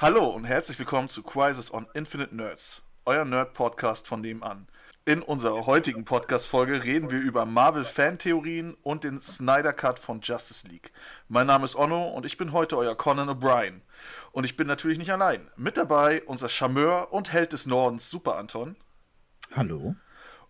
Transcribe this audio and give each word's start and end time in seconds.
Hallo 0.00 0.30
und 0.30 0.44
herzlich 0.44 0.78
willkommen 0.78 1.10
zu 1.10 1.22
Crisis 1.22 1.70
on 1.74 1.86
Infinite 1.92 2.34
Nerds, 2.34 2.84
euer 3.04 3.26
Nerd-Podcast 3.26 4.08
von 4.08 4.22
nebenan. 4.22 4.66
In 5.04 5.20
unserer 5.20 5.66
heutigen 5.66 6.06
Podcast-Folge 6.06 6.84
reden 6.84 7.10
wir 7.10 7.18
über 7.18 7.44
Marvel-Fan-Theorien 7.44 8.78
und 8.82 9.04
den 9.04 9.20
Snyder 9.20 9.74
Cut 9.74 9.98
von 9.98 10.22
Justice 10.22 10.66
League. 10.66 10.90
Mein 11.28 11.46
Name 11.46 11.66
ist 11.66 11.76
Onno 11.76 12.08
und 12.08 12.24
ich 12.24 12.38
bin 12.38 12.52
heute 12.52 12.78
euer 12.78 12.96
Conan 12.96 13.28
O'Brien. 13.28 13.82
Und 14.32 14.44
ich 14.44 14.56
bin 14.56 14.66
natürlich 14.66 14.96
nicht 14.96 15.12
allein. 15.12 15.50
Mit 15.58 15.76
dabei 15.76 16.22
unser 16.22 16.48
Charmeur 16.48 17.12
und 17.12 17.30
Held 17.34 17.52
des 17.52 17.66
Nordens, 17.66 18.08
Super 18.08 18.36
Anton. 18.38 18.76
Hallo. 19.54 19.96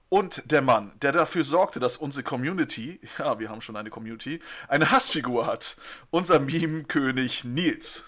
Und 0.09 0.45
der 0.49 0.63
Mann, 0.63 0.93
der 1.03 1.11
dafür 1.11 1.43
sorgte, 1.43 1.81
dass 1.81 1.97
unsere 1.97 2.23
Community, 2.23 3.01
ja, 3.19 3.41
wir 3.41 3.49
haben 3.49 3.63
schon 3.63 3.75
eine 3.75 3.91
Community, 3.91 4.39
eine 4.69 4.93
Hassfigur 4.93 5.49
hat. 5.49 5.77
Unser 6.11 6.39
Meme-König 6.39 7.45
Nils. 7.45 8.05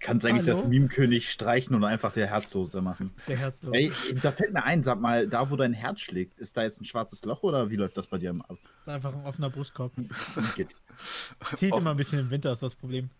Kannst 0.00 0.26
eigentlich 0.26 0.46
Hallo? 0.48 0.60
das 0.60 0.68
Meme-König 0.68 1.30
streichen 1.30 1.74
und 1.74 1.84
einfach 1.84 2.12
der 2.12 2.26
Herzlose 2.28 2.80
machen. 2.80 3.12
Der 3.28 3.36
Herzlos. 3.38 3.74
Ey, 3.74 3.92
da 4.22 4.32
fällt 4.32 4.52
mir 4.52 4.64
ein, 4.64 4.82
sag 4.84 5.00
mal, 5.00 5.26
da 5.28 5.50
wo 5.50 5.56
dein 5.56 5.72
Herz 5.72 6.00
schlägt, 6.00 6.38
ist 6.38 6.56
da 6.56 6.62
jetzt 6.62 6.80
ein 6.80 6.84
schwarzes 6.84 7.24
Loch 7.24 7.42
oder 7.42 7.70
wie 7.70 7.76
läuft 7.76 7.96
das 7.96 8.06
bei 8.06 8.18
dir 8.18 8.30
ab? 8.48 8.58
ist 8.82 8.88
einfach 8.88 9.14
ein 9.14 9.24
offener 9.24 9.50
Brustkorb. 9.50 9.92
Geht. 10.56 10.74
Zieht 11.56 11.72
Off- 11.72 11.80
immer 11.80 11.90
ein 11.92 11.96
bisschen 11.96 12.18
im 12.20 12.30
Winter, 12.30 12.52
ist 12.52 12.62
das 12.62 12.74
Problem. 12.76 13.10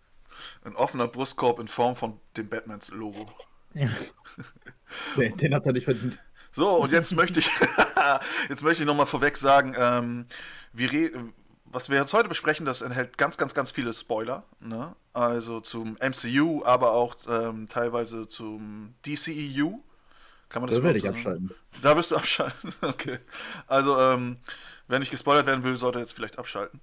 Ein 0.65 0.77
offener 0.77 1.09
Brustkorb 1.09 1.59
in 1.60 1.69
Form 1.69 1.97
von 1.97 2.19
dem 2.37 2.48
Batmans-Logo. 2.48 3.30
Ja. 3.74 3.88
Den, 5.16 5.37
den 5.37 5.55
hat 5.55 5.66
er 5.66 5.73
nicht 5.73 5.85
verdient. 5.85 6.21
So, 6.52 6.69
und 6.77 6.93
jetzt 6.93 7.15
möchte 7.15 7.41
ich, 7.41 7.51
jetzt 8.48 8.62
möchte 8.62 8.83
ich 8.83 8.87
nochmal 8.87 9.07
vorweg 9.07 9.37
sagen, 9.37 9.74
ähm, 9.77 10.27
wir 10.73 10.93
re- 10.93 11.12
was 11.77 11.91
wir 11.91 11.98
jetzt 11.98 12.15
heute 12.15 12.30
besprechen, 12.30 12.65
das 12.65 12.80
enthält 12.80 13.19
ganz, 13.19 13.37
ganz, 13.37 13.53
ganz 13.53 13.71
viele 13.71 13.93
Spoiler. 13.93 14.45
Ne? 14.61 14.97
Also 15.12 15.61
zum 15.61 15.99
MCU, 16.01 16.65
aber 16.65 16.93
auch 16.93 17.16
ähm, 17.29 17.69
teilweise 17.69 18.27
zum 18.27 18.95
DCEU. 19.05 19.80
Kann 20.49 20.62
man 20.62 20.71
das 20.71 20.79
Da 20.79 20.83
werde 20.83 20.99
ich 20.99 21.07
abschalten. 21.07 21.51
Da 21.83 21.95
wirst 21.95 22.13
du 22.13 22.16
abschalten. 22.16 22.74
Okay. 22.80 23.18
Also, 23.66 24.01
ähm, 24.01 24.38
wer 24.88 25.01
nicht 25.01 25.10
gespoilert 25.10 25.45
werden 25.45 25.65
will, 25.65 25.77
sollte 25.77 25.99
jetzt 25.99 26.15
vielleicht 26.15 26.38
abschalten. 26.38 26.80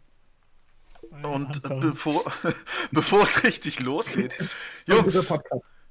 Und 1.23 1.63
bevor, 1.63 2.23
bevor 2.91 3.23
es 3.23 3.43
richtig 3.43 3.79
losgeht, 3.79 4.35
Jungs. 4.85 5.33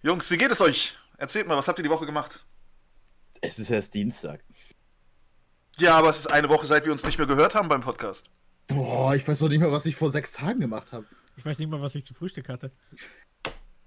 Jungs, 0.02 0.30
wie 0.30 0.38
geht 0.38 0.52
es 0.52 0.60
euch? 0.60 0.96
Erzählt 1.16 1.48
mal, 1.48 1.56
was 1.56 1.66
habt 1.66 1.80
ihr 1.80 1.82
die 1.82 1.90
Woche 1.90 2.06
gemacht? 2.06 2.44
Es 3.40 3.58
ist 3.58 3.68
erst 3.68 3.94
Dienstag. 3.94 4.44
Ja, 5.76 5.98
aber 5.98 6.10
es 6.10 6.20
ist 6.20 6.28
eine 6.28 6.48
Woche, 6.48 6.66
seit 6.66 6.84
wir 6.84 6.92
uns 6.92 7.04
nicht 7.04 7.18
mehr 7.18 7.26
gehört 7.26 7.56
haben 7.56 7.68
beim 7.68 7.80
Podcast. 7.80 8.30
Boah, 8.74 9.14
ich 9.14 9.26
weiß 9.26 9.38
doch 9.38 9.48
nicht 9.48 9.60
mehr, 9.60 9.72
was 9.72 9.86
ich 9.86 9.96
vor 9.96 10.10
sechs 10.10 10.32
Tagen 10.32 10.60
gemacht 10.60 10.92
habe. 10.92 11.06
Ich 11.36 11.44
weiß 11.44 11.58
nicht 11.58 11.68
mal, 11.68 11.80
was 11.80 11.94
ich 11.94 12.04
zu 12.04 12.14
Frühstück 12.14 12.48
hatte. 12.48 12.70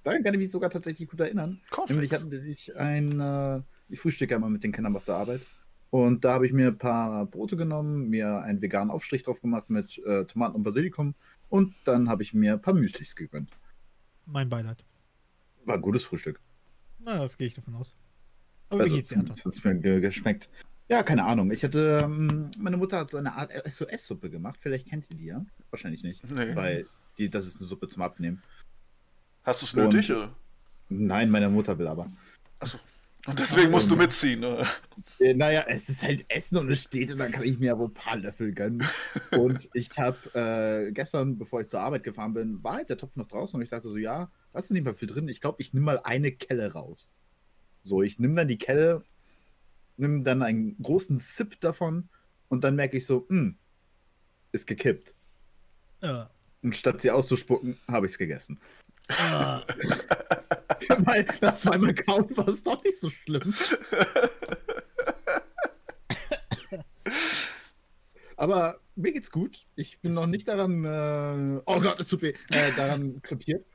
Daran 0.03 0.23
kann 0.23 0.33
ich 0.33 0.39
mich 0.39 0.51
sogar 0.51 0.69
tatsächlich 0.69 1.09
gut 1.09 1.19
erinnern. 1.19 1.61
Nämlich 1.89 2.09
Cornflakes. 2.09 2.21
hatten 2.21 2.31
wir 2.31 2.77
ein, 2.79 3.19
äh, 3.19 3.61
ich 3.89 3.99
frühstücke 3.99 4.35
immer 4.35 4.49
mit 4.49 4.63
den 4.63 4.71
Kindern 4.71 4.95
auf 4.95 5.05
der 5.05 5.15
Arbeit. 5.15 5.41
Und 5.89 6.25
da 6.25 6.33
habe 6.33 6.45
ich 6.45 6.53
mir 6.53 6.67
ein 6.67 6.77
paar 6.77 7.25
Brote 7.25 7.55
genommen, 7.57 8.09
mir 8.09 8.41
einen 8.41 8.61
veganen 8.61 8.91
Aufstrich 8.91 9.23
drauf 9.23 9.41
gemacht 9.41 9.69
mit 9.69 9.97
äh, 10.05 10.25
Tomaten 10.25 10.55
und 10.55 10.63
Basilikum. 10.63 11.15
Und 11.49 11.73
dann 11.85 12.09
habe 12.09 12.23
ich 12.23 12.33
mir 12.33 12.53
ein 12.53 12.61
paar 12.61 12.73
Müslis 12.73 13.15
gegönnt. 13.15 13.51
Mein 14.25 14.49
Beileid. 14.49 14.83
War 15.65 15.75
ein 15.75 15.81
gutes 15.81 16.03
Frühstück. 16.03 16.39
Na, 16.99 17.19
das 17.19 17.37
gehe 17.37 17.47
ich 17.47 17.53
davon 17.53 17.75
aus. 17.75 17.95
Aber 18.69 18.85
wie 18.85 18.89
geht's 18.89 19.09
dir, 19.09 19.19
Anton? 19.19 19.35
hat 19.35 19.63
mir 19.63 19.75
ge 19.75 20.01
geschmeckt. 20.01 20.49
Ja, 20.87 21.01
keine 21.03 21.23
Ahnung. 21.23 21.51
Ich 21.51 21.63
hatte, 21.63 21.99
ähm, 22.03 22.51
meine 22.59 22.77
Mutter 22.77 22.99
hat 22.99 23.11
so 23.11 23.17
eine 23.17 23.33
Art 23.33 23.51
SOS-Suppe 23.51 24.29
gemacht. 24.29 24.59
Vielleicht 24.61 24.87
kennt 24.87 25.05
ihr 25.09 25.17
die 25.17 25.25
ja. 25.25 25.45
Wahrscheinlich 25.71 26.03
nicht. 26.03 26.23
Nee. 26.29 26.55
Weil 26.55 26.87
die, 27.17 27.29
das 27.29 27.47
ist 27.47 27.57
eine 27.57 27.65
Suppe 27.65 27.87
zum 27.87 28.03
Abnehmen. 28.03 28.41
Hast 29.43 29.61
du 29.61 29.65
es 29.65 29.75
nötig? 29.75 30.11
Oder? 30.11 30.35
Nein, 30.89 31.29
meine 31.29 31.49
Mutter 31.49 31.77
will 31.77 31.87
aber. 31.87 32.11
Achso. 32.59 32.79
Und 33.27 33.39
deswegen 33.39 33.71
musst 33.71 33.89
du 33.89 33.95
mitziehen. 33.95 34.43
Oder? 34.43 34.67
Äh, 35.19 35.33
naja, 35.33 35.65
es 35.67 35.89
ist 35.89 36.03
halt 36.03 36.25
Essen 36.27 36.57
und 36.57 36.69
es 36.69 36.83
steht 36.83 37.11
und 37.11 37.17
dann 37.17 37.31
kann 37.31 37.43
ich 37.43 37.57
mir 37.57 37.67
ja 37.67 37.79
wohl 37.79 37.87
ein 37.87 37.93
paar 37.93 38.17
Löffel 38.17 38.53
gönnen. 38.53 38.83
und 39.31 39.67
ich 39.73 39.89
habe 39.97 40.17
äh, 40.35 40.91
gestern, 40.91 41.37
bevor 41.37 41.61
ich 41.61 41.69
zur 41.69 41.79
Arbeit 41.79 42.03
gefahren 42.03 42.33
bin, 42.33 42.63
war 42.63 42.75
halt 42.75 42.89
der 42.89 42.97
Topf 42.97 43.15
noch 43.15 43.27
draußen 43.27 43.57
und 43.57 43.63
ich 43.63 43.69
dachte 43.69 43.89
so, 43.89 43.97
ja, 43.97 44.29
da 44.53 44.59
ist 44.59 44.69
nicht 44.69 44.83
mehr 44.83 44.93
viel 44.93 45.07
drin. 45.07 45.27
Ich 45.27 45.41
glaube, 45.41 45.61
ich 45.61 45.73
nehme 45.73 45.87
mal 45.87 45.99
eine 46.03 46.31
Kelle 46.31 46.71
raus. 46.73 47.15
So, 47.81 48.03
ich 48.03 48.19
nehme 48.19 48.35
dann 48.35 48.47
die 48.47 48.59
Kelle, 48.59 49.03
nehme 49.97 50.23
dann 50.23 50.41
einen 50.41 50.77
großen 50.81 51.19
Sip 51.19 51.59
davon 51.61 52.09
und 52.49 52.63
dann 52.63 52.75
merke 52.75 52.97
ich 52.97 53.05
so, 53.05 53.25
hm, 53.29 53.57
ist 54.51 54.67
gekippt. 54.67 55.13
Ja. 56.01 56.29
Und 56.61 56.75
statt 56.75 57.01
sie 57.01 57.11
auszuspucken, 57.11 57.77
habe 57.87 58.05
ich 58.05 58.13
es 58.13 58.17
gegessen. 58.17 58.59
Ah, 59.09 59.61
Weil 60.99 61.27
nach 61.41 61.55
zweimal 61.55 61.93
kauen 61.93 62.25
war 62.37 62.47
es 62.47 62.63
doch 62.63 62.83
nicht 62.83 62.99
so 62.99 63.09
schlimm. 63.09 63.53
Aber 68.37 68.79
mir 68.95 69.13
geht's 69.13 69.31
gut. 69.31 69.65
Ich 69.75 69.99
bin 70.01 70.13
noch 70.13 70.27
nicht 70.27 70.47
daran, 70.47 70.83
äh, 70.85 71.61
oh 71.65 71.79
Gott, 71.79 71.99
es 71.99 72.07
tut 72.07 72.21
weh, 72.21 72.33
äh, 72.49 72.71
daran 72.75 73.21
krepiert. 73.21 73.65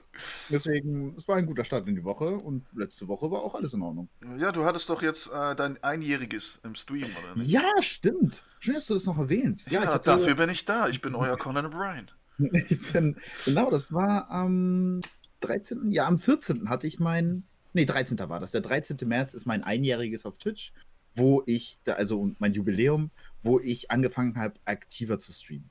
Deswegen, 0.51 1.15
es 1.17 1.27
war 1.29 1.37
ein 1.37 1.47
guter 1.47 1.65
Start 1.65 1.87
in 1.89 1.95
die 1.95 2.05
Woche 2.05 2.37
und 2.37 2.65
letzte 2.75 3.09
Woche 3.09 3.31
war 3.31 3.43
auch 3.43 3.55
alles 3.55 3.73
in 3.73 3.83
Ordnung. 3.83 4.09
Ja, 4.39 4.53
du 4.53 4.65
hattest 4.65 4.89
doch 4.91 5.03
jetzt 5.03 5.29
äh, 5.33 5.55
dein 5.57 5.83
Einjähriges 5.83 6.61
im 6.65 6.75
Stream, 6.75 7.09
oder 7.23 7.37
nicht? 7.37 7.51
Ja, 7.51 7.63
stimmt. 7.81 8.43
Schön, 8.61 8.75
dass 8.75 8.87
du 8.87 8.95
das 8.95 9.07
noch 9.07 9.19
erwähnst. 9.19 9.71
Ja, 9.71 9.83
ich 9.83 9.89
hatte- 9.89 10.05
dafür 10.11 10.35
bin 10.35 10.51
ich 10.51 10.65
da. 10.65 10.89
Ich 10.89 11.01
bin 11.01 11.15
euer 11.15 11.37
Conan 11.37 11.67
O'Brien. 11.67 12.07
Ich 12.71 12.93
bin, 12.93 13.17
genau, 13.45 13.71
das 13.71 13.93
war 13.93 14.31
am 14.31 15.03
13. 15.41 15.91
Ja, 15.91 16.07
am 16.07 16.19
14. 16.19 16.71
hatte 16.71 16.87
ich 16.87 16.99
mein. 16.99 17.45
Nee, 17.75 17.85
13. 17.85 18.19
war 18.19 18.41
das. 18.41 18.51
Der 18.53 18.63
13. 18.63 18.97
März 19.07 19.35
ist 19.35 19.45
mein 19.47 19.63
Einjähriges 19.63 20.25
auf 20.25 20.39
Twitch, 20.39 20.73
wo 21.15 21.43
ich, 21.47 21.79
da, 21.85 21.93
also 21.95 22.31
mein 22.39 22.55
Jubiläum, 22.55 23.11
wo 23.43 23.61
ich 23.61 23.91
angefangen 23.91 24.37
habe, 24.37 24.55
aktiver 24.65 25.19
zu 25.19 25.33
streamen. 25.33 25.69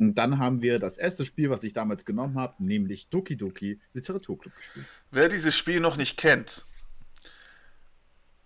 Und 0.00 0.14
dann 0.14 0.38
haben 0.38 0.62
wir 0.62 0.78
das 0.78 0.96
erste 0.96 1.26
Spiel, 1.26 1.50
was 1.50 1.62
ich 1.62 1.74
damals 1.74 2.06
genommen 2.06 2.38
habe, 2.38 2.54
nämlich 2.64 3.08
Doki 3.10 3.36
Doki 3.36 3.78
Literaturclub 3.92 4.56
gespielt. 4.56 4.86
Wer 5.10 5.28
dieses 5.28 5.54
Spiel 5.54 5.78
noch 5.80 5.98
nicht 5.98 6.16
kennt, 6.16 6.64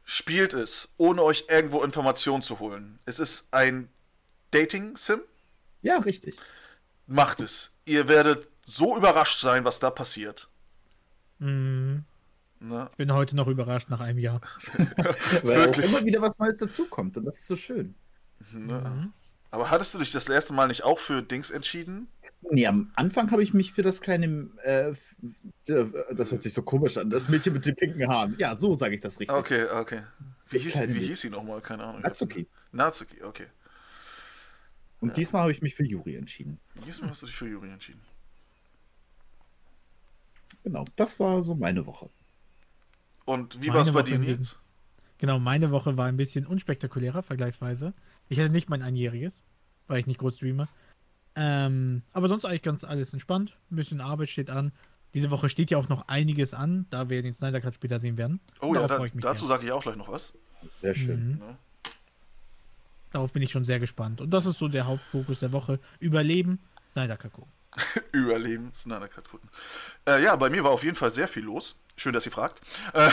spielt 0.04 0.52
es, 0.52 0.92
ohne 0.96 1.22
euch 1.22 1.46
irgendwo 1.48 1.82
Informationen 1.82 2.42
zu 2.42 2.58
holen. 2.58 2.98
Es 3.04 3.20
ist 3.20 3.46
ein 3.52 3.88
Dating-Sim. 4.50 5.20
Ja, 5.82 5.98
richtig. 5.98 6.36
Macht 7.06 7.40
es. 7.40 7.70
Ihr 7.84 8.08
werdet 8.08 8.48
so 8.66 8.96
überrascht 8.96 9.38
sein, 9.38 9.64
was 9.64 9.78
da 9.78 9.90
passiert. 9.90 10.48
mm, 11.38 11.98
Ne? 12.60 12.88
ich 12.90 12.96
bin 12.96 13.12
heute 13.12 13.36
noch 13.36 13.46
überrascht 13.46 13.90
nach 13.90 14.00
einem 14.00 14.18
Jahr. 14.18 14.40
Weil 15.42 15.78
immer 15.80 16.02
wieder 16.04 16.22
was 16.22 16.38
Neues 16.38 16.58
dazukommt 16.58 17.16
und 17.18 17.26
das 17.26 17.38
ist 17.40 17.46
so 17.48 17.56
schön. 17.56 17.94
Ne? 18.52 18.80
Mhm. 18.80 19.12
Aber 19.54 19.70
hattest 19.70 19.94
du 19.94 20.00
dich 20.00 20.10
das 20.10 20.28
erste 20.28 20.52
Mal 20.52 20.66
nicht 20.66 20.82
auch 20.82 20.98
für 20.98 21.22
Dings 21.22 21.52
entschieden? 21.52 22.08
Nee, 22.50 22.66
am 22.66 22.90
Anfang 22.96 23.30
habe 23.30 23.40
ich 23.40 23.54
mich 23.54 23.72
für 23.72 23.82
das 23.82 24.00
kleine, 24.00 24.48
äh, 24.64 24.90
äh, 24.90 25.86
das 26.12 26.32
hört 26.32 26.42
sich 26.42 26.52
so 26.52 26.62
komisch 26.62 26.96
an, 26.98 27.08
das 27.08 27.28
Mädchen 27.28 27.52
mit 27.52 27.64
den 27.64 27.76
pinken 27.76 28.08
Haaren. 28.08 28.34
Ja, 28.36 28.56
so 28.56 28.76
sage 28.76 28.96
ich 28.96 29.00
das 29.00 29.20
richtig. 29.20 29.36
Okay, 29.36 29.66
okay. 29.70 30.02
Wie 30.50 30.56
Ich 30.56 30.64
hieß, 30.64 30.88
wie 30.88 31.06
hieß 31.06 31.20
sie 31.20 31.30
nochmal? 31.30 31.60
Keine 31.60 31.84
Ahnung. 31.84 32.02
Natsuki. 32.02 32.48
Natsuki, 32.72 33.22
okay. 33.22 33.46
Und 34.98 35.10
Ja. 35.10 35.14
diesmal 35.14 35.42
habe 35.42 35.52
ich 35.52 35.62
mich 35.62 35.76
für 35.76 35.84
Yuri 35.84 36.16
entschieden. 36.16 36.58
Diesmal 36.84 37.10
hast 37.10 37.22
du 37.22 37.26
dich 37.26 37.36
für 37.36 37.46
Juri 37.46 37.70
entschieden. 37.70 38.00
Genau, 40.64 40.84
das 40.96 41.20
war 41.20 41.44
so 41.44 41.54
meine 41.54 41.86
Woche. 41.86 42.10
Und 43.24 43.62
wie 43.62 43.68
war 43.68 43.82
es 43.82 43.92
bei 43.92 44.00
Woche 44.00 44.04
dir, 44.04 44.18
Nils? 44.18 44.58
Genau, 45.18 45.38
meine 45.38 45.70
Woche 45.70 45.96
war 45.96 46.06
ein 46.06 46.16
bisschen 46.16 46.44
unspektakulärer, 46.44 47.22
vergleichsweise. 47.22 47.94
Ich 48.28 48.38
hatte 48.38 48.50
nicht 48.50 48.68
mein 48.68 48.82
Einjähriges, 48.82 49.42
weil 49.86 50.00
ich 50.00 50.06
nicht 50.06 50.18
groß 50.18 50.36
streame. 50.36 50.68
Ähm, 51.36 52.02
aber 52.12 52.28
sonst 52.28 52.44
eigentlich 52.44 52.62
ganz 52.62 52.84
alles 52.84 53.12
entspannt. 53.12 53.56
Ein 53.70 53.76
bisschen 53.76 54.00
Arbeit 54.00 54.28
steht 54.28 54.50
an. 54.50 54.72
Diese 55.14 55.30
Woche 55.30 55.48
steht 55.48 55.70
ja 55.70 55.78
auch 55.78 55.88
noch 55.88 56.08
einiges 56.08 56.54
an, 56.54 56.86
da 56.90 57.08
wir 57.08 57.22
den 57.22 57.34
Snyder 57.34 57.60
Cut 57.60 57.74
später 57.74 58.00
sehen 58.00 58.16
werden. 58.16 58.40
Oh 58.60 58.68
ja, 58.68 58.74
Darauf 58.74 58.88
da, 58.88 58.96
freue 58.96 59.08
ich 59.08 59.14
mich 59.14 59.22
dazu 59.22 59.46
sage 59.46 59.64
ich 59.64 59.72
auch 59.72 59.82
gleich 59.82 59.96
noch 59.96 60.08
was. 60.08 60.32
Sehr 60.80 60.94
schön. 60.94 61.32
Mhm. 61.34 61.38
Ne? 61.38 61.58
Darauf 63.12 63.32
bin 63.32 63.42
ich 63.42 63.52
schon 63.52 63.64
sehr 63.64 63.78
gespannt. 63.78 64.20
Und 64.20 64.30
das 64.30 64.46
ist 64.46 64.58
so 64.58 64.66
der 64.66 64.86
Hauptfokus 64.86 65.38
der 65.38 65.52
Woche. 65.52 65.78
Überleben, 66.00 66.58
Snyder 66.90 67.16
Cut 67.16 67.32
gucken. 67.32 67.52
Überleben, 68.12 68.72
Snyder 68.74 69.08
Cut 69.08 69.28
gucken. 69.28 69.48
Äh, 70.06 70.22
ja, 70.22 70.36
bei 70.36 70.50
mir 70.50 70.64
war 70.64 70.70
auf 70.70 70.84
jeden 70.84 70.96
Fall 70.96 71.10
sehr 71.10 71.28
viel 71.28 71.44
los. 71.44 71.76
Schön, 71.96 72.12
dass 72.12 72.26
ihr 72.26 72.32
fragt. 72.32 72.60
Äh, 72.92 73.10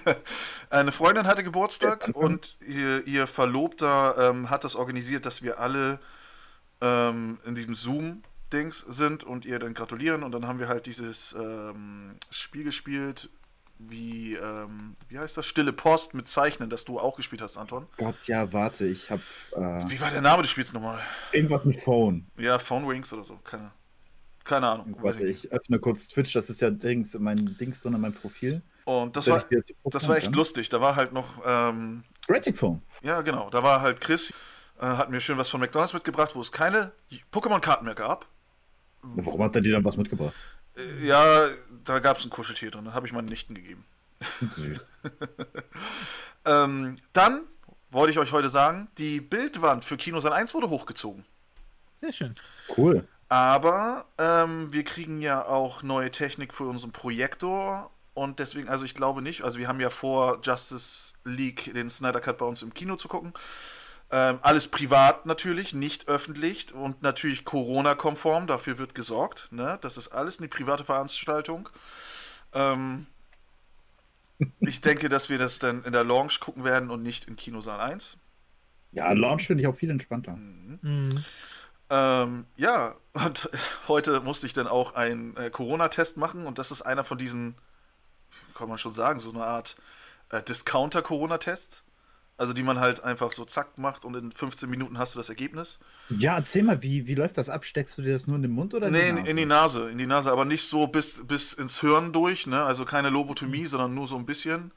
eine 0.70 0.92
Freundin 0.92 1.26
hatte 1.26 1.44
Geburtstag 1.44 2.08
und 2.14 2.56
ihr, 2.60 3.06
ihr 3.06 3.26
Verlobter 3.26 4.30
ähm, 4.30 4.50
hat 4.50 4.64
das 4.64 4.74
organisiert, 4.74 5.24
dass 5.24 5.42
wir 5.42 5.60
alle 5.60 6.00
ähm, 6.80 7.38
in 7.44 7.54
diesem 7.54 7.74
Zoom-Dings 7.74 8.80
sind 8.80 9.22
und 9.24 9.44
ihr 9.44 9.58
dann 9.58 9.74
gratulieren. 9.74 10.22
Und 10.24 10.32
dann 10.32 10.46
haben 10.46 10.58
wir 10.58 10.68
halt 10.68 10.86
dieses 10.86 11.34
ähm, 11.38 12.16
Spiel 12.30 12.64
gespielt, 12.64 13.30
wie, 13.78 14.34
ähm, 14.34 14.96
wie 15.08 15.18
heißt 15.18 15.36
das? 15.36 15.46
Stille 15.46 15.72
Post 15.72 16.14
mit 16.14 16.26
Zeichnen, 16.26 16.68
das 16.68 16.84
du 16.84 16.98
auch 16.98 17.16
gespielt 17.16 17.40
hast, 17.40 17.56
Anton. 17.56 17.86
Gott, 17.96 18.16
ja, 18.26 18.52
warte, 18.52 18.86
ich 18.86 19.10
habe 19.10 19.22
äh, 19.52 19.88
Wie 19.88 20.00
war 20.00 20.10
der 20.10 20.20
Name 20.20 20.42
des 20.42 20.50
Spiels 20.50 20.72
nochmal? 20.72 20.98
irgendwas 21.30 21.64
mit 21.64 21.80
Phone. 21.80 22.26
Ja, 22.36 22.58
Phone 22.58 22.88
Wings 22.88 23.12
oder 23.12 23.22
so. 23.22 23.36
Keine, 23.44 23.70
Keine 24.48 24.66
Ahnung. 24.66 24.96
Warte, 25.00 25.26
ich 25.26 25.52
öffne 25.52 25.78
kurz 25.78 26.08
Twitch, 26.08 26.32
das 26.32 26.48
ist 26.48 26.62
ja 26.62 26.70
Dings, 26.70 27.12
mein 27.18 27.58
Dings 27.58 27.82
drin 27.82 27.92
in 27.92 28.00
meinem 28.00 28.14
Profil. 28.14 28.62
Und 28.86 29.14
das 29.14 29.26
war, 29.26 29.44
das 29.84 30.08
war 30.08 30.16
echt 30.16 30.28
dann? 30.28 30.32
lustig. 30.32 30.70
Da 30.70 30.80
war 30.80 30.96
halt 30.96 31.12
noch, 31.12 31.42
ähm, 31.44 32.02
Ratic 32.26 32.56
Phone. 32.56 32.80
ja 33.02 33.20
genau, 33.20 33.50
da 33.50 33.62
war 33.62 33.82
halt 33.82 34.00
Chris, 34.00 34.32
äh, 34.80 34.86
hat 34.86 35.10
mir 35.10 35.20
schön 35.20 35.36
was 35.36 35.50
von 35.50 35.60
McDonalds 35.60 35.92
mitgebracht, 35.92 36.34
wo 36.34 36.40
es 36.40 36.50
keine 36.50 36.92
Pokémon-Karten 37.30 37.84
mehr 37.84 37.94
gab. 37.94 38.24
Warum 39.02 39.42
hat 39.42 39.54
er 39.54 39.60
dir 39.60 39.72
dann 39.72 39.84
was 39.84 39.98
mitgebracht? 39.98 40.32
Äh, 40.78 41.06
ja, 41.06 41.48
da 41.84 41.98
gab 41.98 42.16
es 42.16 42.24
ein 42.24 42.30
Kuscheltier 42.30 42.70
drin, 42.70 42.86
das 42.86 42.94
habe 42.94 43.06
ich 43.06 43.12
meinen 43.12 43.28
Nichten 43.28 43.54
gegeben. 43.54 43.84
Süß. 44.40 44.80
Ähm, 46.44 46.96
dann 47.12 47.42
wollte 47.90 48.12
ich 48.12 48.18
euch 48.18 48.32
heute 48.32 48.48
sagen, 48.48 48.88
die 48.96 49.20
Bildwand 49.20 49.84
für 49.84 49.98
Kinosan 49.98 50.32
1 50.32 50.54
wurde 50.54 50.70
hochgezogen. 50.70 51.26
Sehr 52.00 52.12
schön. 52.12 52.34
Cool. 52.74 53.06
Aber 53.28 54.06
ähm, 54.16 54.72
wir 54.72 54.84
kriegen 54.84 55.20
ja 55.20 55.46
auch 55.46 55.82
neue 55.82 56.10
Technik 56.10 56.54
für 56.54 56.64
unseren 56.64 56.92
Projektor 56.92 57.90
und 58.14 58.38
deswegen, 58.38 58.68
also 58.68 58.84
ich 58.84 58.94
glaube 58.94 59.22
nicht, 59.22 59.42
also 59.42 59.58
wir 59.58 59.68
haben 59.68 59.80
ja 59.80 59.90
vor, 59.90 60.40
Justice 60.42 61.14
League, 61.24 61.72
den 61.74 61.90
Snyder 61.90 62.20
Cut 62.20 62.38
bei 62.38 62.46
uns 62.46 62.62
im 62.62 62.74
Kino 62.74 62.96
zu 62.96 63.06
gucken. 63.06 63.32
Ähm, 64.10 64.38
alles 64.40 64.68
privat 64.68 65.26
natürlich, 65.26 65.74
nicht 65.74 66.08
öffentlich 66.08 66.72
und 66.72 67.02
natürlich 67.02 67.44
Corona-konform, 67.44 68.46
dafür 68.46 68.78
wird 68.78 68.94
gesorgt. 68.94 69.48
Ne? 69.52 69.78
Das 69.82 69.98
ist 69.98 70.08
alles 70.08 70.38
eine 70.38 70.48
private 70.48 70.84
Veranstaltung. 70.84 71.68
Ähm, 72.54 73.06
ich 74.60 74.80
denke, 74.80 75.10
dass 75.10 75.28
wir 75.28 75.36
das 75.36 75.58
dann 75.58 75.84
in 75.84 75.92
der 75.92 76.04
Lounge 76.04 76.38
gucken 76.40 76.64
werden 76.64 76.90
und 76.90 77.02
nicht 77.02 77.26
in 77.26 77.36
Kinosaal 77.36 77.80
1. 77.80 78.16
Ja, 78.92 79.12
Launch 79.12 79.46
finde 79.46 79.62
ich 79.62 79.66
auch 79.66 79.76
viel 79.76 79.90
entspannter. 79.90 80.34
Mhm. 80.34 81.24
Ähm, 81.90 82.46
ja, 82.56 82.96
und 83.12 83.48
heute 83.88 84.20
musste 84.20 84.46
ich 84.46 84.52
dann 84.52 84.66
auch 84.66 84.94
einen 84.94 85.36
äh, 85.36 85.50
Corona-Test 85.50 86.16
machen 86.16 86.46
und 86.46 86.58
das 86.58 86.70
ist 86.70 86.82
einer 86.82 87.04
von 87.04 87.18
diesen, 87.18 87.54
kann 88.54 88.68
man 88.68 88.78
schon 88.78 88.92
sagen, 88.92 89.20
so 89.20 89.30
eine 89.30 89.44
Art 89.44 89.76
äh, 90.30 90.42
Discounter-Corona-Tests. 90.42 91.84
Also 92.40 92.52
die 92.52 92.62
man 92.62 92.78
halt 92.78 93.02
einfach 93.02 93.32
so 93.32 93.44
zack 93.44 93.78
macht 93.78 94.04
und 94.04 94.14
in 94.14 94.30
15 94.30 94.70
Minuten 94.70 94.96
hast 94.96 95.16
du 95.16 95.18
das 95.18 95.28
Ergebnis. 95.28 95.80
Ja, 96.08 96.36
erzähl 96.36 96.62
mal, 96.62 96.84
wie, 96.84 97.08
wie 97.08 97.16
läuft 97.16 97.36
das 97.36 97.48
ab? 97.48 97.64
Steckst 97.64 97.98
du 97.98 98.02
dir 98.02 98.12
das 98.12 98.28
nur 98.28 98.36
in 98.36 98.42
den 98.42 98.52
Mund 98.52 98.74
oder 98.74 98.86
in 98.86 98.92
nee, 98.92 99.00
die 99.00 99.08
in, 99.08 99.16
Nase? 99.16 99.30
in 99.30 99.36
die 99.36 99.44
Nase, 99.44 99.90
in 99.90 99.98
die 99.98 100.06
Nase, 100.06 100.30
aber 100.30 100.44
nicht 100.44 100.62
so 100.62 100.86
bis, 100.86 101.26
bis 101.26 101.52
ins 101.52 101.80
Hirn 101.80 102.12
durch, 102.12 102.46
ne? 102.46 102.62
Also 102.62 102.84
keine 102.84 103.10
Lobotomie, 103.10 103.66
sondern 103.66 103.92
nur 103.92 104.06
so 104.06 104.16
ein 104.16 104.24
bisschen. 104.24 104.70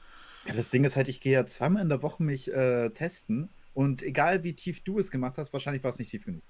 Ja, 0.44 0.54
das 0.54 0.70
Ding 0.70 0.82
ist 0.82 0.96
halt, 0.96 1.08
ich 1.08 1.20
gehe 1.20 1.34
ja 1.34 1.46
zweimal 1.46 1.82
in 1.82 1.88
der 1.88 2.02
Woche 2.02 2.24
mich 2.24 2.52
äh, 2.52 2.90
testen 2.90 3.48
und 3.74 4.02
egal 4.02 4.42
wie 4.42 4.54
tief 4.54 4.82
du 4.82 4.98
es 4.98 5.12
gemacht 5.12 5.34
hast, 5.36 5.52
wahrscheinlich 5.52 5.84
war 5.84 5.92
es 5.92 6.00
nicht 6.00 6.10
tief 6.10 6.24
genug. 6.24 6.42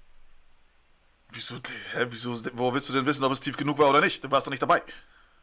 Wieso, 1.33 1.55
hä, 1.93 2.05
wieso, 2.09 2.39
wo 2.53 2.73
willst 2.73 2.89
du 2.89 2.93
denn 2.93 3.05
wissen, 3.05 3.23
ob 3.23 3.31
es 3.31 3.39
tief 3.39 3.57
genug 3.57 3.77
war 3.79 3.89
oder 3.89 4.01
nicht? 4.01 4.23
Du 4.23 4.29
warst 4.31 4.45
doch 4.45 4.51
nicht 4.51 4.61
dabei. 4.61 4.81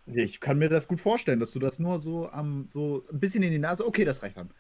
Ich 0.07 0.41
kann 0.41 0.59
mir 0.59 0.69
das 0.69 0.89
gut 0.89 1.01
vorstellen, 1.01 1.41
dass 1.41 1.51
du 1.53 1.59
das 1.59 1.79
nur 1.79 2.01
so 2.01 2.31
am 2.31 2.69
so 2.69 3.05
ein 3.13 3.21
bisschen 3.21 3.43
in 3.43 3.51
die 3.51 3.59
Nase, 3.59 3.87
okay, 3.87 4.05
das 4.05 4.23
reicht 4.23 4.37
dann. 4.37 4.51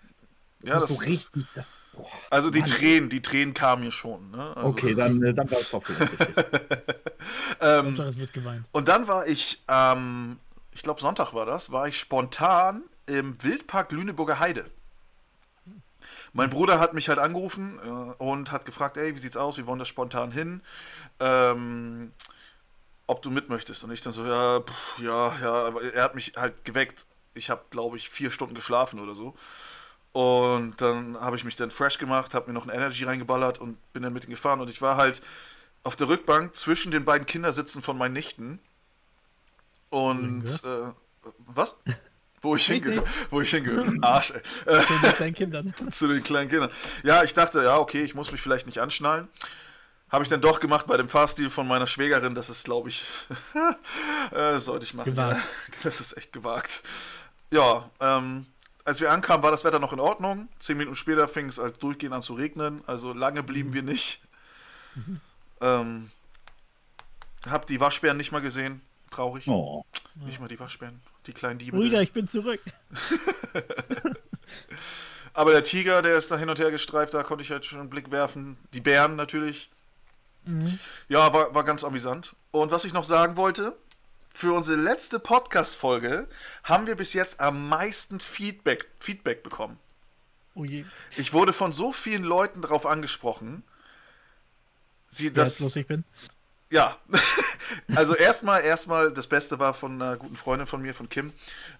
Ja, 0.63 0.79
das, 0.79 0.91
so 0.91 0.97
richtig, 0.97 1.47
das, 1.55 1.89
boah, 1.95 2.07
also 2.29 2.51
die 2.51 2.61
Mann. 2.61 2.69
Tränen, 2.69 3.09
die 3.09 3.23
Tränen 3.23 3.55
kamen 3.55 3.83
mir 3.83 3.91
schon. 3.91 4.31
Ne? 4.31 4.57
Also, 4.57 4.69
Okay, 4.69 4.95
dann, 4.95 5.23
äh, 5.23 5.33
dann 5.33 5.51
war 5.51 5.59
es 5.59 5.71
doch 5.71 5.83
ähm, 7.61 7.99
es 7.99 8.19
wird 8.19 8.33
geweint. 8.35 8.67
Und 8.73 8.89
dann 8.89 9.09
war 9.09 9.27
ich, 9.27 9.63
ähm, 9.69 10.39
ich 10.73 10.83
glaube 10.83 11.01
Sonntag 11.01 11.33
war 11.33 11.47
das, 11.47 11.73
war 11.73 11.89
ich 11.89 11.99
spontan 11.99 12.83
im 13.07 13.43
Wildpark 13.43 13.91
Lüneburger 13.93 14.39
Heide. 14.39 14.67
Mein 16.33 16.51
Bruder 16.51 16.79
hat 16.79 16.95
mich 16.95 17.09
halt 17.09 17.19
angerufen 17.19 17.79
äh, 17.85 18.23
und 18.23 18.53
hat 18.53 18.65
gefragt, 18.65 18.97
ey, 18.97 19.15
wie 19.15 19.19
sieht's 19.19 19.37
aus? 19.37 19.57
Wir 19.57 19.67
wollen 19.67 19.79
da 19.79 19.85
spontan 19.85 20.31
hin. 20.31 20.63
Ähm, 21.19 22.13
ob 23.07 23.23
du 23.23 23.31
mit 23.31 23.49
möchtest. 23.49 23.83
Und 23.83 23.91
ich 23.91 24.01
dann 24.01 24.13
so, 24.13 24.25
ja, 24.25 24.61
pff, 24.61 24.99
ja, 25.01 25.35
ja, 25.43 25.53
aber 25.53 25.83
er 25.83 26.05
hat 26.05 26.15
mich 26.15 26.35
halt 26.37 26.65
geweckt. 26.65 27.07
Ich 27.35 27.51
habe, 27.51 27.63
glaube 27.71 27.97
ich, 27.97 28.09
vier 28.09 28.31
Stunden 28.31 28.55
geschlafen 28.55 29.01
oder 29.01 29.15
so. 29.15 29.35
Und 30.13 30.81
dann 30.81 31.21
habe 31.21 31.37
ich 31.37 31.45
mich 31.45 31.57
dann 31.57 31.71
fresh 31.71 31.99
gemacht, 31.99 32.35
habe 32.35 32.49
mir 32.49 32.53
noch 32.53 32.67
ein 32.67 32.75
Energy 32.75 33.05
reingeballert 33.05 33.59
und 33.59 33.79
bin 33.93 34.03
dann 34.03 34.13
mit 34.13 34.25
ihm 34.25 34.31
gefahren. 34.31 34.61
Und 34.61 34.71
ich 34.71 34.81
war 34.81 34.97
halt 34.97 35.23
auf 35.83 35.97
der 35.97 36.09
Rückbank 36.09 36.55
zwischen 36.55 36.93
den 36.93 37.05
beiden 37.05 37.27
Kindersitzen 37.27 37.83
von 37.83 37.99
meinen 37.99 38.13
Nichten. 38.13 38.61
Und 39.89 40.47
äh, 40.65 40.93
was? 41.47 41.75
Wo 42.43 42.57
ich 42.57 42.67
hingehöre. 42.67 43.05
Wo 43.31 43.41
ich 43.41 43.51
hingehöre. 43.51 43.93
Arsch, 44.01 44.33
ey. 44.33 44.83
So 44.89 44.95
mit 45.07 45.17
seinen 45.17 45.35
Kindern. 45.35 45.75
zu 45.91 46.09
den 46.09 46.23
kleinen 46.23 46.49
Kindern. 46.49 46.71
Ja, 47.03 47.23
ich 47.23 47.35
dachte, 47.35 47.63
ja, 47.63 47.79
okay, 47.79 48.03
ich 48.03 48.15
muss 48.15 48.33
mich 48.33 48.41
vielleicht 48.41 48.67
nicht 48.67 48.79
anschnallen. 48.81 49.29
Habe 50.11 50.25
ich 50.25 50.31
dann 50.31 50.41
doch 50.41 50.59
gemacht 50.59 50.87
bei 50.87 50.97
dem 50.97 51.09
Fahrstil 51.09 51.51
von 51.51 51.69
meiner 51.69 51.87
Schwägerin. 51.87 52.35
Das 52.35 52.51
ist, 52.51 52.65
glaube 52.65 52.89
ich, 52.89 53.05
äh, 54.33 54.59
sollte 54.59 54.85
ich 54.85 54.95
machen. 54.95 55.11
Gewagt. 55.11 55.43
Das 55.85 56.01
ist 56.01 56.17
echt 56.17 56.33
gewagt. 56.33 56.83
Ja, 57.51 57.91
ähm, 58.01 58.47
als 58.85 59.01
wir 59.01 59.13
ankamen, 59.13 59.43
war 59.43 59.51
das 59.51 59.65
Wetter 59.65 59.79
noch 59.79 59.93
in 59.93 60.01
Ordnung. 60.01 60.49
Zehn 60.59 60.79
Minuten 60.79 60.97
später 60.97 61.29
fing 61.29 61.49
es 61.49 61.59
halt 61.59 61.83
durchgehend 61.83 62.15
an 62.15 62.23
zu 62.23 62.35
regnen. 62.35 62.83
Also 62.87 63.13
lange 63.13 63.43
blieben 63.43 63.73
wir 63.73 63.83
nicht. 63.83 64.21
Ähm, 65.61 66.11
hab 67.49 67.67
die 67.67 67.81
Waschbären 67.81 68.17
nicht 68.17 68.33
mal 68.33 68.41
gesehen. 68.41 68.81
Traurig. 69.11 69.47
Oh. 69.47 69.85
Nicht 70.15 70.41
mal 70.41 70.49
die 70.49 70.59
Waschbären. 70.59 71.01
Die 71.27 71.33
kleinen 71.33 71.59
Diebe. 71.59 71.77
Brüder, 71.77 72.01
ich 72.01 72.13
bin 72.13 72.29
zurück. 72.29 72.61
Aber 75.33 75.53
der 75.53 75.63
Tiger, 75.63 76.03
der 76.03 76.17
ist 76.17 76.31
da 76.31 76.39
hin 76.39 76.49
und 76.49 76.59
her 76.59 76.71
gestreift, 76.71 77.15
da 77.15 77.23
konnte 77.23 77.43
ich 77.45 77.51
halt 77.51 77.65
schon 77.65 77.81
einen 77.81 77.91
Blick 77.91 78.11
werfen. 78.11 78.57
Die 78.75 78.81
Bären 78.81 79.17
natürlich. 79.17 79.71
Mhm. 80.45 80.79
Ja, 81.09 81.33
war, 81.33 81.55
war 81.55 81.65
ganz 81.65 81.85
amüsant. 81.85 82.35
Und 82.51 82.71
was 82.73 82.85
ich 82.85 82.93
noch 82.93 83.05
sagen 83.05 83.37
wollte, 83.37 83.77
für 84.35 84.53
unsere 84.53 84.81
letzte 84.81 85.19
Podcast-Folge 85.21 86.27
haben 86.65 86.87
wir 86.87 86.97
bis 86.97 87.13
jetzt 87.13 87.41
am 87.41 87.69
meisten 87.69 88.21
Feedback, 88.21 88.89
Feedback 88.99 89.43
bekommen. 89.43 89.79
Oh 90.55 90.65
je, 90.65 90.85
Ich 91.17 91.33
wurde 91.33 91.53
von 91.53 91.73
so 91.73 91.93
vielen 91.93 92.25
Leuten 92.25 92.63
darauf 92.63 92.85
angesprochen, 92.87 93.63
sie 95.11 95.27
wie 95.27 95.33
das. 95.33 95.61
lustig 95.61 95.87
bin. 95.87 96.05
Ja, 96.71 96.97
also 97.97 98.15
erstmal, 98.15 98.63
erstmal, 98.63 99.13
das 99.13 99.27
Beste 99.27 99.59
war 99.59 99.75
von 99.75 100.01
einer 100.01 100.17
guten 100.17 100.37
Freundin 100.37 100.67
von 100.67 100.81
mir, 100.81 100.95
von 100.95 101.09
Kim. 101.09 101.33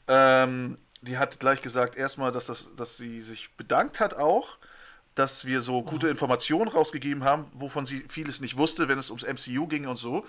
Ähm, 0.09 0.77
die 1.03 1.17
hat 1.17 1.39
gleich 1.41 1.63
gesagt, 1.63 1.97
erstmal, 1.97 2.33
dass, 2.33 2.47
das, 2.47 2.67
dass 2.77 2.97
sie 2.97 3.21
sich 3.21 3.51
bedankt 3.57 4.01
hat 4.01 4.15
auch, 4.15 4.59
dass 5.15 5.45
wir 5.45 5.61
so 5.61 5.83
gute 5.83 6.09
Informationen 6.09 6.69
rausgegeben 6.69 7.25
haben, 7.25 7.47
wovon 7.55 7.87
sie 7.87 8.05
vieles 8.09 8.41
nicht 8.41 8.57
wusste, 8.57 8.89
wenn 8.89 8.99
es 8.99 9.11
ums 9.11 9.25
MCU 9.25 9.67
ging 9.67 9.87
und 9.87 9.97
so. 9.97 10.27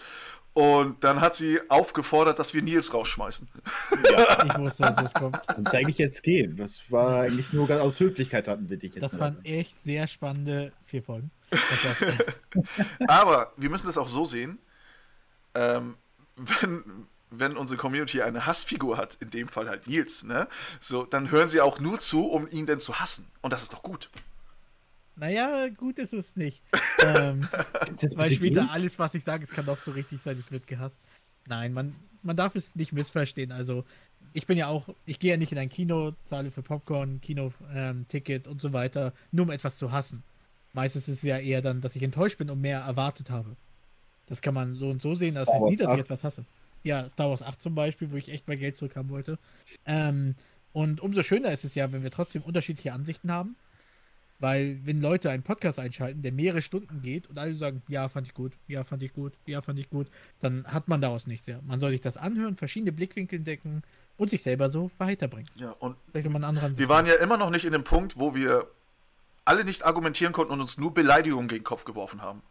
Und 0.53 1.03
dann 1.03 1.21
hat 1.21 1.35
sie 1.35 1.59
aufgefordert, 1.69 2.37
dass 2.37 2.53
wir 2.53 2.61
Nils 2.61 2.93
rausschmeißen. 2.93 3.47
Ich 3.91 4.57
wusste, 4.57 4.83
dass 4.83 4.95
das 4.95 5.13
kommt. 5.13 5.39
Dann 5.47 5.65
zeige 5.65 5.91
ich 5.91 5.97
jetzt 5.97 6.23
gehen. 6.23 6.57
Das 6.57 6.81
war 6.89 7.21
eigentlich 7.21 7.53
nur 7.53 7.67
ganz 7.67 7.81
aus 7.81 7.99
Höflichkeit 7.99 8.47
hatten 8.47 8.69
wir 8.69 8.77
dich 8.77 8.95
jetzt. 8.95 9.03
Das 9.03 9.19
waren 9.19 9.43
echt 9.45 9.81
sehr 9.83 10.07
spannende 10.07 10.73
vier 10.85 11.03
Folgen. 11.03 11.31
Aber 13.07 13.53
wir 13.57 13.69
müssen 13.69 13.87
das 13.87 13.97
auch 13.97 14.09
so 14.09 14.25
sehen, 14.25 14.57
ähm, 15.55 15.95
wenn, 16.35 16.83
wenn 17.29 17.57
unsere 17.57 17.77
Community 17.77 18.21
eine 18.21 18.45
Hassfigur 18.45 18.97
hat, 18.97 19.17
in 19.21 19.29
dem 19.29 19.47
Fall 19.47 19.69
halt 19.69 19.87
Nils, 19.87 20.23
ne, 20.23 20.47
so, 20.79 21.05
dann 21.05 21.31
hören 21.31 21.47
sie 21.47 21.61
auch 21.61 21.79
nur 21.79 21.99
zu, 21.99 22.25
um 22.25 22.47
ihn 22.49 22.65
denn 22.65 22.79
zu 22.79 22.99
hassen. 22.99 23.27
Und 23.41 23.53
das 23.53 23.63
ist 23.63 23.73
doch 23.73 23.83
gut. 23.83 24.09
Naja, 25.21 25.69
gut 25.69 25.99
ist 25.99 26.13
es 26.13 26.35
nicht. 26.35 26.61
Ähm, 27.03 27.47
weil 28.13 28.29
später 28.29 28.61
gehen? 28.61 28.69
alles, 28.69 28.99
was 28.99 29.15
ich 29.15 29.23
sage, 29.23 29.43
es 29.43 29.49
kann 29.49 29.65
doch 29.65 29.79
so 29.79 29.89
richtig 29.89 30.21
sein, 30.21 30.37
es 30.37 30.51
wird 30.51 30.67
gehasst. 30.67 30.99
Nein, 31.47 31.73
man, 31.73 31.95
man 32.21 32.37
darf 32.37 32.53
es 32.53 32.75
nicht 32.75 32.93
missverstehen. 32.93 33.51
Also, 33.51 33.85
ich 34.33 34.45
bin 34.45 34.55
ja 34.55 34.67
auch, 34.67 34.87
ich 35.07 35.17
gehe 35.17 35.31
ja 35.31 35.37
nicht 35.37 35.51
in 35.51 35.57
ein 35.57 35.69
Kino, 35.69 36.13
zahle 36.25 36.51
für 36.51 36.61
Popcorn, 36.61 37.19
Kino-Ticket 37.19 38.47
und 38.47 38.61
so 38.61 38.71
weiter, 38.71 39.13
nur 39.31 39.45
um 39.45 39.51
etwas 39.51 39.77
zu 39.77 39.91
hassen. 39.91 40.21
Meistens 40.73 41.07
ist 41.07 41.17
es 41.17 41.23
ja 41.23 41.39
eher 41.39 41.63
dann, 41.63 41.81
dass 41.81 41.95
ich 41.95 42.03
enttäuscht 42.03 42.37
bin 42.37 42.51
und 42.51 42.61
mehr 42.61 42.81
erwartet 42.81 43.31
habe. 43.31 43.55
Das 44.27 44.43
kann 44.43 44.53
man 44.53 44.75
so 44.75 44.91
und 44.91 45.01
so 45.01 45.15
sehen. 45.15 45.33
Das 45.33 45.47
Star 45.47 45.55
heißt 45.55 45.71
nie, 45.71 45.77
dass 45.77 45.87
ich 45.87 45.93
8. 45.93 45.99
etwas 46.01 46.23
hasse. 46.23 46.45
Ja, 46.83 47.09
Star 47.09 47.31
Wars 47.31 47.41
8 47.41 47.59
zum 47.59 47.73
Beispiel, 47.73 48.11
wo 48.11 48.17
ich 48.17 48.29
echt 48.29 48.47
mal 48.47 48.57
Geld 48.57 48.77
zurückhaben 48.77 49.09
wollte. 49.09 49.39
Ähm, 49.87 50.35
und 50.71 51.01
umso 51.01 51.23
schöner 51.23 51.51
ist 51.51 51.65
es 51.65 51.73
ja, 51.73 51.91
wenn 51.91 52.03
wir 52.03 52.11
trotzdem 52.11 52.43
unterschiedliche 52.43 52.93
Ansichten 52.93 53.31
haben. 53.31 53.55
Weil, 54.41 54.79
wenn 54.83 54.99
Leute 55.01 55.29
einen 55.29 55.43
Podcast 55.43 55.77
einschalten, 55.77 56.23
der 56.23 56.31
mehrere 56.31 56.63
Stunden 56.63 57.03
geht 57.03 57.29
und 57.29 57.37
alle 57.37 57.53
sagen, 57.53 57.83
ja, 57.87 58.09
fand 58.09 58.25
ich 58.25 58.33
gut, 58.33 58.53
ja, 58.67 58.83
fand 58.83 59.03
ich 59.03 59.13
gut, 59.13 59.33
ja, 59.45 59.61
fand 59.61 59.77
ich 59.77 59.87
gut, 59.89 60.07
dann 60.39 60.65
hat 60.65 60.87
man 60.87 60.99
daraus 60.99 61.27
nichts. 61.27 61.45
Ja. 61.45 61.59
Man 61.61 61.79
soll 61.79 61.91
sich 61.91 62.01
das 62.01 62.17
anhören, 62.17 62.57
verschiedene 62.57 62.91
Blickwinkel 62.91 63.37
entdecken 63.37 63.83
und 64.17 64.31
sich 64.31 64.41
selber 64.41 64.71
so 64.71 64.89
weiterbringen. 64.97 65.47
Ja, 65.55 65.71
und 65.77 65.95
Vielleicht 66.11 66.27
mal 66.27 66.35
einen 66.35 66.43
anderen 66.45 66.75
wir 66.75 66.89
waren 66.89 67.05
ja 67.05 67.13
immer 67.15 67.37
noch 67.37 67.51
nicht 67.51 67.65
in 67.65 67.71
dem 67.71 67.83
Punkt, 67.83 68.17
wo 68.17 68.33
wir 68.33 68.67
alle 69.45 69.63
nicht 69.63 69.85
argumentieren 69.85 70.33
konnten 70.33 70.53
und 70.53 70.61
uns 70.61 70.79
nur 70.79 70.91
Beleidigungen 70.91 71.47
gegen 71.47 71.59
den 71.59 71.65
Kopf 71.65 71.85
geworfen 71.85 72.23
haben. 72.23 72.41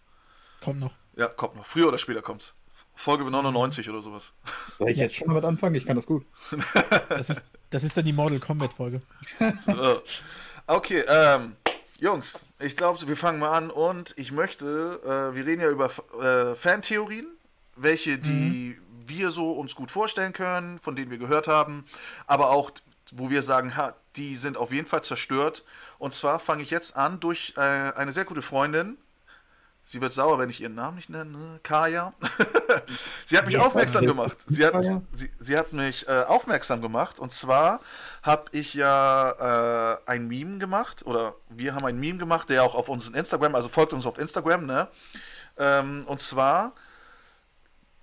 Kommt 0.60 0.78
noch. 0.78 0.94
Ja, 1.16 1.26
kommt 1.26 1.56
noch. 1.56 1.66
Früher 1.66 1.88
oder 1.88 1.98
später 1.98 2.22
kommt's. 2.22 2.54
Folge 2.94 3.24
99 3.28 3.88
oder 3.90 4.00
sowas. 4.00 4.32
Soll 4.78 4.90
ich 4.90 4.96
jetzt 4.96 5.16
schon 5.16 5.26
damit 5.28 5.44
anfangen? 5.44 5.74
Ich 5.74 5.86
kann 5.86 5.96
das 5.96 6.06
gut. 6.06 6.24
Das 7.08 7.30
ist, 7.30 7.42
das 7.70 7.82
ist 7.82 7.96
dann 7.96 8.04
die 8.04 8.12
Mortal 8.12 8.38
Kombat 8.38 8.72
Folge. 8.72 9.02
So. 9.58 10.02
Okay, 10.66 11.02
ähm, 11.08 11.56
Jungs, 12.00 12.46
ich 12.58 12.76
glaube, 12.78 13.06
wir 13.06 13.16
fangen 13.16 13.38
mal 13.38 13.56
an 13.56 13.70
und 13.70 14.14
ich 14.16 14.32
möchte, 14.32 15.00
äh, 15.04 15.36
wir 15.36 15.44
reden 15.44 15.60
ja 15.60 15.70
über 15.70 15.90
äh, 16.20 16.56
Fantheorien 16.56 17.26
welche, 17.76 18.18
die 18.18 18.78
wir 19.06 19.30
so 19.30 19.52
uns 19.52 19.74
gut 19.74 19.90
vorstellen 19.90 20.32
können, 20.32 20.78
von 20.80 20.96
denen 20.96 21.10
wir 21.10 21.18
gehört 21.18 21.48
haben, 21.48 21.84
aber 22.26 22.50
auch, 22.50 22.70
wo 23.12 23.30
wir 23.30 23.42
sagen, 23.42 23.76
ha, 23.76 23.94
die 24.16 24.36
sind 24.36 24.56
auf 24.56 24.72
jeden 24.72 24.86
Fall 24.86 25.02
zerstört. 25.02 25.64
Und 25.98 26.14
zwar 26.14 26.40
fange 26.40 26.62
ich 26.62 26.70
jetzt 26.70 26.96
an 26.96 27.20
durch 27.20 27.54
äh, 27.56 27.60
eine 27.60 28.12
sehr 28.12 28.24
gute 28.24 28.42
Freundin. 28.42 28.96
Sie 29.84 30.00
wird 30.00 30.12
sauer, 30.12 30.38
wenn 30.38 30.50
ich 30.50 30.60
ihren 30.60 30.74
Namen 30.74 30.96
nicht 30.96 31.10
nenne. 31.10 31.58
Kaya. 31.62 32.12
sie 33.24 33.36
hat 33.36 33.46
mich 33.46 33.54
Ja, 33.56 33.62
aufmerksam 33.62 34.06
gemacht. 34.06 34.36
Sie 34.46 34.64
hat, 34.64 34.74
sie, 35.12 35.30
sie 35.38 35.58
hat 35.58 35.72
mich 35.72 36.06
äh, 36.06 36.22
aufmerksam 36.28 36.80
gemacht. 36.80 37.18
Und 37.18 37.32
zwar 37.32 37.80
habe 38.22 38.44
ich 38.52 38.74
ja 38.74 39.94
äh, 39.94 39.98
ein 40.06 40.28
Meme 40.28 40.58
gemacht. 40.58 41.04
Oder 41.06 41.34
wir 41.48 41.74
haben 41.74 41.84
ein 41.84 41.98
Meme 41.98 42.18
gemacht, 42.18 42.50
der 42.50 42.62
auch 42.62 42.76
auf 42.76 42.88
unseren 42.88 43.14
Instagram, 43.14 43.54
also 43.56 43.68
folgt 43.68 43.92
uns 43.92 44.06
auf 44.06 44.18
Instagram, 44.18 44.66
ne? 44.66 44.88
Ähm, 45.58 46.04
und 46.06 46.22
zwar 46.22 46.72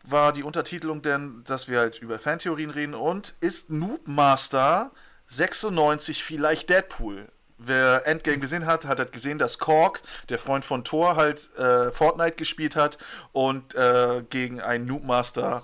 war 0.03 0.31
die 0.33 0.43
Untertitelung 0.43 1.01
denn, 1.01 1.43
dass 1.45 1.67
wir 1.67 1.79
halt 1.79 1.99
über 2.01 2.19
Fantheorien 2.19 2.69
reden 2.69 2.93
und 2.95 3.33
ist 3.39 3.69
Noob 3.69 4.07
Master 4.07 4.91
96 5.27 6.23
vielleicht 6.23 6.69
Deadpool? 6.69 7.27
Wer 7.59 8.05
Endgame 8.05 8.37
gesehen 8.39 8.65
hat, 8.67 8.85
hat 8.85 8.99
halt 8.99 9.11
gesehen, 9.11 9.39
dass 9.39 9.57
Korg, 9.57 10.01
der 10.29 10.37
Freund 10.37 10.63
von 10.63 10.83
Thor, 10.83 11.15
halt 11.15 11.49
äh, 11.57 11.91
Fortnite 11.91 12.35
gespielt 12.35 12.75
hat 12.75 12.97
und 13.31 13.73
äh, 13.75 14.23
gegen 14.29 14.61
einen 14.61 14.85
Noob 14.85 15.03
Master 15.03 15.63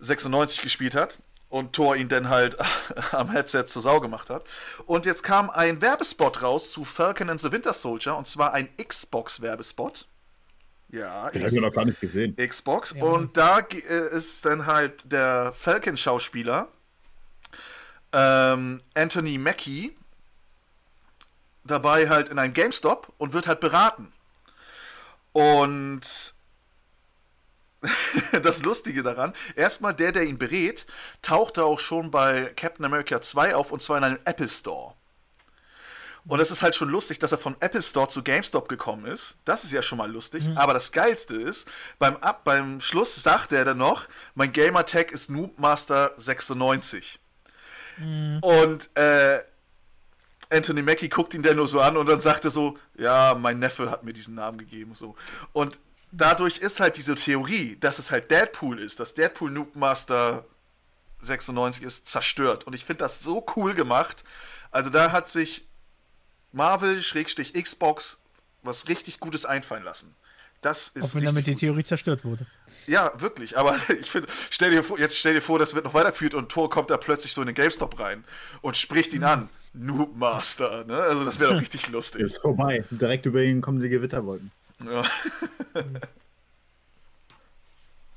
96 0.00 0.60
gespielt 0.60 0.94
hat 0.94 1.18
und 1.48 1.72
Thor 1.72 1.96
ihn 1.96 2.08
dann 2.08 2.28
halt 2.28 2.56
am 3.12 3.30
Headset 3.30 3.64
zur 3.66 3.80
Sau 3.80 4.00
gemacht 4.00 4.28
hat. 4.28 4.44
Und 4.86 5.06
jetzt 5.06 5.22
kam 5.22 5.48
ein 5.48 5.80
Werbespot 5.80 6.42
raus 6.42 6.70
zu 6.72 6.84
Falcon 6.84 7.30
and 7.30 7.40
the 7.40 7.50
Winter 7.52 7.72
Soldier 7.72 8.16
und 8.16 8.26
zwar 8.26 8.52
ein 8.52 8.68
Xbox-Werbespot. 8.76 10.06
Ja, 10.90 11.30
Den 11.30 11.42
X- 11.42 11.52
habe 11.52 11.56
ich 11.60 11.66
noch 11.68 11.72
gar 11.74 11.84
nicht 11.86 12.00
gesehen. 12.00 12.36
Xbox. 12.36 12.94
Ja. 12.94 13.02
Und 13.02 13.36
da 13.36 13.60
äh, 13.60 14.14
ist 14.14 14.44
dann 14.44 14.66
halt 14.66 15.10
der 15.10 15.52
Falcon-Schauspieler 15.58 16.68
ähm, 18.12 18.80
Anthony 18.94 19.38
Mackie 19.38 19.96
dabei 21.64 22.08
halt 22.08 22.28
in 22.28 22.38
einem 22.38 22.54
GameStop 22.54 23.12
und 23.18 23.32
wird 23.32 23.46
halt 23.46 23.60
beraten. 23.60 24.12
Und 25.32 26.34
das 28.42 28.62
Lustige 28.62 29.02
daran, 29.02 29.34
erstmal 29.56 29.94
der, 29.94 30.12
der 30.12 30.24
ihn 30.24 30.38
berät, 30.38 30.86
tauchte 31.22 31.64
auch 31.64 31.78
schon 31.78 32.10
bei 32.10 32.52
Captain 32.56 32.84
America 32.84 33.20
2 33.20 33.54
auf 33.56 33.72
und 33.72 33.82
zwar 33.82 33.98
in 33.98 34.04
einem 34.04 34.18
Apple 34.24 34.48
Store. 34.48 34.94
Und 36.26 36.40
es 36.40 36.50
ist 36.50 36.62
halt 36.62 36.74
schon 36.74 36.88
lustig, 36.88 37.18
dass 37.18 37.32
er 37.32 37.38
von 37.38 37.54
Apple 37.60 37.82
Store 37.82 38.08
zu 38.08 38.22
GameStop 38.22 38.68
gekommen 38.68 39.04
ist. 39.04 39.36
Das 39.44 39.62
ist 39.62 39.72
ja 39.72 39.82
schon 39.82 39.98
mal 39.98 40.10
lustig. 40.10 40.48
Aber 40.56 40.72
das 40.72 40.90
Geilste 40.90 41.36
ist, 41.36 41.68
beim, 41.98 42.16
Ab 42.16 42.44
beim 42.44 42.80
Schluss 42.80 43.22
sagt 43.22 43.52
er 43.52 43.66
dann 43.66 43.76
noch, 43.76 44.06
mein 44.34 44.50
Gamertag 44.50 45.12
ist 45.12 45.28
Noobmaster 45.28 46.12
96. 46.16 47.18
Und 48.40 48.88
äh, 48.96 49.40
Anthony 50.50 50.82
Mackie 50.82 51.08
guckt 51.08 51.34
ihn 51.34 51.42
dann 51.42 51.56
nur 51.56 51.68
so 51.68 51.80
an 51.80 51.96
und 51.96 52.06
dann 52.06 52.20
sagt 52.20 52.44
er 52.44 52.50
so, 52.50 52.78
ja, 52.96 53.34
mein 53.34 53.58
Neffe 53.58 53.90
hat 53.90 54.04
mir 54.04 54.12
diesen 54.12 54.34
Namen 54.34 54.58
gegeben. 54.58 54.94
So. 54.94 55.16
Und 55.52 55.78
dadurch 56.12 56.58
ist 56.58 56.80
halt 56.80 56.96
diese 56.96 57.14
Theorie, 57.14 57.76
dass 57.80 57.98
es 57.98 58.10
halt 58.10 58.30
Deadpool 58.30 58.78
ist, 58.78 59.00
dass 59.00 59.14
Deadpool 59.14 59.50
Noobmaster 59.50 60.44
96 61.20 61.82
ist, 61.82 62.06
zerstört. 62.06 62.66
Und 62.66 62.74
ich 62.74 62.84
finde 62.84 63.04
das 63.04 63.20
so 63.20 63.44
cool 63.56 63.74
gemacht. 63.74 64.24
Also 64.70 64.90
da 64.90 65.12
hat 65.12 65.28
sich 65.28 65.66
Marvel-Xbox 66.52 68.18
was 68.62 68.88
richtig 68.88 69.20
Gutes 69.20 69.44
einfallen 69.44 69.84
lassen. 69.84 70.14
Das 70.62 70.88
ist 70.88 71.04
Auch 71.04 71.14
wenn 71.14 71.24
damit 71.24 71.46
die. 71.46 71.54
Theorie 71.54 71.84
zerstört 71.84 72.24
wurde. 72.24 72.46
Ja, 72.86 73.12
wirklich. 73.20 73.58
Aber 73.58 73.76
ich 74.00 74.10
finde, 74.10 74.28
stell 74.48 74.70
dir 74.70 74.82
vor, 74.82 74.98
jetzt 74.98 75.18
stell 75.18 75.34
dir 75.34 75.42
vor, 75.42 75.58
das 75.58 75.74
wird 75.74 75.84
noch 75.84 75.92
weitergeführt 75.92 76.34
und 76.34 76.50
Thor 76.50 76.70
kommt 76.70 76.88
da 76.88 76.96
plötzlich 76.96 77.34
so 77.34 77.42
in 77.42 77.48
den 77.48 77.54
GameStop 77.54 78.00
rein 78.00 78.24
und 78.62 78.76
spricht 78.76 79.12
ihn 79.12 79.24
an. 79.24 79.50
Noob 79.74 80.16
Master, 80.16 80.84
ne? 80.84 80.96
Also 80.96 81.24
das 81.24 81.40
wäre 81.40 81.52
doch 81.52 81.60
richtig 81.60 81.88
lustig. 81.90 82.22
Ist 82.22 82.40
vorbei. 82.40 82.84
Direkt 82.90 83.26
über 83.26 83.42
ihn 83.42 83.60
kommen 83.60 83.80
die 83.80 83.88
Gewitterwolken. 83.88 84.50
Ja. 84.84 85.04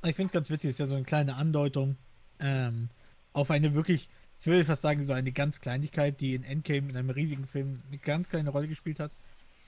Ich 0.03 0.15
finde 0.15 0.27
es 0.27 0.31
ganz 0.31 0.49
witzig, 0.49 0.71
ist 0.71 0.79
ja 0.79 0.87
so 0.87 0.95
eine 0.95 1.03
kleine 1.03 1.35
Andeutung 1.35 1.97
ähm, 2.39 2.89
auf 3.33 3.51
eine 3.51 3.73
wirklich, 3.73 4.09
ich 4.39 4.45
will 4.45 4.63
fast 4.63 4.83
sagen, 4.83 5.03
so 5.03 5.13
eine 5.13 5.31
ganz 5.31 5.59
Kleinigkeit, 5.59 6.21
die 6.21 6.35
in 6.35 6.43
Endgame 6.43 6.89
in 6.89 6.97
einem 6.97 7.09
riesigen 7.09 7.45
Film 7.45 7.79
eine 7.87 7.97
ganz 7.97 8.29
kleine 8.29 8.51
Rolle 8.51 8.67
gespielt 8.67 8.99
hat. 8.99 9.11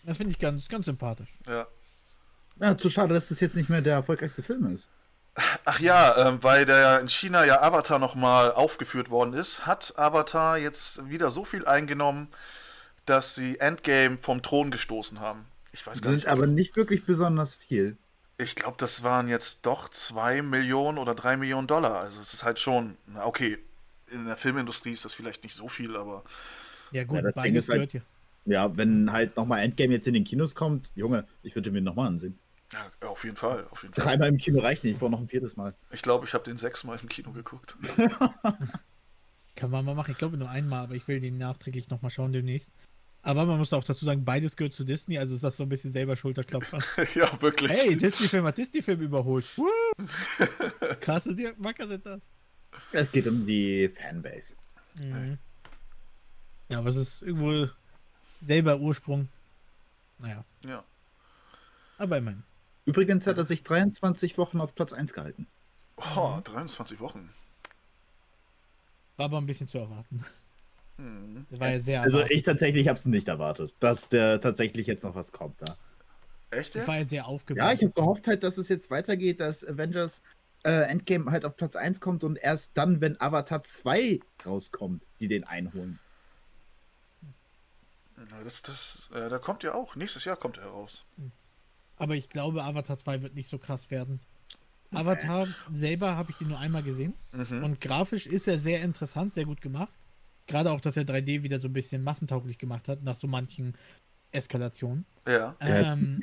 Das 0.05 0.17
finde 0.17 0.31
ich 0.31 0.39
ganz, 0.39 0.67
ganz 0.67 0.85
sympathisch. 0.85 1.29
ja. 1.47 1.67
Ja, 2.61 2.77
zu 2.77 2.89
schade, 2.89 3.13
dass 3.13 3.29
das 3.29 3.39
jetzt 3.39 3.55
nicht 3.55 3.69
mehr 3.69 3.81
der 3.81 3.93
erfolgreichste 3.93 4.43
Film 4.43 4.73
ist. 4.75 4.89
Ach 5.65 5.79
ja, 5.79 6.27
ähm, 6.27 6.39
weil 6.41 6.65
der 6.65 6.99
in 6.99 7.07
China 7.07 7.45
ja 7.45 7.61
Avatar 7.61 7.99
nochmal 7.99 8.51
aufgeführt 8.51 9.09
worden 9.09 9.33
ist, 9.33 9.65
hat 9.65 9.93
Avatar 9.97 10.57
jetzt 10.57 11.07
wieder 11.09 11.29
so 11.29 11.45
viel 11.45 11.65
eingenommen, 11.65 12.27
dass 13.05 13.35
sie 13.35 13.59
Endgame 13.59 14.17
vom 14.21 14.41
Thron 14.41 14.69
gestoßen 14.71 15.19
haben. 15.19 15.45
Ich 15.71 15.85
weiß 15.85 16.01
gar 16.01 16.09
Sind 16.11 16.17
nicht. 16.17 16.27
aber 16.27 16.47
nicht 16.47 16.75
wirklich 16.75 17.05
besonders 17.05 17.55
viel. 17.55 17.97
Ich 18.37 18.55
glaube, 18.55 18.75
das 18.79 19.03
waren 19.03 19.27
jetzt 19.27 19.65
doch 19.65 19.89
2 19.89 20.41
Millionen 20.41 20.97
oder 20.97 21.15
3 21.15 21.37
Millionen 21.37 21.67
Dollar. 21.67 21.99
Also 21.99 22.21
es 22.21 22.33
ist 22.33 22.43
halt 22.43 22.59
schon, 22.59 22.97
na 23.07 23.25
okay, 23.25 23.57
in 24.11 24.25
der 24.25 24.37
Filmindustrie 24.37 24.91
ist 24.91 25.05
das 25.05 25.13
vielleicht 25.13 25.43
nicht 25.43 25.55
so 25.55 25.67
viel, 25.67 25.95
aber 25.95 26.23
Ja 26.91 27.03
gut, 27.03 27.17
Ja, 27.17 27.21
das 27.21 27.33
Ding 27.35 27.43
beides 27.43 27.69
halt- 27.69 27.91
gehört 27.91 27.93
ja. 27.93 28.01
Ja, 28.45 28.75
wenn 28.77 29.11
halt 29.11 29.37
nochmal 29.37 29.59
Endgame 29.61 29.93
jetzt 29.93 30.07
in 30.07 30.13
den 30.15 30.23
Kinos 30.23 30.55
kommt, 30.55 30.89
Junge, 30.95 31.27
ich 31.43 31.53
würde 31.55 31.69
mir 31.71 31.81
nochmal 31.81 32.07
ansehen. 32.07 32.39
Ja, 32.73 33.07
auf 33.07 33.23
jeden 33.23 33.35
Fall, 33.35 33.65
auf 33.71 33.81
jeden 33.83 33.93
Fall. 33.93 34.03
Dreimal 34.05 34.29
im 34.29 34.37
Kino 34.37 34.59
reicht 34.59 34.83
nicht, 34.83 34.93
ich 34.93 34.99
brauche 34.99 35.11
noch 35.11 35.19
ein 35.21 35.27
viertes 35.27 35.57
Mal. 35.57 35.73
Ich 35.91 36.01
glaube, 36.01 36.25
ich 36.25 36.33
habe 36.33 36.43
den 36.43 36.57
sechsmal 36.57 36.99
im 37.01 37.09
Kino 37.09 37.31
geguckt. 37.31 37.75
Kann 39.55 39.71
man 39.71 39.83
mal 39.83 39.95
machen. 39.95 40.11
Ich 40.11 40.17
glaube 40.17 40.37
nur 40.37 40.49
einmal, 40.49 40.83
aber 40.83 40.95
ich 40.95 41.07
will 41.07 41.19
den 41.19 41.37
nachträglich 41.37 41.89
nochmal 41.89 42.11
schauen 42.11 42.31
demnächst. 42.31 42.69
Aber 43.21 43.45
man 43.45 43.57
muss 43.57 43.73
auch 43.73 43.83
dazu 43.83 44.05
sagen, 44.05 44.23
beides 44.23 44.55
gehört 44.55 44.73
zu 44.73 44.85
Disney, 44.85 45.17
also 45.17 45.35
ist 45.35 45.43
das 45.43 45.57
so 45.57 45.63
ein 45.63 45.69
bisschen 45.69 45.91
selber 45.91 46.15
Schulterklopfer. 46.15 46.79
ja, 47.15 47.41
wirklich. 47.41 47.69
Hey, 47.71 47.97
Disney-Film 47.97 48.45
hat 48.45 48.57
Disney-Film 48.57 49.01
überholt. 49.01 49.45
Krasse 51.01 51.35
Macker 51.57 51.87
sind 51.89 52.05
das. 52.05 52.21
Es 52.93 53.11
geht 53.11 53.27
um 53.27 53.45
die 53.45 53.89
Fanbase. 53.89 54.53
Mhm. 54.95 55.37
Ja, 56.69 56.79
aber 56.79 56.89
es 56.89 56.95
ist 56.95 57.21
irgendwo 57.23 57.67
selber 58.41 58.77
Ursprung. 58.79 59.27
Naja, 60.19 60.45
Ja. 60.63 60.83
aber 61.97 62.17
immerhin. 62.17 62.43
Übrigens 62.85 63.27
hat 63.27 63.37
er 63.37 63.45
sich 63.45 63.63
23 63.63 64.37
Wochen 64.37 64.59
auf 64.61 64.73
Platz 64.75 64.93
1 64.93 65.13
gehalten. 65.13 65.47
Oh, 66.15 66.39
23 66.43 66.99
Wochen. 66.99 67.29
War 69.17 69.25
aber 69.25 69.37
ein 69.37 69.45
bisschen 69.45 69.67
zu 69.67 69.77
erwarten. 69.79 70.25
Hm. 70.97 71.45
War 71.49 71.69
ja 71.71 71.79
sehr 71.79 72.01
Also 72.01 72.19
erwartet. 72.19 72.37
ich 72.37 72.43
tatsächlich 72.43 72.87
habe 72.87 72.97
es 72.97 73.05
nicht 73.05 73.27
erwartet, 73.27 73.75
dass 73.79 74.09
der 74.09 74.41
tatsächlich 74.41 74.87
jetzt 74.87 75.03
noch 75.03 75.15
was 75.15 75.31
kommt 75.31 75.61
da. 75.61 75.77
Echt? 76.51 76.73
Das 76.73 76.87
war 76.87 76.97
ja 76.97 77.05
sehr 77.05 77.27
aufgebaut. 77.27 77.59
Ja, 77.59 77.73
ich 77.73 77.81
habe 77.83 77.91
gehofft 77.93 78.27
halt, 78.27 78.43
dass 78.43 78.57
es 78.57 78.69
jetzt 78.69 78.89
weitergeht, 78.89 79.39
dass 79.39 79.63
Avengers 79.65 80.21
äh, 80.63 80.71
Endgame 80.89 81.31
halt 81.31 81.45
auf 81.45 81.55
Platz 81.55 81.75
1 81.75 81.99
kommt 81.99 82.23
und 82.23 82.37
erst 82.37 82.71
dann, 82.77 83.01
wenn 83.01 83.19
Avatar 83.21 83.63
2 83.63 84.19
rauskommt, 84.45 85.05
die 85.19 85.27
den 85.27 85.43
einholen. 85.43 85.99
Na, 88.17 88.43
das, 88.43 88.61
das, 88.61 89.09
äh, 89.13 89.29
da 89.29 89.37
kommt 89.39 89.63
ja 89.63 89.73
auch. 89.75 89.95
Nächstes 89.95 90.25
Jahr 90.25 90.35
kommt 90.35 90.57
er 90.57 90.65
heraus. 90.65 91.05
Aber 91.99 92.15
ich 92.15 92.29
glaube, 92.29 92.63
Avatar 92.63 92.97
2 92.97 93.21
wird 93.21 93.35
nicht 93.35 93.49
so 93.49 93.59
krass 93.59 93.91
werden. 93.91 94.19
Avatar 94.91 95.47
selber 95.71 96.15
habe 96.15 96.31
ich 96.31 96.37
den 96.37 96.47
nur 96.47 96.57
einmal 96.57 96.81
gesehen. 96.81 97.13
Mhm. 97.31 97.63
Und 97.63 97.81
grafisch 97.81 98.25
ist 98.25 98.47
er 98.47 98.57
sehr 98.57 98.81
interessant, 98.81 99.35
sehr 99.35 99.45
gut 99.45 99.61
gemacht. 99.61 99.93
Gerade 100.47 100.71
auch, 100.71 100.81
dass 100.81 100.97
er 100.97 101.03
3D 101.03 101.43
wieder 101.43 101.59
so 101.59 101.67
ein 101.67 101.73
bisschen 101.73 102.03
massentauglich 102.03 102.57
gemacht 102.57 102.87
hat, 102.87 103.03
nach 103.03 103.15
so 103.15 103.27
manchen 103.27 103.75
Eskalationen. 104.31 105.05
Ja. 105.27 105.55
Ähm, 105.59 106.19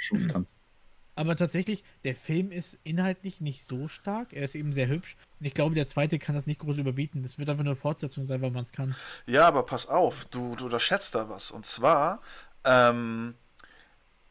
aber 1.14 1.36
tatsächlich, 1.36 1.84
der 2.04 2.14
Film 2.14 2.50
ist 2.50 2.78
inhaltlich 2.82 3.40
nicht 3.40 3.64
so 3.64 3.88
stark. 3.88 4.32
Er 4.32 4.42
ist 4.42 4.54
eben 4.54 4.72
sehr 4.72 4.88
hübsch. 4.88 5.16
Und 5.40 5.46
ich 5.46 5.54
glaube, 5.54 5.74
der 5.74 5.86
zweite 5.86 6.18
kann 6.18 6.34
das 6.34 6.46
nicht 6.46 6.60
groß 6.60 6.76
überbieten. 6.78 7.22
Das 7.22 7.38
wird 7.38 7.48
einfach 7.48 7.64
nur 7.64 7.72
eine 7.72 7.80
Fortsetzung 7.80 8.26
sein, 8.26 8.42
weil 8.42 8.50
man 8.50 8.64
es 8.64 8.72
kann. 8.72 8.94
Ja, 9.26 9.46
aber 9.46 9.62
pass 9.62 9.86
auf, 9.88 10.26
du, 10.26 10.56
du 10.56 10.66
unterschätzt 10.66 11.14
da 11.14 11.28
was. 11.28 11.50
Und 11.50 11.64
zwar, 11.64 12.20
ähm, 12.64 13.34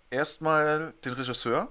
erstmal 0.10 0.94
den 1.04 1.14
Regisseur, 1.14 1.70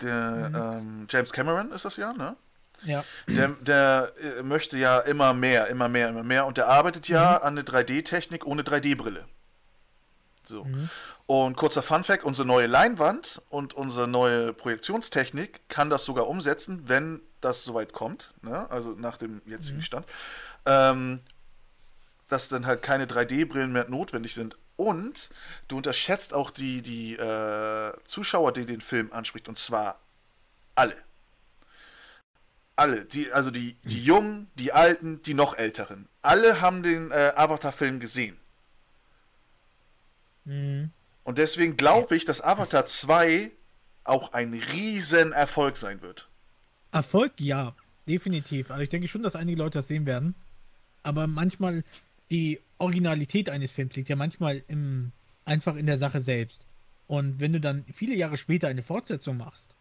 der 0.00 0.50
ähm, 0.54 1.06
James 1.08 1.32
Cameron 1.32 1.70
ist 1.72 1.84
das 1.84 1.96
ja, 1.96 2.12
ne? 2.12 2.36
Ja. 2.84 3.04
Der, 3.28 3.48
der 3.60 4.12
äh, 4.20 4.42
möchte 4.42 4.76
ja 4.76 4.98
immer 5.00 5.34
mehr, 5.34 5.68
immer 5.68 5.88
mehr, 5.88 6.08
immer 6.08 6.24
mehr. 6.24 6.46
Und 6.46 6.56
der 6.56 6.66
arbeitet 6.66 7.08
ja 7.08 7.36
an 7.36 7.56
eine 7.56 7.62
3D-Technik 7.62 8.44
ohne 8.44 8.62
3D-Brille. 8.62 9.24
So. 10.42 10.64
Mhm. 10.64 10.90
Und 11.26 11.56
kurzer 11.56 11.82
Funfact: 11.82 12.24
Unsere 12.24 12.46
neue 12.46 12.66
Leinwand 12.66 13.40
und 13.48 13.74
unsere 13.74 14.08
neue 14.08 14.52
Projektionstechnik 14.52 15.68
kann 15.68 15.90
das 15.90 16.04
sogar 16.04 16.26
umsetzen, 16.26 16.82
wenn 16.88 17.20
das 17.40 17.64
soweit 17.64 17.92
kommt. 17.92 18.34
Ne? 18.42 18.68
Also 18.70 18.90
nach 18.90 19.16
dem 19.16 19.40
jetzigen 19.46 19.82
Stand. 19.82 20.06
Ähm, 20.66 21.20
dass 22.28 22.48
dann 22.48 22.66
halt 22.66 22.82
keine 22.82 23.06
3D-Brillen 23.06 23.72
mehr 23.72 23.88
notwendig 23.88 24.34
sind. 24.34 24.56
Und 24.76 25.30
du 25.68 25.76
unterschätzt 25.76 26.34
auch 26.34 26.50
die, 26.50 26.82
die 26.82 27.14
äh, 27.14 27.92
Zuschauer, 28.04 28.52
die 28.52 28.66
den 28.66 28.80
Film 28.80 29.12
anspricht. 29.12 29.48
Und 29.48 29.58
zwar 29.58 30.00
alle. 30.74 30.96
alle, 32.76 33.04
die, 33.04 33.30
also 33.32 33.50
die, 33.50 33.76
die 33.84 34.02
Jungen, 34.02 34.50
die 34.54 34.72
Alten, 34.72 35.22
die 35.22 35.34
noch 35.34 35.56
Älteren, 35.56 36.08
alle 36.22 36.60
haben 36.60 36.82
den 36.82 37.10
äh, 37.10 37.32
Avatar-Film 37.36 38.00
gesehen. 38.00 38.38
Mhm. 40.44 40.90
Und 41.24 41.38
deswegen 41.38 41.76
glaube 41.76 42.16
ich, 42.16 42.24
dass 42.24 42.40
Avatar 42.40 42.86
2 42.86 43.50
auch 44.04 44.32
ein 44.32 44.54
riesen 44.54 45.32
Erfolg 45.32 45.76
sein 45.76 46.02
wird. 46.02 46.28
Erfolg, 46.90 47.32
ja, 47.38 47.74
definitiv. 48.08 48.70
Also 48.70 48.82
ich 48.82 48.88
denke 48.88 49.06
schon, 49.08 49.22
dass 49.22 49.36
einige 49.36 49.58
Leute 49.58 49.78
das 49.78 49.88
sehen 49.88 50.06
werden. 50.06 50.34
Aber 51.02 51.26
manchmal 51.26 51.84
die 52.30 52.60
Originalität 52.82 53.48
eines 53.48 53.72
Films 53.72 53.94
liegt 53.94 54.08
ja 54.08 54.16
manchmal 54.16 54.62
im, 54.68 55.12
einfach 55.44 55.76
in 55.76 55.86
der 55.86 55.98
Sache 55.98 56.20
selbst. 56.20 56.66
Und 57.06 57.40
wenn 57.40 57.52
du 57.52 57.60
dann 57.60 57.84
viele 57.92 58.14
Jahre 58.14 58.36
später 58.36 58.68
eine 58.68 58.82
Fortsetzung 58.82 59.36
machst, 59.36 59.76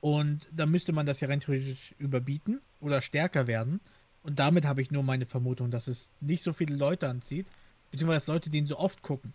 und 0.00 0.48
dann 0.50 0.70
müsste 0.70 0.92
man 0.92 1.06
das 1.06 1.20
ja 1.20 1.28
rein 1.28 1.38
theoretisch 1.38 1.94
überbieten 1.96 2.60
oder 2.80 3.00
stärker 3.00 3.46
werden. 3.46 3.80
Und 4.24 4.40
damit 4.40 4.64
habe 4.64 4.82
ich 4.82 4.90
nur 4.90 5.04
meine 5.04 5.26
Vermutung, 5.26 5.70
dass 5.70 5.86
es 5.86 6.10
nicht 6.20 6.42
so 6.42 6.52
viele 6.52 6.74
Leute 6.74 7.08
anzieht, 7.08 7.46
beziehungsweise 7.92 8.32
Leute 8.32 8.50
den 8.50 8.66
so 8.66 8.78
oft 8.78 9.00
gucken. 9.02 9.32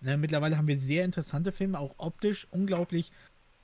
Ne, 0.00 0.16
mittlerweile 0.16 0.56
haben 0.56 0.66
wir 0.66 0.78
sehr 0.78 1.04
interessante 1.04 1.52
Filme, 1.52 1.78
auch 1.78 1.94
optisch 1.98 2.48
unglaublich 2.50 3.12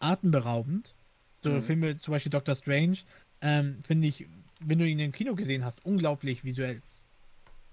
atemberaubend. 0.01 0.95
So 1.43 1.51
Mhm. 1.51 1.63
Filme, 1.63 1.99
zum 1.99 2.13
Beispiel 2.13 2.31
Doctor 2.31 2.55
Strange, 2.55 2.99
ähm, 3.41 3.79
finde 3.83 4.07
ich, 4.07 4.27
wenn 4.61 4.79
du 4.79 4.87
ihn 4.87 4.99
im 4.99 5.13
Kino 5.13 5.35
gesehen 5.35 5.65
hast, 5.65 5.83
unglaublich 5.85 6.45
visuell. 6.45 6.83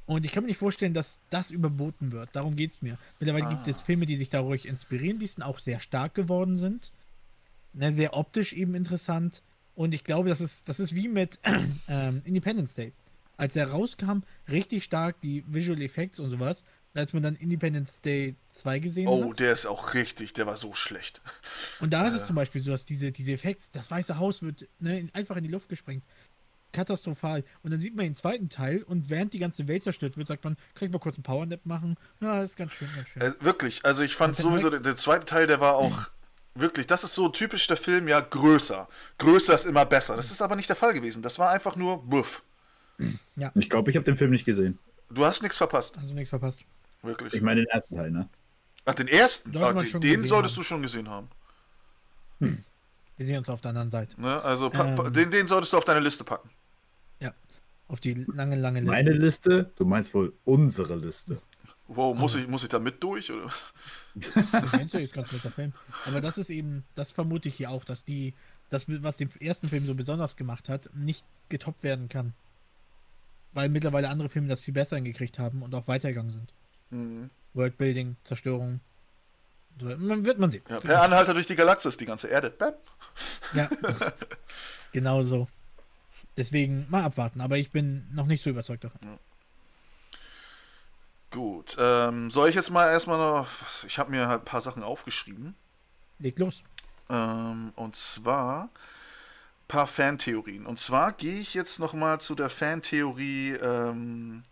Und 0.08 0.24
ich 0.26 0.32
kann 0.32 0.44
mir 0.44 0.50
nicht 0.50 0.58
vorstellen, 0.60 0.94
dass 0.94 1.20
das 1.32 1.50
überboten 1.52 2.12
wird. 2.12 2.30
Darum 2.34 2.56
geht 2.56 2.72
es 2.72 2.82
mir. 2.82 2.98
Mittlerweile 3.20 3.48
gibt 3.50 3.68
Ah. 3.68 3.72
es 3.72 3.82
Filme, 3.82 4.06
die 4.06 4.18
sich 4.18 4.30
dadurch 4.30 4.66
inspirieren 4.66 5.20
ließen, 5.20 5.42
auch 5.42 5.60
sehr 5.60 5.80
stark 5.80 6.14
geworden 6.14 6.58
sind. 6.60 6.92
Ne, 7.74 7.92
sehr 7.94 8.16
optisch 8.16 8.54
eben 8.54 8.76
interessant. 8.76 9.42
Und 9.76 9.94
ich 9.94 10.04
glaube, 10.04 10.30
das 10.30 10.42
ist, 10.42 10.70
das 10.70 10.80
ist 10.80 10.96
wie 10.96 11.08
mit 11.08 11.40
ähm, 11.88 12.22
Independence 12.24 12.76
Day. 12.76 12.94
Als 13.38 13.56
er 13.56 13.70
rauskam, 13.72 14.20
richtig 14.48 14.84
stark 14.84 15.20
die 15.22 15.44
Visual 15.48 15.82
Effects 15.82 16.20
und 16.20 16.30
sowas. 16.30 16.64
Als 16.94 17.12
man 17.12 17.24
dann 17.24 17.36
Independence 17.36 18.00
Day 18.00 18.36
2 18.52 18.80
gesehen 18.80 19.08
Oh, 19.10 19.32
hat. 19.32 19.40
der 19.42 19.52
ist 19.52 19.66
auch 19.66 19.94
richtig, 19.96 20.32
der 20.32 20.46
war 20.46 20.56
so 20.56 20.74
schlecht. 20.74 21.20
Und 21.82 21.92
da 21.92 22.08
ist 22.08 22.14
Äh. 22.14 22.18
es 22.20 22.28
zum 22.28 22.38
Beispiel 22.38 22.62
so, 22.62 22.72
dass 22.72 22.86
diese, 22.86 23.12
diese 23.12 23.34
Effekte, 23.34 23.66
das 23.74 23.92
Weiße 23.92 24.18
Haus 24.18 24.42
wird 24.44 24.66
ne, 24.80 25.00
in- 25.00 25.14
einfach 25.14 25.36
in 25.36 25.44
die 25.44 25.50
Luft 25.50 25.68
gesprengt. 25.68 26.04
Katastrophal. 26.76 27.44
Und 27.64 27.72
dann 27.72 27.80
sieht 27.80 27.96
man 27.96 28.06
den 28.06 28.16
zweiten 28.16 28.50
Teil 28.50 28.84
und 28.84 29.10
während 29.10 29.34
die 29.34 29.40
ganze 29.40 29.68
Welt 29.68 29.84
zerstört 29.84 30.18
wird, 30.18 30.28
sagt 30.28 30.44
man, 30.44 30.56
kann 30.76 30.88
ich 30.88 30.92
mal 30.92 31.00
kurz 31.00 31.16
einen 31.16 31.24
Powernap 31.24 31.66
machen? 31.66 31.96
Ja, 32.20 32.42
das 32.42 32.52
ist 32.52 32.58
ganz 32.58 32.74
schön, 32.74 32.88
ganz 32.96 33.08
schön. 33.10 33.22
Äh, 33.22 33.32
wirklich, 33.40 33.84
also 33.86 34.04
ich 34.04 34.16
fand 34.16 34.36
sowieso, 34.36 34.70
der, 34.70 34.80
der 34.80 34.96
zweite 34.98 35.26
Teil, 35.26 35.48
der 35.48 35.60
war 35.60 35.76
auch 35.76 36.10
wirklich, 36.56 36.88
das 36.88 37.04
ist 37.04 37.16
so 37.16 37.30
typisch 37.30 37.66
der 37.68 37.78
Film, 37.78 38.08
ja, 38.08 38.20
größer. 38.20 38.88
Größer 39.18 39.56
ist 39.56 39.66
immer 39.66 39.86
besser. 39.86 40.16
Das 40.16 40.32
ist 40.32 40.42
aber 40.42 40.56
nicht 40.56 40.70
der 40.70 40.76
Fall 40.76 40.94
gewesen. 40.94 41.24
Das 41.24 41.40
war 41.40 41.50
einfach 41.50 41.76
nur 41.76 42.04
Buff. 42.04 42.44
Ich 43.56 43.70
glaube, 43.70 43.90
ich 43.92 43.98
habe 43.98 44.06
den 44.06 44.16
Film 44.16 44.32
nicht 44.32 44.46
gesehen. 44.46 44.80
Du 45.10 45.26
hast 45.26 45.42
nichts 45.42 45.58
verpasst. 45.58 45.98
Also 45.98 46.14
nichts 46.14 46.30
verpasst. 46.30 46.60
Wirklich. 47.02 47.34
Ich 47.34 47.42
meine 47.42 47.62
den 47.62 47.70
ersten 47.70 47.96
Teil, 47.96 48.10
ne? 48.12 48.30
Ach, 48.86 48.94
den 48.94 49.08
ersten? 49.08 49.56
Ah, 49.58 49.74
den 49.74 50.00
den 50.02 50.24
solltest 50.24 50.56
haben. 50.56 50.62
du 50.62 50.64
schon 50.64 50.82
gesehen 50.82 51.10
haben. 51.10 51.28
Wir 52.40 53.26
sehen 53.26 53.38
uns 53.38 53.50
auf 53.50 53.62
der 53.62 53.70
anderen 53.70 53.90
Seite. 53.90 54.20
Ne? 54.20 54.42
Also 54.44 54.72
Ähm. 54.74 55.14
den, 55.14 55.32
den 55.32 55.48
solltest 55.48 55.74
du 55.74 55.78
auf 55.78 55.86
deine 55.86 56.00
Liste 56.00 56.24
packen. 56.24 56.50
Auf 57.88 58.00
die 58.00 58.14
lange, 58.14 58.56
lange 58.56 58.80
Liste. 58.80 58.92
Meine 58.92 59.12
Liste? 59.12 59.72
Du 59.76 59.86
meinst 59.86 60.14
wohl 60.14 60.34
unsere 60.44 60.96
Liste. 60.96 61.42
Wow, 61.88 62.18
muss 62.18 62.36
Ah. 62.36 62.40
ich, 62.40 62.48
muss 62.48 62.64
ich 62.64 62.70
da 62.70 62.80
mit 62.80 63.02
durch? 63.04 63.32
Oder? 63.32 63.52
Ist 64.16 64.34
ganz 65.14 65.32
netter 65.32 65.52
Film. 65.52 65.72
Aber 66.06 66.20
das 66.20 66.38
ist 66.40 66.50
eben, 66.50 66.84
das 66.96 67.12
vermute 67.12 67.48
ich 67.48 67.56
hier 67.56 67.70
auch, 67.70 67.84
dass 67.84 68.04
die, 68.04 68.34
das, 68.72 68.86
was 68.88 69.18
den 69.18 69.30
ersten 69.40 69.70
Film 69.70 69.86
so 69.86 69.94
besonders 69.94 70.36
gemacht 70.36 70.68
hat, 70.68 70.90
nicht 70.96 71.24
getoppt 71.50 71.84
werden 71.84 72.10
kann. 72.10 72.34
Weil 73.54 73.70
mittlerweile 73.70 74.10
andere 74.10 74.30
Filme 74.30 74.48
das 74.48 74.62
viel 74.62 74.74
besser 74.74 74.96
hingekriegt 74.96 75.38
haben 75.38 75.62
und 75.62 75.76
auch 75.76 75.88
weitergegangen 75.88 76.32
sind. 76.32 76.54
Mhm. 76.90 77.30
Worldbuilding, 77.54 78.16
Zerstörung. 78.24 78.80
So, 79.80 79.86
man 79.98 80.26
wird 80.26 80.40
man 80.40 80.50
sehen. 80.52 80.64
Ja, 80.70 80.80
per 80.80 81.02
Anhalter 81.04 81.34
durch 81.36 81.46
die 81.46 81.56
Galaxis, 81.56 81.98
die 81.98 82.06
ganze 82.06 82.30
Erde. 82.30 82.50
Bäm. 82.50 82.74
Ja, 83.54 83.70
genau 84.92 85.22
so. 85.24 85.48
Deswegen 86.38 86.86
mal 86.90 87.04
abwarten, 87.04 87.42
aber 87.42 87.58
ich 87.58 87.72
bin 87.72 88.08
noch 88.14 88.26
nicht 88.26 88.44
so 88.44 88.50
überzeugt 88.50 88.84
davon. 88.84 89.00
Gut, 91.32 91.76
ähm, 91.80 92.32
soll 92.32 92.50
ich 92.50 92.56
jetzt 92.56 92.72
mal 92.72 92.90
erstmal 92.90 93.18
noch, 93.18 93.48
ich 93.86 93.98
habe 94.00 94.12
mir 94.12 94.28
halt 94.28 94.42
ein 94.42 94.46
paar 94.46 94.62
Sachen 94.62 94.84
aufgeschrieben. 94.84 95.56
Leg 96.20 96.40
los. 96.40 96.62
Ähm, 97.10 97.74
und 97.76 97.96
zwar 97.96 98.64
ein 98.64 98.70
paar 99.68 99.88
Fantheorien. 99.88 100.66
Und 100.66 100.80
zwar 100.80 101.12
gehe 101.12 101.40
ich 101.40 101.54
jetzt 101.54 101.80
nochmal 101.80 102.22
zu 102.22 102.36
der 102.36 102.50
Fantheorie 102.50 103.52
ähm, 103.54 104.44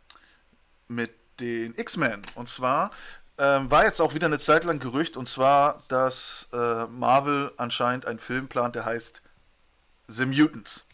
mit 0.88 1.12
den 1.40 1.74
X-Men. 1.76 2.22
Und 2.36 2.48
zwar 2.48 2.92
ähm, 3.38 3.72
war 3.72 3.86
jetzt 3.86 4.02
auch 4.02 4.14
wieder 4.14 4.28
eine 4.28 4.40
Zeit 4.40 4.64
lang 4.64 4.80
Gerücht, 4.80 5.18
und 5.18 5.28
zwar, 5.28 5.82
dass 5.88 6.48
äh, 6.54 6.86
Marvel 6.86 7.52
anscheinend 7.58 8.06
einen 8.06 8.20
Film 8.20 8.48
plant, 8.48 8.76
der 8.76 8.86
heißt 8.86 9.22
The 10.08 10.26
Mutants. 10.26 10.86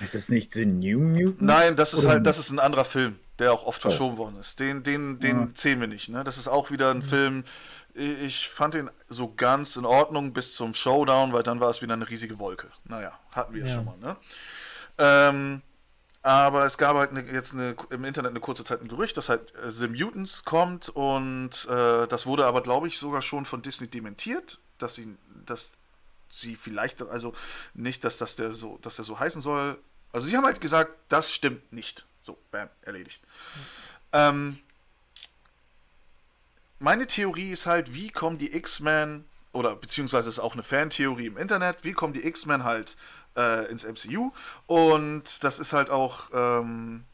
Ist 0.00 0.14
das 0.14 0.28
nicht 0.28 0.52
The 0.54 0.66
New 0.66 0.98
Mutants? 1.00 1.40
Nein, 1.40 1.76
das 1.76 1.92
ist 1.94 2.00
Oder- 2.04 2.14
halt, 2.14 2.26
das 2.26 2.38
ist 2.38 2.50
ein 2.50 2.58
anderer 2.58 2.84
Film, 2.84 3.18
der 3.38 3.52
auch 3.52 3.64
oft 3.64 3.78
Oh. 3.80 3.88
verschoben 3.88 4.16
worden 4.18 4.36
ist. 4.40 4.58
Den, 4.60 4.82
den, 4.82 5.18
den 5.20 5.38
Ah. 5.38 5.48
zählen 5.54 5.80
wir 5.80 5.86
nicht. 5.88 6.08
Ne? 6.08 6.24
Das 6.24 6.38
ist 6.38 6.48
auch 6.48 6.70
wieder 6.70 6.90
ein 6.90 7.02
Film. 7.02 7.44
Ich 7.94 8.48
fand 8.48 8.74
den 8.74 8.88
so 9.08 9.34
ganz 9.34 9.76
in 9.76 9.84
Ordnung 9.84 10.32
bis 10.32 10.54
zum 10.54 10.74
Showdown, 10.74 11.32
weil 11.32 11.42
dann 11.42 11.60
war 11.60 11.70
es 11.70 11.82
wieder 11.82 11.94
eine 11.94 12.08
riesige 12.08 12.38
Wolke. 12.38 12.68
Naja, 12.84 13.18
hatten 13.34 13.52
wir 13.54 13.62
es 13.64 13.70
Ja. 13.70 13.76
schon 13.76 13.84
mal. 13.84 13.96
Ne? 13.98 14.16
Ähm, 14.98 15.62
aber 16.22 16.64
es 16.66 16.76
gab 16.78 16.96
halt 16.96 17.10
eine, 17.10 17.22
jetzt 17.32 17.52
eine, 17.54 17.74
im 17.90 18.04
Internet 18.04 18.30
eine 18.30 18.40
kurze 18.40 18.62
Zeit 18.64 18.80
ein 18.82 18.88
Gerücht, 18.88 19.16
dass 19.16 19.28
halt 19.28 19.54
äh, 19.56 19.70
The 19.70 19.88
Mutants 19.88 20.44
kommt 20.44 20.88
und 20.90 21.66
äh, 21.68 22.06
das 22.06 22.26
wurde 22.26 22.44
aber, 22.46 22.62
glaube 22.62 22.86
ich, 22.88 22.98
sogar 22.98 23.22
schon 23.22 23.44
von 23.46 23.62
Disney 23.62 23.88
dementiert, 23.88 24.60
dass 24.78 24.94
sie, 24.94 25.16
dass 25.46 25.72
sie 26.28 26.56
vielleicht, 26.56 27.02
also 27.02 27.32
nicht, 27.74 28.04
dass 28.04 28.18
das 28.18 28.36
der 28.36 28.52
so, 28.52 28.78
dass 28.82 28.96
der 28.96 29.04
so 29.04 29.18
heißen 29.18 29.40
soll. 29.42 29.78
Also 30.12 30.26
sie 30.26 30.36
haben 30.36 30.44
halt 30.44 30.60
gesagt, 30.60 30.92
das 31.08 31.32
stimmt 31.32 31.72
nicht. 31.72 32.04
So, 32.22 32.38
bam, 32.50 32.68
erledigt. 32.82 33.22
Ähm, 34.12 34.58
meine 36.78 37.06
Theorie 37.06 37.50
ist 37.50 37.66
halt, 37.66 37.94
wie 37.94 38.10
kommen 38.10 38.38
die 38.38 38.54
X-Men, 38.54 39.24
oder 39.52 39.76
beziehungsweise 39.76 40.28
ist 40.28 40.38
auch 40.38 40.54
eine 40.54 40.62
Fantheorie 40.62 41.26
im 41.26 41.36
Internet, 41.36 41.84
wie 41.84 41.92
kommen 41.92 42.12
die 42.12 42.26
X-Men 42.26 42.64
halt 42.64 42.96
äh, 43.36 43.70
ins 43.70 43.84
MCU? 43.84 44.32
Und 44.66 45.44
das 45.44 45.58
ist 45.58 45.72
halt 45.72 45.90
auch 45.90 46.30
ähm, 46.32 47.04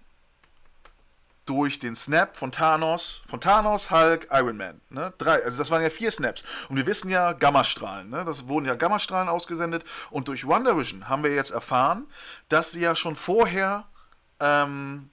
durch 1.47 1.79
den 1.79 1.95
Snap 1.95 2.37
von 2.37 2.53
Thanos, 2.53 3.23
von 3.29 3.41
Thanos, 3.41 3.91
Hulk, 3.91 4.29
Iron 4.31 4.57
Man. 4.57 4.81
Ne? 4.91 5.13
Drei, 5.19 5.43
also 5.45 5.59
das 5.59 5.71
waren 5.71 5.83
ja 5.83 5.91
vier 5.91 6.11
Snaps. 6.11 6.45
Und 6.69 6.77
wir 6.77 6.87
wissen 6.87 7.09
ja, 7.09 7.33
Gammastrahlen, 7.33 8.11
ne? 8.11 8.25
das 8.25 8.49
wurden 8.49 8.67
ja 8.67 8.75
Gammastrahlen 8.75 9.29
ausgesendet. 9.29 9.85
Und 10.11 10.29
durch 10.29 10.47
WandaVision 10.47 11.09
haben 11.09 11.23
wir 11.23 11.33
jetzt 11.33 11.51
erfahren, 11.51 12.07
dass 12.49 12.73
sie 12.73 12.81
ja 12.81 12.97
schon 12.97 13.17
vorher 13.17 13.85
ähm, 14.41 15.09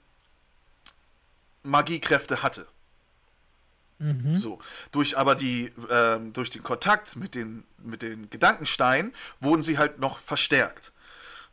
Magiekräfte 1.64 2.44
hatte. 2.44 2.68
Mhm. 4.00 4.36
So, 4.36 4.60
durch 4.92 5.18
aber 5.18 5.36
die, 5.36 5.72
ähm, 5.90 6.34
durch 6.34 6.50
den 6.50 6.64
Kontakt 6.64 7.16
mit 7.16 7.36
den, 7.36 7.64
mit 7.78 8.02
den 8.02 8.30
Gedankensteinen 8.30 9.14
wurden 9.40 9.62
sie 9.62 9.78
halt 9.78 10.00
noch 10.00 10.20
verstärkt. 10.20 10.92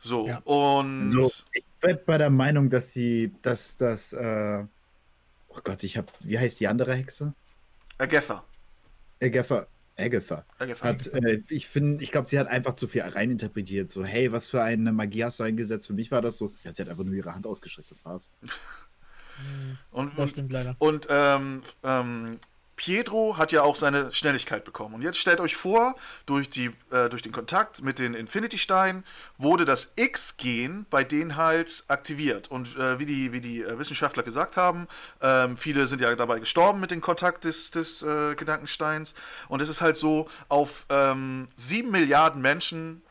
So, 0.03 0.27
Ja. 0.27 0.39
und 0.39 1.11
So, 1.11 1.29
ich 1.53 1.63
bin 1.79 1.99
bei 2.05 2.17
der 2.17 2.29
Meinung, 2.31 2.69
dass 2.69 2.91
sie, 2.91 3.31
dass 3.43 3.77
das, 3.77 4.11
äh, 4.13 4.63
oh 5.47 5.59
Gott, 5.63 5.83
ich 5.83 5.95
hab, 5.97 6.11
wie 6.21 6.37
heißt 6.39 6.59
die 6.59 6.67
andere 6.67 6.95
Hexe? 6.95 7.33
Agatha. 7.99 8.43
Agatha. 9.21 9.67
Agatha. 9.97 10.45
Agatha. 10.57 10.83
Hat, 10.87 11.05
äh, 11.07 11.43
ich 11.49 11.67
finde, 11.67 12.03
ich 12.03 12.11
glaube, 12.11 12.29
sie 12.29 12.39
hat 12.39 12.47
einfach 12.47 12.75
zu 12.75 12.87
viel 12.87 13.03
reininterpretiert. 13.03 13.91
So, 13.91 14.03
hey, 14.03 14.31
was 14.31 14.49
für 14.49 14.63
eine 14.63 14.91
Magie 14.91 15.23
hast 15.23 15.39
du 15.39 15.43
eingesetzt? 15.43 15.85
Für 15.85 15.93
mich 15.93 16.09
war 16.09 16.21
das 16.23 16.37
so, 16.37 16.53
ja, 16.63 16.73
sie 16.73 16.81
hat 16.81 16.89
einfach 16.89 17.03
nur 17.03 17.13
ihre 17.13 17.35
Hand 17.35 17.45
ausgestreckt, 17.45 17.91
das 17.91 18.03
war's. 18.03 18.31
und, 19.91 20.17
Das 20.17 20.31
stimmt 20.31 20.51
leider. 20.51 20.75
und 20.79 21.05
ähm, 21.09 21.61
ähm, 21.83 22.39
Pietro 22.81 23.37
hat 23.37 23.51
ja 23.51 23.61
auch 23.61 23.75
seine 23.75 24.11
Schnelligkeit 24.11 24.65
bekommen. 24.65 24.95
Und 24.95 25.03
jetzt 25.03 25.19
stellt 25.19 25.39
euch 25.39 25.55
vor, 25.55 25.93
durch, 26.25 26.49
die, 26.49 26.71
äh, 26.89 27.09
durch 27.09 27.21
den 27.21 27.31
Kontakt 27.31 27.83
mit 27.83 27.99
den 27.99 28.15
Infinity-Steinen 28.15 29.03
wurde 29.37 29.65
das 29.65 29.93
X-Gen 29.97 30.87
bei 30.89 31.03
denen 31.03 31.35
halt 31.35 31.83
aktiviert. 31.89 32.49
Und 32.49 32.75
äh, 32.77 32.97
wie 32.97 33.05
die, 33.05 33.33
wie 33.33 33.39
die 33.39 33.61
äh, 33.61 33.77
Wissenschaftler 33.77 34.23
gesagt 34.23 34.57
haben, 34.57 34.87
ähm, 35.21 35.57
viele 35.57 35.85
sind 35.85 36.01
ja 36.01 36.15
dabei 36.15 36.39
gestorben 36.39 36.79
mit 36.79 36.89
dem 36.89 37.01
Kontakt 37.01 37.43
des, 37.43 37.69
des 37.69 38.01
äh, 38.01 38.33
Gedankensteins. 38.33 39.13
Und 39.47 39.61
es 39.61 39.69
ist 39.69 39.81
halt 39.81 39.95
so, 39.95 40.27
auf 40.49 40.87
ähm, 40.89 41.45
sieben 41.55 41.91
Milliarden 41.91 42.41
Menschen 42.41 43.03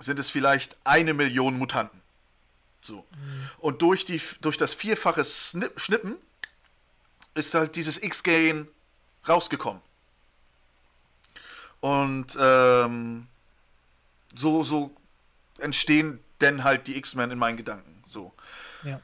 sind 0.00 0.18
es 0.18 0.30
vielleicht 0.30 0.78
eine 0.84 1.12
Million 1.12 1.58
Mutanten. 1.58 2.00
So. 2.80 3.04
Und 3.58 3.82
durch, 3.82 4.06
die, 4.06 4.18
durch 4.40 4.56
das 4.56 4.72
vierfache 4.72 5.24
Snip, 5.24 5.78
Schnippen 5.78 6.16
ist 7.34 7.52
halt 7.52 7.76
dieses 7.76 8.02
X-Gain 8.02 8.66
rausgekommen. 9.28 9.82
Und 11.80 12.36
ähm, 12.40 13.28
so, 14.34 14.64
so 14.64 14.94
entstehen 15.58 16.20
denn 16.40 16.64
halt 16.64 16.86
die 16.86 16.96
X-Men 16.96 17.30
in 17.30 17.38
meinen 17.38 17.56
Gedanken. 17.56 18.02
So. 18.06 18.32
Ja. 18.84 19.00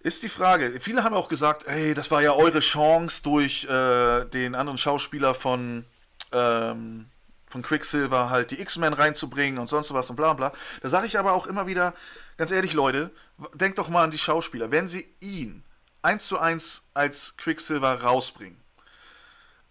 Ist 0.00 0.22
die 0.22 0.28
Frage, 0.28 0.80
viele 0.80 1.04
haben 1.04 1.14
auch 1.14 1.28
gesagt, 1.28 1.66
ey, 1.66 1.94
das 1.94 2.10
war 2.10 2.22
ja 2.22 2.32
eure 2.32 2.58
Chance 2.58 3.22
durch 3.22 3.64
äh, 3.64 4.24
den 4.24 4.56
anderen 4.56 4.78
Schauspieler 4.78 5.34
von, 5.34 5.84
ähm, 6.32 7.06
von 7.46 7.62
Quicksilver 7.62 8.28
halt 8.28 8.50
die 8.50 8.60
X-Men 8.60 8.94
reinzubringen 8.94 9.60
und 9.60 9.68
sonst 9.68 9.94
was 9.94 10.10
und 10.10 10.16
bla 10.16 10.32
bla. 10.32 10.52
Da 10.80 10.88
sage 10.88 11.06
ich 11.06 11.18
aber 11.18 11.32
auch 11.32 11.46
immer 11.46 11.68
wieder, 11.68 11.94
ganz 12.36 12.50
ehrlich, 12.50 12.72
Leute, 12.72 13.10
denkt 13.54 13.78
doch 13.78 13.88
mal 13.88 14.02
an 14.02 14.10
die 14.10 14.18
Schauspieler. 14.18 14.72
Wenn 14.72 14.88
sie 14.88 15.06
ihn 15.20 15.62
eins 16.02 16.26
zu 16.26 16.38
eins 16.38 16.82
als 16.94 17.36
Quicksilver 17.36 18.02
rausbringen, 18.02 18.61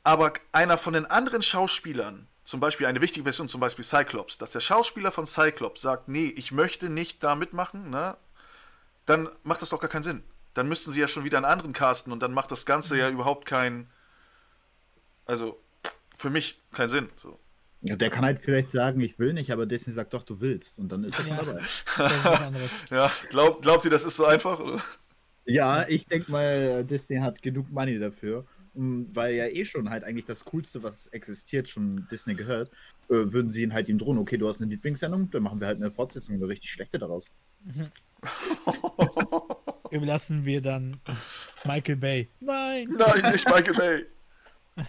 aber 0.03 0.33
einer 0.51 0.77
von 0.77 0.93
den 0.93 1.05
anderen 1.05 1.41
Schauspielern, 1.41 2.27
zum 2.43 2.59
Beispiel 2.59 2.87
eine 2.87 3.01
wichtige 3.01 3.23
Person, 3.23 3.49
zum 3.49 3.61
Beispiel 3.61 3.85
Cyclops, 3.85 4.37
dass 4.37 4.51
der 4.51 4.59
Schauspieler 4.59 5.11
von 5.11 5.27
Cyclops 5.27 5.81
sagt, 5.81 6.07
nee, 6.07 6.27
ich 6.35 6.51
möchte 6.51 6.89
nicht 6.89 7.23
da 7.23 7.35
mitmachen, 7.35 7.89
ne, 7.89 8.17
dann 9.05 9.29
macht 9.43 9.61
das 9.61 9.69
doch 9.69 9.79
gar 9.79 9.89
keinen 9.89 10.03
Sinn. 10.03 10.23
Dann 10.53 10.67
müssten 10.67 10.91
sie 10.91 10.99
ja 10.99 11.07
schon 11.07 11.23
wieder 11.23 11.37
einen 11.37 11.45
anderen 11.45 11.73
casten 11.73 12.11
und 12.11 12.21
dann 12.21 12.33
macht 12.33 12.51
das 12.51 12.65
Ganze 12.65 12.97
ja 12.97 13.09
überhaupt 13.09 13.45
keinen, 13.45 13.89
also 15.25 15.59
für 16.15 16.29
mich 16.29 16.59
keinen 16.73 16.89
Sinn. 16.89 17.09
So. 17.17 17.39
Ja, 17.83 17.95
der 17.95 18.09
kann 18.09 18.23
halt 18.23 18.39
vielleicht 18.39 18.71
sagen, 18.71 19.01
ich 19.01 19.17
will 19.17 19.33
nicht, 19.33 19.51
aber 19.51 19.65
Disney 19.65 19.93
sagt 19.93 20.13
doch, 20.13 20.23
du 20.23 20.39
willst. 20.39 20.77
Und 20.77 20.89
dann 20.91 21.03
ist 21.03 21.17
er 21.19 21.25
Ja. 21.25 21.35
dabei. 21.37 21.61
Ja, 22.91 23.11
glaub, 23.29 23.61
glaubt 23.61 23.85
ihr, 23.85 23.91
das 23.91 24.03
ist 24.03 24.17
so 24.17 24.25
einfach? 24.25 24.59
Oder? 24.59 24.81
Ja, 25.45 25.87
ich 25.87 26.05
denke 26.05 26.31
mal, 26.31 26.83
Disney 26.83 27.17
hat 27.17 27.41
genug 27.41 27.71
Money 27.71 27.97
dafür. 27.97 28.45
Und 28.73 29.15
Weil 29.15 29.35
ja 29.35 29.47
eh 29.47 29.65
schon 29.65 29.89
halt 29.89 30.03
eigentlich 30.03 30.25
das 30.25 30.45
Coolste, 30.45 30.81
was 30.81 31.07
existiert, 31.07 31.67
schon 31.67 32.07
Disney 32.09 32.35
gehört, 32.35 32.71
äh, 33.09 33.33
würden 33.33 33.51
sie 33.51 33.63
ihn 33.63 33.73
halt 33.73 33.89
ihm 33.89 33.97
drohen, 33.97 34.17
okay, 34.17 34.37
du 34.37 34.47
hast 34.47 34.61
eine 34.61 34.69
Lieblingssendung, 34.69 35.29
dann 35.31 35.43
machen 35.43 35.59
wir 35.59 35.67
halt 35.67 35.81
eine 35.81 35.91
Fortsetzung, 35.91 36.35
eine 36.35 36.47
richtig 36.47 36.71
schlechte 36.71 36.97
daraus. 36.97 37.29
Überlassen 39.91 40.45
wir 40.45 40.61
dann 40.61 41.01
Michael 41.65 41.97
Bay. 41.97 42.29
Nein! 42.39 42.87
Nein, 42.97 43.31
nicht 43.33 43.45
Michael 43.45 43.73
Bay. 43.73 44.05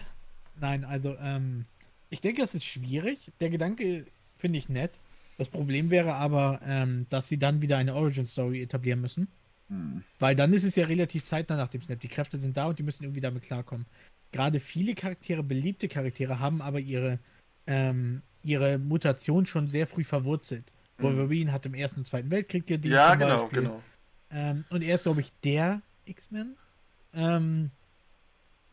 Nein, 0.59 0.85
also, 0.85 1.17
ähm, 1.19 1.65
ich 2.09 2.21
denke, 2.21 2.41
das 2.41 2.55
ist 2.55 2.63
schwierig. 2.63 3.33
Der 3.41 3.49
Gedanke 3.49 4.05
finde 4.37 4.59
ich 4.59 4.69
nett. 4.69 4.97
Das 5.37 5.49
Problem 5.49 5.89
wäre 5.89 6.13
aber, 6.13 6.61
ähm, 6.63 7.05
dass 7.09 7.27
sie 7.27 7.39
dann 7.39 7.61
wieder 7.61 7.77
eine 7.77 7.95
Origin-Story 7.95 8.61
etablieren 8.61 9.01
müssen. 9.01 9.27
Hm. 9.69 10.03
Weil 10.19 10.35
dann 10.35 10.53
ist 10.53 10.63
es 10.63 10.75
ja 10.75 10.85
relativ 10.85 11.25
zeitnah 11.25 11.57
nach 11.57 11.69
dem 11.69 11.81
Snap. 11.81 11.99
Die 11.99 12.07
Kräfte 12.07 12.37
sind 12.37 12.57
da 12.57 12.67
und 12.67 12.79
die 12.79 12.83
müssen 12.83 13.03
irgendwie 13.03 13.21
damit 13.21 13.43
klarkommen. 13.43 13.85
Gerade 14.31 14.59
viele 14.59 14.95
Charaktere, 14.95 15.43
beliebte 15.43 15.87
Charaktere, 15.87 16.39
haben 16.39 16.61
aber 16.61 16.79
ihre, 16.79 17.19
ähm, 17.67 18.21
ihre 18.43 18.77
Mutation 18.77 19.45
schon 19.45 19.69
sehr 19.69 19.87
früh 19.87 20.03
verwurzelt. 20.03 20.65
Wolverine 20.97 21.51
hat 21.51 21.65
im 21.65 21.73
Ersten 21.73 22.01
und 22.01 22.07
Zweiten 22.07 22.31
Weltkrieg 22.31 22.65
gedient. 22.65 22.85
Mhm. 22.85 22.91
Ja, 22.91 23.15
genau, 23.15 23.41
Beispiel. 23.43 23.61
genau. 23.61 23.83
Ähm, 24.31 24.65
und 24.69 24.81
er 24.81 24.95
ist, 24.95 25.03
glaube 25.03 25.21
ich, 25.21 25.31
der 25.43 25.81
X-Men. 26.05 26.55
Ähm, 27.13 27.71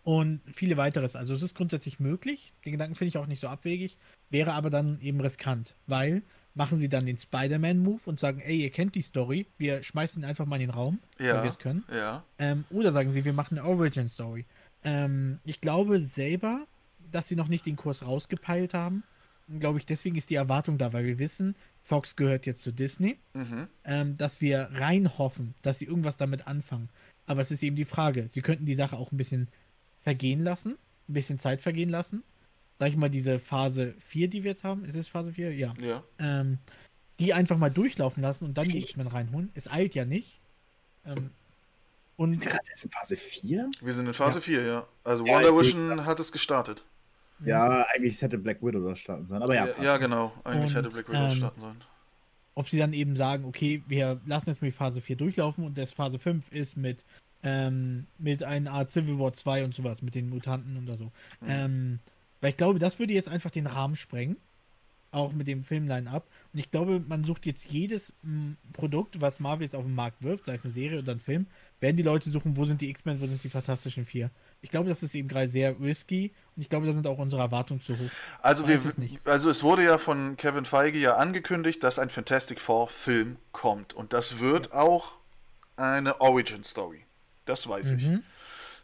und 0.02 0.40
viele 0.54 0.76
weiteres. 0.76 1.14
Also 1.14 1.34
es 1.34 1.42
ist 1.42 1.54
grundsätzlich 1.54 2.00
möglich. 2.00 2.52
Den 2.64 2.72
Gedanken 2.72 2.94
finde 2.94 3.10
ich 3.10 3.18
auch 3.18 3.26
nicht 3.26 3.40
so 3.40 3.48
abwegig. 3.48 3.98
Wäre 4.30 4.52
aber 4.52 4.70
dann 4.70 5.00
eben 5.00 5.20
riskant, 5.20 5.74
weil 5.86 6.22
machen 6.54 6.78
sie 6.78 6.88
dann 6.88 7.06
den 7.06 7.16
Spider-Man-Move 7.16 8.00
und 8.06 8.20
sagen, 8.20 8.40
ey, 8.40 8.62
ihr 8.62 8.70
kennt 8.70 8.94
die 8.94 9.02
Story, 9.02 9.46
wir 9.58 9.82
schmeißen 9.82 10.22
ihn 10.22 10.26
einfach 10.28 10.46
mal 10.46 10.56
in 10.56 10.62
den 10.62 10.70
Raum, 10.70 10.98
weil 11.18 11.26
Ja, 11.28 11.42
wir 11.42 11.50
es 11.50 11.58
können. 11.58 11.84
ja. 11.92 12.24
Ähm, 12.38 12.64
oder 12.70 12.92
sagen 12.92 13.12
sie, 13.12 13.24
wir 13.24 13.32
machen 13.32 13.58
eine 13.58 13.68
Origin-Story. 13.68 14.44
Ähm, 14.84 15.38
ich 15.44 15.60
glaube 15.60 16.00
selber, 16.02 16.66
dass 17.12 17.28
sie 17.28 17.36
noch 17.36 17.48
nicht 17.48 17.66
den 17.66 17.76
Kurs 17.76 18.04
rausgepeilt 18.04 18.74
haben. 18.74 19.02
Glaube 19.58 19.78
ich, 19.78 19.86
deswegen 19.86 20.16
ist 20.16 20.30
die 20.30 20.36
Erwartung 20.36 20.78
da, 20.78 20.92
weil 20.92 21.04
wir 21.06 21.18
wissen, 21.18 21.56
Fox 21.82 22.14
gehört 22.14 22.46
jetzt 22.46 22.62
zu 22.62 22.72
Disney 22.72 23.16
Mhm. 23.34 23.66
ähm, 23.84 24.16
dass 24.16 24.40
wir 24.40 24.68
rein 24.72 25.18
hoffen, 25.18 25.54
dass 25.62 25.78
sie 25.78 25.86
irgendwas 25.86 26.16
damit 26.16 26.46
anfangen. 26.46 26.88
Aber 27.26 27.40
es 27.40 27.50
ist 27.50 27.62
eben 27.62 27.76
die 27.76 27.84
Frage, 27.84 28.28
sie 28.32 28.42
könnten 28.42 28.66
die 28.66 28.74
Sache 28.74 28.96
auch 28.96 29.12
ein 29.12 29.16
bisschen 29.16 29.48
vergehen 30.02 30.40
lassen, 30.40 30.76
ein 31.08 31.12
bisschen 31.14 31.38
Zeit 31.38 31.60
vergehen 31.60 31.90
lassen. 31.90 32.22
Sag 32.80 32.88
ich 32.88 32.96
mal, 32.96 33.10
diese 33.10 33.38
Phase 33.38 33.94
4, 34.08 34.28
die 34.28 34.42
wir 34.42 34.52
jetzt 34.52 34.64
haben, 34.64 34.86
ist 34.86 34.94
es 34.96 35.06
Phase 35.06 35.34
4? 35.34 35.54
Ja. 35.54 35.74
Ja. 35.82 36.02
Ähm, 36.18 36.56
die 37.20 37.34
einfach 37.34 37.58
mal 37.58 37.68
durchlaufen 37.70 38.22
lassen 38.22 38.46
und 38.46 38.56
dann 38.56 38.70
die 38.70 38.78
X-Men 38.78 39.06
reinholen. 39.06 39.50
Es 39.54 39.70
eilt 39.70 39.94
ja 39.94 40.06
nicht. 40.06 40.40
Ähm, 41.04 41.30
und 42.16 42.40
Gerade 42.40 42.64
ist 42.72 42.82
in 42.84 42.90
Phase 42.90 43.18
4? 43.18 43.70
Wir 43.82 43.92
sind 43.92 44.06
in 44.06 44.14
Phase 44.14 44.38
Ja. 44.38 44.40
4, 44.42 44.62
ja. 44.64 44.86
Also 45.04 45.26
Ja, 45.26 45.34
Wonder 45.34 45.60
Vision 45.60 46.06
hat 46.06 46.18
es 46.20 46.32
gestartet. 46.32 46.82
Ja, 47.44 47.86
eigentlich 47.94 48.20
hätte 48.22 48.38
Black 48.38 48.62
Widow 48.62 48.80
das 48.88 48.98
starten 48.98 49.26
sollen, 49.26 49.42
aber 49.42 49.54
ja. 49.54 49.66
Ja, 49.66 49.72
passt. 49.72 49.84
ja, 49.84 49.96
genau. 49.98 50.32
Eigentlich 50.44 50.74
Und, 50.74 50.76
hätte 50.76 50.88
Black 50.88 51.08
Widow 51.10 51.18
ähm, 51.32 51.36
starten 51.36 51.60
sollen. 51.60 51.84
ob 52.54 52.68
sie 52.70 52.78
dann 52.78 52.94
eben 52.94 53.14
sagen, 53.14 53.44
okay, 53.44 53.82
wir 53.88 54.20
lassen 54.24 54.48
jetzt 54.48 54.62
mal 54.62 54.68
die 54.68 54.72
Phase 54.76 55.02
4 55.02 55.16
durchlaufen 55.16 55.64
und 55.64 55.76
das 55.76 55.92
Phase 55.92 56.18
5 56.18 56.50
ist 56.50 56.78
mit, 56.78 57.04
ähm, 57.42 58.06
mit 58.16 58.42
einer 58.42 58.72
Art 58.72 58.88
Civil 58.90 59.18
War 59.18 59.34
2 59.34 59.64
und 59.64 59.74
sowas, 59.74 60.00
mit 60.00 60.14
den 60.14 60.30
Mutanten 60.30 60.82
oder 60.82 60.96
so. 60.96 61.04
Mhm. 61.42 61.46
Ähm, 61.48 61.98
weil 62.40 62.50
ich 62.50 62.56
glaube, 62.56 62.78
das 62.78 62.98
würde 62.98 63.12
jetzt 63.12 63.28
einfach 63.28 63.50
den 63.50 63.66
Rahmen 63.66 63.96
sprengen. 63.96 64.36
Auch 65.12 65.32
mit 65.32 65.48
dem 65.48 65.64
Filmline-Up. 65.64 66.24
Und 66.52 66.58
ich 66.60 66.70
glaube, 66.70 67.02
man 67.04 67.24
sucht 67.24 67.44
jetzt 67.44 67.72
jedes 67.72 68.12
m, 68.22 68.56
Produkt, 68.72 69.20
was 69.20 69.40
Marvel 69.40 69.64
jetzt 69.64 69.74
auf 69.74 69.82
den 69.84 69.96
Markt 69.96 70.22
wirft, 70.22 70.44
sei 70.44 70.54
es 70.54 70.64
eine 70.64 70.72
Serie 70.72 71.00
oder 71.00 71.10
ein 71.10 71.18
Film, 71.18 71.48
werden 71.80 71.96
die 71.96 72.04
Leute 72.04 72.30
suchen, 72.30 72.56
wo 72.56 72.64
sind 72.64 72.80
die 72.80 72.90
X-Men, 72.90 73.20
wo 73.20 73.26
sind 73.26 73.42
die 73.42 73.50
Fantastischen 73.50 74.06
Vier. 74.06 74.30
Ich 74.62 74.70
glaube, 74.70 74.88
das 74.88 75.02
ist 75.02 75.12
eben 75.16 75.26
gerade 75.26 75.48
sehr 75.48 75.80
risky 75.80 76.30
und 76.54 76.62
ich 76.62 76.68
glaube, 76.68 76.86
da 76.86 76.92
sind 76.92 77.08
auch 77.08 77.18
unsere 77.18 77.42
Erwartungen 77.42 77.80
zu 77.80 77.98
hoch. 77.98 78.10
Also, 78.40 78.68
wir, 78.68 78.76
es 78.76 78.98
nicht. 78.98 79.26
also 79.26 79.50
es 79.50 79.64
wurde 79.64 79.82
ja 79.82 79.98
von 79.98 80.36
Kevin 80.36 80.64
Feige 80.64 81.00
ja 81.00 81.16
angekündigt, 81.16 81.82
dass 81.82 81.98
ein 81.98 82.08
Fantastic 82.08 82.60
Four 82.60 82.86
Film 82.86 83.36
kommt. 83.50 83.92
Und 83.94 84.12
das 84.12 84.38
wird 84.38 84.72
auch 84.72 85.18
eine 85.76 86.20
Origin 86.20 86.62
Story. 86.62 87.04
Das 87.46 87.68
weiß 87.68 87.92
ich. 87.92 88.04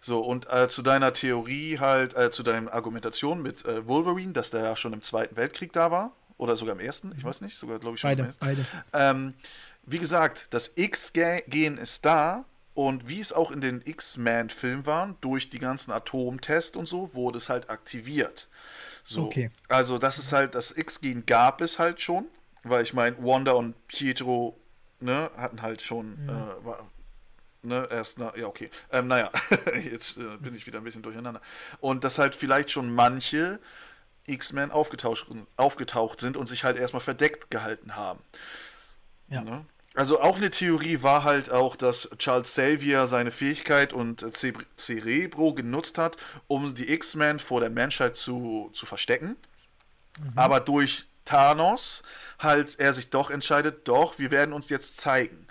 Mhm. 0.00 0.04
So, 0.04 0.20
und 0.20 0.50
äh, 0.52 0.68
zu 0.68 0.82
deiner 0.82 1.12
Theorie 1.12 1.78
halt, 1.78 2.14
äh, 2.14 2.30
zu 2.30 2.42
deiner 2.42 2.72
Argumentation 2.72 3.42
mit 3.42 3.64
äh, 3.64 3.86
Wolverine, 3.86 4.32
dass 4.32 4.50
der 4.50 4.62
ja 4.64 4.76
schon 4.76 4.92
im 4.92 5.02
Zweiten 5.02 5.36
Weltkrieg 5.36 5.72
da 5.72 5.90
war. 5.90 6.12
Oder 6.38 6.54
sogar 6.56 6.74
im 6.74 6.80
Ersten, 6.80 7.12
ich 7.16 7.24
weiß 7.24 7.40
nicht, 7.40 7.56
sogar 7.58 7.78
glaube 7.78 7.94
ich 7.96 8.00
schon 8.02 8.10
im 8.10 8.16
Beide, 8.18 8.28
Ersten. 8.28 8.44
beide. 8.44 8.66
Ähm, 8.92 9.34
wie 9.86 9.98
gesagt, 9.98 10.48
das 10.50 10.72
X-Gen 10.74 11.78
ist 11.78 12.04
da 12.04 12.44
und 12.74 13.08
wie 13.08 13.20
es 13.20 13.32
auch 13.32 13.50
in 13.50 13.62
den 13.62 13.80
X-Men-Filmen 13.82 14.84
waren, 14.84 15.16
durch 15.22 15.48
die 15.48 15.58
ganzen 15.58 15.92
Atomtests 15.92 16.76
und 16.76 16.86
so, 16.86 17.14
wurde 17.14 17.38
es 17.38 17.48
halt 17.48 17.70
aktiviert. 17.70 18.48
So, 19.04 19.26
Okay. 19.26 19.50
Also 19.68 19.96
das 19.98 20.18
ist 20.18 20.32
halt, 20.32 20.54
das 20.54 20.76
X-Gen 20.76 21.24
gab 21.24 21.60
es 21.62 21.78
halt 21.78 22.00
schon, 22.02 22.26
weil 22.64 22.82
ich 22.82 22.92
meine, 22.92 23.16
Wanda 23.24 23.52
und 23.52 23.74
Pietro 23.88 24.58
ne, 25.00 25.30
hatten 25.36 25.62
halt 25.62 25.80
schon, 25.80 26.22
Mhm. 26.24 26.28
äh, 26.28 26.32
ne, 27.66 27.88
erst, 27.90 28.18
na, 28.18 28.36
ja 28.36 28.46
okay, 28.46 28.70
ähm, 28.90 29.08
naja, 29.08 29.30
jetzt 29.90 30.18
äh, 30.18 30.36
bin 30.38 30.54
ich 30.54 30.66
wieder 30.66 30.78
ein 30.78 30.84
bisschen 30.84 31.02
durcheinander. 31.02 31.40
Und 31.80 32.04
dass 32.04 32.18
halt 32.18 32.36
vielleicht 32.36 32.70
schon 32.70 32.92
manche 32.94 33.60
X-Men 34.26 34.70
aufgetaucht, 34.70 35.26
aufgetaucht 35.56 36.20
sind 36.20 36.36
und 36.36 36.46
sich 36.46 36.64
halt 36.64 36.76
erstmal 36.76 37.02
verdeckt 37.02 37.50
gehalten 37.50 37.96
haben. 37.96 38.20
Ja. 39.28 39.42
Ne? 39.42 39.64
Also 39.94 40.20
auch 40.20 40.36
eine 40.36 40.50
Theorie 40.50 41.02
war 41.02 41.24
halt 41.24 41.50
auch, 41.50 41.74
dass 41.74 42.10
Charles 42.18 42.48
Xavier 42.50 43.06
seine 43.06 43.30
Fähigkeit 43.30 43.92
und 43.94 44.22
Cere- 44.36 44.66
Cerebro 44.76 45.54
genutzt 45.54 45.96
hat, 45.96 46.16
um 46.48 46.74
die 46.74 46.92
X-Men 46.92 47.38
vor 47.38 47.60
der 47.60 47.70
Menschheit 47.70 48.14
zu, 48.16 48.70
zu 48.74 48.84
verstecken. 48.84 49.36
Aber 50.34 50.60
durch 50.60 51.06
Thanos 51.24 52.02
halt 52.38 52.78
er 52.78 52.92
sich 52.94 53.10
doch 53.10 53.30
entscheidet, 53.30 53.88
doch, 53.88 54.18
wir 54.18 54.30
werden 54.30 54.52
uns 54.52 54.68
jetzt 54.68 54.96
zeigen. 54.98 55.45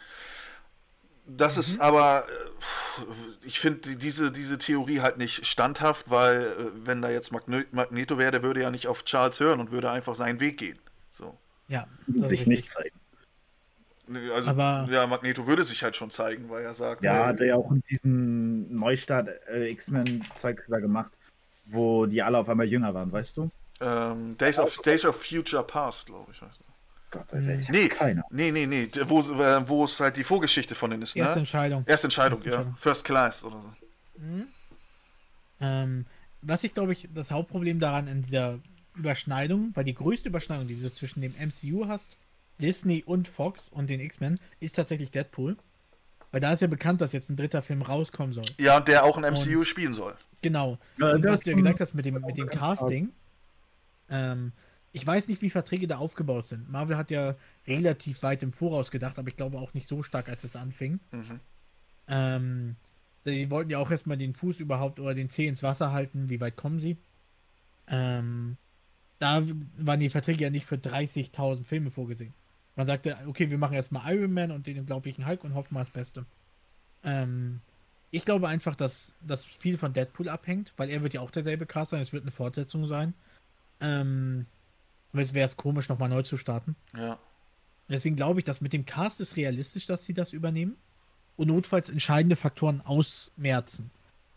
Das 1.28 1.58
ist 1.58 1.82
aber, 1.82 2.26
äh, 2.28 3.02
ich 3.46 3.60
finde 3.60 3.96
diese, 3.96 4.32
diese 4.32 4.58
Theorie 4.60 5.02
halt 5.02 5.18
nicht 5.18 5.46
standhaft, 5.46 6.10
weil 6.12 6.42
äh, 6.44 6.72
wenn 6.86 7.02
da 7.02 7.10
jetzt 7.10 7.32
Magne 7.32 7.66
Magneto 7.72 8.18
wäre, 8.18 8.32
der 8.32 8.44
würde 8.44 8.62
ja 8.62 8.70
nicht 8.70 8.88
auf 8.88 9.04
Charles 9.06 9.40
hören 9.40 9.60
und 9.60 9.72
würde 9.72 9.90
einfach 9.90 10.16
seinen 10.16 10.40
Weg 10.40 10.58
gehen. 10.58 10.78
So. 11.12 11.36
Ja, 11.68 11.88
das 12.08 12.30
sich 12.30 12.42
ist 12.42 12.48
nicht 12.48 12.70
zeigen. 12.70 12.96
Also, 14.32 14.50
Aber- 14.50 14.88
ja, 14.92 15.08
Magneto 15.08 15.48
würde 15.48 15.64
sich 15.64 15.82
halt 15.84 15.96
schon 15.98 16.12
zeigen, 16.12 16.48
weil 16.50 16.64
er 16.64 16.76
sagt, 16.76 17.04
Ja, 17.04 17.24
äh, 17.24 17.28
hat 17.30 17.40
er 17.40 17.46
ja 17.48 17.56
auch 17.56 17.72
in 17.72 17.82
diesem 17.90 18.78
Neustart 18.78 19.30
äh, 19.52 19.70
X-Men-Zeug 19.72 20.64
da 20.68 20.78
gemacht, 20.80 21.12
wo 21.66 22.06
die 22.06 22.22
alle 22.22 22.38
auf 22.38 22.48
einmal 22.48 22.68
jünger 22.68 22.94
waren, 22.94 23.12
weißt 23.12 23.38
du? 23.38 23.50
ähm, 23.82 24.38
Days, 24.38 24.60
of, 24.60 24.78
Days 24.84 25.04
of 25.06 25.16
Future 25.26 25.64
Past, 25.64 26.06
glaube 26.06 26.32
ich. 26.32 26.40
Heißt 26.42 26.60
das. 26.62 26.75
Gott, 27.16 27.28
ich 27.34 27.70
Nee, 27.70 27.88
keine. 27.88 28.24
nee, 28.30 28.52
nee, 28.52 28.66
nee, 28.66 28.90
wo, 29.06 29.20
äh, 29.22 29.70
wo 29.70 29.86
es 29.86 30.00
halt 30.00 30.18
die 30.18 30.24
Vorgeschichte 30.24 30.76
von 30.76 30.92
denen 30.92 31.04
ist, 31.04 31.16
Erste 31.16 31.36
ne? 31.36 31.40
Entscheidung. 31.40 31.84
Erste 31.86 32.08
Entscheidung, 32.08 32.40
Erste 32.40 32.50
ja. 32.50 32.56
Entscheidung. 32.58 32.78
First 32.78 33.06
Class 33.06 33.44
oder 33.44 33.62
so. 33.62 33.74
Ähm, 35.62 36.06
was 36.42 36.64
ich 36.64 36.74
glaube 36.74 36.92
ich, 36.94 37.08
das 37.14 37.32
Hauptproblem 37.32 37.80
daran 37.80 38.08
in 38.08 38.22
dieser 38.22 38.60
Überschneidung, 38.96 39.72
weil 39.74 39.84
die 39.84 39.96
größte 39.96 40.30
Überschneidung, 40.30 40.68
die 40.68 40.76
du 40.76 40.94
zwischen 40.94 41.22
dem 41.22 41.34
MCU 41.34 41.88
hast, 41.88 42.18
Disney 42.60 43.04
und 43.06 43.28
Fox 43.28 43.68
und 43.70 43.90
den 43.90 44.00
X-Men, 44.00 44.40
ist 44.60 44.76
tatsächlich 44.76 45.12
Deadpool. 45.12 45.58
Weil 46.32 46.42
da 46.42 46.52
ist 46.52 46.62
ja 46.62 46.68
bekannt, 46.68 47.02
dass 47.02 47.14
jetzt 47.14 47.30
ein 47.30 47.38
dritter 47.38 47.62
Film 47.62 47.82
rauskommen 47.82 48.34
soll. 48.34 48.46
Ja, 48.58 48.78
und 48.78 48.88
der 48.88 49.06
auch 49.06 49.18
ein 49.18 49.34
MCU 49.34 49.64
spielen 49.64 49.94
soll. 49.94 50.16
Genau. 50.42 50.78
Ja, 50.98 51.12
und 51.12 51.24
was 51.24 51.42
du 51.42 51.52
ja 51.52 51.56
gesagt 51.56 51.80
hast 51.80 51.94
mit 51.94 52.06
dem, 52.06 52.22
mit 52.22 52.38
dem 52.38 52.50
Casting, 52.50 53.10
ähm, 54.10 54.52
ich 54.96 55.06
weiß 55.06 55.28
nicht, 55.28 55.42
wie 55.42 55.50
Verträge 55.50 55.88
da 55.88 55.98
aufgebaut 55.98 56.48
sind. 56.48 56.72
Marvel 56.72 56.96
hat 56.96 57.12
ja 57.12 57.36
relativ 57.68 58.24
weit 58.24 58.44
im 58.44 58.54
Voraus 58.54 58.92
gedacht, 58.92 59.20
aber 59.20 59.28
ich 59.28 59.36
glaube 59.36 59.60
auch 59.60 59.74
nicht 59.74 59.88
so 59.88 60.04
stark, 60.04 60.30
als 60.30 60.46
es 60.46 60.56
anfing. 60.56 61.02
Mhm. 61.12 61.40
Ähm, 62.08 62.76
die 63.26 63.52
wollten 63.52 63.72
ja 63.72 63.80
auch 63.80 63.92
erstmal 63.92 64.16
den 64.16 64.34
Fuß 64.34 64.62
überhaupt 64.62 65.02
oder 65.02 65.14
den 65.14 65.30
Zeh 65.30 65.48
ins 65.48 65.64
Wasser 65.64 65.92
halten. 65.92 66.30
Wie 66.30 66.40
weit 66.40 66.56
kommen 66.56 66.80
sie? 66.80 66.96
Ähm, 67.88 68.56
da 69.20 69.44
waren 69.78 70.00
die 70.00 70.10
Verträge 70.10 70.46
ja 70.46 70.50
nicht 70.50 70.66
für 70.66 70.76
30.000 70.76 71.66
Filme 71.66 71.92
vorgesehen. 71.92 72.34
Man 72.78 72.88
sagte, 72.88 73.18
okay, 73.28 73.52
wir 73.52 73.58
machen 73.58 73.74
erstmal 73.74 74.16
Iron 74.16 74.32
Man 74.32 74.52
und 74.52 74.66
den 74.66 74.80
unglaublichen 74.80 75.28
Hulk 75.28 75.44
und 75.44 75.56
hoffen 75.56 75.74
mal 75.74 75.84
das 75.84 75.92
Beste. 75.92 76.26
Ähm, 77.04 77.60
ich 78.12 78.24
glaube 78.24 78.48
einfach, 78.48 78.76
dass 78.76 79.12
das 79.20 79.44
viel 79.44 79.78
von 79.78 79.92
Deadpool 79.92 80.30
abhängt, 80.30 80.74
weil 80.78 80.90
er 80.90 81.04
wird 81.04 81.14
ja 81.14 81.20
auch 81.20 81.32
derselbe 81.32 81.66
Cast 81.66 81.92
sein, 81.92 82.00
es 82.00 82.14
wird 82.14 82.24
eine 82.24 82.32
Fortsetzung 82.32 82.88
sein. 82.88 83.14
Ähm, 83.82 84.46
es 85.14 85.34
wäre 85.34 85.48
es 85.48 85.58
komisch, 85.58 85.90
nochmal 85.90 86.10
neu 86.10 86.24
zu 86.24 86.38
starten. 86.38 86.76
Ja. 86.98 87.18
Deswegen 87.90 88.16
glaube 88.16 88.40
ich, 88.40 88.46
dass 88.46 88.62
mit 88.62 88.74
dem 88.74 88.86
Cast 88.86 89.22
ist 89.22 89.38
realistisch, 89.38 89.86
dass 89.86 90.06
sie 90.06 90.14
das 90.14 90.34
übernehmen 90.34 90.76
und 91.38 91.48
notfalls 91.48 91.90
entscheidende 91.90 92.36
Faktoren 92.36 92.82
ausmerzen. 92.82 93.92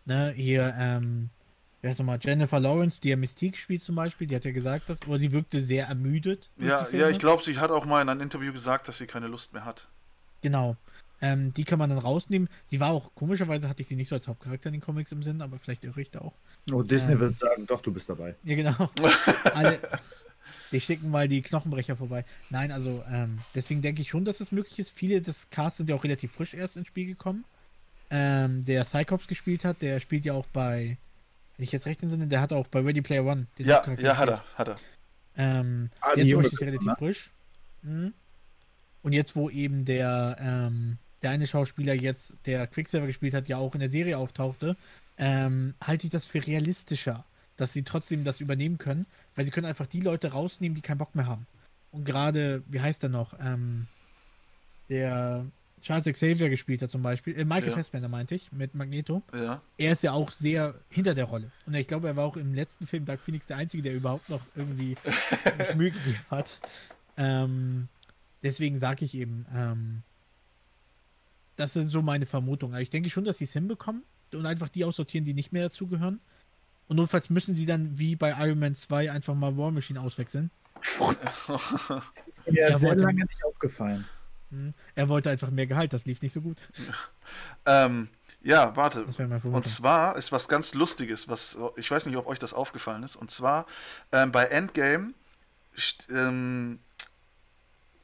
Ne, 0.05 0.33
hier, 0.35 0.75
ähm, 0.79 1.31
wer 1.81 1.91
heißt 1.91 1.99
nochmal, 1.99 2.19
Jennifer 2.21 2.61
Lawrence, 2.61 3.01
die 3.01 3.11
ja 3.11 3.17
Mystique 3.17 3.59
spielt 3.59 3.83
zum 3.83 3.95
Beispiel, 3.95 4.27
die 4.27 4.35
hat 4.35 4.45
ja 4.45 4.53
gesagt, 4.53 4.89
dass, 4.89 5.07
oder 5.07 5.19
sie 5.19 5.33
wirkte 5.33 5.63
sehr 5.63 5.87
ermüdet. 5.87 6.51
Ja, 6.57 6.89
ja, 6.93 7.09
ich 7.09 7.19
glaube, 7.19 7.43
sie 7.43 7.59
hat 7.59 7.71
auch 7.71 7.85
mal 7.85 8.03
in 8.03 8.09
einem 8.09 8.23
Interview 8.23 8.53
gesagt, 8.53 8.89
dass 8.89 8.99
sie 8.99 9.07
keine 9.07 9.29
Lust 9.29 9.53
mehr 9.53 9.65
hat. 9.65 9.87
Genau. 10.43 10.77
Ähm, 11.21 11.53
die 11.55 11.65
kann 11.65 11.79
man 11.79 11.91
dann 11.91 11.99
rausnehmen. 11.99 12.49
Sie 12.67 12.81
war 12.81 12.93
auch, 12.93 13.15
komischerweise 13.15 13.69
hatte 13.69 13.83
ich 13.83 13.89
sie 13.89 13.97
nicht 13.97 14.09
so 14.09 14.15
als 14.15 14.29
Hauptcharakter 14.29 14.69
in 14.69 14.75
den 14.75 14.81
Comics 14.81 15.11
im 15.11 15.23
Sinn, 15.23 15.43
aber 15.43 15.59
vielleicht 15.59 15.85
irre 15.85 16.01
ich 16.01 16.11
da 16.11 16.21
auch. 16.21 16.35
Oh, 16.73 16.83
Disney 16.83 17.15
Ähm. 17.15 17.21
wird 17.21 17.39
sagen, 17.39 17.67
doch, 17.67 17.81
du 17.81 17.93
bist 17.93 18.09
dabei. 18.09 18.37
Ja, 18.45 18.55
genau. 18.55 18.91
Alle, 19.53 19.79
die 20.73 20.81
schicken 20.81 21.11
mal 21.11 21.29
die 21.29 21.43
Knochenbrecher 21.43 21.97
vorbei. 21.97 22.25
Nein, 22.51 22.73
also 22.73 23.03
ähm, 23.11 23.39
deswegen 23.55 23.83
denke 23.83 24.03
ich 24.03 24.09
schon, 24.09 24.25
dass 24.25 24.41
es 24.41 24.53
möglich 24.53 24.79
ist. 24.79 24.91
Viele 24.91 25.21
des 25.21 25.51
Casts 25.51 25.79
sind 25.79 25.89
ja 25.91 25.97
auch 25.97 26.05
relativ 26.05 26.33
frisch 26.33 26.55
erst 26.55 26.77
ins 26.77 26.89
Spiel 26.89 27.07
gekommen. 27.07 27.45
Ähm, 28.11 28.65
der 28.65 28.85
Cyclops 28.85 29.27
gespielt 29.27 29.65
hat, 29.65 29.83
der 29.83 30.01
spielt 30.01 30.25
ja 30.25 30.33
auch 30.33 30.47
bei, 30.47 30.97
wenn 31.57 31.65
ich 31.65 31.73
jetzt 31.73 31.87
recht 31.87 32.03
entsinne, 32.03 32.27
der 32.27 32.41
hat 32.41 32.53
auch 32.53 32.67
bei 32.67 32.81
Ready 32.81 33.03
Player 33.03 33.25
One 33.25 33.47
den 33.59 33.67
Ja, 33.67 33.85
ja, 33.99 34.17
hat 34.17 34.29
er, 34.29 34.45
hat 34.55 34.69
er. 34.69 34.77
Ähm, 35.37 35.91
Ah, 36.01 36.15
Beispiel 36.15 36.41
ist 36.41 36.51
Gruppe, 36.51 36.61
relativ 36.67 36.87
ne? 36.87 36.97
frisch. 36.99 37.31
Mhm. 37.83 38.13
Und 39.03 39.13
jetzt, 39.13 39.37
wo 39.37 39.49
eben 39.51 39.85
der, 39.85 40.37
ähm, 40.41 40.99
der 41.23 41.31
eine 41.31 41.47
Schauspieler 41.47 41.95
jetzt, 41.95 42.35
der 42.47 42.67
Quicksilver 42.67 43.07
gespielt 43.07 43.35
hat, 43.35 43.49
ja 43.49 43.59
auch 43.59 43.75
in 43.75 43.81
der 43.81 43.91
Serie 43.91 44.19
auftauchte, 44.19 44.77
ähm, 45.19 45.75
halte 45.83 46.07
ich 46.07 46.11
das 46.13 46.27
für 46.27 46.45
realistischer, 46.47 47.25
dass 47.57 47.73
sie 47.73 47.83
trotzdem 47.83 48.25
das 48.25 48.41
übernehmen 48.41 48.79
können, 48.79 49.07
weil 49.39 49.45
sie 49.45 49.53
können 49.53 49.67
einfach 49.69 49.87
die 49.87 50.01
Leute 50.01 50.33
rausnehmen, 50.33 50.75
die 50.75 50.81
keinen 50.83 50.99
Bock 50.99 51.15
mehr 51.15 51.27
haben. 51.27 51.47
Und 51.93 52.05
gerade, 52.05 52.65
wie 52.67 52.81
heißt 52.81 53.05
er 53.05 53.09
noch? 53.09 53.39
Ähm, 53.41 53.87
der 54.89 55.47
Charles 55.81 56.07
Xavier 56.13 56.51
gespielt 56.51 56.83
hat 56.83 56.91
zum 56.91 57.03
Beispiel, 57.05 57.39
äh, 57.39 57.45
Michael 57.45 57.69
Ja. 57.69 57.77
Fassbender 57.77 58.09
meinte 58.09 58.35
ich, 58.35 58.51
mit 58.51 58.75
Magneto 58.75 59.23
Ja. 59.33 59.63
er 59.79 59.93
ist 59.93 60.03
ja 60.03 60.11
auch 60.11 60.33
sehr 60.33 60.75
hinter 60.91 61.15
der 61.15 61.27
Rolle. 61.27 61.53
Und 61.67 61.75
ich 61.75 61.87
glaube, 61.87 62.09
er 62.09 62.17
war 62.17 62.25
auch 62.25 62.37
im 62.37 62.53
letzten 62.53 62.89
Film 62.89 63.05
Dark 63.05 63.21
Phoenix 63.21 63.47
der 63.47 63.59
Einzige, 63.59 63.85
der 63.85 63.95
überhaupt 63.95 64.29
noch 64.29 64.43
irgendwie 64.57 64.97
sich 65.61 65.77
Mühe 65.77 65.93
gegeben 65.93 66.19
hat. 66.33 66.59
Ähm, 67.17 67.87
deswegen 68.43 68.81
sage 68.81 69.05
ich 69.05 69.15
eben, 69.15 69.47
ähm, 69.55 70.03
das 71.55 71.75
sind 71.75 71.91
so 71.91 72.03
meine 72.03 72.27
Vermutungen. 72.27 72.75
Aber 72.75 72.83
ich 72.83 72.91
denke 72.91 73.09
schon, 73.09 73.25
dass 73.25 73.39
sie 73.39 73.45
es 73.45 73.53
hinbekommen 73.53 74.03
und 74.35 74.47
einfach 74.47 74.69
die 74.69 74.85
aussortieren, 74.85 75.25
die 75.25 75.35
nicht 75.35 75.53
mehr 75.53 75.69
dazugehören. 75.69 76.19
Und 76.89 76.97
notfalls 76.97 77.31
müssen 77.31 77.55
sie 77.55 77.67
dann 77.67 77.99
wie 77.99 78.17
bei 78.17 78.31
Iron 78.47 78.59
Man 78.59 78.75
2 78.75 79.11
einfach 79.13 79.35
mal 79.35 79.57
War 79.57 79.71
Machine 79.71 80.01
auswechseln. 80.01 80.51
Ist 82.33 82.51
mir 82.51 82.61
Er 82.63 82.79
sehr 82.79 82.89
wollte- 82.89 83.03
lange 83.03 83.25
nicht 83.25 83.45
aufgefallen. 83.45 84.05
Hm. 84.51 84.73
Er 84.95 85.09
wollte 85.11 85.29
einfach 85.31 85.51
mehr 85.51 85.67
Gehalt, 85.67 85.93
das 85.93 86.07
lief 86.07 86.23
nicht 86.23 86.33
so 86.33 86.41
gut. 86.41 86.57
ähm, 87.67 88.09
ja, 88.43 88.75
warte. 88.77 89.05
Das 89.05 89.19
Und 89.19 89.67
zwar 89.67 90.17
ist 90.17 90.33
was 90.33 90.49
ganz 90.49 90.73
Lustiges, 90.75 91.29
was 91.29 91.59
ich 91.77 91.91
weiß 91.91 92.07
nicht, 92.07 92.17
ob 92.17 92.27
euch 92.27 92.39
das 92.39 92.55
aufgefallen 92.55 93.03
ist. 93.03 93.17
Und 93.17 93.31
zwar 93.31 93.67
ähm, 94.13 94.33
bei 94.33 94.45
Endgame 94.47 95.13
ähm, 96.11 96.79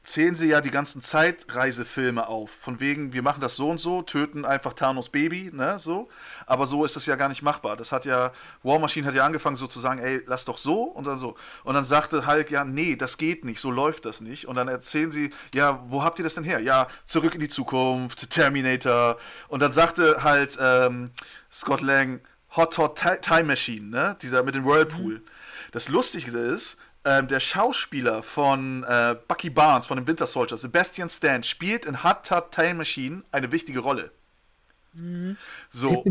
zählen 0.05 0.35
sie 0.35 0.47
ja 0.47 0.61
die 0.61 0.71
ganzen 0.71 1.01
Zeitreisefilme 1.01 2.27
auf. 2.27 2.51
Von 2.51 2.79
wegen, 2.79 3.11
wir 3.13 3.21
machen 3.21 3.41
das 3.41 3.55
so 3.55 3.69
und 3.69 3.79
so, 3.79 4.01
töten 4.01 4.45
einfach 4.45 4.73
Thanos 4.73 5.09
Baby, 5.09 5.49
ne, 5.53 5.79
so. 5.79 6.07
Aber 6.45 6.67
so 6.67 6.85
ist 6.85 6.95
das 6.95 7.05
ja 7.05 7.15
gar 7.15 7.27
nicht 7.27 7.41
machbar. 7.41 7.75
Das 7.75 7.91
hat 7.91 8.05
ja, 8.05 8.31
War 8.63 8.79
Machine 8.79 9.07
hat 9.07 9.15
ja 9.15 9.25
angefangen 9.25 9.55
so 9.55 9.67
zu 9.67 9.79
sagen, 9.79 9.99
ey, 9.99 10.21
lass 10.25 10.45
doch 10.45 10.57
so 10.57 10.83
und 10.83 11.05
dann 11.07 11.17
so. 11.17 11.35
Und 11.63 11.75
dann 11.75 11.83
sagte 11.83 12.27
Hulk, 12.27 12.51
ja, 12.51 12.63
nee, 12.63 12.95
das 12.95 13.17
geht 13.17 13.43
nicht, 13.43 13.59
so 13.59 13.71
läuft 13.71 14.05
das 14.05 14.21
nicht. 14.21 14.47
Und 14.47 14.55
dann 14.55 14.67
erzählen 14.67 15.11
sie, 15.11 15.31
ja, 15.53 15.83
wo 15.87 16.03
habt 16.03 16.19
ihr 16.19 16.23
das 16.23 16.35
denn 16.35 16.43
her? 16.43 16.59
Ja, 16.59 16.87
zurück 17.05 17.33
in 17.33 17.41
die 17.41 17.49
Zukunft, 17.49 18.29
Terminator. 18.29 19.17
Und 19.47 19.61
dann 19.61 19.73
sagte 19.73 20.23
halt 20.23 20.57
ähm, 20.61 21.11
Scott 21.51 21.81
Lang, 21.81 22.21
Hot 22.55 22.77
Hot 22.77 22.99
Ti- 22.99 23.19
Time 23.21 23.45
Machine, 23.45 23.87
ne, 23.87 24.17
dieser 24.21 24.43
mit 24.43 24.55
dem 24.55 24.65
Whirlpool. 24.65 25.21
Das 25.71 25.89
Lustige 25.89 26.37
ist, 26.37 26.77
ähm, 27.05 27.27
der 27.27 27.39
Schauspieler 27.39 28.23
von 28.23 28.83
äh, 28.83 29.15
Bucky 29.27 29.49
Barnes, 29.49 29.85
von 29.85 29.97
dem 29.97 30.07
Winter 30.07 30.27
Soldier, 30.27 30.57
Sebastian 30.57 31.09
Stan, 31.09 31.43
spielt 31.43 31.85
in 31.85 32.03
Hot 32.03 32.29
Hot 32.31 32.51
Time 32.51 32.75
Machine 32.75 33.23
eine 33.31 33.51
wichtige 33.51 33.79
Rolle. 33.79 34.11
Mhm. 34.93 35.37
So, 35.69 36.03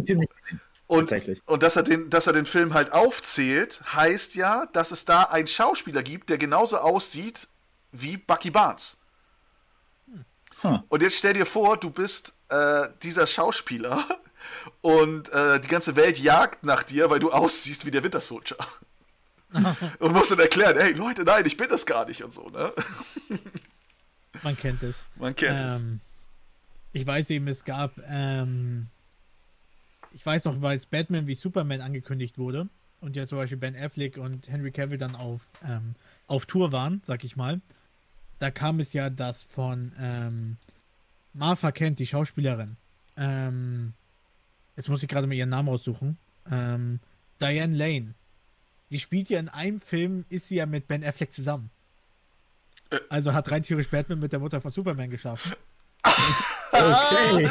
und, 0.86 1.12
und 1.46 1.62
dass, 1.62 1.76
er 1.76 1.82
den, 1.82 2.10
dass 2.10 2.26
er 2.26 2.34
den 2.34 2.46
Film 2.46 2.74
halt 2.74 2.92
aufzählt, 2.92 3.80
heißt 3.94 4.34
ja, 4.34 4.66
dass 4.72 4.90
es 4.92 5.04
da 5.04 5.24
einen 5.24 5.48
Schauspieler 5.48 6.02
gibt, 6.02 6.28
der 6.30 6.38
genauso 6.38 6.78
aussieht 6.78 7.48
wie 7.92 8.16
Bucky 8.16 8.50
Barnes. 8.50 8.98
Huh. 10.62 10.80
Und 10.88 11.02
jetzt 11.02 11.16
stell 11.16 11.34
dir 11.34 11.46
vor, 11.46 11.76
du 11.76 11.90
bist 11.90 12.34
äh, 12.48 12.88
dieser 13.02 13.26
Schauspieler 13.26 14.04
und 14.82 15.30
äh, 15.30 15.58
die 15.60 15.68
ganze 15.68 15.96
Welt 15.96 16.18
jagt 16.18 16.64
nach 16.64 16.82
dir, 16.82 17.10
weil 17.10 17.18
du 17.18 17.30
aussiehst 17.32 17.86
wie 17.86 17.90
der 17.90 18.04
Winter 18.04 18.20
Soldier. 18.20 18.56
und 19.98 20.12
musst 20.12 20.30
dann 20.30 20.38
erklären, 20.40 20.76
hey 20.78 20.92
Leute, 20.92 21.22
nein, 21.24 21.44
ich 21.46 21.56
bin 21.56 21.68
das 21.68 21.86
gar 21.86 22.06
nicht 22.06 22.22
und 22.22 22.32
so, 22.32 22.48
ne? 22.50 22.72
Man 24.42 24.56
kennt 24.56 24.82
es. 24.82 25.04
Man 25.16 25.34
kennt 25.34 25.58
es. 25.58 25.80
ähm, 25.80 26.00
Ich 26.92 27.06
weiß 27.06 27.30
eben, 27.30 27.48
es 27.48 27.64
gab, 27.64 27.92
ähm, 28.08 28.88
ich 30.12 30.24
weiß 30.24 30.44
noch, 30.44 30.60
weil 30.60 30.76
es 30.76 30.86
Batman 30.86 31.26
wie 31.26 31.34
Superman 31.34 31.80
angekündigt 31.80 32.38
wurde 32.38 32.68
und 33.00 33.16
ja 33.16 33.26
zum 33.26 33.38
Beispiel 33.38 33.58
Ben 33.58 33.76
Affleck 33.76 34.16
und 34.16 34.48
Henry 34.48 34.70
Cavill 34.70 34.98
dann 34.98 35.14
auf, 35.16 35.40
ähm, 35.66 35.94
auf 36.26 36.46
Tour 36.46 36.72
waren, 36.72 37.02
sag 37.06 37.24
ich 37.24 37.36
mal, 37.36 37.60
da 38.38 38.50
kam 38.50 38.80
es 38.80 38.92
ja, 38.92 39.10
dass 39.10 39.42
von 39.44 39.92
ähm, 39.98 40.56
Martha 41.32 41.72
Kent, 41.72 41.98
die 41.98 42.06
Schauspielerin, 42.06 42.76
ähm, 43.16 43.92
jetzt 44.76 44.88
muss 44.88 45.02
ich 45.02 45.08
gerade 45.08 45.26
mal 45.26 45.34
ihren 45.34 45.50
Namen 45.50 45.68
raussuchen, 45.68 46.18
ähm, 46.50 47.00
Diane 47.40 47.76
Lane, 47.76 48.14
die 48.90 49.00
spielt 49.00 49.28
ja 49.28 49.38
in 49.38 49.48
einem 49.48 49.80
Film, 49.80 50.24
ist 50.28 50.48
sie 50.48 50.56
ja 50.56 50.66
mit 50.66 50.86
Ben 50.86 51.04
Affleck 51.04 51.32
zusammen. 51.32 51.70
Äh. 52.90 53.00
Also 53.08 53.34
hat 53.34 53.50
rein 53.50 53.62
theoretisch 53.62 53.90
Batman 53.90 54.20
mit 54.20 54.32
der 54.32 54.40
Mutter 54.40 54.60
von 54.60 54.72
Superman 54.72 55.10
geschaffen. 55.10 55.52
Okay, 56.76 57.48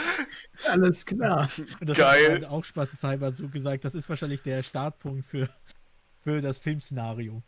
alles 0.70 1.06
klar. 1.06 1.50
Das 1.80 1.98
Geil. 1.98 2.34
hat 2.34 2.42
man 2.42 2.50
auch 2.50 2.66
spaßeshalber 2.66 3.32
so 3.32 3.48
gesagt, 3.48 3.86
das 3.86 3.96
ist 3.96 4.10
wahrscheinlich 4.10 4.42
der 4.42 4.64
Startpunkt 4.64 5.26
für, 5.26 5.50
für 6.22 6.42
das 6.42 6.58
Filmszenario. 6.58 7.42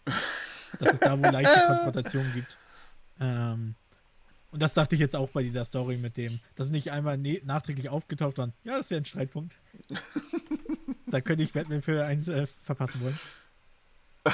Dass 0.80 0.94
es 0.94 1.00
da 1.02 1.18
wohl 1.18 1.32
leichte 1.32 1.60
Konfrontationen 1.68 2.34
gibt. 2.34 2.58
Ähm, 3.20 3.76
und 4.52 4.62
das 4.62 4.74
dachte 4.74 4.96
ich 4.96 5.02
jetzt 5.02 5.18
auch 5.18 5.30
bei 5.30 5.44
dieser 5.44 5.66
Story 5.66 5.98
mit 5.98 6.16
dem, 6.16 6.40
dass 6.56 6.68
es 6.68 6.72
nicht 6.72 6.92
einmal 6.92 7.18
ne 7.18 7.42
nachträglich 7.44 7.90
aufgetaucht 7.90 8.38
war. 8.38 8.54
Ja, 8.64 8.78
das 8.78 8.90
wäre 8.90 9.02
ein 9.02 9.06
Streitpunkt. 9.06 9.56
da 11.08 11.20
könnte 11.20 11.44
ich 11.44 11.52
Batman 11.52 11.82
für 11.82 12.06
eins 12.06 12.30
äh, 12.30 12.48
verpassen 12.64 13.02
wollen. 13.02 13.20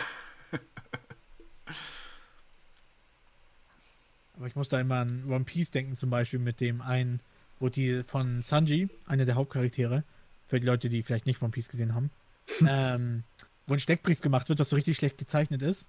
Aber 4.36 4.48
ich 4.48 4.56
muss 4.56 4.70
da 4.70 4.80
immer 4.80 4.96
an 4.98 5.26
One 5.30 5.44
Piece 5.44 5.70
denken, 5.72 5.98
zum 5.98 6.10
Beispiel 6.10 6.40
mit 6.40 6.60
dem 6.62 6.82
einen, 6.82 7.20
wo 7.60 7.70
die 7.70 8.04
von 8.04 8.42
Sanji, 8.42 8.90
einer 9.06 9.26
der 9.26 9.36
Hauptcharaktere, 9.36 10.04
für 10.48 10.60
die 10.60 10.66
Leute, 10.66 10.90
die 10.90 11.04
vielleicht 11.04 11.28
nicht 11.28 11.42
One 11.42 11.52
Piece 11.52 11.70
gesehen 11.70 11.94
haben, 11.94 12.10
ähm, 12.68 13.24
wo 13.68 13.74
ein 13.74 13.80
Steckbrief 13.80 14.22
gemacht 14.22 14.50
wird, 14.50 14.60
das 14.60 14.70
so 14.70 14.76
richtig 14.76 14.98
schlecht 14.98 15.18
gezeichnet 15.18 15.62
ist. 15.62 15.88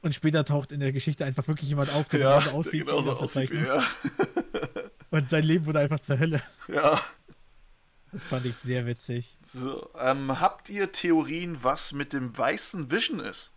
Und 0.00 0.14
später 0.14 0.44
taucht 0.44 0.70
in 0.70 0.78
der 0.78 0.92
Geschichte 0.92 1.24
einfach 1.24 1.48
wirklich 1.48 1.68
jemand 1.68 1.92
auf, 1.92 2.08
der 2.08 2.20
Ja, 2.20 2.38
genauso 2.38 2.56
aussieht, 2.56 2.86
genauso 2.86 3.16
aussieht 3.16 3.50
er. 3.50 3.82
Und 5.10 5.28
sein 5.28 5.42
Leben 5.42 5.66
wurde 5.66 5.80
einfach 5.80 5.98
zur 5.98 6.20
Hölle. 6.20 6.40
Ja. 6.68 7.02
Das 8.12 8.24
fand 8.24 8.46
ich 8.46 8.56
sehr 8.56 8.86
witzig. 8.86 9.36
So, 9.46 9.90
ähm, 9.98 10.40
habt 10.40 10.68
ihr 10.70 10.90
Theorien, 10.92 11.58
was 11.62 11.92
mit 11.92 12.12
dem 12.12 12.36
weißen 12.36 12.90
Vision 12.90 13.20
ist? 13.20 13.52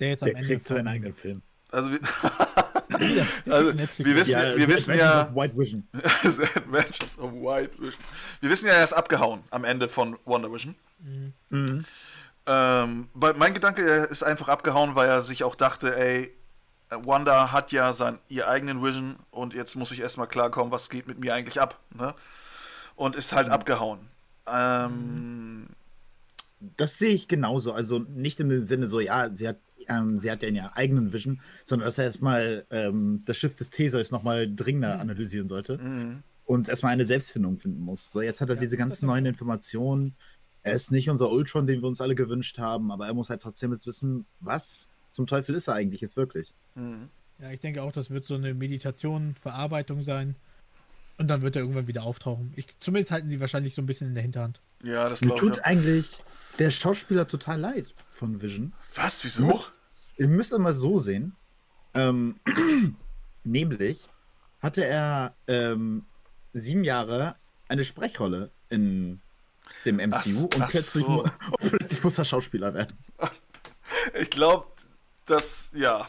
Der 0.00 0.08
jetzt 0.10 0.22
am 0.22 0.28
Der 0.30 0.36
Ende 0.36 0.48
kriegt 0.48 0.66
seinen 0.68 0.88
eigenen 0.88 1.14
Film. 1.14 1.42
Also, 1.70 1.90
wir, 1.90 2.00
Also, 3.50 3.76
wir 3.78 4.16
wissen- 4.16 4.34
wir 4.56 4.68
wissen 4.68 4.98
ja- 4.98 5.28
of 5.28 5.34
White 5.34 5.56
Vision. 5.56 5.86
Adventures 5.94 7.18
of 7.18 7.32
White 7.32 7.72
Vision. 7.78 8.02
Wir 8.40 8.50
wissen 8.50 8.66
ja, 8.66 8.74
er 8.74 8.84
ist 8.84 8.92
abgehauen 8.92 9.42
am 9.50 9.64
Ende 9.64 9.88
von 9.88 10.18
Wonder 10.24 10.52
Vision. 10.52 10.74
Mhm. 10.98 11.32
Mhm. 11.50 11.84
Ähm, 12.46 13.08
weil 13.14 13.34
mein 13.34 13.54
Gedanke 13.54 13.82
ist 13.82 14.22
einfach 14.22 14.48
abgehauen, 14.48 14.94
weil 14.96 15.08
er 15.08 15.22
sich 15.22 15.44
auch 15.44 15.54
dachte, 15.54 15.96
ey, 15.96 16.32
Wanda 17.04 17.52
hat 17.52 17.72
ja 17.72 17.92
sein, 17.92 18.18
ihr 18.28 18.48
eigenen 18.48 18.82
Vision 18.82 19.16
und 19.30 19.54
jetzt 19.54 19.74
muss 19.76 19.92
ich 19.92 20.00
erstmal 20.00 20.26
klarkommen, 20.26 20.72
was 20.72 20.90
geht 20.90 21.06
mit 21.06 21.18
mir 21.18 21.34
eigentlich 21.34 21.60
ab. 21.60 21.80
Ne? 21.94 22.14
Und 22.96 23.16
ist 23.16 23.32
halt 23.32 23.48
mhm. 23.48 23.52
abgehauen. 23.52 24.00
Ähm, 24.46 25.66
das 26.76 26.98
sehe 26.98 27.14
ich 27.14 27.28
genauso. 27.28 27.72
Also 27.72 27.98
nicht 27.98 28.40
im 28.40 28.64
Sinne 28.64 28.88
so, 28.88 29.00
ja, 29.00 29.30
sie 29.34 29.48
hat, 29.48 29.58
ähm, 29.88 30.20
sie 30.20 30.30
hat 30.30 30.42
ja 30.42 30.48
ihren 30.48 30.66
eigenen 30.66 31.12
Vision, 31.12 31.40
sondern 31.64 31.86
dass 31.86 31.98
er 31.98 32.04
erstmal 32.04 32.66
ähm, 32.70 33.22
das 33.24 33.36
Schiff 33.36 33.56
des 33.56 33.70
Theseus 33.70 34.10
nochmal 34.10 34.52
dringender 34.52 34.96
mhm. 34.96 35.00
analysieren 35.00 35.48
sollte 35.48 35.78
mhm. 35.78 36.22
und 36.44 36.68
erstmal 36.68 36.92
eine 36.92 37.06
Selbstfindung 37.06 37.58
finden 37.58 37.82
muss. 37.82 38.10
So, 38.10 38.20
jetzt 38.20 38.40
hat 38.40 38.48
er 38.48 38.56
ja, 38.56 38.60
diese 38.60 38.76
ganzen 38.76 39.06
neuen 39.06 39.26
Informationen. 39.26 40.14
Er 40.62 40.74
ist 40.74 40.92
nicht 40.92 41.10
unser 41.10 41.30
Ultron, 41.30 41.66
den 41.66 41.82
wir 41.82 41.88
uns 41.88 42.00
alle 42.00 42.14
gewünscht 42.14 42.58
haben, 42.58 42.92
aber 42.92 43.06
er 43.06 43.14
muss 43.14 43.30
halt 43.30 43.42
trotzdem 43.42 43.72
jetzt 43.72 43.86
wissen, 43.86 44.26
was 44.38 44.88
zum 45.12 45.26
Teufel 45.26 45.54
ist 45.54 45.68
er 45.68 45.74
eigentlich 45.74 46.00
jetzt 46.00 46.16
wirklich. 46.16 46.54
Mhm. 46.74 47.08
Ja, 47.38 47.50
ich 47.50 47.60
denke 47.60 47.82
auch, 47.82 47.92
das 47.92 48.10
wird 48.10 48.24
so 48.24 48.34
eine 48.34 48.54
Meditation, 48.54 49.34
Verarbeitung 49.40 50.04
sein. 50.04 50.36
Und 51.18 51.28
dann 51.28 51.42
wird 51.42 51.56
er 51.56 51.62
irgendwann 51.62 51.86
wieder 51.86 52.04
auftauchen. 52.04 52.52
Ich, 52.56 52.66
zumindest 52.80 53.12
halten 53.12 53.28
sie 53.28 53.40
wahrscheinlich 53.40 53.74
so 53.74 53.82
ein 53.82 53.86
bisschen 53.86 54.08
in 54.08 54.14
der 54.14 54.22
Hinterhand. 54.22 54.60
Ja, 54.82 55.08
das 55.08 55.20
Mir 55.20 55.36
tut 55.36 55.56
ich. 55.56 55.64
eigentlich 55.64 56.18
der 56.58 56.70
Schauspieler 56.70 57.28
total 57.28 57.60
leid 57.60 57.94
von 58.10 58.42
Vision. 58.42 58.72
Was? 58.94 59.24
Wieso? 59.24 59.64
Ihr 60.16 60.28
müsst 60.28 60.56
mal 60.56 60.74
so 60.74 60.98
sehen. 60.98 61.34
Ähm, 61.94 62.36
nämlich 63.44 64.08
hatte 64.60 64.84
er 64.84 65.34
ähm, 65.46 66.04
sieben 66.52 66.84
Jahre 66.84 67.36
eine 67.68 67.84
Sprechrolle 67.84 68.50
in 68.68 69.20
dem 69.84 69.96
MCU 69.96 70.12
ach, 70.12 70.56
und, 70.56 70.60
ach 70.60 70.70
plötzlich, 70.70 71.04
so. 71.04 71.22
und 71.60 71.70
plötzlich 71.70 72.02
muss 72.02 72.18
er 72.18 72.24
Schauspieler 72.24 72.74
werden. 72.74 72.96
Ich 74.20 74.30
glaube, 74.30 74.66
das, 75.26 75.70
ja. 75.74 76.08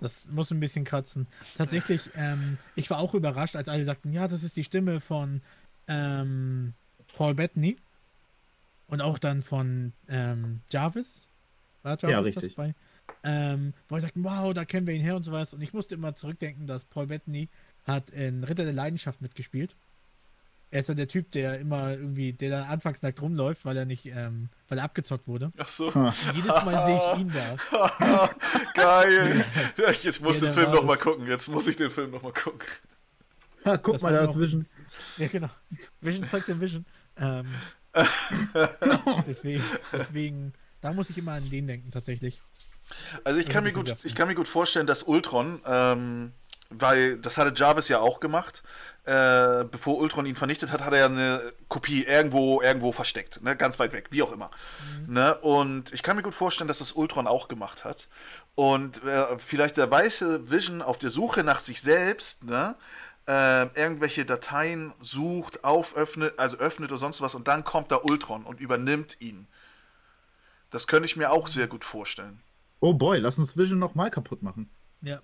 Das 0.00 0.28
muss 0.28 0.50
ein 0.50 0.60
bisschen 0.60 0.84
kratzen. 0.84 1.26
Tatsächlich, 1.56 2.10
ähm, 2.14 2.58
ich 2.76 2.88
war 2.88 2.98
auch 2.98 3.14
überrascht, 3.14 3.56
als 3.56 3.68
alle 3.68 3.84
sagten, 3.84 4.12
ja, 4.12 4.28
das 4.28 4.44
ist 4.44 4.56
die 4.56 4.64
Stimme 4.64 5.00
von 5.00 5.42
ähm, 5.88 6.74
Paul 7.16 7.34
Bettany. 7.34 7.76
Und 8.86 9.02
auch 9.02 9.18
dann 9.18 9.42
von 9.42 9.92
ähm, 10.08 10.60
Jarvis. 10.70 11.26
War 11.82 11.98
Jarvis 12.00 12.34
ja, 12.34 12.40
richtig. 12.40 12.56
Bei? 12.56 12.74
Ähm, 13.24 13.74
wo 13.88 13.96
ich 13.96 14.02
sagten, 14.02 14.22
wow, 14.24 14.54
da 14.54 14.64
kennen 14.64 14.86
wir 14.86 14.94
ihn 14.94 15.02
her 15.02 15.16
und 15.16 15.24
sowas. 15.24 15.52
Und 15.52 15.60
ich 15.62 15.72
musste 15.72 15.94
immer 15.94 16.14
zurückdenken, 16.14 16.66
dass 16.66 16.84
Paul 16.84 17.08
Bettany 17.08 17.48
hat 17.86 18.10
in 18.10 18.44
Ritter 18.44 18.64
der 18.64 18.72
Leidenschaft 18.72 19.20
mitgespielt. 19.20 19.74
Er 20.70 20.80
ist 20.80 20.88
ja 20.88 20.94
der 20.94 21.08
Typ, 21.08 21.32
der 21.32 21.58
immer 21.58 21.92
irgendwie, 21.92 22.34
der 22.34 22.50
dann 22.50 22.68
anfangs 22.68 23.00
nackt 23.00 23.22
rumläuft, 23.22 23.64
weil 23.64 23.76
er 23.76 23.86
nicht, 23.86 24.04
ähm, 24.06 24.50
weil 24.68 24.78
er 24.78 24.84
abgezockt 24.84 25.26
wurde. 25.26 25.50
Ach 25.56 25.68
so. 25.68 25.90
Und 25.90 26.12
jedes 26.34 26.48
Mal 26.48 26.84
sehe 26.84 27.00
ich 27.14 27.20
ihn 27.20 27.32
da. 27.32 28.30
Geil. 28.74 29.44
Jetzt 30.02 30.20
muss 30.20 30.40
ja, 30.40 30.48
den 30.48 30.54
Film 30.54 30.70
nochmal 30.72 30.98
gucken. 30.98 31.26
Jetzt 31.26 31.48
muss 31.48 31.66
ich 31.66 31.76
den 31.76 31.90
Film 31.90 32.10
nochmal 32.10 32.34
gucken. 32.34 32.68
Ha, 33.64 33.78
guck 33.78 33.94
das 33.94 34.02
mal, 34.02 34.12
da 34.12 34.24
ist 34.24 34.38
Vision. 34.38 34.66
Ja, 35.16 35.28
genau. 35.28 35.48
Vision 36.00 36.28
zeigt 36.28 36.48
den 36.48 36.60
Vision. 36.60 36.84
Ähm, 37.16 37.46
deswegen, 39.26 39.64
deswegen, 39.92 40.52
da 40.80 40.92
muss 40.92 41.10
ich 41.10 41.18
immer 41.18 41.32
an 41.32 41.48
den 41.48 41.66
denken, 41.66 41.90
tatsächlich. 41.90 42.40
Also 43.24 43.40
ich 43.40 43.48
kann, 43.48 43.64
mir 43.64 43.72
gut, 43.72 43.94
ich 44.04 44.14
kann 44.14 44.28
mir 44.28 44.34
gut 44.34 44.48
vorstellen, 44.48 44.86
dass 44.86 45.02
Ultron, 45.02 45.60
ähm, 45.66 46.32
weil 46.70 47.18
das 47.18 47.38
hatte 47.38 47.52
Jarvis 47.58 47.88
ja 47.88 48.00
auch 48.00 48.20
gemacht, 48.20 48.62
äh, 49.04 49.64
bevor 49.64 49.96
Ultron 49.98 50.26
ihn 50.26 50.36
vernichtet 50.36 50.70
hat, 50.70 50.84
hat 50.84 50.92
er 50.92 51.06
eine 51.06 51.52
Kopie 51.68 52.04
irgendwo, 52.04 52.60
irgendwo 52.60 52.92
versteckt, 52.92 53.42
ne? 53.42 53.56
ganz 53.56 53.78
weit 53.78 53.92
weg, 53.92 54.08
wie 54.10 54.22
auch 54.22 54.32
immer. 54.32 54.50
Mhm. 55.06 55.14
Ne? 55.14 55.34
Und 55.38 55.92
ich 55.92 56.02
kann 56.02 56.16
mir 56.16 56.22
gut 56.22 56.34
vorstellen, 56.34 56.68
dass 56.68 56.78
das 56.78 56.92
Ultron 56.92 57.26
auch 57.26 57.48
gemacht 57.48 57.84
hat. 57.84 58.08
Und 58.54 59.02
äh, 59.04 59.38
vielleicht 59.38 59.78
der 59.78 59.90
weiße 59.90 60.50
Vision 60.50 60.82
auf 60.82 60.98
der 60.98 61.10
Suche 61.10 61.42
nach 61.42 61.60
sich 61.60 61.80
selbst, 61.80 62.44
ne? 62.44 62.76
äh, 63.26 63.66
irgendwelche 63.78 64.24
Dateien 64.24 64.92
sucht, 65.00 65.64
auföffnet, 65.64 66.38
also 66.38 66.58
öffnet 66.58 66.90
oder 66.90 66.98
sonst 66.98 67.20
was 67.20 67.34
und 67.34 67.48
dann 67.48 67.64
kommt 67.64 67.90
da 67.92 68.00
Ultron 68.02 68.44
und 68.44 68.60
übernimmt 68.60 69.20
ihn. 69.20 69.46
Das 70.70 70.86
könnte 70.86 71.06
ich 71.06 71.16
mir 71.16 71.30
auch 71.30 71.48
sehr 71.48 71.66
gut 71.66 71.84
vorstellen. 71.84 72.42
Oh 72.80 72.92
boy, 72.92 73.18
lass 73.18 73.38
uns 73.38 73.56
Vision 73.56 73.78
nochmal 73.78 74.10
kaputt 74.10 74.42
machen. 74.42 74.70
Ja. 75.00 75.20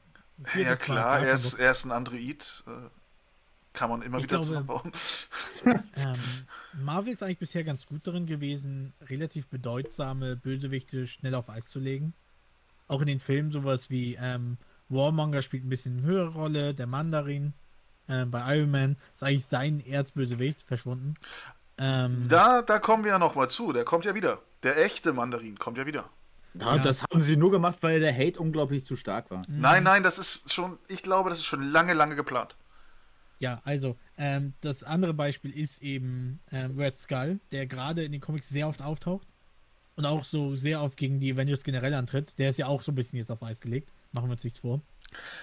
Ja 0.55 0.77
klar, 0.77 1.21
er 1.21 1.35
ist, 1.35 1.55
er 1.55 1.71
ist 1.71 1.85
ein 1.85 1.93
Android. 1.93 2.65
Äh, 2.67 2.71
kann 3.73 3.91
man 3.91 4.03
immer 4.03 4.19
ich 4.19 4.25
wieder 4.25 4.39
glaube, 4.39 4.47
zusammenbauen. 4.47 4.93
Ähm, 5.97 6.19
Marvel 6.83 7.13
ist 7.13 7.23
eigentlich 7.23 7.39
bisher 7.39 7.65
ganz 7.65 7.87
gut 7.87 8.07
darin 8.07 8.27
gewesen, 8.27 8.93
relativ 9.09 9.47
bedeutsame 9.47 10.37
Bösewichte 10.37 11.07
schnell 11.07 11.35
auf 11.35 11.49
Eis 11.49 11.69
zu 11.69 11.81
legen. 11.81 12.13
Auch 12.87 13.01
in 13.01 13.07
den 13.07 13.21
Filmen 13.21 13.51
sowas 13.51 13.91
wie 13.91 14.17
ähm, 14.21 14.59
Warmonger 14.89 15.43
spielt 15.43 15.65
ein 15.65 15.71
bisschen 15.71 15.99
eine 15.99 16.07
höhere 16.07 16.33
Rolle, 16.35 16.75
der 16.75 16.87
Mandarin 16.87 17.55
äh, 18.09 18.25
bei 18.27 18.57
Iron 18.57 18.71
Man 18.71 18.97
ist 19.15 19.23
eigentlich 19.23 19.47
sein 19.47 19.85
Erzbösewicht 19.85 20.63
verschwunden. 20.63 21.15
Ähm, 21.79 22.27
da, 22.29 22.63
da 22.63 22.79
kommen 22.79 23.05
wir 23.05 23.13
ja 23.13 23.19
nochmal 23.19 23.49
zu, 23.49 23.73
der 23.73 23.85
kommt 23.85 24.05
ja 24.05 24.15
wieder. 24.15 24.41
Der 24.63 24.83
echte 24.85 25.13
Mandarin 25.13 25.59
kommt 25.59 25.79
ja 25.79 25.87
wieder. 25.87 26.09
Ja, 26.55 26.77
ja, 26.77 26.83
das 26.83 27.03
haben 27.03 27.23
sie 27.23 27.37
nur 27.37 27.51
gemacht, 27.51 27.79
weil 27.81 28.01
der 28.01 28.15
Hate 28.15 28.39
unglaublich 28.39 28.87
zu 28.87 28.97
stark 28.97 29.31
war. 29.31 29.43
Nein, 29.49 29.83
nein, 29.83 30.03
das 30.03 30.19
ist 30.19 30.53
schon, 30.53 30.79
ich 30.89 31.03
glaube, 31.03 31.31
das 31.31 31.41
ist 31.41 31.47
schon 31.47 31.63
lange, 31.63 31.95
lange 31.95 32.15
geplant. 32.15 32.57
Ja, 33.41 33.61
also, 33.65 33.97
ähm, 34.17 34.55
das 34.61 34.85
andere 34.85 35.13
Beispiel 35.13 35.51
ist 35.51 35.83
eben 35.83 36.41
ähm, 36.53 36.79
Red 36.79 36.97
Skull, 36.97 37.41
der 37.51 37.67
gerade 37.67 38.05
in 38.05 38.13
den 38.13 38.21
Comics 38.21 38.49
sehr 38.49 38.69
oft 38.69 38.81
auftaucht 38.83 39.27
und 39.97 40.07
auch 40.07 40.25
so 40.25 40.55
sehr 40.55 40.81
oft 40.81 40.97
gegen 40.97 41.21
die 41.21 41.33
Avengers 41.33 41.65
generell 41.65 41.95
antritt. 41.95 42.39
Der 42.39 42.51
ist 42.51 42.59
ja 42.59 42.67
auch 42.67 42.83
so 42.83 42.93
ein 42.93 42.95
bisschen 42.95 43.19
jetzt 43.19 43.31
auf 43.31 43.43
Eis 43.43 43.61
gelegt. 43.61 43.91
Machen 44.13 44.29
wir 44.29 44.33
uns 44.33 44.45
nichts 44.45 44.61
vor. 44.61 44.81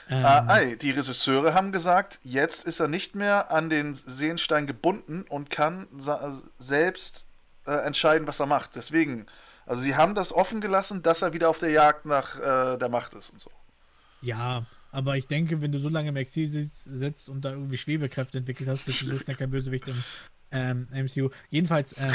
Ähm, 0.10 0.26
ah, 0.26 0.60
die 0.76 0.92
Regisseure 0.92 1.54
haben 1.54 1.72
gesagt, 1.72 2.20
jetzt 2.24 2.66
ist 2.66 2.80
er 2.80 2.88
nicht 2.88 3.16
mehr 3.16 3.52
an 3.52 3.70
den 3.70 3.94
Seenstein 3.94 4.68
gebunden 4.68 5.24
und 5.30 5.50
kann 5.50 5.88
selbst 6.58 7.26
äh, 7.66 7.72
entscheiden, 7.86 8.28
was 8.28 8.40
er 8.40 8.48
macht. 8.48 8.76
Deswegen, 8.76 9.26
also 9.72 9.84
sie 9.84 9.96
haben 9.96 10.16
das 10.16 10.34
offen 10.34 10.60
gelassen, 10.60 11.02
dass 11.02 11.22
er 11.22 11.32
wieder 11.32 11.50
auf 11.50 11.58
der 11.58 11.70
Jagd 11.70 12.06
nach 12.06 12.38
äh, 12.38 12.78
der 12.78 12.90
Macht 12.90 13.14
ist 13.14 13.30
und 13.30 13.40
so. 13.40 13.50
Ja, 14.22 14.66
aber 14.92 15.16
ich 15.16 15.28
denke, 15.28 15.62
wenn 15.62 15.72
du 15.72 15.80
so 15.80 15.88
lange 15.88 16.10
im 16.10 16.18
Exil 16.18 16.50
sitzt 16.50 17.30
und 17.30 17.46
da 17.46 17.52
irgendwie 17.52 17.78
Schwebekräfte 17.78 18.38
entwickelt 18.38 18.68
hast, 18.68 18.84
bist 18.84 19.02
du 19.02 19.06
so 19.06 19.18
schnell 19.18 19.38
kein 19.38 19.50
Bösewicht 19.50 19.88
im 19.88 20.04
ähm, 20.52 20.90
MCU. 20.92 21.30
Jedenfalls. 21.50 21.96
Ähm, 21.98 22.12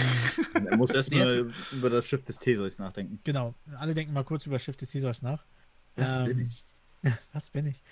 er 0.66 0.76
muss 0.76 0.90
erstmal 0.90 1.50
über 1.72 1.88
das 1.88 2.06
Schiff 2.06 2.22
des 2.24 2.38
Theseus 2.38 2.78
nachdenken. 2.78 3.20
Genau. 3.24 3.54
Alle 3.78 3.94
denken 3.94 4.12
mal 4.12 4.24
kurz 4.24 4.44
über 4.44 4.56
das 4.56 4.62
Schiff 4.62 4.76
des 4.76 4.90
Theseus 4.90 5.22
nach. 5.22 5.42
Was 5.94 6.14
ähm, 6.14 6.24
bin 6.26 6.40
ich? 6.40 6.62
was 7.32 7.48
bin 7.48 7.68
ich? 7.68 7.82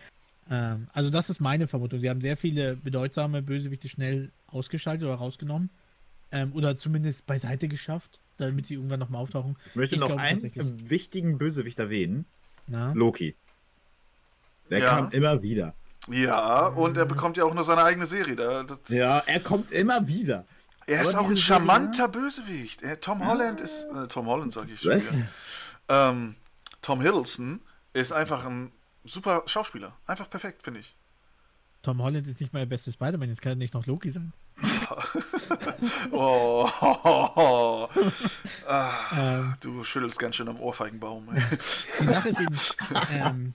Ähm, 0.51 0.89
also, 0.93 1.09
das 1.09 1.31
ist 1.31 1.41
meine 1.41 1.69
Vermutung. 1.69 2.01
Sie 2.01 2.11
haben 2.11 2.21
sehr 2.21 2.37
viele 2.37 2.77
bedeutsame 2.77 3.41
Bösewichte 3.41 3.89
schnell 3.89 4.31
ausgeschaltet 4.47 5.09
oder 5.09 5.15
rausgenommen. 5.15 5.71
Ähm, 6.33 6.53
oder 6.53 6.77
zumindest 6.77 7.25
beiseite 7.25 7.67
geschafft, 7.67 8.21
damit 8.37 8.67
sie 8.67 8.75
irgendwann 8.75 9.01
nochmal 9.01 9.23
auftauchen. 9.23 9.57
Ich 9.71 9.77
möchte 9.77 9.95
ich 9.95 10.01
noch 10.01 10.17
einen 10.17 10.91
wichtigen 10.91 11.39
Bösewicht 11.39 11.79
erwähnen: 11.79 12.27
Na? 12.67 12.93
Loki. 12.93 13.37
Der 14.71 14.79
ja. 14.79 14.89
kam 14.89 15.11
immer 15.11 15.43
wieder. 15.43 15.75
Ja, 16.11 16.67
und 16.67 16.97
er 16.97 17.07
bekommt 17.07 17.37
ja 17.37 17.45
auch 17.45 17.55
nur 17.55 17.65
seine 17.65 17.83
eigene 17.83 18.07
Serie. 18.07 18.37
Da, 18.37 18.67
ja, 18.89 19.19
er 19.19 19.41
kommt 19.41 19.71
immer 19.71 20.07
wieder. 20.07 20.45
Er 20.87 21.03
ist 21.03 21.15
auch 21.15 21.31
ein 21.31 21.37
charmanter 21.37 22.11
Serie, 22.13 22.23
Bösewicht. 22.23 22.83
Er, 22.83 23.01
Tom 23.01 23.27
Holland 23.27 23.61
ja. 23.61 23.65
ist. 23.65 23.85
Äh, 23.85 24.07
Tom 24.09 24.27
Holland 24.27 24.53
sage 24.53 24.73
ich 24.73 24.81
schon. 24.81 25.25
Ähm, 25.89 26.35
Tom 26.83 27.01
Hiddleston 27.01 27.61
ist 27.95 28.13
einfach 28.13 28.45
ein 28.45 28.73
super 29.05 29.43
Schauspieler. 29.47 29.95
Einfach 30.07 30.29
perfekt, 30.29 30.63
finde 30.63 30.81
ich. 30.81 30.95
Tom 31.83 32.03
Holland 32.03 32.27
ist 32.27 32.41
nicht 32.41 32.53
mal 32.53 32.61
der 32.61 32.67
beste 32.67 32.93
Spider-Man, 32.93 33.29
jetzt 33.29 33.43
kann 33.43 33.53
er 33.53 33.57
nicht 33.57 33.75
noch 33.75 33.87
Loki 33.87 34.11
sein. 34.11 34.33
oh, 36.13 36.69
oh, 36.81 37.29
oh. 37.37 37.89
Ah, 38.67 38.91
ähm, 39.17 39.55
du 39.61 39.85
schüttelst 39.85 40.19
ganz 40.19 40.37
schön 40.37 40.49
am 40.49 40.61
Ohrfeigenbaum. 40.61 41.29
Die 42.01 42.05
Sache 42.05 42.29
ist 42.31 42.41
eben, 42.41 42.59
ähm, 43.13 43.55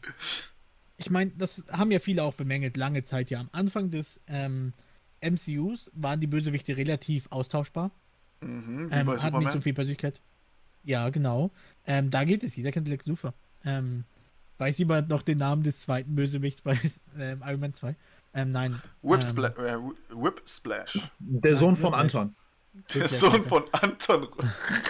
ich 0.97 1.09
meine, 1.09 1.31
das 1.37 1.63
haben 1.71 1.91
ja 1.91 1.99
viele 1.99 2.23
auch 2.23 2.33
bemängelt, 2.33 2.77
lange 2.77 3.05
Zeit 3.05 3.29
ja. 3.29 3.39
Am 3.39 3.49
Anfang 3.51 3.89
des 3.89 4.19
ähm, 4.27 4.73
MCUs 5.21 5.91
waren 5.93 6.19
die 6.19 6.27
Bösewichte 6.27 6.77
relativ 6.77 7.27
austauschbar. 7.31 7.91
Mhm, 8.41 8.89
ähm, 8.91 9.21
hatten 9.21 9.39
nicht 9.39 9.51
so 9.51 9.61
viel 9.61 9.73
Persönlichkeit. 9.73 10.19
Ja, 10.83 11.09
genau. 11.09 11.51
Ähm, 11.85 12.09
da 12.09 12.23
geht 12.23 12.43
es, 12.43 12.55
jeder 12.55 12.71
kennt 12.71 12.87
Lex 12.87 13.05
Luthor. 13.05 13.33
Ähm, 13.65 14.05
weiß 14.57 14.77
jemand 14.77 15.09
noch 15.09 15.21
den 15.21 15.37
Namen 15.37 15.63
des 15.63 15.81
zweiten 15.81 16.15
Bösewichts 16.15 16.61
bei 16.61 16.79
Iron 17.17 17.59
Man 17.59 17.73
2? 17.73 17.95
Ähm, 18.33 18.51
nein. 18.51 18.81
Whip, 19.01 19.23
Spla 19.23 19.49
äh, 19.49 19.77
Whip 20.09 20.41
Splash. 20.47 20.99
Der 21.19 21.55
Sohn 21.57 21.75
von 21.75 21.93
Anton. 21.93 22.35
Der 22.93 23.09
Sohn 23.09 23.43
von 23.45 23.63
Anton. 23.71 24.27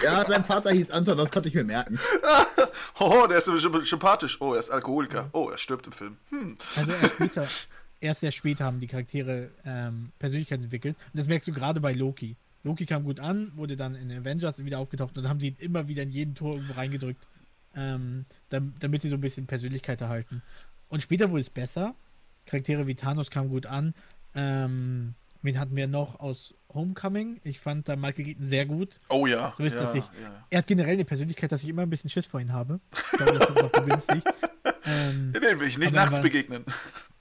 Ja, 0.03 0.25
sein 0.25 0.43
Vater 0.43 0.71
hieß 0.71 0.91
Anton, 0.91 1.17
das 1.17 1.31
konnte 1.31 1.49
ich 1.49 1.55
mir 1.55 1.63
merken. 1.63 1.99
oh, 2.99 3.25
der 3.27 3.37
ist 3.37 3.45
sympathisch. 3.45 4.39
Oh, 4.41 4.53
er 4.53 4.59
ist 4.59 4.69
Alkoholiker. 4.69 5.29
Oh, 5.31 5.49
er 5.49 5.57
stirbt 5.57 5.87
im 5.87 5.93
Film. 5.93 6.17
Hm. 6.29 6.57
Also 6.75 6.91
erst 6.91 7.13
später, 7.15 7.47
erst 8.01 8.19
sehr 8.21 8.31
spät 8.31 8.59
haben 8.59 8.79
die 8.79 8.87
Charaktere 8.87 9.49
ähm, 9.65 10.11
Persönlichkeit 10.19 10.61
entwickelt. 10.61 10.97
Und 11.13 11.19
das 11.19 11.27
merkst 11.27 11.47
du 11.47 11.53
gerade 11.53 11.79
bei 11.79 11.93
Loki. 11.93 12.35
Loki 12.63 12.85
kam 12.85 13.05
gut 13.05 13.19
an, 13.19 13.53
wurde 13.55 13.77
dann 13.77 13.95
in 13.95 14.11
Avengers 14.11 14.63
wieder 14.63 14.79
aufgetaucht 14.79 15.15
und 15.15 15.23
dann 15.23 15.29
haben 15.29 15.39
sie 15.39 15.49
ihn 15.49 15.55
immer 15.59 15.87
wieder 15.87 16.03
in 16.03 16.09
jeden 16.09 16.35
Tor 16.35 16.55
irgendwo 16.55 16.73
reingedrückt, 16.73 17.25
ähm, 17.73 18.25
damit 18.49 19.01
sie 19.01 19.09
so 19.09 19.15
ein 19.15 19.21
bisschen 19.21 19.47
Persönlichkeit 19.47 20.01
erhalten. 20.01 20.41
Und 20.89 21.01
später 21.01 21.31
wurde 21.31 21.41
es 21.41 21.49
besser. 21.49 21.95
Charaktere 22.49 22.87
wie 22.87 22.95
Thanos 22.95 23.29
kamen 23.29 23.49
gut 23.49 23.65
an. 23.65 23.93
Ähm, 24.35 25.13
wen 25.41 25.59
hatten 25.59 25.75
wir 25.75 25.87
noch 25.87 26.19
aus 26.19 26.53
Homecoming? 26.73 27.39
Ich 27.43 27.59
fand 27.59 27.87
da 27.87 27.95
Michael 27.95 28.25
Keaton 28.25 28.45
sehr 28.45 28.65
gut. 28.65 28.99
Oh 29.09 29.25
ja. 29.27 29.53
So 29.57 29.63
ist 29.63 29.75
ja, 29.75 29.81
das 29.81 29.95
ich, 29.95 30.03
ja. 30.03 30.45
Er 30.49 30.57
hat 30.59 30.67
generell 30.67 30.93
eine 30.93 31.05
Persönlichkeit, 31.05 31.51
dass 31.51 31.63
ich 31.63 31.69
immer 31.69 31.83
ein 31.83 31.89
bisschen 31.89 32.09
Schiss 32.09 32.25
vor 32.27 32.39
ihm 32.41 32.51
habe. 32.53 32.79
Ich 32.93 33.17
glaube, 33.17 33.39
das 33.39 33.49
ist 33.49 33.63
auch 33.63 33.71
begünstigt. 33.71 34.27
Ähm, 34.85 35.33
Den 35.33 35.59
will 35.59 35.67
ich 35.67 35.77
nicht 35.77 35.93
nachts 35.93 36.15
war- 36.17 36.21
begegnen. 36.23 36.63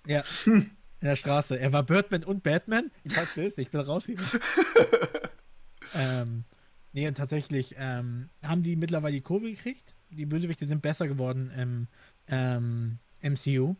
ja, 0.06 0.22
in 0.46 0.70
der 1.02 1.16
Straße. 1.16 1.58
Er 1.58 1.72
war 1.72 1.82
Birdman 1.82 2.24
und 2.24 2.42
Batman. 2.42 2.90
Ich 3.04 3.16
hab 3.16 3.26
das, 3.34 3.58
ich 3.58 3.70
bin 3.70 3.80
raus 3.80 4.06
hier. 4.06 4.16
ähm, 5.94 6.44
nee, 6.92 7.06
und 7.08 7.16
tatsächlich 7.16 7.74
ähm, 7.78 8.28
haben 8.42 8.62
die 8.62 8.76
mittlerweile 8.76 9.14
die 9.14 9.20
Kurve 9.20 9.50
gekriegt. 9.50 9.94
Die 10.10 10.26
Bösewichte 10.26 10.66
sind 10.66 10.82
besser 10.82 11.08
geworden 11.08 11.50
im 11.56 11.88
ähm, 12.28 12.98
MCU. 13.22 13.76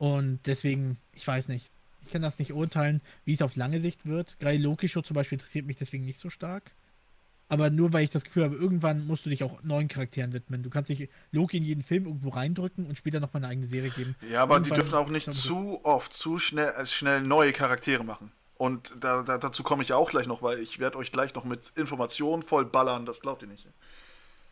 Und 0.00 0.40
deswegen, 0.46 0.96
ich 1.12 1.26
weiß 1.26 1.48
nicht. 1.48 1.68
Ich 2.06 2.10
kann 2.12 2.22
das 2.22 2.38
nicht 2.38 2.54
urteilen, 2.54 3.02
wie 3.26 3.34
es 3.34 3.42
auf 3.42 3.54
lange 3.54 3.82
Sicht 3.82 4.06
wird. 4.06 4.38
Gerade 4.40 4.56
Loki 4.56 4.88
Show 4.88 5.02
zum 5.02 5.14
Beispiel 5.14 5.36
interessiert 5.36 5.66
mich 5.66 5.76
deswegen 5.76 6.06
nicht 6.06 6.18
so 6.18 6.30
stark. 6.30 6.70
Aber 7.50 7.68
nur 7.68 7.92
weil 7.92 8.04
ich 8.04 8.10
das 8.10 8.24
Gefühl 8.24 8.44
habe, 8.44 8.56
irgendwann 8.56 9.06
musst 9.06 9.26
du 9.26 9.30
dich 9.30 9.44
auch 9.44 9.62
neuen 9.62 9.88
Charakteren 9.88 10.32
widmen. 10.32 10.62
Du 10.62 10.70
kannst 10.70 10.88
nicht 10.88 11.10
Loki 11.32 11.58
in 11.58 11.64
jeden 11.64 11.82
Film 11.82 12.06
irgendwo 12.06 12.30
reindrücken 12.30 12.86
und 12.86 12.96
später 12.96 13.20
nochmal 13.20 13.42
eine 13.44 13.52
eigene 13.52 13.66
Serie 13.66 13.90
geben. 13.90 14.16
Ja, 14.30 14.40
aber 14.42 14.58
die 14.58 14.70
Irgendwann- 14.70 14.78
dürfen 14.80 14.94
auch 14.94 15.10
nicht 15.10 15.30
zu 15.34 15.84
oft, 15.84 16.14
zu 16.14 16.38
schnell, 16.38 16.72
äh, 16.78 16.86
schnell 16.86 17.20
neue 17.20 17.52
Charaktere 17.52 18.02
machen. 18.02 18.32
Und 18.56 18.94
da, 19.00 19.22
da, 19.22 19.36
dazu 19.36 19.62
komme 19.62 19.82
ich 19.82 19.90
ja 19.90 19.96
auch 19.96 20.08
gleich 20.08 20.26
noch, 20.26 20.40
weil 20.40 20.60
ich 20.60 20.78
werde 20.78 20.96
euch 20.96 21.12
gleich 21.12 21.34
noch 21.34 21.44
mit 21.44 21.72
Informationen 21.76 22.42
voll 22.42 22.64
ballern, 22.64 23.04
das 23.04 23.20
glaubt 23.20 23.42
ihr 23.42 23.48
nicht. 23.48 23.66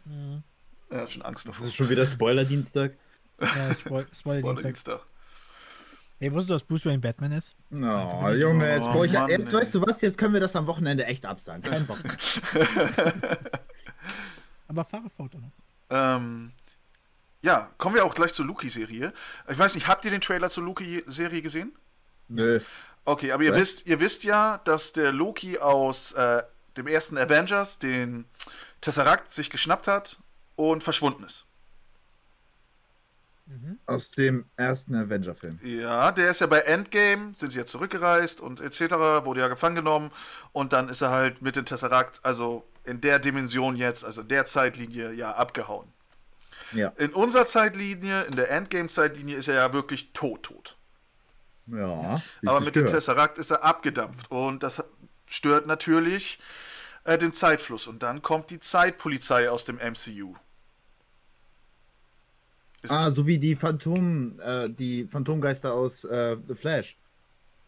Mhm. 0.05 0.42
Er 0.90 1.03
hat 1.03 1.12
schon 1.12 1.22
Angst 1.22 1.49
davor. 1.49 1.64
Das 1.64 1.72
ist 1.72 1.76
schon 1.76 1.88
wieder 1.88 2.05
Spoiler-Dienstag. 2.07 2.92
Ja, 3.40 3.74
Spoil 3.76 4.07
Spoiler 4.18 4.42
Dienstag. 4.42 4.78
Spoiler-Dienstag. 4.78 5.01
Ey, 6.21 6.33
wusstest 6.33 6.51
du, 6.51 6.55
dass 6.55 6.62
Bruce 6.64 6.85
Wayne 6.87 6.99
Batman 6.99 7.33
ist? 7.33 7.55
Oh, 7.71 8.29
Junge, 8.31 8.69
jetzt, 8.69 8.87
Oh, 8.89 8.93
brauch 8.93 9.05
ich, 9.05 9.12
Mann, 9.12 9.29
jetzt 9.31 9.53
weißt 9.53 9.75
du 9.75 9.83
was, 9.87 10.01
jetzt 10.01 10.19
können 10.19 10.35
wir 10.35 10.41
das 10.41 10.57
am 10.57 10.66
Wochenende 10.66 11.07
echt 11.07 11.25
absagen. 11.25 11.62
Kein 11.62 11.87
Bock 11.87 11.99
mehr. 12.03 12.16
Aber 14.69 14.85
fahre 14.85 15.09
fort, 15.16 15.33
oder? 15.35 15.51
Ähm, 15.91 16.53
ja, 17.43 17.71
kommen 17.79 17.95
wir 17.95 18.05
auch 18.05 18.14
gleich 18.14 18.33
zur 18.33 18.47
Loki-Serie. 18.47 19.12
Ich 19.49 19.59
weiß 19.59 19.75
nicht, 19.77 19.87
habt 19.87 20.05
ihr 20.05 20.11
den 20.11 20.21
Trailer 20.21 20.51
zur 20.51 20.64
Loki-Serie 20.64 21.41
gesehen? 21.41 21.73
Nö. 22.29 22.61
Okay, 23.05 23.33
aber 23.33 23.45
ihr 23.45 23.53
Was? 23.53 23.61
wisst, 23.61 23.87
ihr 23.87 24.01
wisst 24.01 24.25
ja, 24.25 24.59
dass 24.64 24.93
der 24.93 25.12
Loki 25.12 25.59
aus 25.59 26.12
äh, 26.12 26.43
dem 26.77 26.87
ersten 26.89 27.16
Avengers 27.16 27.79
den 27.79 28.27
Tesseract 28.83 29.33
sich 29.33 29.49
geschnappt 29.51 29.87
hat 29.87 30.19
und 30.57 30.83
verschwunden 30.83 31.25
ist. 31.25 31.47
Mhm. 33.49 33.78
Aus 33.86 34.11
dem 34.11 34.44
ersten 34.57 34.94
Avenger-Film. 34.94 35.59
Ja, 35.62 36.12
der 36.12 36.30
ist 36.30 36.42
ja 36.42 36.46
bei 36.46 36.61
Endgame, 36.61 37.32
sind 37.34 37.51
sie 37.51 37.59
ja 37.59 37.64
zurückgereist 37.64 38.42
und 38.42 38.61
etc., 38.61 38.92
wurde 39.24 39.40
ja 39.40 39.49
gefangen 39.49 39.76
genommen 39.76 40.11
und 40.53 40.74
dann 40.74 40.90
ist 40.90 41.01
er 41.01 41.11
halt 41.11 41.40
mit 41.40 41.57
dem 41.57 41.64
Tesseract, 41.64 42.20
also 42.22 42.66
in 42.84 43.01
der 43.01 43.18
Dimension 43.18 43.76
jetzt, 43.76 44.05
also 44.05 44.20
in 44.20 44.28
der 44.28 44.44
Zeitlinie, 44.44 45.12
ja 45.12 45.32
abgehauen. 45.32 45.88
Ja. 46.72 46.88
In 46.99 47.14
unserer 47.14 47.46
Zeitlinie, 47.46 48.24
in 48.24 48.36
der 48.36 48.51
Endgame-Zeitlinie 48.51 49.36
ist 49.36 49.49
er 49.49 49.55
ja 49.55 49.72
wirklich 49.72 50.12
tot, 50.12 50.42
tot. 50.42 50.76
Ja. 51.66 52.20
Aber 52.44 52.61
mit 52.61 52.76
dem. 52.76 52.86
Tesseract 52.86 53.38
ist 53.38 53.51
er 53.51 53.64
abgedampft 53.64 54.30
und 54.30 54.62
das 54.62 54.82
stört 55.26 55.66
natürlich 55.66 56.38
äh, 57.05 57.18
den 57.18 57.34
Zeitfluss. 57.34 57.86
Und 57.86 58.03
dann 58.03 58.22
kommt 58.22 58.51
die 58.51 58.61
Zeitpolizei 58.61 59.51
aus 59.51 59.64
dem 59.64 59.76
MCU. 59.76 60.34
Ist, 62.83 62.91
Ah, 62.93 63.11
so 63.11 63.26
wie 63.26 63.39
die 63.39 63.57
Phantom, 63.57 64.39
äh, 64.41 64.68
die 64.70 65.05
Phantomgeister 65.05 65.72
aus 65.74 66.05
äh, 66.05 66.37
The 66.47 66.55
Flash. 66.55 66.97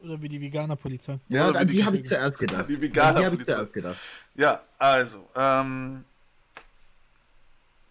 Oder 0.03 0.23
wie 0.23 0.29
die 0.29 0.41
Veganer-Polizei. 0.41 1.19
Ja, 1.29 1.49
Oder 1.49 1.61
an 1.61 1.67
die 1.67 1.75
die- 1.79 1.85
habe 1.85 1.97
ich 1.97 2.07
zuerst 2.07 2.39
gedacht. 2.39 2.69
Die 2.69 2.77
An 2.77 2.81
Veganer 2.81 3.21
die 3.31 3.37
Polizei. 3.37 3.53
zuerst 3.55 3.73
gedacht. 3.73 3.97
Ja, 4.37 4.63
also, 4.79 5.29
ähm, 5.37 6.05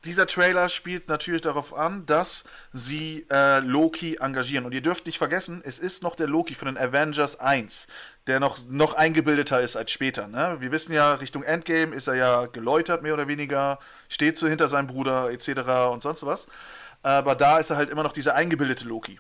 dieser 0.05 0.27
Trailer 0.27 0.69
spielt 0.69 1.09
natürlich 1.09 1.41
darauf 1.41 1.73
an, 1.77 2.05
dass 2.05 2.45
sie 2.71 3.25
äh, 3.29 3.59
Loki 3.59 4.15
engagieren. 4.21 4.65
Und 4.65 4.73
ihr 4.73 4.81
dürft 4.81 5.05
nicht 5.05 5.17
vergessen, 5.17 5.61
es 5.65 5.77
ist 5.77 6.03
noch 6.03 6.15
der 6.15 6.27
Loki 6.27 6.55
von 6.55 6.67
den 6.67 6.77
Avengers 6.77 7.37
1, 7.37 7.87
der 8.25 8.39
noch, 8.39 8.57
noch 8.69 8.93
eingebildeter 8.93 9.59
ist 9.61 9.75
als 9.75 9.91
später. 9.91 10.27
Ne? 10.27 10.55
Wir 10.61 10.71
wissen 10.71 10.93
ja, 10.93 11.15
Richtung 11.15 11.43
Endgame 11.43 11.93
ist 11.93 12.07
er 12.07 12.15
ja 12.15 12.45
geläutert, 12.45 13.03
mehr 13.03 13.13
oder 13.13 13.27
weniger, 13.27 13.77
steht 14.07 14.37
so 14.37 14.47
hinter 14.47 14.69
seinem 14.69 14.87
Bruder 14.87 15.31
etc. 15.31 15.49
und 15.91 16.01
sonst 16.01 16.25
was. 16.25 16.47
Aber 17.01 17.35
da 17.35 17.59
ist 17.59 17.69
er 17.69 17.77
halt 17.77 17.89
immer 17.89 18.03
noch 18.03 18.13
dieser 18.13 18.35
eingebildete 18.35 18.85
Loki. 18.85 19.19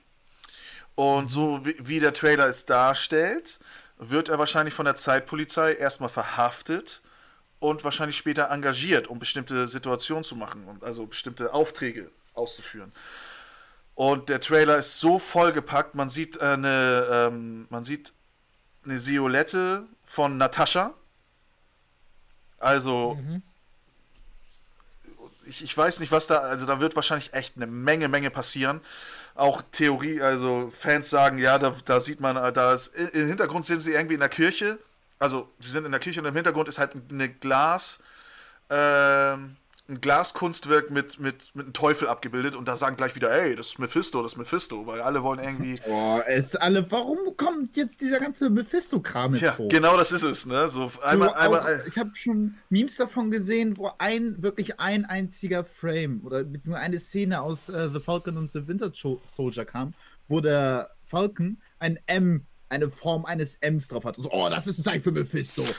Und 0.95 1.29
so 1.29 1.65
wie, 1.65 1.75
wie 1.79 1.99
der 1.99 2.13
Trailer 2.13 2.47
es 2.47 2.65
darstellt, 2.65 3.59
wird 3.97 4.29
er 4.29 4.39
wahrscheinlich 4.39 4.73
von 4.73 4.85
der 4.85 4.95
Zeitpolizei 4.95 5.73
erstmal 5.73 6.09
verhaftet 6.09 7.01
und 7.59 7.83
wahrscheinlich 7.83 8.17
später 8.17 8.49
engagiert, 8.49 9.07
um 9.07 9.19
bestimmte 9.19 9.67
Situationen 9.67 10.23
zu 10.23 10.35
machen 10.35 10.65
und 10.65 10.83
also 10.83 11.05
bestimmte 11.05 11.53
Aufträge 11.53 12.09
auszuführen. 12.33 12.91
Und 13.95 14.29
der 14.29 14.39
Trailer 14.39 14.77
ist 14.77 14.99
so 14.99 15.19
vollgepackt, 15.19 15.93
man 15.93 16.09
sieht 16.09 16.37
äh, 16.37 16.45
eine, 16.45 17.07
ähm, 17.11 17.67
man 17.69 17.83
sieht 17.83 18.13
eine 18.85 19.05
Violette 19.05 19.85
von 20.05 20.37
Natascha. 20.37 20.93
Also, 22.57 23.17
Mhm. 23.21 23.43
Ich, 25.49 25.63
ich 25.63 25.77
weiß 25.77 25.99
nicht, 25.99 26.11
was 26.11 26.27
da, 26.27 26.39
also 26.39 26.65
da 26.65 26.79
wird 26.79 26.95
wahrscheinlich 26.95 27.33
echt 27.33 27.57
eine 27.57 27.67
Menge, 27.67 28.07
Menge 28.07 28.29
passieren. 28.29 28.81
Auch 29.35 29.61
Theorie, 29.71 30.21
also 30.21 30.71
Fans 30.77 31.09
sagen, 31.09 31.37
ja, 31.39 31.57
da, 31.57 31.75
da 31.85 31.99
sieht 31.99 32.19
man, 32.19 32.37
äh, 32.37 32.53
da 32.53 32.73
ist, 32.73 32.87
im 32.95 33.27
Hintergrund 33.27 33.65
sind 33.65 33.81
sie 33.81 33.93
irgendwie 33.93 34.13
in 34.15 34.19
der 34.19 34.29
Kirche. 34.29 34.79
Also, 35.17 35.49
sie 35.59 35.71
sind 35.71 35.85
in 35.85 35.91
der 35.91 35.99
Kirche 35.99 36.21
und 36.21 36.27
im 36.27 36.35
Hintergrund 36.35 36.69
ist 36.69 36.79
halt 36.79 36.93
eine 37.11 37.29
Glas, 37.29 37.99
ähm, 38.69 39.57
ein 39.89 40.01
Glaskunstwerk 40.01 40.91
mit, 40.91 41.19
mit, 41.19 41.49
mit 41.55 41.65
einem 41.65 41.73
Teufel 41.73 42.07
abgebildet 42.07 42.55
und 42.55 42.67
da 42.67 42.77
sagen 42.77 42.95
gleich 42.95 43.15
wieder, 43.15 43.31
ey, 43.31 43.55
das 43.55 43.67
ist 43.69 43.79
Mephisto, 43.79 44.21
das 44.21 44.33
ist 44.33 44.37
Mephisto, 44.37 44.85
weil 44.85 45.01
alle 45.01 45.23
wollen 45.23 45.39
irgendwie. 45.39 45.75
Oh, 45.87 46.19
es 46.27 46.55
alle, 46.55 46.89
warum 46.91 47.35
kommt 47.35 47.75
jetzt 47.75 47.99
dieser 48.01 48.19
ganze 48.19 48.49
Mephisto-Kram 48.49 49.33
jetzt 49.33 49.41
Ja, 49.41 49.57
hoch? 49.57 49.69
genau 49.69 49.97
das 49.97 50.11
ist 50.11 50.23
es, 50.23 50.45
ne? 50.45 50.67
So 50.67 50.89
So 50.89 51.01
einmal, 51.01 51.29
auch, 51.29 51.35
einmal. 51.35 51.83
ich 51.87 51.97
habe 51.97 52.11
schon 52.15 52.55
Memes 52.69 52.95
davon 52.97 53.31
gesehen, 53.31 53.77
wo 53.77 53.91
ein 53.97 54.41
wirklich 54.41 54.79
ein 54.79 55.05
einziger 55.05 55.63
Frame 55.63 56.21
oder 56.23 56.43
beziehungsweise 56.43 56.85
eine 56.85 56.99
Szene 56.99 57.41
aus 57.41 57.69
äh, 57.69 57.89
The 57.91 57.99
Falcon 57.99 58.37
und 58.37 58.51
the 58.51 58.67
Winter 58.67 58.91
Soldier 58.93 59.65
kam, 59.65 59.93
wo 60.27 60.39
der 60.39 60.91
Falcon 61.05 61.57
ein 61.79 61.97
M, 62.05 62.45
eine 62.69 62.89
Form 62.89 63.25
eines 63.25 63.55
Ms 63.61 63.87
drauf 63.87 64.05
hat. 64.05 64.17
Und 64.17 64.25
so, 64.25 64.31
oh, 64.31 64.47
das 64.49 64.67
ist 64.67 64.79
ein 64.79 64.83
Zeichen 64.83 65.03
für 65.03 65.11
Mephisto. 65.11 65.63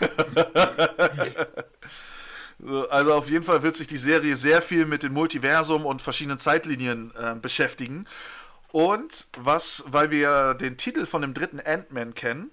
So, 2.62 2.88
Also 2.90 3.14
auf 3.14 3.28
jeden 3.30 3.44
Fall 3.44 3.62
wird 3.62 3.76
sich 3.76 3.86
die 3.86 3.96
Serie 3.96 4.36
sehr 4.36 4.62
viel 4.62 4.86
mit 4.86 5.02
dem 5.02 5.12
Multiversum 5.12 5.86
und 5.86 6.02
verschiedenen 6.02 6.38
Zeitlinien 6.38 7.12
äh, 7.18 7.34
beschäftigen. 7.34 8.06
Und 8.72 9.26
was, 9.36 9.84
weil 9.88 10.10
wir 10.10 10.54
den 10.54 10.76
Titel 10.76 11.06
von 11.06 11.22
dem 11.22 11.34
dritten 11.34 11.60
Ant-Man 11.60 12.14
kennen, 12.14 12.50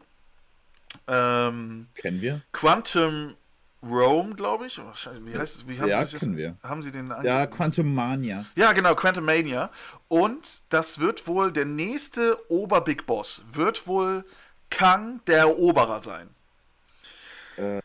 ähm, 1.08 1.88
Kennen 1.95 2.22
wir? 2.22 2.41
Quantum 2.53 3.36
Rome, 3.84 4.34
glaube 4.36 4.66
ich. 4.66 4.80
Wie 4.80 5.38
heißt 5.38 5.58
es? 5.60 5.68
Wie 5.68 5.80
haben 5.80 5.89
Ja, 5.89 5.97
Sie 5.99 6.03
das 6.03 6.12
jetzt, 6.14 6.20
kennen 6.22 6.38
wir. 6.38 6.58
Haben 6.64 6.82
Sie 6.82 6.91
den 6.91 7.14
Ja, 7.24 7.45
Quantum 7.45 7.93
Mania. 7.93 8.45
ja, 8.55 8.74
genau, 8.74 8.95
Quantum 8.95 9.26
Mania. 9.26 9.70
Und 10.08 10.62
das 10.70 10.99
wird 10.99 11.28
wohl 11.28 11.51
der 11.51 11.66
nächste 11.66 12.38
Ober-Big 12.49 13.05
Boss, 13.05 13.43
wird 13.51 13.86
wohl 13.86 14.26
Kang 14.72 15.22
der 15.28 15.39
Eroberer 15.39 16.01
sein. 16.01 16.30
Äh, 17.58 17.82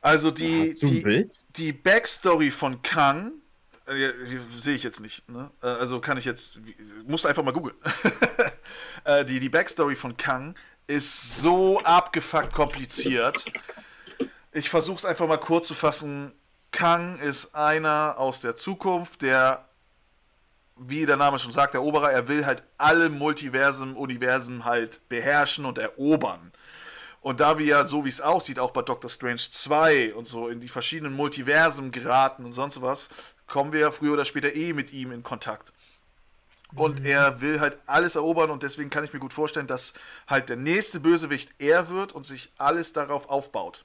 Also 0.00 0.30
die, 0.30 0.76
ein 0.82 0.88
die, 0.88 1.28
die 1.56 1.72
Backstory 1.72 2.50
von 2.50 2.80
Kang, 2.82 3.32
äh, 3.86 4.10
sehe 4.56 4.74
ich 4.74 4.82
jetzt 4.82 5.00
nicht, 5.00 5.28
ne? 5.28 5.50
Äh, 5.62 5.66
also 5.66 6.00
kann 6.00 6.16
ich 6.16 6.24
jetzt, 6.24 6.58
musst 7.06 7.26
einfach 7.26 7.42
mal 7.42 7.52
googeln. 7.52 7.76
äh, 9.04 9.24
die, 9.24 9.40
die 9.40 9.48
Backstory 9.48 9.96
von 9.96 10.16
Kang 10.16 10.54
ist 10.86 11.38
so 11.38 11.80
abgefuckt 11.80 12.52
kompliziert. 12.52 13.44
Ich 14.52 14.70
versuche 14.70 14.98
es 14.98 15.04
einfach 15.04 15.28
mal 15.28 15.38
kurz 15.38 15.68
zu 15.68 15.74
fassen. 15.74 16.32
Kang 16.72 17.18
ist 17.18 17.54
einer 17.54 18.14
aus 18.18 18.40
der 18.40 18.56
Zukunft, 18.56 19.22
der, 19.22 19.68
wie 20.76 21.04
der 21.04 21.16
Name 21.16 21.38
schon 21.38 21.52
sagt, 21.52 21.74
Eroberer, 21.74 22.10
er 22.10 22.26
will 22.26 22.46
halt 22.46 22.62
alle 22.78 23.10
Multiversen, 23.10 23.94
Universen 23.94 24.64
halt 24.64 25.06
beherrschen 25.08 25.64
und 25.64 25.78
erobern. 25.78 26.52
Und 27.20 27.40
da 27.40 27.58
wir 27.58 27.66
ja, 27.66 27.86
so 27.86 28.04
wie 28.04 28.08
es 28.08 28.20
aussieht, 28.20 28.58
auch 28.58 28.70
bei 28.70 28.82
Doctor 28.82 29.10
Strange 29.10 29.36
2 29.36 30.14
und 30.14 30.26
so 30.26 30.48
in 30.48 30.60
die 30.60 30.68
verschiedenen 30.68 31.14
Multiversen 31.14 31.90
geraten 31.90 32.44
und 32.44 32.52
sonst 32.52 32.80
was, 32.80 33.10
kommen 33.46 33.72
wir 33.72 33.80
ja 33.80 33.90
früher 33.90 34.14
oder 34.14 34.24
später 34.24 34.54
eh 34.54 34.72
mit 34.72 34.92
ihm 34.92 35.12
in 35.12 35.22
Kontakt. 35.22 35.72
Und 36.74 37.04
er 37.04 37.40
will 37.40 37.60
halt 37.60 37.78
alles 37.86 38.14
erobern 38.14 38.50
und 38.50 38.62
deswegen 38.62 38.90
kann 38.90 39.04
ich 39.04 39.12
mir 39.12 39.18
gut 39.18 39.32
vorstellen, 39.32 39.66
dass 39.66 39.92
halt 40.28 40.48
der 40.48 40.56
nächste 40.56 41.00
Bösewicht 41.00 41.50
er 41.58 41.90
wird 41.90 42.12
und 42.12 42.24
sich 42.24 42.52
alles 42.58 42.92
darauf 42.92 43.28
aufbaut. 43.28 43.84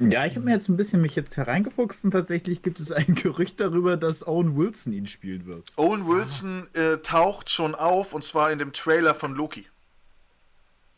Ja, 0.00 0.26
ich 0.26 0.34
habe 0.34 0.46
mir 0.46 0.54
jetzt 0.54 0.68
ein 0.68 0.76
bisschen 0.76 1.00
mich 1.00 1.14
jetzt 1.14 1.36
hereingefuchst 1.36 2.04
und 2.04 2.10
tatsächlich 2.10 2.62
gibt 2.62 2.80
es 2.80 2.90
ein 2.90 3.14
Gerücht 3.14 3.60
darüber, 3.60 3.96
dass 3.96 4.26
Owen 4.26 4.56
Wilson 4.56 4.92
ihn 4.92 5.06
spielen 5.06 5.46
wird. 5.46 5.70
Owen 5.76 6.08
Wilson 6.08 6.66
äh, 6.74 6.96
taucht 6.98 7.50
schon 7.50 7.74
auf 7.74 8.12
und 8.12 8.24
zwar 8.24 8.50
in 8.50 8.58
dem 8.58 8.72
Trailer 8.72 9.14
von 9.14 9.34
Loki. 9.34 9.66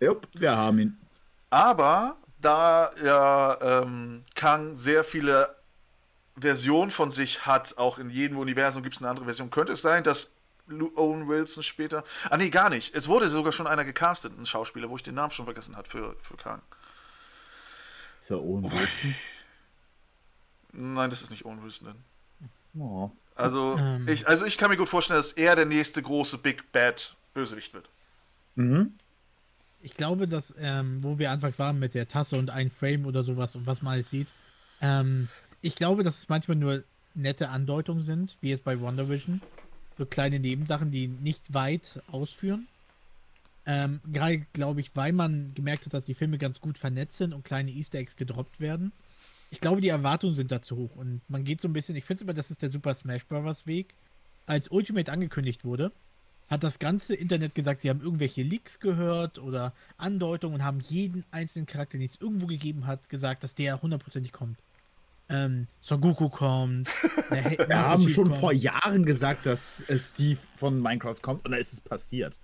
Jupp, 0.01 0.29
wir 0.35 0.57
haben 0.57 0.79
ihn. 0.79 1.01
Aber 1.51 2.17
da 2.41 2.93
ja 3.03 3.83
ähm, 3.83 4.25
Kang 4.35 4.75
sehr 4.75 5.05
viele 5.05 5.55
Versionen 6.39 6.91
von 6.91 7.11
sich 7.11 7.47
hat, 7.47 7.79
auch 7.79 7.99
in 7.99 8.11
jedem 8.11 8.39
Universum 8.39 8.83
gibt 8.83 8.95
es 8.95 9.01
eine 9.01 9.09
andere 9.09 9.25
Version, 9.25 9.51
könnte 9.51 9.73
es 9.73 9.83
sein, 9.83 10.05
dass 10.05 10.33
Owen 10.69 11.29
Wilson 11.29 11.63
später. 11.63 12.05
Ah, 12.29 12.37
nee, 12.37 12.51
gar 12.51 12.71
nicht. 12.71 12.95
Es 12.95 13.09
wurde 13.09 13.29
sogar 13.29 13.53
schon 13.53 13.67
einer 13.67 13.85
gecastet, 13.85 14.37
ein 14.37 14.47
Schauspieler, 14.47 14.91
wo 14.91 14.97
ich 14.97 15.03
den 15.03 15.15
Namen 15.15 15.31
schon 15.31 15.45
vergessen 15.45 15.77
habe 15.77 15.89
für, 15.89 16.17
für 16.21 16.37
Kang. 16.37 16.61
Ist 18.21 18.31
ja 18.31 18.37
Owen 18.37 18.65
Wilson. 18.65 19.15
Nein, 20.73 21.09
das 21.11 21.23
ist 21.23 21.31
nicht 21.31 21.45
Owen 21.47 21.63
Wilson. 21.63 21.95
Denn. 22.75 22.81
Oh. 22.83 23.11
Also, 23.37 23.77
Ähm. 23.79 24.09
ich, 24.09 24.27
also 24.27 24.45
ich 24.45 24.59
kann 24.59 24.71
mir 24.71 24.77
gut 24.77 24.89
vorstellen, 24.89 25.19
dass 25.19 25.33
er 25.33 25.57
der 25.57 25.67
nächste 25.67 26.03
große 26.03 26.39
Big 26.39 26.73
Bad 26.73 27.17
Bösewicht 27.33 27.73
wird. 27.73 27.89
Mhm. 28.57 28.95
Ich 29.83 29.95
glaube, 29.95 30.27
dass, 30.27 30.55
ähm, 30.59 31.03
wo 31.03 31.19
wir 31.19 31.31
anfangs 31.31 31.59
waren 31.59 31.79
mit 31.79 31.95
der 31.95 32.09
Tasse 32.09 32.39
und 32.39 32.51
ein 32.51 32.71
Frame 32.71 33.07
oder 33.07 33.23
sowas 33.23 33.55
und 33.55 33.67
was 33.67 33.83
man 33.83 33.95
alles 33.95 34.11
sieht, 34.11 34.29
ähm, 34.81 35.29
ich 35.63 35.75
glaube, 35.75 36.03
dass 36.03 36.19
es 36.19 36.29
manchmal 36.29 36.57
nur 36.57 36.85
nette 37.15 37.49
Andeutungen 37.49 38.03
sind, 38.03 38.37
wie 38.41 38.51
jetzt 38.51 38.65
bei 38.65 38.81
Wonder 38.81 39.09
Vision. 39.09 39.41
So 39.99 40.05
kleine 40.05 40.39
Nebensachen, 40.39 40.91
die 40.91 41.09
nicht 41.09 41.55
weit 41.55 42.03
ausführen. 42.11 42.69
Ähm, 43.65 44.01
Gerade, 44.13 44.47
glaube 44.53 44.81
ich, 44.81 44.95
weil 44.95 45.13
man 45.13 45.53
gemerkt 45.55 45.87
hat, 45.87 45.95
dass 45.95 46.05
die 46.05 46.15
Filme 46.15 46.39
ganz 46.39 46.61
gut 46.61 46.79
vernetzt 46.79 47.17
sind 47.19 47.33
und 47.33 47.45
kleine 47.45 47.71
Easter 47.71 47.99
Eggs 47.99 48.17
gedroppt 48.17 48.61
werden. 48.61 48.93
Ich 49.51 49.61
glaube, 49.61 49.81
die 49.81 49.89
Erwartungen 49.89 50.35
sind 50.35 50.53
da 50.53 50.61
zu 50.61 50.77
hoch 50.77 50.97
und 50.97 51.21
man 51.29 51.45
geht 51.45 51.61
so 51.61 51.69
ein 51.69 51.73
bisschen, 51.73 51.97
ich 51.97 52.05
finde 52.05 52.25
immer, 52.25 52.35
das 52.35 52.51
ist 52.51 52.63
der 52.63 52.71
Super 52.71 52.95
Smash 52.95 53.27
Bros. 53.27 53.67
Weg. 53.67 53.95
Als 54.45 54.69
Ultimate 54.69 55.11
angekündigt 55.11 55.65
wurde, 55.65 55.91
hat 56.49 56.63
das 56.63 56.79
ganze 56.79 57.15
Internet 57.15 57.55
gesagt, 57.55 57.81
sie 57.81 57.91
haben 57.91 58.01
irgendwelche 58.01 58.43
Leaks 58.43 58.79
gehört 58.81 59.39
oder 59.39 59.73
Andeutungen 59.97 60.57
und 60.57 60.65
haben 60.65 60.81
jeden 60.81 61.25
einzelnen 61.31 61.67
Charakter, 61.67 61.99
den 61.99 62.07
es 62.07 62.21
irgendwo 62.21 62.47
gegeben 62.47 62.87
hat, 62.87 63.09
gesagt, 63.09 63.43
dass 63.43 63.55
der 63.55 63.83
hundertprozentig 63.83 64.33
kommt. 64.33 64.59
Ähm, 65.29 65.67
Son 65.81 66.01
Goku 66.01 66.29
kommt. 66.29 66.89
Wir 67.31 67.79
haben 67.79 68.09
schon 68.09 68.29
kommt. 68.29 68.41
vor 68.41 68.53
Jahren 68.53 69.05
gesagt, 69.05 69.45
dass 69.45 69.81
äh, 69.89 69.99
Steve 69.99 70.39
von 70.57 70.81
Minecraft 70.81 71.17
kommt 71.21 71.45
und 71.45 71.51
da 71.51 71.57
ist 71.57 71.73
es 71.73 71.81
passiert. 71.81 72.39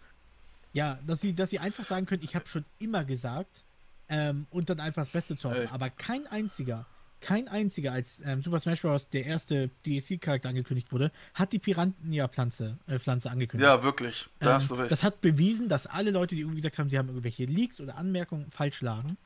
Ja, 0.73 0.99
dass 1.07 1.21
sie, 1.21 1.35
dass 1.35 1.51
sie 1.51 1.61
einfach 1.61 1.85
sagen 1.85 2.07
können, 2.07 2.23
ich 2.25 2.35
habe 2.35 2.49
schon 2.49 2.65
immer 2.81 3.05
gesagt 3.05 3.63
ähm, 4.09 4.47
und 4.51 4.69
dann 4.69 4.81
einfach 4.81 5.03
das 5.03 5.13
Beste 5.13 5.37
zu 5.37 5.51
hoffen. 5.51 5.63
Echt? 5.63 5.73
Aber 5.73 5.91
kein 5.91 6.27
einziger, 6.27 6.87
kein 7.23 7.49
einziger, 7.49 7.93
als 7.93 8.21
ähm, 8.25 8.43
Super 8.43 8.61
Smash 8.61 8.83
Bros. 8.83 9.09
der 9.09 9.25
erste 9.25 9.71
DLC-Charakter 9.87 10.51
angekündigt 10.51 10.93
wurde, 10.93 11.11
hat 11.33 11.53
die 11.53 11.59
Piranha-Pflanze 11.59 12.79
äh, 12.87 12.99
Pflanze 12.99 13.31
angekündigt. 13.31 13.67
Ja, 13.67 13.83
wirklich. 13.83 14.29
Da 14.41 14.49
Ähm, 14.49 14.55
hast 14.57 14.71
du 14.71 14.75
recht. 14.75 14.93
Das 14.93 15.03
hat 15.03 15.21
bewiesen, 15.21 15.69
dass 15.69 15.87
alle 15.87 16.11
Leute, 16.11 16.35
die 16.35 16.43
irgendwie 16.43 16.59
gesagt 16.59 16.79
haben, 16.79 16.91
sie 16.91 16.99
haben 16.99 17.09
irgendwelche 17.09 17.45
Leaks 17.47 17.81
oder 17.81 17.97
Anmerkungen 17.97 18.51
falsch 18.51 18.83
lagen. 18.83 19.17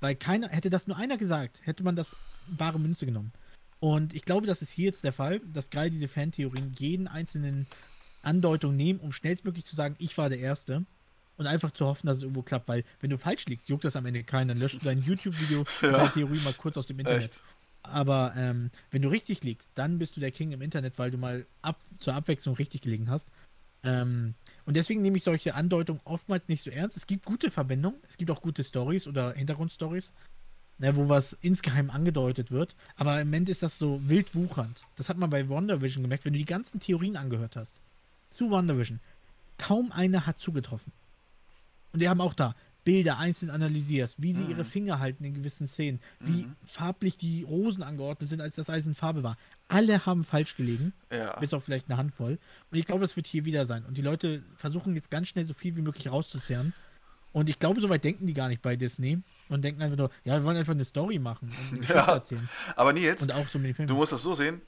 Weil 0.00 0.16
keiner, 0.16 0.48
hätte 0.50 0.68
das 0.68 0.86
nur 0.86 0.98
einer 0.98 1.16
gesagt, 1.16 1.60
hätte 1.64 1.82
man 1.82 1.96
das 1.96 2.16
bare 2.46 2.78
Münze 2.78 3.06
genommen. 3.06 3.32
Und 3.80 4.14
ich 4.14 4.24
glaube, 4.24 4.46
das 4.46 4.60
ist 4.60 4.70
hier 4.70 4.86
jetzt 4.86 5.04
der 5.04 5.12
Fall, 5.12 5.40
dass 5.40 5.70
gerade 5.70 5.90
diese 5.90 6.08
Fantheorien 6.08 6.74
jeden 6.78 7.08
einzelnen 7.08 7.66
Andeutung 8.22 8.76
nehmen, 8.76 9.00
um 9.00 9.12
schnellstmöglich 9.12 9.64
zu 9.64 9.76
sagen, 9.76 9.94
ich 9.98 10.16
war 10.18 10.28
der 10.28 10.38
Erste. 10.38 10.84
Und 11.36 11.46
einfach 11.46 11.72
zu 11.72 11.86
hoffen, 11.86 12.06
dass 12.06 12.18
es 12.18 12.22
irgendwo 12.22 12.42
klappt, 12.42 12.68
weil 12.68 12.84
wenn 13.00 13.10
du 13.10 13.18
falsch 13.18 13.46
liegst, 13.46 13.68
juckt 13.68 13.84
das 13.84 13.96
am 13.96 14.06
Ende 14.06 14.22
keinen. 14.22 14.48
Dann 14.48 14.58
löscht 14.58 14.80
du 14.80 14.84
dein 14.84 15.02
YouTube-Video 15.02 15.64
Ja. 15.82 15.90
deine 15.90 16.12
Theorie 16.12 16.40
mal 16.40 16.52
kurz 16.54 16.76
aus 16.76 16.86
dem 16.86 17.00
Internet. 17.00 17.24
Echt. 17.32 17.42
Aber 17.82 18.32
ähm, 18.36 18.70
wenn 18.90 19.02
du 19.02 19.08
richtig 19.08 19.42
liegst, 19.42 19.70
dann 19.74 19.98
bist 19.98 20.16
du 20.16 20.20
der 20.20 20.30
King 20.30 20.52
im 20.52 20.62
Internet, 20.62 20.98
weil 20.98 21.10
du 21.10 21.18
mal 21.18 21.44
ab, 21.60 21.80
zur 21.98 22.14
Abwechslung 22.14 22.54
richtig 22.54 22.82
gelegen 22.82 23.10
hast. 23.10 23.26
Ähm, 23.82 24.34
und 24.64 24.76
deswegen 24.76 25.02
nehme 25.02 25.18
ich 25.18 25.24
solche 25.24 25.54
Andeutungen 25.54 26.00
oftmals 26.04 26.48
nicht 26.48 26.62
so 26.62 26.70
ernst. 26.70 26.96
Es 26.96 27.06
gibt 27.06 27.26
gute 27.26 27.50
Verbindungen, 27.50 27.98
es 28.08 28.16
gibt 28.16 28.30
auch 28.30 28.40
gute 28.40 28.64
Stories 28.64 29.06
oder 29.06 29.34
Hintergrundstories, 29.34 30.12
ne, 30.78 30.96
wo 30.96 31.08
was 31.08 31.34
insgeheim 31.42 31.90
angedeutet 31.90 32.50
wird. 32.50 32.74
Aber 32.96 33.20
im 33.20 33.28
Moment 33.28 33.50
ist 33.50 33.62
das 33.62 33.78
so 33.78 34.00
wild 34.08 34.34
wuchernd. 34.34 34.82
Das 34.96 35.10
hat 35.10 35.18
man 35.18 35.28
bei 35.28 35.48
WandaVision 35.48 36.02
gemerkt, 36.02 36.24
wenn 36.24 36.32
du 36.32 36.38
die 36.38 36.46
ganzen 36.46 36.80
Theorien 36.80 37.16
angehört 37.16 37.56
hast. 37.56 37.72
Zu 38.30 38.50
WandaVision. 38.50 39.00
Kaum 39.58 39.92
eine 39.92 40.26
hat 40.26 40.38
zugetroffen. 40.38 40.92
Und 41.94 42.00
die 42.00 42.08
haben 42.10 42.20
auch 42.20 42.34
da 42.34 42.54
Bilder 42.84 43.16
einzeln 43.16 43.48
analysiert, 43.48 44.14
wie 44.18 44.34
sie 44.34 44.42
Mhm. 44.42 44.50
ihre 44.50 44.64
Finger 44.66 44.98
halten 44.98 45.24
in 45.24 45.32
gewissen 45.32 45.66
Szenen, 45.66 46.00
wie 46.20 46.44
Mhm. 46.44 46.56
farblich 46.66 47.16
die 47.16 47.42
Rosen 47.44 47.82
angeordnet 47.82 48.28
sind, 48.28 48.42
als 48.42 48.56
das 48.56 48.68
Eisen 48.68 48.94
Farbe 48.94 49.22
war. 49.22 49.38
Alle 49.68 50.04
haben 50.04 50.22
falsch 50.22 50.54
gelegen, 50.54 50.92
Ja. 51.10 51.34
bis 51.40 51.54
auf 51.54 51.64
vielleicht 51.64 51.88
eine 51.88 51.96
Handvoll. 51.96 52.38
Und 52.70 52.76
ich 52.78 52.84
glaube, 52.84 53.00
das 53.00 53.16
wird 53.16 53.26
hier 53.26 53.46
wieder 53.46 53.64
sein. 53.64 53.86
Und 53.86 53.96
die 53.96 54.02
Leute 54.02 54.42
versuchen 54.56 54.94
jetzt 54.94 55.10
ganz 55.10 55.28
schnell 55.28 55.46
so 55.46 55.54
viel 55.54 55.76
wie 55.76 55.80
möglich 55.80 56.10
rauszuzerren. 56.10 56.74
Und 57.32 57.48
ich 57.48 57.58
glaube, 57.58 57.80
soweit 57.80 58.04
denken 58.04 58.26
die 58.26 58.34
gar 58.34 58.48
nicht 58.48 58.60
bei 58.60 58.76
Disney 58.76 59.18
und 59.48 59.64
denken 59.64 59.80
einfach 59.80 59.96
nur, 59.96 60.10
ja, 60.24 60.34
wir 60.38 60.44
wollen 60.44 60.58
einfach 60.58 60.74
eine 60.74 60.84
Story 60.84 61.18
machen 61.18 61.50
und 61.72 61.78
eine 61.78 61.88
Ja. 61.88 62.14
erzählen. 62.16 62.48
Aber 62.76 62.92
Nils, 62.92 63.22
Und 63.22 63.32
auch 63.32 63.48
so 63.48 63.58
mit 63.58 63.68
den 63.68 63.74
Filmen. 63.76 63.88
du 63.88 63.94
musst 63.94 64.12
das 64.12 64.22
so 64.22 64.34
sehen. 64.34 64.60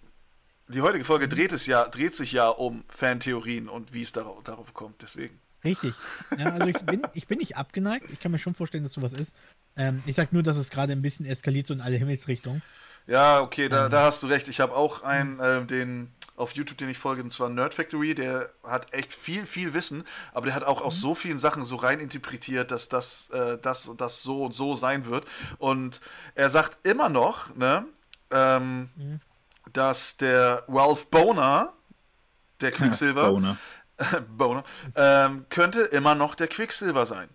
Die 0.68 0.80
heutige 0.80 1.04
Folge 1.04 1.28
dreht, 1.28 1.52
es 1.52 1.66
ja, 1.66 1.86
dreht 1.86 2.14
sich 2.14 2.32
ja 2.32 2.48
um 2.48 2.82
Fantheorien 2.88 3.68
und 3.68 3.92
wie 3.92 4.02
es 4.02 4.12
darauf, 4.12 4.42
darauf 4.42 4.72
kommt. 4.72 5.02
Deswegen. 5.02 5.38
Richtig. 5.66 5.94
Ja, 6.38 6.52
also 6.52 6.66
ich 6.68 6.76
bin, 6.86 7.02
ich 7.12 7.26
bin 7.26 7.38
nicht 7.38 7.56
abgeneigt. 7.56 8.06
Ich 8.10 8.20
kann 8.20 8.32
mir 8.32 8.38
schon 8.38 8.54
vorstellen, 8.54 8.84
dass 8.84 8.92
sowas 8.94 9.12
ist. 9.12 9.34
Ähm, 9.76 10.02
ich 10.06 10.14
sag 10.16 10.32
nur, 10.32 10.42
dass 10.42 10.56
es 10.56 10.70
gerade 10.70 10.92
ein 10.92 11.02
bisschen 11.02 11.26
eskaliert, 11.26 11.66
so 11.66 11.74
in 11.74 11.80
alle 11.82 11.96
Himmelsrichtungen. 11.96 12.62
Ja, 13.06 13.40
okay, 13.40 13.68
da, 13.68 13.84
Ähm. 13.86 13.90
da 13.90 14.04
hast 14.04 14.22
du 14.22 14.26
recht. 14.26 14.48
Ich 14.48 14.60
habe 14.60 14.74
auch 14.74 15.02
einen, 15.02 15.38
äh, 15.40 15.64
den 15.64 16.10
auf 16.36 16.52
YouTube, 16.52 16.76
den 16.78 16.88
ich 16.90 16.98
folge, 16.98 17.22
und 17.22 17.32
zwar 17.32 17.48
Nerd 17.48 17.72
Factory, 17.72 18.14
der 18.14 18.50
hat 18.62 18.92
echt 18.92 19.14
viel, 19.14 19.46
viel 19.46 19.72
Wissen, 19.72 20.04
aber 20.34 20.46
der 20.46 20.54
hat 20.54 20.64
auch 20.64 20.82
aus 20.82 21.00
so 21.00 21.14
vielen 21.14 21.38
Sachen 21.38 21.64
so 21.64 21.76
rein 21.76 21.98
interpretiert, 21.98 22.70
dass 22.70 22.88
das, 22.90 23.30
äh, 23.30 23.56
das 23.62 23.86
und 23.88 24.00
das 24.02 24.22
so 24.22 24.44
und 24.44 24.54
so 24.54 24.76
sein 24.76 25.06
wird. 25.06 25.24
Und 25.58 26.00
er 26.34 26.50
sagt 26.50 26.86
immer 26.86 27.08
noch, 27.08 27.54
ne, 27.56 27.86
ähm, 28.30 28.90
Mhm. 28.96 29.20
dass 29.72 30.16
der 30.18 30.64
Ralph 30.68 31.06
Boner, 31.08 31.72
der 32.60 32.70
Quicksilver, 33.12 33.30
Boner. 33.30 33.56
Boner, 34.36 34.64
ähm, 34.94 35.46
könnte 35.48 35.80
immer 35.80 36.14
noch 36.14 36.34
der 36.34 36.48
Quicksilver 36.48 37.06
sein. 37.06 37.28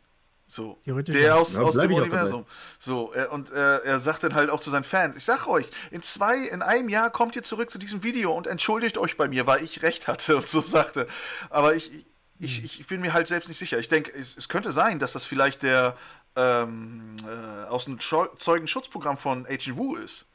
So, 0.47 0.77
der 0.85 1.37
aus, 1.37 1.53
Ja, 1.55 1.61
aus 1.61 1.77
dem 1.77 1.91
ich 1.91 1.97
Universum. 1.97 2.45
So, 2.77 3.13
er, 3.13 3.31
und 3.31 3.51
äh, 3.51 3.77
er 3.77 4.01
sagt 4.01 4.23
dann 4.23 4.35
halt 4.35 4.49
auch 4.49 4.59
zu 4.59 4.69
seinen 4.69 4.83
Fans, 4.83 5.15
ich 5.15 5.23
sag 5.23 5.47
euch, 5.47 5.65
in 5.91 6.01
zwei, 6.01 6.39
in 6.39 6.61
einem 6.61 6.89
Jahr 6.89 7.09
kommt 7.09 7.37
ihr 7.37 7.43
zurück 7.43 7.71
zu 7.71 7.77
diesem 7.77 8.03
Video 8.03 8.33
und 8.33 8.47
entschuldigt 8.47 8.97
euch 8.97 9.15
bei 9.15 9.29
mir, 9.29 9.47
weil 9.47 9.63
ich 9.63 9.81
recht 9.81 10.09
hatte 10.09 10.35
und 10.37 10.47
so 10.47 10.59
sagte. 10.59 11.07
Aber 11.49 11.73
ich, 11.73 12.05
ich, 12.37 12.81
ich 12.81 12.87
bin 12.87 12.99
mir 12.99 13.13
halt 13.13 13.27
selbst 13.27 13.47
nicht 13.47 13.59
sicher. 13.59 13.79
Ich 13.79 13.87
denke, 13.87 14.11
es, 14.11 14.35
es 14.35 14.49
könnte 14.49 14.73
sein, 14.73 14.99
dass 14.99 15.13
das 15.13 15.23
vielleicht 15.23 15.63
der 15.63 15.95
ähm, 16.35 17.15
äh, 17.25 17.67
aus 17.67 17.85
dem 17.85 17.99
Zeugenschutzprogramm 17.99 19.17
von 19.17 19.45
Agent 19.45 19.77
Wu 19.77 19.95
ist. 19.95 20.25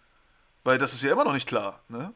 Weil 0.65 0.79
das 0.79 0.95
ist 0.95 1.03
ja 1.03 1.13
immer 1.13 1.25
noch 1.25 1.35
nicht 1.35 1.47
klar, 1.47 1.81
ne? 1.89 2.13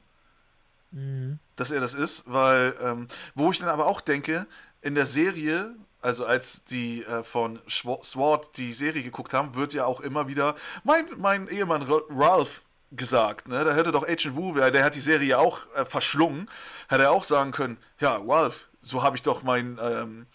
Mhm. 0.93 1.39
dass 1.57 1.71
er 1.71 1.81
das 1.81 1.95
ist, 1.95 2.25
weil, 2.27 2.75
ähm, 2.83 3.07
wo 3.35 3.51
ich 3.53 3.59
dann 3.59 3.69
aber 3.69 3.87
auch 3.87 4.01
denke, 4.01 4.47
in 4.83 4.95
der 4.95 5.07
Serie, 5.07 5.75
also 6.03 6.25
als 6.25 6.65
die 6.65 7.05
äh, 7.05 7.23
von 7.23 7.61
SWAT 7.69 8.57
die 8.57 8.73
Serie 8.73 9.03
geguckt 9.03 9.35
haben, 9.35 9.55
wird 9.55 9.73
ja 9.73 9.85
auch 9.85 10.01
immer 10.01 10.27
wieder 10.27 10.57
mein, 10.85 11.05
mein 11.19 11.49
Ehemann 11.49 11.83
Ra- 11.83 12.03
Ralph 12.09 12.63
gesagt, 12.93 13.47
ne? 13.47 13.63
Da 13.63 13.75
hätte 13.75 13.93
doch 13.93 14.09
Agent 14.09 14.35
Wu, 14.35 14.55
der 14.55 14.71
der 14.73 14.83
hat 14.85 14.95
die 14.97 15.01
Serie 15.01 15.39
auch 15.39 15.61
äh, 15.77 15.85
verschlungen, 15.85 16.49
hätte 16.89 17.05
er 17.05 17.13
auch 17.13 17.25
sagen 17.25 17.53
können, 17.53 17.77
ja, 18.01 18.17
Ralph, 18.27 18.67
so 18.81 19.03
habe 19.03 19.17
ich 19.17 19.23
doch 19.23 19.43
meinen 19.45 19.79
ähm, 19.81 20.27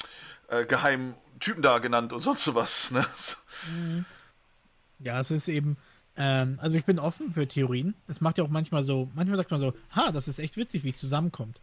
äh, 0.47 0.65
geheimen 0.65 1.15
Typen 1.39 1.61
da 1.61 1.79
genannt 1.79 2.13
und 2.13 2.21
sonst 2.21 2.43
sowas, 2.45 2.91
ne? 2.91 3.05
Ja, 4.99 5.19
es 5.19 5.31
ist 5.31 5.47
eben, 5.49 5.75
ähm, 6.17 6.57
also 6.61 6.77
ich 6.77 6.85
bin 6.85 6.99
offen 6.99 7.31
für 7.31 7.47
Theorien. 7.47 7.93
Es 8.07 8.21
macht 8.21 8.37
ja 8.37 8.43
auch 8.43 8.49
manchmal 8.49 8.83
so, 8.83 9.09
manchmal 9.15 9.37
sagt 9.37 9.51
man 9.51 9.59
so, 9.59 9.73
ha, 9.91 10.11
das 10.11 10.27
ist 10.27 10.39
echt 10.39 10.57
witzig, 10.57 10.83
wie 10.83 10.89
es 10.89 10.97
zusammenkommt. 10.97 11.59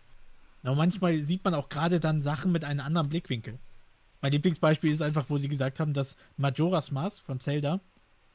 Aber 0.62 0.76
manchmal 0.76 1.24
sieht 1.24 1.44
man 1.44 1.54
auch 1.54 1.68
gerade 1.68 2.00
dann 2.00 2.22
Sachen 2.22 2.52
mit 2.52 2.64
einem 2.64 2.80
anderen 2.80 3.08
Blickwinkel. 3.08 3.58
Mein 4.20 4.32
Lieblingsbeispiel 4.32 4.92
ist 4.92 5.02
einfach, 5.02 5.26
wo 5.28 5.38
sie 5.38 5.48
gesagt 5.48 5.80
haben, 5.80 5.94
dass 5.94 6.16
Majora's 6.36 6.92
Mask 6.92 7.24
von 7.24 7.40
Zelda, 7.40 7.80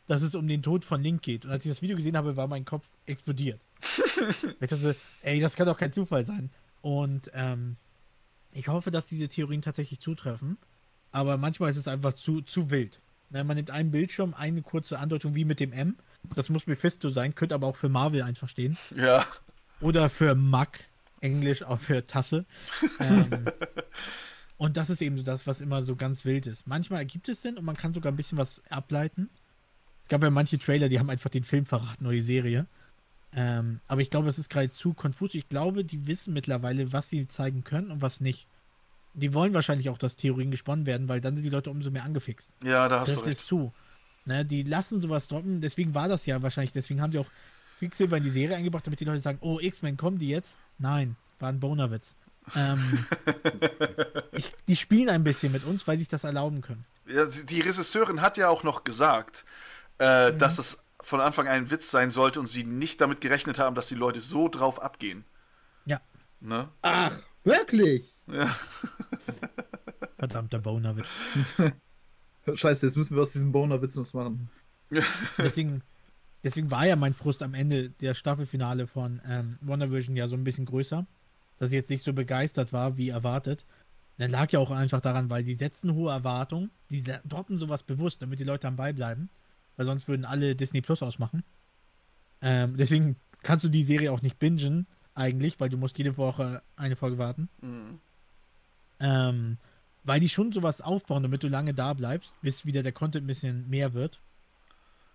dass 0.08 0.22
es 0.22 0.36
um 0.36 0.48
den 0.48 0.62
Tod 0.62 0.84
von 0.84 1.02
Link 1.02 1.22
geht. 1.22 1.46
Und 1.46 1.52
als 1.52 1.66
ich 1.66 1.72
das 1.72 1.82
Video 1.82 1.96
gesehen 1.96 2.18
habe, 2.18 2.36
war 2.36 2.48
mein 2.48 2.66
Kopf 2.66 2.86
explodiert. 3.06 3.62
ich 4.60 4.70
dachte, 4.70 4.96
ey, 5.22 5.40
das 5.40 5.56
kann 5.56 5.68
doch 5.68 5.78
kein 5.78 5.94
Zufall 5.94 6.26
sein. 6.26 6.50
Und 6.82 7.32
ähm, 7.34 7.78
ich 8.52 8.68
hoffe, 8.68 8.92
dass 8.92 9.06
diese 9.06 9.30
Theorien 9.30 9.62
tatsächlich 9.62 10.00
zutreffen. 10.00 10.58
Aber 11.12 11.38
manchmal 11.38 11.72
ist 11.72 11.78
es 11.78 11.88
einfach 11.88 12.14
zu, 12.14 12.42
zu 12.42 12.70
wild. 12.70 13.00
Man 13.30 13.48
nimmt 13.48 13.72
einen 13.72 13.92
Bildschirm, 13.92 14.34
eine 14.34 14.62
kurze 14.62 15.00
Andeutung 15.00 15.36
wie 15.36 15.46
mit 15.46 15.60
dem 15.60 15.74
M. 15.74 15.98
Das 16.36 16.50
muss 16.50 16.68
Mephisto 16.68 17.10
sein, 17.10 17.36
könnte 17.36 17.56
aber 17.56 17.68
auch 17.68 17.76
für 17.76 17.90
Marvel 17.90 18.22
einfach 18.22 18.50
stehen. 18.50 18.78
Ja. 18.96 19.26
Oder 19.80 20.10
für 20.10 20.36
Mug, 20.36 20.68
Englisch 21.22 21.64
auch 21.64 21.80
für 21.80 22.06
Tasse. 22.06 22.46
Ähm, 23.00 23.46
und 24.58 24.76
das 24.76 24.90
ist 24.90 25.02
eben 25.04 25.18
so 25.18 25.24
das, 25.24 25.46
was 25.46 25.62
immer 25.62 25.84
so 25.84 25.96
ganz 25.96 26.26
wild 26.26 26.48
ist. 26.48 26.66
Manchmal 26.66 27.00
ergibt 27.00 27.30
es 27.30 27.44
Sinn 27.44 27.58
und 27.58 27.66
man 27.66 27.78
kann 27.78 27.94
sogar 27.94 28.12
ein 28.12 28.16
bisschen 28.16 28.40
was 28.40 28.62
ableiten. 28.70 29.30
Es 30.04 30.10
gab 30.10 30.24
ja 30.24 30.30
manche 30.32 30.58
Trailer, 30.58 30.90
die 30.90 31.00
haben 31.00 31.10
einfach 31.12 31.30
den 31.30 31.44
Film 31.44 31.66
verraten, 31.68 32.04
neue 32.04 32.24
Serie. 32.24 32.66
Ähm, 33.34 33.82
aber 33.88 34.02
ich 34.02 34.10
glaube, 34.10 34.30
es 34.30 34.40
ist 34.40 34.50
gerade 34.50 34.72
zu 34.72 34.94
konfus. 34.94 35.36
Ich 35.36 35.48
glaube, 35.48 35.86
die 35.86 36.08
wissen 36.08 36.34
mittlerweile, 36.34 36.92
was 36.92 37.10
sie 37.10 37.28
zeigen 37.28 37.64
können 37.64 37.92
und 37.92 38.02
was 38.02 38.20
nicht. 38.20 38.48
Die 39.14 39.34
wollen 39.34 39.54
wahrscheinlich 39.54 39.90
auch, 39.90 39.98
dass 39.98 40.16
Theorien 40.16 40.50
gesponnen 40.50 40.86
werden, 40.88 41.08
weil 41.08 41.22
dann 41.22 41.36
sind 41.36 41.44
die 41.44 41.50
Leute 41.52 41.70
umso 41.70 41.92
mehr 41.92 42.04
angefixt. 42.04 42.50
Ja, 42.64 42.88
da 42.90 43.02
hast 43.02 43.10
Trifft 43.10 43.26
du 43.26 43.30
es 43.30 43.38
recht. 43.38 43.48
zu. 43.48 43.74
Ne, 44.28 44.44
die 44.44 44.64
lassen 44.64 45.00
sowas 45.00 45.30
droppen, 45.30 45.62
deswegen 45.62 45.94
war 45.96 46.10
das 46.10 46.26
ja 46.26 46.42
wahrscheinlich, 46.42 46.74
deswegen 46.74 47.02
haben 47.02 47.12
die 47.12 47.20
auch 47.20 47.30
Quicksilver 47.80 48.18
in 48.18 48.24
die 48.24 48.30
Serie 48.30 48.58
eingebracht, 48.58 48.86
damit 48.86 49.00
die 49.00 49.06
Leute 49.06 49.22
sagen, 49.22 49.38
oh, 49.40 49.58
X-Men, 49.62 49.96
kommen 49.96 50.20
die 50.20 50.28
jetzt? 50.28 50.58
Nein, 50.80 51.16
war 51.40 51.48
ein 51.48 51.62
Bonerwitz. 51.62 52.14
Ähm, 52.54 53.06
ich, 54.34 54.54
die 54.68 54.76
spielen 54.76 55.08
ein 55.10 55.24
bisschen 55.24 55.54
mit 55.54 55.64
uns, 55.64 55.88
weil 55.88 55.96
sie 55.96 56.02
sich 56.02 56.10
das 56.10 56.26
erlauben 56.26 56.62
können. 56.62 56.84
Ja, 57.08 57.26
die 57.26 57.62
Regisseurin 57.62 58.20
hat 58.22 58.36
ja 58.36 58.50
auch 58.50 58.64
noch 58.64 58.84
gesagt, 58.84 59.46
äh, 60.00 60.32
Mhm. 60.34 60.40
dass 60.40 60.60
es 60.60 60.78
von 61.02 61.22
Anfang 61.22 61.48
ein 61.48 61.72
Witz 61.72 61.90
sein 61.90 62.10
sollte 62.12 62.42
und 62.42 62.48
sie 62.48 62.66
nicht 62.66 63.00
damit 63.00 63.22
gerechnet 63.22 63.60
haben, 63.60 63.76
dass 63.76 63.88
die 63.88 63.96
Leute 63.96 64.20
so 64.20 64.50
drauf 64.50 64.82
abgehen. 64.82 65.24
Ja. 65.86 66.02
Ne? 66.42 66.68
Ach, 66.82 67.16
wirklich? 67.46 68.14
Ja. 68.28 68.54
Verdammter 70.18 70.60
Bonerwitz. 70.60 71.08
Scheiße, 72.54 72.86
jetzt 72.86 72.96
müssen 72.96 73.16
wir 73.16 73.24
aus 73.24 73.32
diesem 73.32 73.52
Boner-Witz 73.52 73.98
was 73.98 74.14
machen. 74.14 74.50
Deswegen, 75.38 75.82
deswegen 76.46 76.72
war 76.72 76.88
ja 76.88 76.96
mein 76.96 77.14
Frust 77.14 77.44
am 77.44 77.54
Ende 77.54 77.90
der 77.90 78.14
Staffelfinale 78.14 78.88
von 78.88 79.20
ähm, 79.28 79.58
WandaVision 79.60 80.16
ja 80.16 80.30
so 80.30 80.36
ein 80.36 80.46
bisschen 80.46 80.66
größer, 80.66 81.06
dass 81.60 81.72
ich 81.72 81.76
jetzt 81.76 81.90
nicht 81.90 82.04
so 82.04 82.14
begeistert 82.14 82.72
war, 82.72 82.96
wie 82.96 83.10
erwartet. 83.10 83.66
Dann 84.18 84.32
lag 84.32 84.50
ja 84.52 84.60
auch 84.60 84.72
einfach 84.72 85.02
daran, 85.02 85.30
weil 85.30 85.44
die 85.44 85.56
setzen 85.56 85.94
hohe 85.94 86.10
Erwartungen, 86.12 86.72
die 86.90 87.04
droppen 87.28 87.58
sowas 87.58 87.84
bewusst, 87.84 88.22
damit 88.22 88.40
die 88.40 88.46
Leute 88.46 88.68
am 88.68 88.78
Ball 88.78 88.94
bleiben, 88.94 89.30
weil 89.76 89.86
sonst 89.86 90.08
würden 90.08 90.24
alle 90.24 90.56
Disney 90.56 90.82
Plus 90.82 91.04
ausmachen. 91.04 91.44
Ähm, 92.42 92.78
deswegen 92.78 93.18
kannst 93.44 93.66
du 93.66 93.70
die 93.70 93.84
Serie 93.84 94.14
auch 94.14 94.22
nicht 94.22 94.40
bingen, 94.40 94.88
eigentlich, 95.14 95.60
weil 95.60 95.70
du 95.70 95.78
musst 95.78 95.98
jede 95.98 96.16
Woche 96.18 96.62
eine 96.76 96.96
Folge 96.96 97.18
warten. 97.18 97.50
Mhm. 97.62 98.00
Ähm, 99.00 99.58
weil 100.08 100.22
die 100.22 100.30
schon 100.30 100.54
sowas 100.54 100.80
aufbauen, 100.80 101.22
damit 101.22 101.44
du 101.44 101.50
lange 101.50 101.74
da 101.74 101.94
bleibst, 101.94 102.34
bis 102.42 102.66
wieder 102.66 102.82
der 102.82 102.94
Content 102.94 103.26
ein 103.26 103.28
bisschen 103.28 103.70
mehr 103.70 103.94
wird. 103.94 104.22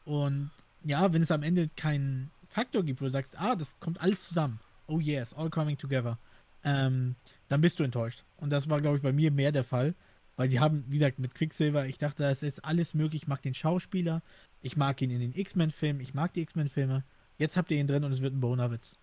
Und 0.04 0.50
ja, 0.84 1.12
wenn 1.14 1.22
es 1.22 1.30
am 1.30 1.42
Ende 1.42 1.70
keinen 1.76 2.30
Faktor 2.44 2.82
gibt, 2.82 3.00
wo 3.00 3.06
du 3.06 3.10
sagst, 3.10 3.38
ah, 3.40 3.56
das 3.56 3.74
kommt 3.80 4.02
alles 4.02 4.28
zusammen. 4.28 4.60
Oh 4.86 5.00
yes, 5.00 5.32
all 5.32 5.48
coming 5.48 5.78
together. 5.78 6.18
Ähm, 6.62 7.14
dann 7.48 7.62
bist 7.62 7.80
du 7.80 7.84
enttäuscht. 7.84 8.22
Und 8.36 8.50
das 8.50 8.68
war, 8.68 8.82
glaube 8.82 8.98
ich, 8.98 9.02
bei 9.02 9.12
mir 9.12 9.30
mehr 9.30 9.50
der 9.50 9.64
Fall. 9.64 9.94
Weil 10.36 10.48
die 10.48 10.60
haben, 10.60 10.84
wie 10.88 10.98
gesagt, 10.98 11.18
mit 11.18 11.34
Quicksilver, 11.34 11.86
ich 11.86 11.96
dachte, 11.96 12.22
da 12.24 12.30
ist 12.30 12.42
jetzt 12.42 12.64
alles 12.64 12.92
möglich. 12.92 13.22
Ich 13.22 13.28
mag 13.28 13.40
den 13.40 13.54
Schauspieler, 13.54 14.22
ich 14.60 14.76
mag 14.76 15.00
ihn 15.00 15.10
in 15.10 15.20
den 15.20 15.34
X-Men-Filmen, 15.34 16.02
ich 16.02 16.12
mag 16.12 16.34
die 16.34 16.42
X-Men-Filme. 16.42 17.04
Jetzt 17.38 17.56
habt 17.56 17.70
ihr 17.70 17.78
ihn 17.78 17.86
drin 17.86 18.04
und 18.04 18.12
es 18.12 18.20
wird 18.20 18.34
ein 18.34 18.40
Bonerwitz. 18.40 18.94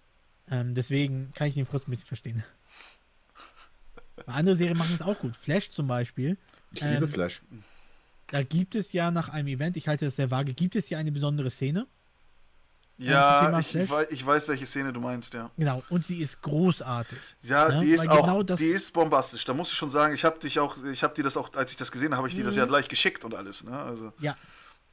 Ähm, 0.52 0.76
deswegen 0.76 1.32
kann 1.34 1.48
ich 1.48 1.56
den 1.56 1.66
Frust 1.66 1.88
ein 1.88 1.92
bisschen 1.92 2.08
verstehen. 2.08 2.44
Andere 4.28 4.56
Serien 4.56 4.78
machen 4.78 4.96
es 4.96 5.02
auch 5.02 5.18
gut. 5.20 5.36
Flash 5.36 5.70
zum 5.70 5.88
Beispiel. 5.88 6.38
Ich 6.74 6.82
liebe 6.82 7.06
Ähm, 7.06 7.08
Flash. 7.08 7.42
Da 8.28 8.44
gibt 8.44 8.76
es 8.76 8.94
ja 8.94 9.10
nach 9.12 9.30
einem 9.30 9.48
Event, 9.48 9.76
ich 9.78 9.88
halte 9.88 10.06
das 10.06 10.16
sehr 10.16 10.30
vage, 10.30 10.54
gibt 10.54 10.76
es 10.76 10.90
ja 10.90 10.98
eine 11.00 11.12
besondere 11.12 11.50
Szene. 11.50 11.88
Ja, 13.02 13.58
ich, 13.60 13.74
ich 13.76 14.26
weiß, 14.26 14.50
welche 14.50 14.66
Szene 14.66 14.92
du 14.92 15.00
meinst, 15.00 15.34
ja. 15.34 15.50
Genau, 15.58 15.82
und 15.90 16.06
sie 16.06 16.22
ist 16.22 16.42
großartig. 16.42 17.18
Ja, 17.44 17.70
Ja, 17.70 17.80
die 17.82 17.92
ist 17.92 18.02
weil 18.02 18.10
auch, 18.10 18.22
genau 18.44 18.44
die 18.44 18.66
ist 18.66 18.92
bombastisch. 18.92 19.46
Da 19.46 19.54
muss 19.54 19.72
ich 19.72 19.78
schon 19.78 19.90
sagen, 19.90 20.14
ich 20.14 20.26
habe 20.26 20.38
dich 20.40 20.60
auch, 20.60 20.76
ich 20.84 21.02
habe 21.02 21.16
dir 21.16 21.24
das 21.24 21.38
auch, 21.38 21.54
als 21.56 21.72
ich 21.72 21.78
das 21.78 21.94
gesehen 21.94 22.10
habe, 22.10 22.18
habe 22.18 22.28
ich 22.28 22.36
dir 22.36 22.44
das 22.44 22.58
ja 22.58 22.66
Mhm. 22.66 22.70
gleich 22.70 22.90
geschickt 22.90 23.24
und 23.24 23.34
alles, 23.36 23.64
ne? 23.64 23.72
Also, 23.72 24.12
Ja. 24.20 24.36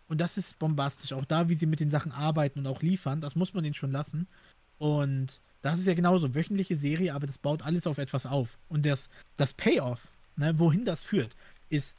Und 0.09 0.20
das 0.20 0.37
ist 0.39 0.57
bombastisch. 0.61 1.12
Auch 1.12 1.24
da, 1.24 1.49
wie 1.49 1.57
sie 1.57 1.66
mit 1.66 1.81
den 1.81 1.91
Sachen 1.91 2.12
arbeiten 2.12 2.61
und 2.61 2.68
auch 2.68 2.81
liefern, 2.81 3.20
das 3.20 3.35
muss 3.35 3.55
man 3.55 3.64
denen 3.64 3.74
schon 3.74 3.91
lassen. 3.91 4.29
Und 4.79 5.41
das 5.70 5.80
ist 5.80 5.86
ja 5.86 5.94
genauso. 5.94 6.34
Wöchentliche 6.34 6.76
Serie, 6.76 7.14
aber 7.14 7.26
das 7.26 7.38
baut 7.38 7.62
alles 7.62 7.86
auf 7.86 7.98
etwas 7.98 8.26
auf. 8.26 8.56
Und 8.68 8.84
das, 8.86 9.08
das 9.36 9.52
Payoff, 9.54 10.00
ne, 10.36 10.58
wohin 10.58 10.84
das 10.84 11.02
führt, 11.02 11.34
ist 11.70 11.94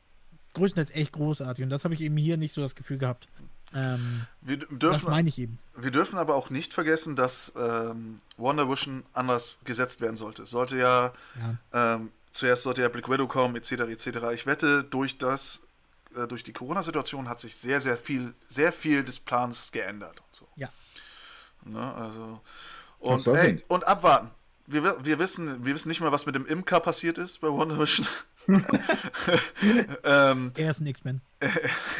größtenteils 0.53 0.95
echt 0.95 1.11
großartig. 1.11 1.63
Und 1.63 1.69
das 1.69 1.83
habe 1.83 1.93
ich 1.93 2.01
eben 2.01 2.17
hier 2.17 2.37
nicht 2.37 2.53
so 2.53 2.61
das 2.61 2.75
Gefühl 2.75 2.97
gehabt. 2.97 3.27
Ähm, 3.73 4.25
wir 4.41 4.57
d- 4.57 4.65
das 4.71 4.79
dürfen, 4.79 5.09
meine 5.11 5.27
ich 5.29 5.37
eben. 5.39 5.59
wir 5.75 5.91
dürfen 5.91 6.17
aber 6.17 6.35
auch 6.35 6.49
nicht 6.49 6.73
vergessen, 6.73 7.15
dass 7.17 7.51
ähm, 7.57 8.15
Wonder 8.37 8.69
Vision 8.69 9.03
anders 9.13 9.59
gesetzt 9.65 9.99
werden 10.01 10.15
sollte. 10.15 10.45
Sollte 10.45 10.77
ja 10.77 11.13
Ja. 11.73 11.95
Ähm, 11.95 12.11
zuerst 12.31 12.63
sollte 12.63 12.81
ja 12.81 12.89
Black 12.89 13.09
Widow 13.09 13.27
kommen, 13.27 13.55
etc., 13.57 13.71
etc. 13.71 14.07
Ich 14.33 14.45
wette, 14.45 14.83
durch 14.85 15.17
das, 15.17 15.63
äh, 16.15 16.27
durch 16.27 16.43
die 16.43 16.53
Corona-Situation 16.53 17.27
hat 17.27 17.39
sich 17.41 17.55
sehr, 17.57 17.81
sehr 17.81 17.97
viel, 17.97 18.33
sehr 18.47 18.71
viel 18.71 19.03
des 19.03 19.19
Plans 19.19 19.71
geändert 19.73 20.17
und 20.19 20.35
so. 20.35 20.47
Ja. 20.55 20.69
Ne, 21.65 21.93
also. 21.95 22.39
Und, 22.99 23.25
ey, 23.27 23.63
und 23.67 23.87
abwarten. 23.87 24.29
Wir, 24.65 24.83
wi- 24.83 24.95
wir, 25.05 25.19
wissen, 25.19 25.65
wir 25.65 25.73
wissen 25.75 25.87
nicht 25.89 26.01
mal, 26.01 26.11
was 26.11 26.25
mit 26.25 26.35
dem 26.35 26.45
Imker 26.45 26.79
passiert 26.81 27.17
ist 27.17 27.39
bei 27.41 27.47
Wonder 27.47 27.79
Vision. 27.79 28.05
ähm, 30.03 30.51
Er 30.57 30.71
ist 30.71 30.79
ein 30.79 30.87
X-Men. 30.87 31.21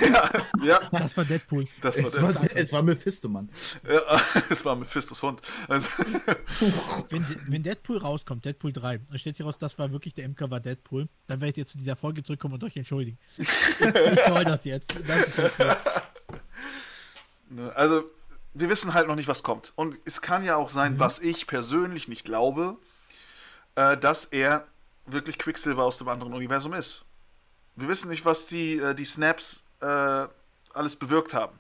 ja, 0.02 0.32
ja, 0.64 0.80
Das 0.92 1.16
war 1.18 1.26
Deadpool. 1.26 1.68
das 1.82 1.98
war 2.00 2.06
Es 2.06 2.14
der. 2.14 2.24
war, 2.24 2.56
es 2.56 2.74
war 2.74 2.82
Mephisto, 2.82 3.28
Mann. 3.30 3.50
Ja, 3.88 4.22
es 4.50 4.64
war 4.66 4.76
Mephistos 4.76 5.22
Hund. 5.24 5.42
Also, 5.68 5.88
Wenn, 7.10 7.26
wenn 7.48 7.64
Deadpool 7.64 7.98
rauskommt, 7.98 8.46
Deadpool 8.46 8.74
3, 8.74 9.00
und 9.12 9.20
stellt 9.20 9.38
sich 9.38 9.46
raus, 9.46 9.58
das 9.58 9.78
war 9.78 9.92
wirklich 9.92 10.14
der 10.14 10.26
Imker, 10.26 10.50
war 10.50 10.60
Deadpool, 10.60 11.08
dann 11.28 11.42
werdet 11.42 11.58
ihr 11.58 11.68
zu 11.68 11.78
dieser 11.78 11.96
Folge 11.96 12.24
zurückkommen 12.24 12.56
und 12.56 12.64
euch 12.64 12.78
entschuldigen. 12.78 13.18
ich 13.38 13.48
soll 14.28 14.44
das 14.46 14.64
jetzt. 14.66 14.94
Das 15.08 15.34
Ne, 17.50 17.72
Also, 17.76 18.04
wir 18.60 18.70
wissen 18.70 18.94
halt 18.94 19.08
noch 19.08 19.16
nicht, 19.16 19.28
was 19.28 19.44
kommt. 19.44 19.74
Und 19.76 19.98
es 20.06 20.22
kann 20.22 20.44
ja 20.44 20.56
auch 20.56 20.70
Mhm. 20.70 20.74
sein, 20.74 21.00
was 21.00 21.20
ich 21.20 21.48
persönlich 21.48 22.08
nicht 22.08 22.26
glaube, 22.26 22.78
äh, 23.76 23.98
dass 23.98 24.26
er 24.26 24.66
wirklich 25.06 25.38
Quicksilver 25.38 25.84
aus 25.84 25.98
dem 25.98 26.08
anderen 26.10 26.34
Universum 26.34 26.74
ist. 26.74 27.06
Wir 27.76 27.88
wissen 27.88 28.10
nicht, 28.10 28.26
was 28.26 28.48
die, 28.48 28.78
äh, 28.78 28.96
die 28.96 29.06
Snaps 29.06 29.64
äh, 29.82 30.28
alles 30.74 30.96
bewirkt 30.96 31.34
haben. 31.34 31.60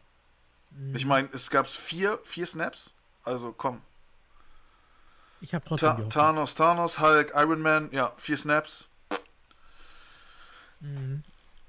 Mhm. 0.71 0.95
Ich 0.95 1.05
meine, 1.05 1.29
es 1.33 1.49
gab 1.49 1.69
vier, 1.69 2.19
vier 2.23 2.45
Snaps. 2.47 2.93
Also 3.23 3.53
komm. 3.55 3.81
ich 5.41 5.53
habe 5.53 5.63
trotzdem 5.67 5.89
Ta 5.89 5.95
die 5.95 6.01
Hoffnung. 6.03 6.09
Thanos, 6.09 6.55
Thanos, 6.55 6.99
Hulk, 6.99 7.31
Iron 7.35 7.61
Man, 7.61 7.89
ja, 7.91 8.13
vier 8.17 8.37
Snaps. 8.37 8.89
Mhm. 10.79 11.23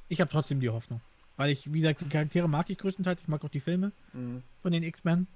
Ich 0.08 0.20
habe 0.20 0.30
trotzdem 0.30 0.60
die 0.60 0.70
Hoffnung. 0.70 1.00
Weil 1.38 1.50
ich, 1.52 1.72
wie 1.72 1.80
gesagt, 1.80 2.00
die 2.02 2.08
Charaktere 2.08 2.48
mag 2.48 2.68
ich 2.68 2.76
größtenteils. 2.78 3.22
Ich 3.22 3.28
mag 3.28 3.42
auch 3.44 3.48
die 3.48 3.60
Filme 3.60 3.92
Mhm. 4.12 4.42
von 4.60 4.72
den 4.72 4.82
X-Men. 4.82 5.26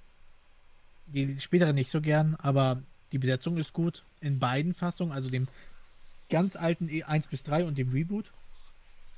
Die 1.06 1.40
späteren 1.40 1.74
nicht 1.74 1.90
so 1.90 2.00
gern, 2.00 2.36
aber 2.36 2.82
die 3.12 3.18
Besetzung 3.18 3.56
ist 3.56 3.72
gut. 3.72 4.02
In 4.20 4.38
beiden 4.38 4.74
Fassungen, 4.74 5.12
also 5.12 5.30
dem 5.30 5.46
ganz 6.28 6.56
alten 6.56 6.88
E1 6.88 7.28
bis 7.30 7.42
3 7.44 7.64
und 7.64 7.78
dem 7.78 7.90
Reboot, 7.90 8.32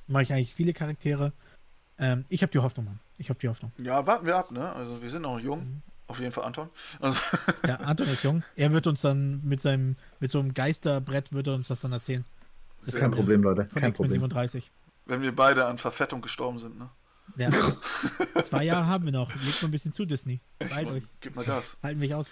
mache 0.09 0.25
ich 0.25 0.33
eigentlich 0.33 0.55
viele 0.55 0.73
Charaktere. 0.75 1.33
Ähm, 1.99 2.25
ich 2.29 2.43
habe 2.43 2.53
die 2.53 2.59
Hoffnung, 2.59 2.85
Mann. 2.87 2.99
Ich 3.17 3.31
habe 3.31 3.39
die 3.41 3.49
Hoffnung. 3.49 3.73
Ja, 3.79 4.07
warten 4.07 4.27
wir 4.27 4.37
ab, 4.37 4.51
ne? 4.51 4.71
Also 4.73 5.03
wir 5.03 5.11
sind 5.11 5.23
noch 5.23 5.39
jung. 5.41 5.61
Mhm. 5.61 5.83
Auf 6.07 6.21
jeden 6.21 6.33
Fall 6.33 6.45
Anton. 6.45 6.69
Also, 7.01 7.19
Ja, 7.67 7.77
Anton 7.77 8.09
ist 8.09 8.23
jung. 8.25 8.43
Er 8.57 8.73
wird 8.73 8.87
uns 8.87 9.01
dann 9.01 9.41
mit 9.43 9.63
seinem, 9.63 9.97
mit 10.21 10.31
so 10.31 10.39
einem 10.41 10.53
Geisterbrett 10.53 11.33
wird 11.33 11.47
er 11.47 11.55
uns 11.55 11.69
das 11.69 11.81
dann 11.81 11.93
erzählen. 11.93 12.27
sehr 12.83 13.01
Kein 13.01 13.11
gut. 13.11 13.21
Problem, 13.21 13.43
Leute. 13.43 13.65
Von 13.67 13.81
Kein 13.81 13.91
X-Men 13.91 13.95
Problem. 14.09 14.13
37. 14.21 14.71
Wenn 15.07 15.23
wir 15.23 15.35
beide 15.35 15.67
an 15.67 15.79
Verfettung 15.79 16.23
gestorben 16.23 16.59
sind, 16.59 16.79
ne? 16.79 16.91
Ja. 17.37 17.51
Zwei 18.43 18.65
Jahre 18.65 18.87
haben 18.87 19.05
wir 19.05 19.13
noch. 19.13 19.35
Legt 19.35 19.63
mal 19.63 19.69
ein 19.69 19.71
bisschen 19.71 19.93
zu, 19.93 20.05
Disney. 20.05 20.41
Beid 20.59 20.87
euch. 20.87 21.05
Gib 21.21 21.37
mal 21.37 21.45
Gas. 21.45 21.77
Halten 21.83 21.99
mich 21.99 22.15
aus. 22.15 22.27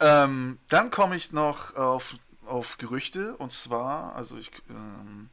Ähm, 0.00 0.58
dann 0.68 0.90
komme 0.90 1.16
ich 1.16 1.32
noch 1.32 1.74
auf, 1.76 2.16
auf 2.46 2.78
Gerüchte 2.78 3.36
und 3.36 3.52
zwar, 3.52 4.14
also 4.14 4.36
ich 4.38 4.50
ähm, 4.70 5.30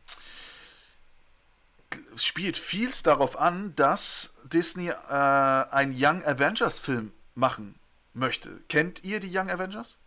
spielt 2.16 2.58
vieles 2.58 3.04
darauf 3.04 3.40
an, 3.40 3.76
dass 3.76 4.34
Disney 4.44 4.90
äh, 4.90 4.94
einen 5.14 5.94
Young 5.96 6.24
Avengers 6.24 6.80
Film 6.80 7.12
machen 7.36 7.76
möchte. 8.14 8.62
Kennt 8.70 9.04
ihr 9.04 9.20
die 9.20 9.36
Young 9.36 9.50
Avengers? 9.50 9.98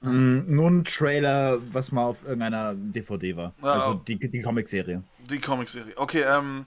Mm, 0.00 0.54
nur 0.54 0.70
ein 0.70 0.84
Trailer, 0.84 1.58
was 1.72 1.90
mal 1.90 2.04
auf 2.04 2.22
irgendeiner 2.22 2.74
DVD 2.74 3.36
war. 3.36 3.52
Ja, 3.62 3.72
also 3.72 3.94
die, 3.94 4.16
die 4.16 4.40
Comicserie. 4.40 5.02
Die 5.28 5.40
Comicserie. 5.40 5.92
Okay, 5.96 6.22
ähm, 6.22 6.66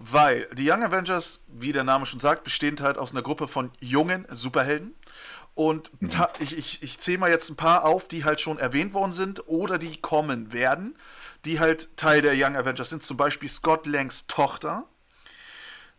weil 0.00 0.48
die 0.54 0.68
Young 0.68 0.82
Avengers, 0.82 1.40
wie 1.46 1.72
der 1.72 1.84
Name 1.84 2.06
schon 2.06 2.18
sagt, 2.18 2.42
bestehen 2.42 2.76
halt 2.80 2.98
aus 2.98 3.12
einer 3.12 3.22
Gruppe 3.22 3.46
von 3.46 3.70
jungen 3.80 4.26
Superhelden. 4.30 4.94
Und 5.54 5.90
ta- 6.10 6.32
ich, 6.40 6.56
ich, 6.56 6.82
ich 6.82 6.98
zähle 6.98 7.18
mal 7.18 7.30
jetzt 7.30 7.50
ein 7.50 7.56
paar 7.56 7.84
auf, 7.84 8.08
die 8.08 8.24
halt 8.24 8.40
schon 8.40 8.58
erwähnt 8.58 8.94
worden 8.94 9.12
sind 9.12 9.46
oder 9.46 9.78
die 9.78 9.98
kommen 9.98 10.52
werden, 10.52 10.96
die 11.44 11.60
halt 11.60 11.96
Teil 11.96 12.22
der 12.22 12.32
Young 12.34 12.56
Avengers 12.56 12.88
sind. 12.88 13.02
Zum 13.02 13.16
Beispiel 13.16 13.48
Scott 13.48 13.86
Langs 13.86 14.26
Tochter. 14.26 14.84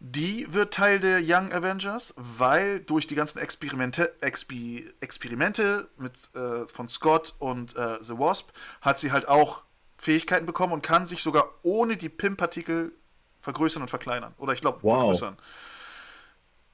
Die 0.06 0.52
wird 0.52 0.74
Teil 0.74 1.00
der 1.00 1.22
Young 1.24 1.54
Avengers, 1.54 2.14
weil 2.18 2.82
durch 2.82 3.08
die 3.08 3.16
ganzen 3.16 3.40
Experimente, 3.40 4.14
Expi, 4.22 4.86
Experimente 5.00 5.88
mit, 5.98 6.12
äh, 6.36 6.68
von 6.68 6.90
Scott 6.90 7.34
und 7.40 7.74
äh, 7.78 8.00
The 8.02 8.20
Wasp 8.20 8.50
hat 8.82 9.00
sie 9.00 9.14
halt 9.14 9.30
auch 9.30 9.64
Fähigkeiten 9.98 10.46
bekommen 10.46 10.74
und 10.74 10.82
kann 10.82 11.06
sich 11.06 11.24
sogar 11.24 11.50
ohne 11.64 11.96
die 11.96 12.10
PIM-Partikel 12.10 12.92
vergrößern 13.40 13.82
und 13.82 13.88
verkleinern. 13.88 14.34
Oder 14.38 14.52
ich 14.52 14.60
glaube, 14.60 14.80
Wow. 14.82 15.00
vergrößern. 15.04 15.38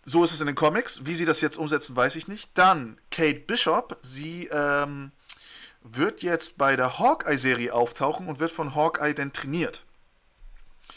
so 0.05 0.23
ist 0.23 0.31
es 0.33 0.41
in 0.41 0.47
den 0.47 0.55
Comics. 0.55 1.05
Wie 1.05 1.13
sie 1.13 1.25
das 1.25 1.39
jetzt 1.39 1.57
umsetzen, 1.57 1.95
weiß 1.95 2.15
ich 2.15 2.27
nicht. 2.27 2.49
Dann 2.55 2.97
Kate 3.11 3.41
Bishop. 3.41 3.95
Sie 4.01 4.47
ähm, 4.51 5.11
wird 5.83 6.23
jetzt 6.23 6.57
bei 6.57 6.75
der 6.75 6.97
Hawkeye-Serie 6.97 7.75
auftauchen 7.75 8.27
und 8.27 8.39
wird 8.39 8.51
von 8.51 8.73
Hawkeye 8.73 9.13
denn 9.13 9.33
trainiert. 9.33 9.83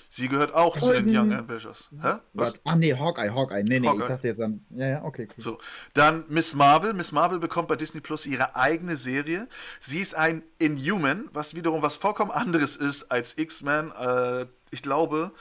Sie 0.09 0.29
gehört 0.29 0.53
auch 0.53 0.79
zu 0.79 0.93
den 0.93 1.09
Young 1.09 1.33
Avengers. 1.33 1.91
Hä? 2.01 2.15
Was? 2.33 2.55
Ah, 2.65 2.77
nee, 2.77 2.95
Hawkeye, 2.95 3.31
Hawkeye. 3.31 3.63
Nee, 3.63 3.81
nee, 3.81 3.89
Hawkeye. 3.89 4.03
ich 4.03 4.09
dachte 4.09 4.29
jetzt 4.29 4.41
an. 4.41 4.65
Ja, 4.71 4.89
ja, 4.89 5.05
okay, 5.05 5.29
cool. 5.29 5.43
So, 5.43 5.59
dann 5.95 6.25
Miss 6.29 6.55
Marvel. 6.55 6.93
Miss 6.93 7.13
Marvel 7.13 7.39
bekommt 7.39 7.69
bei 7.69 7.77
Disney 7.77 8.01
Plus 8.01 8.27
ihre 8.27 8.57
eigene 8.57 8.97
Serie. 8.97 9.49
Sie 9.81 10.01
ist 10.01 10.15
ein 10.15 10.43
Inhuman, 10.59 11.29
was 11.33 11.55
wiederum 11.55 11.83
was 11.83 11.97
vollkommen 11.97 12.31
anderes 12.31 12.77
ist 12.77 13.11
als 13.11 13.39
X-Men. 13.39 13.93
Äh, 13.93 14.47
ich 14.71 14.83
glaube, 14.83 15.33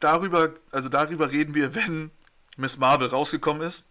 darüber, 0.00 0.50
also 0.70 0.88
darüber 0.88 1.30
reden 1.30 1.54
wir, 1.54 1.74
wenn 1.74 2.10
Miss 2.56 2.78
Marvel 2.78 3.08
rausgekommen 3.08 3.62
ist. 3.62 3.84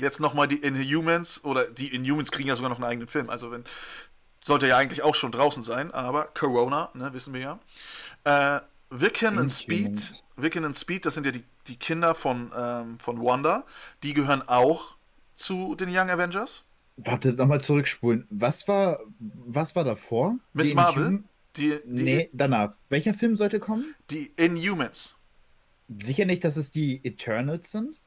Jetzt 0.00 0.20
nochmal 0.20 0.46
die 0.46 0.58
Inhumans 0.58 1.42
oder 1.44 1.66
die 1.66 1.92
Inhumans 1.94 2.30
kriegen 2.30 2.48
ja 2.48 2.54
sogar 2.54 2.70
noch 2.70 2.76
einen 2.76 2.84
eigenen 2.84 3.08
Film. 3.08 3.30
Also 3.30 3.50
wenn 3.50 3.64
sollte 4.48 4.68
ja 4.68 4.76
eigentlich 4.76 5.02
auch 5.02 5.14
schon 5.14 5.32
draußen 5.32 5.62
sein, 5.62 5.92
aber 5.92 6.24
Corona, 6.24 6.90
ne, 6.94 7.12
wissen 7.12 7.34
wir 7.34 7.40
ja. 7.40 7.58
Äh, 8.28 8.60
Wiccan 8.90 9.38
und 9.38 9.50
Speed, 9.50 10.22
Wiccan 10.36 10.64
und 10.64 10.76
Speed, 10.76 11.06
das 11.06 11.14
sind 11.14 11.24
ja 11.24 11.32
die, 11.32 11.44
die 11.66 11.76
Kinder 11.76 12.14
von, 12.14 12.52
ähm, 12.56 12.98
von 12.98 13.22
Wanda, 13.22 13.64
die 14.02 14.12
gehören 14.12 14.42
auch 14.46 14.96
zu 15.34 15.74
den 15.74 15.88
Young 15.88 16.10
Avengers. 16.10 16.64
Warte, 16.96 17.32
nochmal 17.32 17.62
zurückspulen. 17.62 18.26
Was 18.28 18.68
war, 18.68 18.98
was 19.18 19.74
war 19.76 19.84
davor? 19.84 20.36
Miss 20.52 20.74
Marvel? 20.74 21.22
Die, 21.56 21.78
die, 21.84 22.02
nee, 22.02 22.30
danach. 22.32 22.74
Welcher 22.90 23.14
Film 23.14 23.36
sollte 23.36 23.60
kommen? 23.60 23.94
Die 24.10 24.32
Inhumans. 24.36 25.16
Sicher 25.88 26.26
nicht, 26.26 26.44
dass 26.44 26.56
es 26.56 26.70
die 26.70 27.02
Eternals 27.04 27.70
sind? 27.72 28.00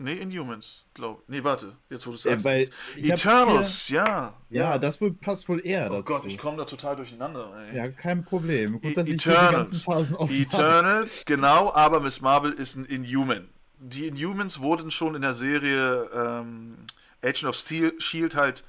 Nee, 0.00 0.12
Inhumans, 0.12 0.84
glaube 0.94 1.22
ich. 1.22 1.28
Nee, 1.28 1.42
warte, 1.42 1.74
jetzt 1.90 2.06
wo 2.06 2.10
du 2.10 2.16
es 2.16 2.22
sagst. 2.22 2.46
Ja, 2.46 3.14
Eternals, 3.14 3.86
hier, 3.86 3.96
ja, 3.96 4.34
ja. 4.48 4.62
Ja, 4.70 4.78
das 4.78 5.00
wohl, 5.00 5.12
passt 5.12 5.48
wohl 5.48 5.64
eher 5.66 5.88
Oh 5.90 5.94
dazu. 5.94 6.04
Gott, 6.04 6.26
ich 6.26 6.38
komme 6.38 6.56
da 6.56 6.64
total 6.64 6.94
durcheinander. 6.94 7.52
Ey. 7.68 7.76
Ja, 7.76 7.88
kein 7.88 8.24
Problem. 8.24 8.80
Gut, 8.80 8.96
dass 8.96 9.08
Eternals, 9.08 9.86
Eternals, 10.30 11.24
genau, 11.24 11.72
aber 11.74 11.98
Miss 11.98 12.20
Marvel 12.20 12.52
ist 12.52 12.76
ein 12.76 12.84
Inhuman. 12.84 13.48
Die 13.80 14.06
Inhumans 14.06 14.60
wurden 14.60 14.92
schon 14.92 15.16
in 15.16 15.22
der 15.22 15.34
Serie 15.34 16.08
ähm, 16.14 16.76
Agent 17.20 17.46
of 17.46 17.56
Steel, 17.56 17.92
Shield 18.00 18.36
halt 18.36 18.62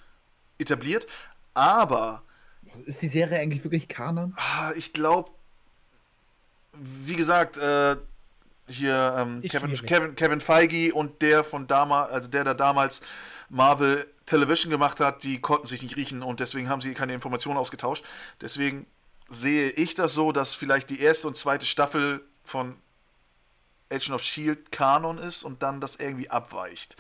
etabliert, 0.58 1.06
aber... 1.54 2.24
Ist 2.86 3.04
die 3.04 3.08
Serie 3.08 3.40
eigentlich 3.40 3.64
wirklich 3.64 3.88
Kanon? 3.88 4.34
Ah, 4.36 4.72
ich 4.76 4.94
glaube, 4.94 5.30
wie 6.74 7.16
gesagt, 7.16 7.58
äh, 7.58 7.98
hier 8.70 9.16
ähm, 9.18 9.42
Kevin, 9.42 9.74
Kevin, 9.74 10.16
Kevin 10.16 10.42
Feige 10.42 10.94
und 10.94 11.22
der 11.22 11.44
von 11.44 11.68
damals, 11.68 12.12
also 12.12 12.30
der, 12.30 12.44
der 12.44 12.56
damals 12.56 13.02
Marvel 13.50 14.08
Television 14.26 14.70
gemacht 14.70 15.00
hat, 15.00 15.24
die 15.24 15.42
konnten 15.42 15.68
sich 15.68 15.82
nicht 15.82 15.96
riechen 15.96 16.22
und 16.22 16.40
deswegen 16.40 16.70
haben 16.70 16.82
sie 16.82 16.94
keine 16.94 17.14
Informationen 17.14 17.58
ausgetauscht. 17.58 18.04
Deswegen 18.42 18.86
sehe 19.28 19.70
ich 19.72 19.96
das 19.96 20.14
so, 20.14 20.32
dass 20.32 20.54
vielleicht 20.54 20.90
die 20.90 21.02
erste 21.02 21.28
und 21.28 21.36
zweite 21.38 21.66
Staffel 21.66 22.22
von 22.44 22.76
Agent 23.92 24.12
of 24.12 24.24
Shield 24.24 24.72
Kanon 24.72 25.18
ist 25.18 25.44
und 25.44 25.64
dann 25.64 25.82
das 25.82 25.96
irgendwie 25.96 26.30
abweicht. 26.30 26.96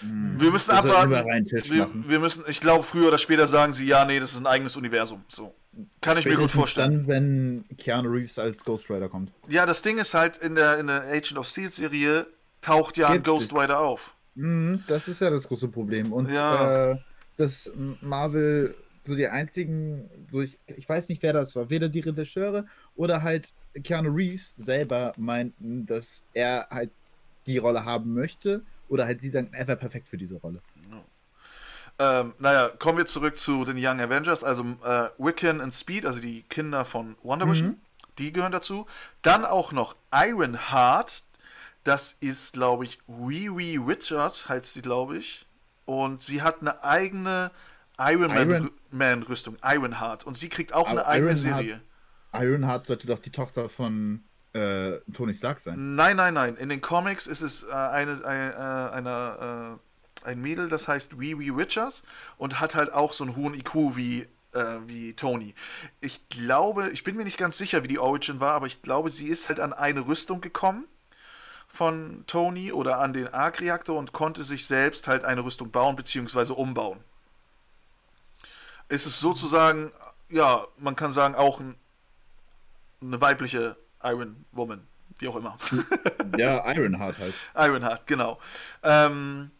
Hm. 0.00 0.40
Wir 0.40 0.50
müssen 0.50 0.70
abwarten. 0.72 1.10
Wir, 1.10 1.90
wir, 1.94 2.18
müssen, 2.20 2.44
ich 2.48 2.60
glaube, 2.60 2.84
früher 2.84 3.08
oder 3.08 3.18
später 3.18 3.46
sagen 3.46 3.72
sie, 3.72 3.86
ja, 3.86 4.04
nee, 4.04 4.20
das 4.20 4.32
ist 4.32 4.40
ein 4.40 4.46
eigenes 4.46 4.76
Universum. 4.76 5.24
So. 5.28 5.54
Kann 6.00 6.18
ich 6.18 6.24
mir 6.24 6.36
gut 6.36 6.50
vorstellen. 6.50 7.06
Dann, 7.06 7.08
wenn 7.08 7.64
Keanu 7.76 8.10
Reeves 8.10 8.38
als 8.38 8.64
Ghost 8.64 8.88
Rider 8.90 9.08
kommt. 9.08 9.32
Ja, 9.48 9.66
das 9.66 9.82
Ding 9.82 9.98
ist 9.98 10.14
halt, 10.14 10.38
in 10.38 10.54
der, 10.54 10.78
in 10.78 10.86
der 10.86 11.02
Agent 11.02 11.36
of 11.38 11.46
Steel 11.46 11.70
Serie 11.70 12.26
taucht 12.60 12.96
ja 12.96 13.08
ein 13.08 13.22
Ghost 13.22 13.52
Rider 13.52 13.80
auf. 13.80 14.14
Mhm, 14.34 14.84
das 14.86 15.08
ist 15.08 15.20
ja 15.20 15.30
das 15.30 15.48
große 15.48 15.68
Problem. 15.68 16.12
Und 16.12 16.30
ja. 16.30 16.92
äh, 16.92 16.96
das 17.36 17.70
Marvel, 18.00 18.74
so 19.04 19.14
die 19.14 19.26
einzigen, 19.26 20.08
so 20.30 20.42
ich, 20.42 20.58
ich 20.66 20.88
weiß 20.88 21.08
nicht, 21.08 21.22
wer 21.22 21.32
das 21.32 21.54
war, 21.56 21.70
weder 21.70 21.88
die 21.88 22.00
Regisseure 22.00 22.66
oder 22.96 23.22
halt 23.22 23.52
Keanu 23.82 24.10
Reeves 24.10 24.54
selber 24.56 25.12
meinten, 25.16 25.86
dass 25.86 26.24
er 26.32 26.68
halt 26.70 26.90
die 27.46 27.58
Rolle 27.58 27.84
haben 27.84 28.14
möchte 28.14 28.62
oder 28.88 29.06
halt 29.06 29.20
sie 29.20 29.30
sagen, 29.30 29.50
er 29.52 29.66
wäre 29.66 29.76
perfekt 29.76 30.08
für 30.08 30.16
diese 30.16 30.36
Rolle. 30.36 30.60
Ähm, 31.98 32.34
naja, 32.38 32.70
kommen 32.70 32.98
wir 32.98 33.06
zurück 33.06 33.38
zu 33.38 33.64
den 33.64 33.76
Young 33.78 34.00
Avengers. 34.00 34.42
Also 34.42 34.64
äh, 34.84 35.08
Wiccan 35.18 35.60
und 35.60 35.72
Speed, 35.72 36.06
also 36.06 36.20
die 36.20 36.42
Kinder 36.42 36.84
von 36.84 37.16
Wonder 37.22 37.48
Vision, 37.48 37.68
mhm. 37.68 37.76
die 38.18 38.32
gehören 38.32 38.52
dazu. 38.52 38.86
Dann 39.22 39.44
auch 39.44 39.72
noch 39.72 39.94
Ironheart. 40.12 41.24
Das 41.84 42.16
ist, 42.20 42.54
glaube 42.54 42.84
ich, 42.84 42.98
Wee 43.06 43.50
Wee 43.50 43.78
Richards, 43.78 44.48
heißt 44.48 44.72
sie, 44.72 44.82
glaube 44.82 45.18
ich. 45.18 45.46
Und 45.84 46.22
sie 46.22 46.42
hat 46.42 46.62
eine 46.62 46.82
eigene 46.82 47.50
Iron, 47.98 48.30
Iron 48.30 48.70
Man 48.90 49.22
Rüstung, 49.22 49.56
Ironheart. 49.62 50.24
Und 50.24 50.36
sie 50.36 50.48
kriegt 50.48 50.72
auch 50.72 50.88
eine 50.88 51.06
eigene 51.06 51.32
Ironheart, 51.32 51.58
Serie. 51.58 51.80
Ironheart 52.32 52.86
sollte 52.86 53.06
doch 53.06 53.20
die 53.20 53.30
Tochter 53.30 53.68
von 53.68 54.24
äh, 54.54 55.00
Tony 55.12 55.34
Stark 55.34 55.60
sein. 55.60 55.96
Nein, 55.96 56.16
nein, 56.16 56.34
nein. 56.34 56.56
In 56.56 56.68
den 56.68 56.80
Comics 56.80 57.26
ist 57.26 57.42
es 57.42 57.64
äh, 57.64 57.72
eine, 57.72 58.24
eine, 58.24 58.52
äh, 58.52 58.96
eine 58.96 59.78
äh, 59.78 60.26
ein 60.26 60.40
Mädel, 60.40 60.68
das 60.68 60.88
heißt 60.88 61.20
Wee 61.20 61.38
Wee 61.38 61.50
Richards 61.50 62.02
und 62.38 62.60
hat 62.60 62.74
halt 62.74 62.92
auch 62.92 63.12
so 63.12 63.24
einen 63.24 63.36
hohen 63.36 63.54
IQ 63.54 63.96
wie, 63.96 64.26
äh, 64.52 64.78
wie 64.86 65.12
Tony. 65.12 65.54
Ich 66.00 66.28
glaube, 66.28 66.90
ich 66.90 67.04
bin 67.04 67.16
mir 67.16 67.24
nicht 67.24 67.36
ganz 67.36 67.58
sicher, 67.58 67.82
wie 67.82 67.88
die 67.88 67.98
Origin 67.98 68.40
war, 68.40 68.52
aber 68.52 68.66
ich 68.66 68.82
glaube, 68.82 69.10
sie 69.10 69.28
ist 69.28 69.48
halt 69.48 69.60
an 69.60 69.72
eine 69.72 70.06
Rüstung 70.06 70.40
gekommen 70.40 70.86
von 71.68 72.24
Tony 72.26 72.72
oder 72.72 73.00
an 73.00 73.12
den 73.12 73.28
Arc-Reaktor 73.28 73.98
und 73.98 74.12
konnte 74.12 74.44
sich 74.44 74.66
selbst 74.66 75.08
halt 75.08 75.24
eine 75.24 75.44
Rüstung 75.44 75.70
bauen 75.70 75.96
bzw. 75.96 76.52
umbauen. 76.52 77.00
Es 78.88 79.06
ist 79.06 79.18
sozusagen, 79.18 79.90
ja, 80.28 80.66
man 80.78 80.94
kann 80.94 81.12
sagen, 81.12 81.34
auch 81.34 81.60
ein, 81.60 81.74
eine 83.02 83.20
weibliche 83.20 83.76
Iron 84.04 84.44
Woman, 84.52 84.86
wie 85.18 85.28
auch 85.28 85.36
immer. 85.36 85.58
Ja, 86.36 86.68
Ironheart 86.72 87.18
halt. 87.18 87.34
Ironheart, 87.54 88.08
genau. 88.08 88.40
Ähm, 88.82 89.52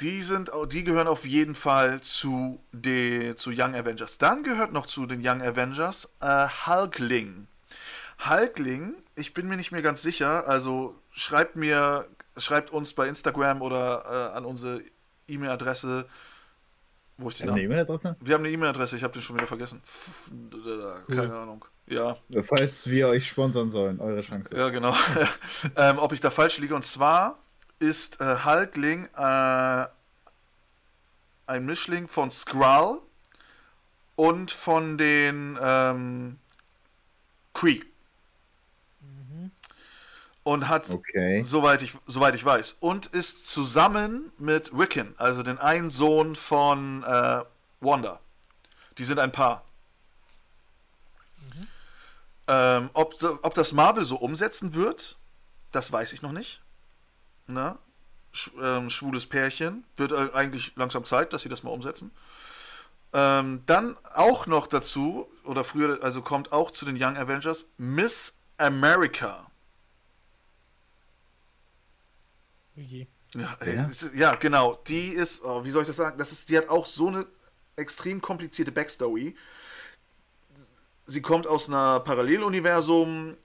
die 0.00 0.20
sind, 0.22 0.50
die 0.72 0.82
gehören 0.82 1.06
auf 1.06 1.24
jeden 1.24 1.54
Fall 1.54 2.00
zu, 2.00 2.60
die, 2.72 3.34
zu 3.36 3.50
Young 3.50 3.76
Avengers. 3.76 4.18
Dann 4.18 4.42
gehört 4.42 4.72
noch 4.72 4.86
zu 4.86 5.06
den 5.06 5.20
Young 5.24 5.40
Avengers 5.40 6.10
äh, 6.20 6.48
Hulkling. 6.66 7.46
Hulkling, 8.28 8.94
ich 9.14 9.34
bin 9.34 9.48
mir 9.48 9.56
nicht 9.56 9.72
mehr 9.72 9.82
ganz 9.82 10.02
sicher, 10.02 10.48
also 10.48 10.96
schreibt 11.12 11.56
mir, 11.56 12.06
schreibt 12.36 12.70
uns 12.70 12.92
bei 12.92 13.08
Instagram 13.08 13.62
oder 13.62 14.32
äh, 14.32 14.36
an 14.36 14.44
unsere 14.44 14.82
E-Mail-Adresse. 15.28 16.06
Wo 17.18 17.28
ist 17.28 17.40
die 17.40 17.48
eine 17.48 17.62
E-Mail-Adresse? 17.62 18.16
Wir 18.20 18.34
haben 18.34 18.42
eine 18.44 18.52
E-Mail-Adresse, 18.52 18.96
ich 18.96 19.02
habe 19.02 19.12
den 19.12 19.22
schon 19.22 19.36
wieder 19.36 19.46
vergessen. 19.46 19.82
Keine 21.08 21.28
cool. 21.28 21.30
Ahnung. 21.30 21.64
Ja. 21.92 22.16
Falls 22.42 22.88
wir 22.88 23.08
euch 23.08 23.26
sponsern 23.26 23.70
sollen, 23.70 24.00
eure 24.00 24.22
Chance. 24.22 24.56
Ja, 24.56 24.70
genau. 24.70 24.94
ähm, 25.76 25.98
ob 25.98 26.12
ich 26.12 26.20
da 26.20 26.30
falsch 26.30 26.58
liege. 26.58 26.74
Und 26.74 26.84
zwar 26.84 27.38
ist 27.78 28.20
äh, 28.20 28.36
Hulkling 28.44 29.08
äh, 29.16 29.86
ein 31.46 31.66
Mischling 31.66 32.08
von 32.08 32.30
Skrull 32.30 33.00
und 34.16 34.50
von 34.50 34.96
den 34.96 35.58
ähm, 35.60 36.38
Kree. 37.52 37.80
Mhm. 39.00 39.50
Und 40.44 40.68
hat, 40.68 40.88
okay. 40.90 41.42
soweit, 41.42 41.82
ich, 41.82 41.94
soweit 42.06 42.34
ich 42.34 42.44
weiß, 42.44 42.76
und 42.80 43.06
ist 43.06 43.46
zusammen 43.46 44.32
mit 44.38 44.76
Wiccan, 44.76 45.14
also 45.18 45.42
den 45.42 45.58
einen 45.58 45.90
Sohn 45.90 46.36
von 46.36 47.02
äh, 47.04 47.40
Wanda. 47.80 48.20
Die 48.98 49.04
sind 49.04 49.18
ein 49.18 49.32
Paar. 49.32 49.64
Ähm, 52.48 52.90
ob, 52.92 53.14
ob 53.42 53.54
das 53.54 53.72
Marvel 53.72 54.04
so 54.04 54.16
umsetzen 54.16 54.74
wird, 54.74 55.18
das 55.70 55.92
weiß 55.92 56.12
ich 56.12 56.22
noch 56.22 56.32
nicht. 56.32 56.60
Na? 57.46 57.78
Sch 58.32 58.50
ähm, 58.60 58.90
schwules 58.90 59.26
Pärchen. 59.26 59.84
Wird 59.96 60.12
äh, 60.12 60.30
eigentlich 60.32 60.74
langsam 60.76 61.04
Zeit, 61.04 61.32
dass 61.32 61.42
sie 61.42 61.48
das 61.48 61.62
mal 61.62 61.70
umsetzen. 61.70 62.10
Ähm, 63.12 63.62
dann 63.66 63.96
auch 64.14 64.46
noch 64.46 64.66
dazu, 64.66 65.30
oder 65.44 65.64
früher, 65.64 66.02
also 66.02 66.22
kommt 66.22 66.50
auch 66.52 66.70
zu 66.70 66.84
den 66.86 66.96
Young 66.96 67.16
Avengers, 67.16 67.66
Miss 67.76 68.34
America. 68.56 69.50
Okay. 72.76 73.06
Ja, 73.34 73.56
ja. 73.64 73.84
Ist, 73.86 74.14
ja, 74.14 74.34
genau. 74.34 74.78
Die 74.86 75.08
ist, 75.08 75.44
oh, 75.44 75.64
wie 75.64 75.70
soll 75.70 75.82
ich 75.82 75.88
das 75.88 75.96
sagen? 75.96 76.18
Das 76.18 76.32
ist, 76.32 76.48
die 76.48 76.56
hat 76.56 76.68
auch 76.68 76.86
so 76.86 77.08
eine 77.08 77.26
extrem 77.76 78.20
komplizierte 78.20 78.72
Backstory. 78.72 79.36
Sie 81.12 81.20
kommt 81.20 81.46
aus 81.46 81.68
einer 81.68 82.00
Paralleluniversum, 82.00 83.36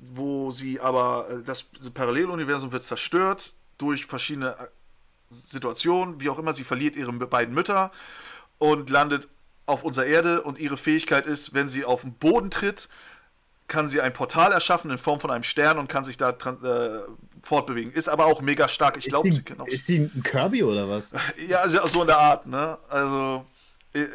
wo 0.00 0.50
sie 0.50 0.80
aber, 0.80 1.28
äh, 1.30 1.42
das 1.44 1.64
Paralleluniversum 1.94 2.72
wird 2.72 2.82
zerstört 2.82 3.54
durch 3.78 4.06
verschiedene 4.06 4.50
äh, 4.58 4.66
Situationen, 5.30 6.20
wie 6.20 6.28
auch 6.28 6.40
immer, 6.40 6.52
sie 6.52 6.64
verliert 6.64 6.96
ihre 6.96 7.12
beiden 7.12 7.54
Mütter 7.54 7.92
und 8.58 8.90
landet 8.90 9.28
auf 9.66 9.84
unserer 9.84 10.06
Erde 10.06 10.42
und 10.42 10.58
ihre 10.58 10.76
Fähigkeit 10.76 11.24
ist, 11.24 11.54
wenn 11.54 11.68
sie 11.68 11.84
auf 11.84 12.02
den 12.02 12.14
Boden 12.14 12.50
tritt, 12.50 12.88
kann 13.68 13.86
sie 13.86 14.00
ein 14.00 14.12
Portal 14.12 14.52
erschaffen 14.52 14.90
in 14.90 14.98
Form 14.98 15.20
von 15.20 15.30
einem 15.30 15.44
Stern 15.44 15.78
und 15.78 15.88
kann 15.88 16.02
sich 16.02 16.16
da 16.16 16.30
äh, 16.30 17.00
fortbewegen. 17.42 17.92
Ist 17.92 18.08
aber 18.08 18.26
auch 18.26 18.42
mega 18.42 18.68
stark. 18.68 18.96
Ich 18.96 19.06
glaube, 19.06 19.32
sie 19.32 19.44
genau. 19.44 19.66
Ist 19.66 19.86
sie 19.86 19.98
ein 19.98 20.22
Kirby 20.22 20.64
oder 20.64 20.88
was? 20.88 21.12
Ja, 21.48 21.60
also 21.60 21.86
so 21.86 22.00
in 22.02 22.08
der 22.08 22.18
Art, 22.18 22.46
ne? 22.46 22.76
Also 22.88 23.46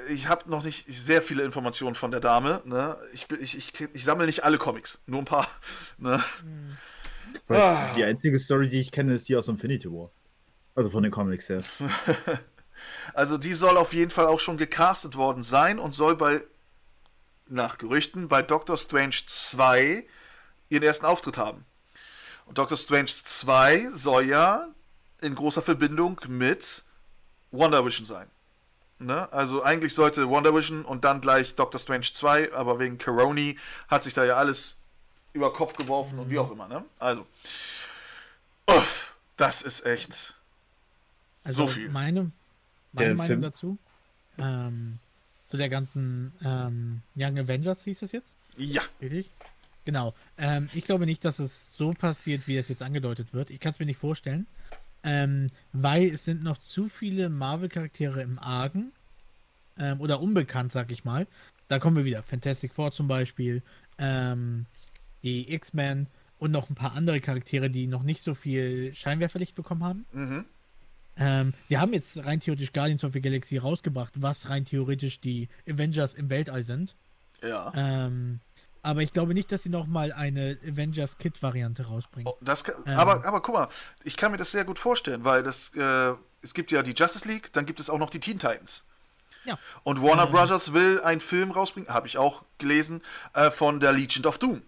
ich 0.09 0.27
habe 0.27 0.49
noch 0.49 0.63
nicht 0.63 0.85
sehr 0.89 1.21
viele 1.21 1.43
Informationen 1.43 1.95
von 1.95 2.11
der 2.11 2.19
Dame. 2.19 2.61
Ne? 2.65 2.97
Ich, 3.13 3.27
ich, 3.39 3.57
ich, 3.57 3.73
ich 3.93 4.03
sammle 4.03 4.25
nicht 4.25 4.43
alle 4.43 4.57
Comics, 4.57 5.01
nur 5.05 5.19
ein 5.19 5.25
paar. 5.25 5.47
Ne? 5.97 6.23
Ah. 7.49 7.93
Die 7.95 8.03
einzige 8.03 8.39
Story, 8.39 8.69
die 8.69 8.79
ich 8.79 8.91
kenne, 8.91 9.13
ist 9.13 9.29
die 9.29 9.35
aus 9.35 9.47
Infinity 9.47 9.91
War. 9.91 10.11
Also 10.75 10.89
von 10.89 11.03
den 11.03 11.11
Comics 11.11 11.49
her. 11.49 11.63
also 13.13 13.37
die 13.37 13.53
soll 13.53 13.77
auf 13.77 13.93
jeden 13.93 14.11
Fall 14.11 14.27
auch 14.27 14.39
schon 14.39 14.57
gecastet 14.57 15.15
worden 15.15 15.43
sein 15.43 15.77
und 15.77 15.93
soll 15.93 16.15
bei, 16.15 16.41
nach 17.47 17.77
Gerüchten, 17.77 18.29
bei 18.29 18.41
Doctor 18.41 18.77
Strange 18.77 19.15
2 19.25 20.05
ihren 20.69 20.83
ersten 20.83 21.05
Auftritt 21.05 21.37
haben. 21.37 21.65
Und 22.45 22.57
Doctor 22.57 22.77
Strange 22.77 23.11
2 23.23 23.89
soll 23.91 24.25
ja 24.25 24.69
in 25.21 25.35
großer 25.35 25.61
Verbindung 25.61 26.19
mit 26.27 26.83
Wonder 27.51 27.85
Vision 27.85 28.05
sein. 28.05 28.27
Ne? 28.99 29.31
Also 29.31 29.63
eigentlich 29.63 29.93
sollte 29.93 30.27
Wonder 30.29 30.53
Vision 30.53 30.83
und 30.83 31.05
dann 31.05 31.21
gleich 31.21 31.55
Doctor 31.55 31.79
Strange 31.79 32.11
2, 32.11 32.53
aber 32.53 32.79
wegen 32.79 32.97
Coroni 32.97 33.57
hat 33.87 34.03
sich 34.03 34.13
da 34.13 34.25
ja 34.25 34.35
alles 34.35 34.77
über 35.33 35.53
Kopf 35.53 35.73
geworfen 35.73 36.15
mhm. 36.15 36.19
und 36.19 36.29
wie 36.29 36.39
auch 36.39 36.51
immer. 36.51 36.67
Ne? 36.67 36.83
Also, 36.99 37.25
uff, 38.67 39.15
das 39.37 39.61
ist 39.61 39.85
echt 39.85 40.33
also 41.43 41.67
so 41.67 41.73
viel. 41.73 41.89
Meine, 41.89 42.31
meine 42.91 43.15
Meinung 43.15 43.27
Film. 43.27 43.41
dazu, 43.41 43.77
ähm, 44.37 44.99
zu 45.49 45.57
der 45.57 45.69
ganzen 45.69 46.33
ähm, 46.43 47.01
Young 47.15 47.39
Avengers 47.39 47.83
hieß 47.83 48.01
es 48.01 48.11
jetzt? 48.11 48.33
Ja. 48.57 48.81
Richtig? 49.01 49.31
Genau. 49.85 50.13
Ähm, 50.37 50.69
ich 50.73 50.83
glaube 50.83 51.05
nicht, 51.05 51.23
dass 51.23 51.39
es 51.39 51.75
so 51.75 51.93
passiert, 51.93 52.47
wie 52.47 52.57
es 52.57 52.67
jetzt 52.67 52.83
angedeutet 52.83 53.33
wird. 53.33 53.49
Ich 53.49 53.59
kann 53.59 53.71
es 53.71 53.79
mir 53.79 53.85
nicht 53.85 53.97
vorstellen. 53.97 54.45
Ähm, 55.03 55.47
weil 55.71 56.07
es 56.07 56.25
sind 56.25 56.43
noch 56.43 56.57
zu 56.57 56.89
viele 56.89 57.29
Marvel-Charaktere 57.29 58.21
im 58.21 58.39
Argen. 58.39 58.91
Ähm, 59.77 60.01
oder 60.01 60.19
unbekannt, 60.19 60.71
sag 60.71 60.91
ich 60.91 61.05
mal. 61.05 61.27
Da 61.67 61.79
kommen 61.79 61.97
wir 61.97 62.05
wieder. 62.05 62.23
Fantastic 62.23 62.73
Four 62.73 62.91
zum 62.91 63.07
Beispiel. 63.07 63.61
Ähm, 63.97 64.65
die 65.23 65.53
X-Men 65.53 66.07
und 66.37 66.51
noch 66.51 66.69
ein 66.69 66.75
paar 66.75 66.93
andere 66.93 67.19
Charaktere, 67.19 67.69
die 67.69 67.87
noch 67.87 68.03
nicht 68.03 68.23
so 68.23 68.33
viel 68.33 68.93
Scheinwerferlicht 68.95 69.55
bekommen 69.55 69.83
haben. 69.83 70.05
Mhm. 70.11 70.45
Ähm, 71.17 71.53
die 71.69 71.77
haben 71.77 71.93
jetzt 71.93 72.25
rein 72.25 72.39
theoretisch 72.39 72.71
Guardians 72.71 73.03
of 73.03 73.13
the 73.13 73.21
Galaxy 73.21 73.57
rausgebracht, 73.57 74.21
was 74.21 74.49
rein 74.49 74.65
theoretisch 74.65 75.19
die 75.19 75.49
Avengers 75.67 76.13
im 76.13 76.29
Weltall 76.29 76.63
sind. 76.63 76.95
Ja. 77.41 77.71
Ähm, 77.75 78.39
aber 78.81 79.01
ich 79.01 79.13
glaube 79.13 79.33
nicht, 79.33 79.51
dass 79.51 79.63
sie 79.63 79.69
nochmal 79.69 80.11
eine 80.13 80.57
Avengers 80.65 81.17
Kit-Variante 81.17 81.87
rausbringen. 81.87 82.31
Oh, 82.31 82.37
das 82.41 82.63
kann, 82.63 82.75
ähm, 82.85 82.97
aber, 82.97 83.25
aber 83.25 83.41
guck 83.41 83.55
mal, 83.55 83.67
ich 84.03 84.17
kann 84.17 84.31
mir 84.31 84.37
das 84.37 84.51
sehr 84.51 84.65
gut 84.65 84.79
vorstellen, 84.79 85.25
weil 85.25 85.43
das, 85.43 85.71
äh, 85.75 86.13
es 86.41 86.53
gibt 86.53 86.71
ja 86.71 86.81
die 86.83 86.93
Justice 86.93 87.27
League, 87.27 87.51
dann 87.53 87.65
gibt 87.65 87.79
es 87.79 87.89
auch 87.89 87.97
noch 87.99 88.09
die 88.09 88.19
Teen 88.19 88.39
Titans. 88.39 88.85
Ja. 89.45 89.57
Und 89.83 90.01
Warner 90.01 90.25
ähm, 90.25 90.31
Brothers 90.31 90.73
will 90.73 91.01
einen 91.01 91.21
Film 91.21 91.51
rausbringen, 91.51 91.93
habe 91.93 92.07
ich 92.07 92.17
auch 92.17 92.45
gelesen, 92.57 93.01
äh, 93.33 93.51
von 93.51 93.79
der 93.79 93.91
Legion 93.93 94.25
of 94.25 94.37
Doom. 94.37 94.61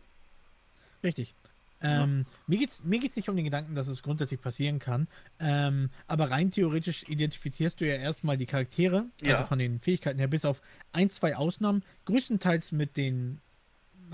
Richtig. 1.03 1.35
Ähm, 1.81 2.25
ja. 2.27 2.37
Mir 2.47 2.57
geht 2.59 2.69
es 2.69 2.83
mir 2.83 2.99
geht's 2.99 3.15
nicht 3.15 3.27
um 3.27 3.35
den 3.35 3.45
Gedanken, 3.45 3.73
dass 3.73 3.87
es 3.87 4.03
grundsätzlich 4.03 4.39
passieren 4.39 4.77
kann, 4.77 5.07
ähm, 5.39 5.89
aber 6.05 6.29
rein 6.29 6.51
theoretisch 6.51 7.03
identifizierst 7.07 7.81
du 7.81 7.87
ja 7.87 7.95
erstmal 7.95 8.37
die 8.37 8.45
Charaktere, 8.45 9.05
also 9.19 9.31
ja. 9.31 9.43
von 9.43 9.57
den 9.57 9.79
Fähigkeiten 9.79 10.19
her, 10.19 10.27
bis 10.27 10.45
auf 10.45 10.61
ein, 10.91 11.09
zwei 11.09 11.35
Ausnahmen, 11.35 11.83
größtenteils 12.05 12.71
mit 12.71 12.97
den 12.97 13.41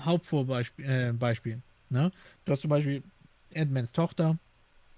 Hauptvorbeispielen. 0.00 1.62
Äh, 1.90 1.94
ne? 1.94 2.12
Du 2.44 2.52
hast 2.52 2.62
zum 2.62 2.70
Beispiel 2.70 3.02
Ant-Mans 3.54 3.92
Tochter, 3.92 4.38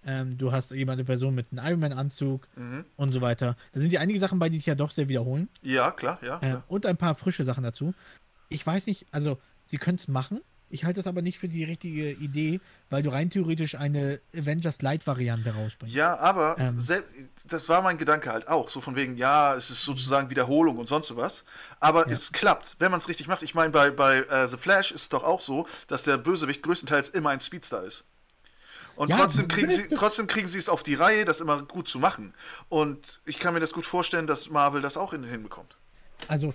ähm, 0.07 0.39
du 0.39 0.51
hast 0.53 0.71
jemand, 0.71 0.99
eine 0.99 1.05
Person 1.05 1.35
mit 1.35 1.49
einem 1.53 1.67
Iron-Man-Anzug 1.67 2.49
mhm. 2.57 2.85
und 2.97 3.13
so 3.13 3.21
weiter. 3.21 3.57
Da 3.73 3.81
sind 3.81 3.93
ja 3.93 4.01
einige 4.01 4.19
Sachen 4.19 4.39
bei, 4.39 4.49
die 4.49 4.57
sich 4.57 4.67
ja 4.67 4.75
doch 4.75 4.91
sehr 4.91 5.09
wiederholen. 5.09 5.49
Ja, 5.63 5.91
klar, 5.91 6.19
ja. 6.25 6.39
Äh, 6.41 6.57
und 6.69 6.87
ein 6.87 6.97
paar 6.97 7.15
frische 7.15 7.45
Sachen 7.45 7.65
dazu. 7.65 7.95
Ich 8.49 8.67
weiß 8.67 8.87
nicht, 8.87 9.07
also 9.11 9.39
sie 9.67 9.79
können 9.79 9.97
es 9.97 10.09
machen, 10.09 10.41
ich 10.71 10.85
halte 10.85 11.01
das 11.01 11.07
aber 11.07 11.21
nicht 11.21 11.39
für 11.39 11.49
die 11.49 11.65
richtige 11.65 12.13
Idee, 12.13 12.61
weil 12.89 13.03
du 13.03 13.11
rein 13.11 13.29
theoretisch 13.29 13.75
eine 13.75 14.21
Avengers 14.35 14.81
Light-Variante 14.83 15.53
rausbringst. 15.53 15.95
Ja, 15.95 16.19
aber 16.19 16.57
ähm. 16.59 16.83
das 17.49 17.69
war 17.69 17.83
mein 17.83 17.99
Gedanke 17.99 18.31
halt 18.33 18.49
auch. 18.49 18.69
So 18.69 18.81
von 18.81 18.95
wegen, 18.97 19.17
ja, 19.17 19.55
es 19.55 19.71
ist 19.71 19.83
sozusagen 19.83 20.31
Wiederholung 20.31 20.79
und 20.79 20.89
sonst 20.89 21.15
was. 21.17 21.45
Aber 21.81 22.07
ja. 22.07 22.13
es 22.13 22.33
klappt, 22.33 22.77
wenn 22.79 22.91
man 22.91 22.99
es 22.99 23.09
richtig 23.09 23.27
macht. 23.27 23.43
Ich 23.43 23.55
meine, 23.55 23.71
bei, 23.71 23.91
bei 23.91 24.23
uh, 24.23 24.47
The 24.47 24.57
Flash 24.57 24.93
ist 24.93 25.03
es 25.03 25.09
doch 25.09 25.25
auch 25.25 25.41
so, 25.41 25.67
dass 25.89 26.05
der 26.05 26.17
Bösewicht 26.17 26.63
größtenteils 26.63 27.11
immer 27.11 27.31
ein 27.31 27.41
Speedster 27.41 27.83
ist. 27.83 28.05
Und 28.95 29.09
ja, 29.09 29.17
trotzdem, 29.17 29.49
kriegen 29.49 29.71
sie, 29.71 29.89
trotzdem 29.89 30.27
kriegen 30.27 30.47
sie 30.47 30.59
es 30.59 30.69
auf 30.69 30.83
die 30.83 30.95
Reihe, 30.95 31.25
das 31.25 31.41
immer 31.41 31.63
gut 31.63 31.89
zu 31.89 31.99
machen. 31.99 32.35
Und 32.69 33.21
ich 33.25 33.39
kann 33.39 33.55
mir 33.55 33.61
das 33.61 33.73
gut 33.73 33.87
vorstellen, 33.87 34.27
dass 34.27 34.51
Marvel 34.51 34.83
das 34.83 34.97
auch 34.97 35.13
hinbekommt. 35.13 35.77
Also, 36.29 36.55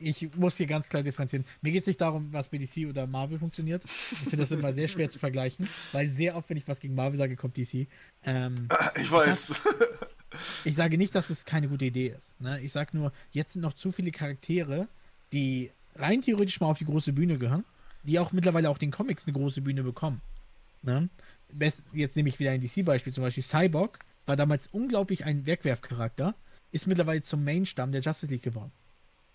ich 0.00 0.34
muss 0.34 0.56
hier 0.56 0.66
ganz 0.66 0.88
klar 0.88 1.02
differenzieren. 1.02 1.44
Mir 1.60 1.72
geht 1.72 1.82
es 1.82 1.86
nicht 1.86 2.00
darum, 2.00 2.32
was 2.32 2.48
BDC 2.48 2.88
oder 2.88 3.06
Marvel 3.06 3.38
funktioniert. 3.38 3.84
Ich 3.84 4.18
finde 4.18 4.38
das 4.38 4.50
immer 4.50 4.72
sehr 4.72 4.88
schwer 4.88 5.10
zu 5.10 5.18
vergleichen, 5.18 5.68
weil 5.92 6.08
sehr 6.08 6.36
oft, 6.36 6.48
wenn 6.50 6.56
ich 6.56 6.66
was 6.66 6.80
gegen 6.80 6.94
Marvel 6.94 7.18
sage, 7.18 7.36
kommt 7.36 7.56
DC. 7.56 7.86
Ähm, 8.24 8.68
ich 8.96 9.10
weiß. 9.10 9.50
Ich, 9.50 9.56
sag, 9.56 9.88
ich, 10.64 10.74
sage 10.74 10.98
nicht, 10.98 11.14
dass 11.14 11.30
es 11.30 11.44
keine 11.44 11.68
gute 11.68 11.84
Idee 11.84 12.14
ist. 12.16 12.40
Ne? 12.40 12.60
Ich 12.60 12.72
sage 12.72 12.96
nur, 12.96 13.12
jetzt 13.30 13.52
sind 13.52 13.62
noch 13.62 13.74
zu 13.74 13.92
viele 13.92 14.10
Charaktere, 14.10 14.88
die 15.32 15.70
rein 15.96 16.22
theoretisch 16.22 16.60
mal 16.60 16.68
auf 16.68 16.78
die 16.78 16.86
große 16.86 17.12
Bühne 17.12 17.38
gehören, 17.38 17.64
die 18.02 18.18
auch 18.18 18.32
mittlerweile 18.32 18.70
auch 18.70 18.78
den 18.78 18.90
Comics 18.90 19.26
eine 19.26 19.34
große 19.34 19.60
Bühne 19.60 19.82
bekommen. 19.82 20.20
Ne? 20.82 21.08
Jetzt 21.92 22.16
nehme 22.16 22.28
ich 22.28 22.38
wieder 22.38 22.52
ein 22.52 22.60
DC-Beispiel, 22.60 23.12
zum 23.12 23.22
Beispiel 23.22 23.42
Cyborg 23.42 23.98
war 24.26 24.36
damals 24.36 24.68
unglaublich 24.68 25.24
ein 25.24 25.44
Wegwerfcharakter, 25.46 26.34
ist 26.70 26.86
mittlerweile 26.86 27.22
zum 27.22 27.42
Mainstamm 27.42 27.90
der 27.90 28.00
Justice 28.00 28.30
League 28.30 28.42
geworden. 28.42 28.70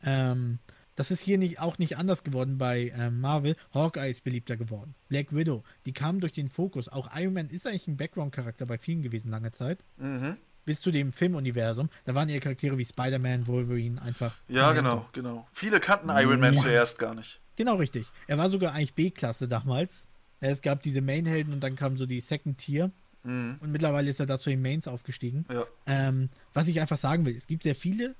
Ähm, 0.05 0.59
das 0.95 1.11
ist 1.11 1.19
hier 1.19 1.37
nicht, 1.37 1.59
auch 1.59 1.77
nicht 1.77 1.97
anders 1.97 2.23
geworden 2.23 2.57
bei 2.57 2.93
ähm, 2.97 3.19
Marvel. 3.19 3.55
Hawkeye 3.73 4.09
ist 4.09 4.23
beliebter 4.23 4.55
geworden. 4.55 4.95
Black 5.09 5.35
Widow, 5.35 5.63
die 5.85 5.91
kamen 5.91 6.21
durch 6.21 6.31
den 6.31 6.49
Fokus. 6.49 6.87
Auch 6.87 7.09
Iron 7.15 7.33
Man 7.33 7.49
ist 7.49 7.67
eigentlich 7.67 7.87
ein 7.87 7.97
Background-Charakter 7.97 8.65
bei 8.65 8.77
vielen 8.77 9.01
gewesen, 9.01 9.29
lange 9.29 9.51
Zeit. 9.51 9.79
Mhm. 9.97 10.37
Bis 10.63 10.79
zu 10.79 10.91
dem 10.91 11.11
Filmuniversum. 11.11 11.89
Da 12.05 12.15
waren 12.15 12.29
eher 12.29 12.39
Charaktere 12.39 12.77
wie 12.77 12.85
Spider-Man, 12.85 13.45
Wolverine 13.45 14.01
einfach. 14.01 14.35
Ja, 14.47 14.71
genau, 14.73 15.05
genau. 15.11 15.47
Viele 15.51 15.79
kannten 15.79 16.09
Iron 16.09 16.39
Man 16.39 16.55
ja. 16.55 16.61
zuerst 16.61 16.97
gar 16.97 17.13
nicht. 17.13 17.41
Genau, 17.57 17.75
richtig. 17.75 18.07
Er 18.27 18.37
war 18.37 18.49
sogar 18.49 18.73
eigentlich 18.73 18.93
B-Klasse 18.93 19.47
damals. 19.47 20.07
Es 20.39 20.61
gab 20.61 20.81
diese 20.81 21.01
Main-Helden 21.01 21.53
und 21.53 21.61
dann 21.61 21.75
kam 21.75 21.97
so 21.97 22.05
die 22.05 22.19
Second 22.21 22.57
Tier. 22.57 22.91
Mhm. 23.23 23.57
Und 23.59 23.71
mittlerweile 23.71 24.09
ist 24.09 24.19
er 24.19 24.25
dazu 24.25 24.49
in 24.49 24.61
Mains 24.61 24.87
aufgestiegen. 24.87 25.45
Ja. 25.51 25.65
Ähm, 25.85 26.29
was 26.53 26.67
ich 26.67 26.79
einfach 26.79 26.97
sagen 26.97 27.25
will, 27.25 27.35
es 27.35 27.47
gibt 27.47 27.63
sehr 27.63 27.75
viele 27.75 28.15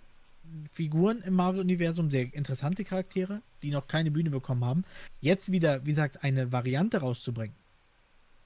Figuren 0.72 1.22
im 1.22 1.34
Marvel-Universum, 1.34 2.12
sehr 2.12 2.34
interessante 2.34 2.84
Charaktere, 2.84 3.42
die 3.62 3.72
noch 3.72 3.88
keine 3.88 4.12
Bühne 4.12 4.30
bekommen 4.30 4.66
haben. 4.66 4.84
Jetzt 5.22 5.52
wieder, 5.52 5.86
wie 5.86 5.92
gesagt, 5.92 6.24
eine 6.24 6.52
Variante 6.52 6.98
rauszubringen. 6.98 7.56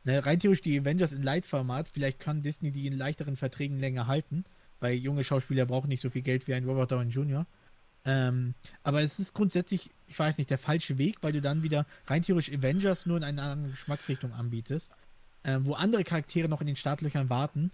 Ne, 0.04 0.26
rein 0.26 0.40
theoretisch 0.40 0.64
die 0.64 0.80
Avengers 0.80 1.12
in 1.12 1.24
Light-Format, 1.24 1.90
vielleicht 1.90 2.20
kann 2.20 2.42
Disney 2.42 2.72
die 2.72 2.88
in 2.88 2.98
leichteren 2.98 3.36
Verträgen 3.36 3.80
länger 3.80 4.08
halten, 4.08 4.46
weil 4.80 4.96
junge 4.96 5.24
Schauspieler 5.24 5.66
brauchen 5.66 5.90
nicht 5.90 6.02
so 6.02 6.10
viel 6.10 6.22
Geld 6.22 6.48
wie 6.48 6.54
ein 6.54 6.66
Robert 6.66 6.92
Downey 6.92 7.10
Jr. 7.10 7.46
Ähm, 8.06 8.54
aber 8.82 9.02
es 9.02 9.20
ist 9.20 9.34
grundsätzlich, 9.34 9.90
ich 10.08 10.18
weiß 10.18 10.38
nicht, 10.38 10.50
der 10.50 10.58
falsche 10.58 10.98
Weg, 10.98 11.18
weil 11.22 11.34
du 11.34 11.42
dann 11.42 11.64
wieder 11.64 11.86
rein 12.08 12.22
theoretisch 12.22 12.58
Avengers 12.58 13.06
nur 13.06 13.18
in 13.18 13.24
eine 13.24 13.42
andere 13.42 13.72
Geschmacksrichtung 13.72 14.32
anbietest, 14.32 14.96
ähm, 15.44 15.66
wo 15.66 15.74
andere 15.74 16.06
Charaktere 16.06 16.48
noch 16.48 16.62
in 16.62 16.68
den 16.68 16.78
Startlöchern 16.78 17.30
warten 17.30 17.72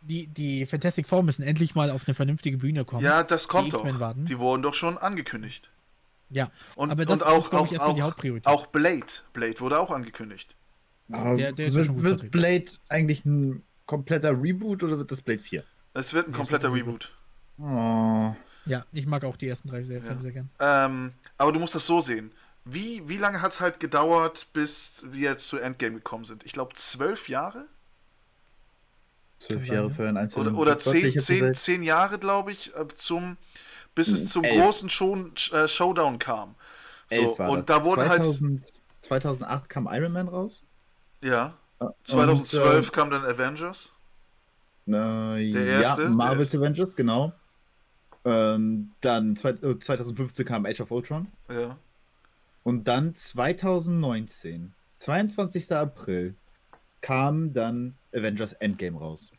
die, 0.00 0.26
die 0.26 0.66
Fantastic 0.66 1.08
Four 1.08 1.22
müssen 1.22 1.42
endlich 1.42 1.74
mal 1.74 1.90
auf 1.90 2.06
eine 2.06 2.14
vernünftige 2.14 2.58
Bühne 2.58 2.84
kommen. 2.84 3.04
Ja, 3.04 3.22
das 3.22 3.48
kommt 3.48 3.72
doch. 3.72 4.00
Warten. 4.00 4.24
Die 4.26 4.38
wurden 4.38 4.62
doch 4.62 4.74
schon 4.74 4.98
angekündigt. 4.98 5.70
Ja, 6.30 6.50
und, 6.74 6.90
aber 6.90 7.06
das 7.06 7.22
und 7.22 7.26
auch, 7.26 7.46
ist, 7.46 7.54
auch, 7.54 7.72
ich, 7.72 7.80
auch, 7.80 7.94
die 7.94 8.02
Hauptpriorität. 8.02 8.46
Auch 8.46 8.66
Blade. 8.66 9.06
Blade 9.32 9.58
wurde 9.60 9.78
auch 9.78 9.90
angekündigt. 9.90 10.54
Der, 11.08 11.52
der 11.52 11.72
wird, 11.72 12.02
wird 12.02 12.30
Blade 12.30 12.66
eigentlich 12.90 13.24
ein 13.24 13.62
kompletter 13.86 14.30
Reboot 14.30 14.82
oder 14.82 14.98
wird 14.98 15.10
das 15.10 15.22
Blade 15.22 15.40
4? 15.40 15.64
Es 15.94 16.12
wird 16.12 16.28
ein 16.28 16.32
kompletter 16.32 16.72
Reboot. 16.72 17.14
Oh. 17.58 18.34
Ja, 18.66 18.84
ich 18.92 19.06
mag 19.06 19.24
auch 19.24 19.36
die 19.36 19.48
ersten 19.48 19.68
drei 19.68 19.84
sehr, 19.84 20.02
ja. 20.04 20.20
sehr 20.20 20.32
gern. 20.32 20.50
Ähm, 20.60 21.12
aber 21.38 21.52
du 21.52 21.58
musst 21.58 21.74
das 21.74 21.86
so 21.86 22.02
sehen. 22.02 22.30
Wie, 22.66 23.08
wie 23.08 23.16
lange 23.16 23.40
hat 23.40 23.52
es 23.52 23.60
halt 23.60 23.80
gedauert, 23.80 24.48
bis 24.52 25.06
wir 25.10 25.30
jetzt 25.30 25.48
zu 25.48 25.56
Endgame 25.56 25.96
gekommen 25.96 26.26
sind? 26.26 26.44
Ich 26.44 26.52
glaube, 26.52 26.74
zwölf 26.74 27.30
Jahre? 27.30 27.64
Zwölf 29.38 29.66
Jahre 29.66 29.90
für 29.90 30.08
einen 30.08 30.16
einzelnen. 30.16 30.48
Oder, 30.54 30.58
oder 30.58 30.78
zehn, 30.78 31.16
zehn, 31.18 31.54
zehn 31.54 31.82
Jahre, 31.82 32.18
glaube 32.18 32.52
ich, 32.52 32.74
äh, 32.74 32.88
zum, 32.96 33.36
bis 33.94 34.08
es 34.08 34.22
hm, 34.22 34.26
zum 34.28 34.44
Elf. 34.44 34.64
großen 34.64 34.88
Show, 34.88 35.16
äh, 35.52 35.68
Showdown 35.68 36.18
kam. 36.18 36.54
So, 37.10 37.36
und 37.36 37.70
da 37.70 37.84
wurden 37.84 38.04
2000, 38.04 38.62
halt. 38.62 38.72
2008 39.02 39.68
kam 39.68 39.88
Iron 39.90 40.12
Man 40.12 40.28
raus. 40.28 40.62
Ja. 41.22 41.54
2012 42.04 42.76
und, 42.76 42.88
äh, 42.88 42.90
kam 42.90 43.10
dann 43.10 43.24
Avengers. 43.24 43.92
Äh, 44.86 45.52
der 45.52 45.66
erste. 45.66 46.02
Ja, 46.04 46.08
Marvel's 46.08 46.54
Avengers, 46.54 46.96
genau. 46.96 47.32
Ähm, 48.24 48.92
dann 49.00 49.36
2015 49.36 50.44
kam 50.44 50.66
Age 50.66 50.80
of 50.80 50.90
Ultron. 50.90 51.28
Ja. 51.50 51.78
Und 52.64 52.84
dann 52.84 53.14
2019, 53.14 54.74
22. 54.98 55.72
April, 55.72 56.34
kam 57.00 57.52
dann 57.52 57.96
Avengers 58.12 58.52
Endgame 58.54 58.98
raus. 58.98 59.30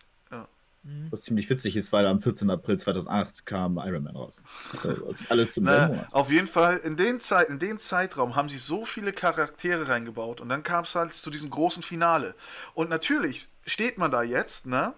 Mhm. 0.84 1.08
Was 1.12 1.22
ziemlich 1.24 1.50
witzig 1.50 1.76
ist, 1.76 1.92
weil 1.92 2.06
am 2.08 2.22
14. 2.22 2.50
April 2.50 2.78
2008 2.80 3.46
kam 3.46 3.78
Iron 3.78 4.04
Man 4.04 4.16
raus. 4.16 4.42
Also 4.84 5.14
alles 5.30 5.58
im 5.58 5.66
selben 5.66 5.82
Na, 5.82 5.88
Monat. 5.88 6.14
auf 6.14 6.32
jeden 6.32 6.48
Fall, 6.48 6.78
in 6.78 6.96
den, 6.96 7.20
Zeit, 7.20 7.50
in 7.50 7.60
den 7.60 7.80
Zeitraum 7.80 8.36
haben 8.36 8.50
sie 8.50 8.58
so 8.58 8.86
viele 8.86 9.12
Charaktere 9.12 9.90
reingebaut 9.90 10.40
und 10.42 10.50
dann 10.50 10.64
kam 10.64 10.86
es 10.86 10.96
halt 10.96 11.14
zu 11.14 11.30
diesem 11.30 11.50
großen 11.50 11.84
Finale. 11.84 12.34
Und 12.74 12.90
natürlich 12.90 13.50
steht 13.66 13.98
man 13.98 14.10
da 14.12 14.24
jetzt, 14.24 14.68
ne? 14.68 14.94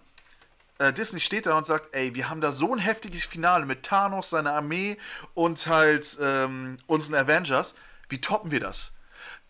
Äh, 0.78 0.94
Disney 0.94 1.20
steht 1.20 1.48
da 1.48 1.58
und 1.58 1.66
sagt, 1.66 1.94
ey, 1.94 2.14
wir 2.14 2.30
haben 2.30 2.42
da 2.42 2.52
so 2.52 2.74
ein 2.74 2.80
heftiges 2.80 3.26
Finale 3.26 3.66
mit 3.66 3.84
Thanos, 3.84 4.30
seiner 4.30 4.54
Armee 4.54 4.98
und 5.34 5.66
halt 5.66 6.18
ähm, 6.22 6.78
unseren 6.86 7.16
Avengers. 7.16 7.76
Wie 8.10 8.22
toppen 8.22 8.52
wir 8.52 8.60
das? 8.60 8.92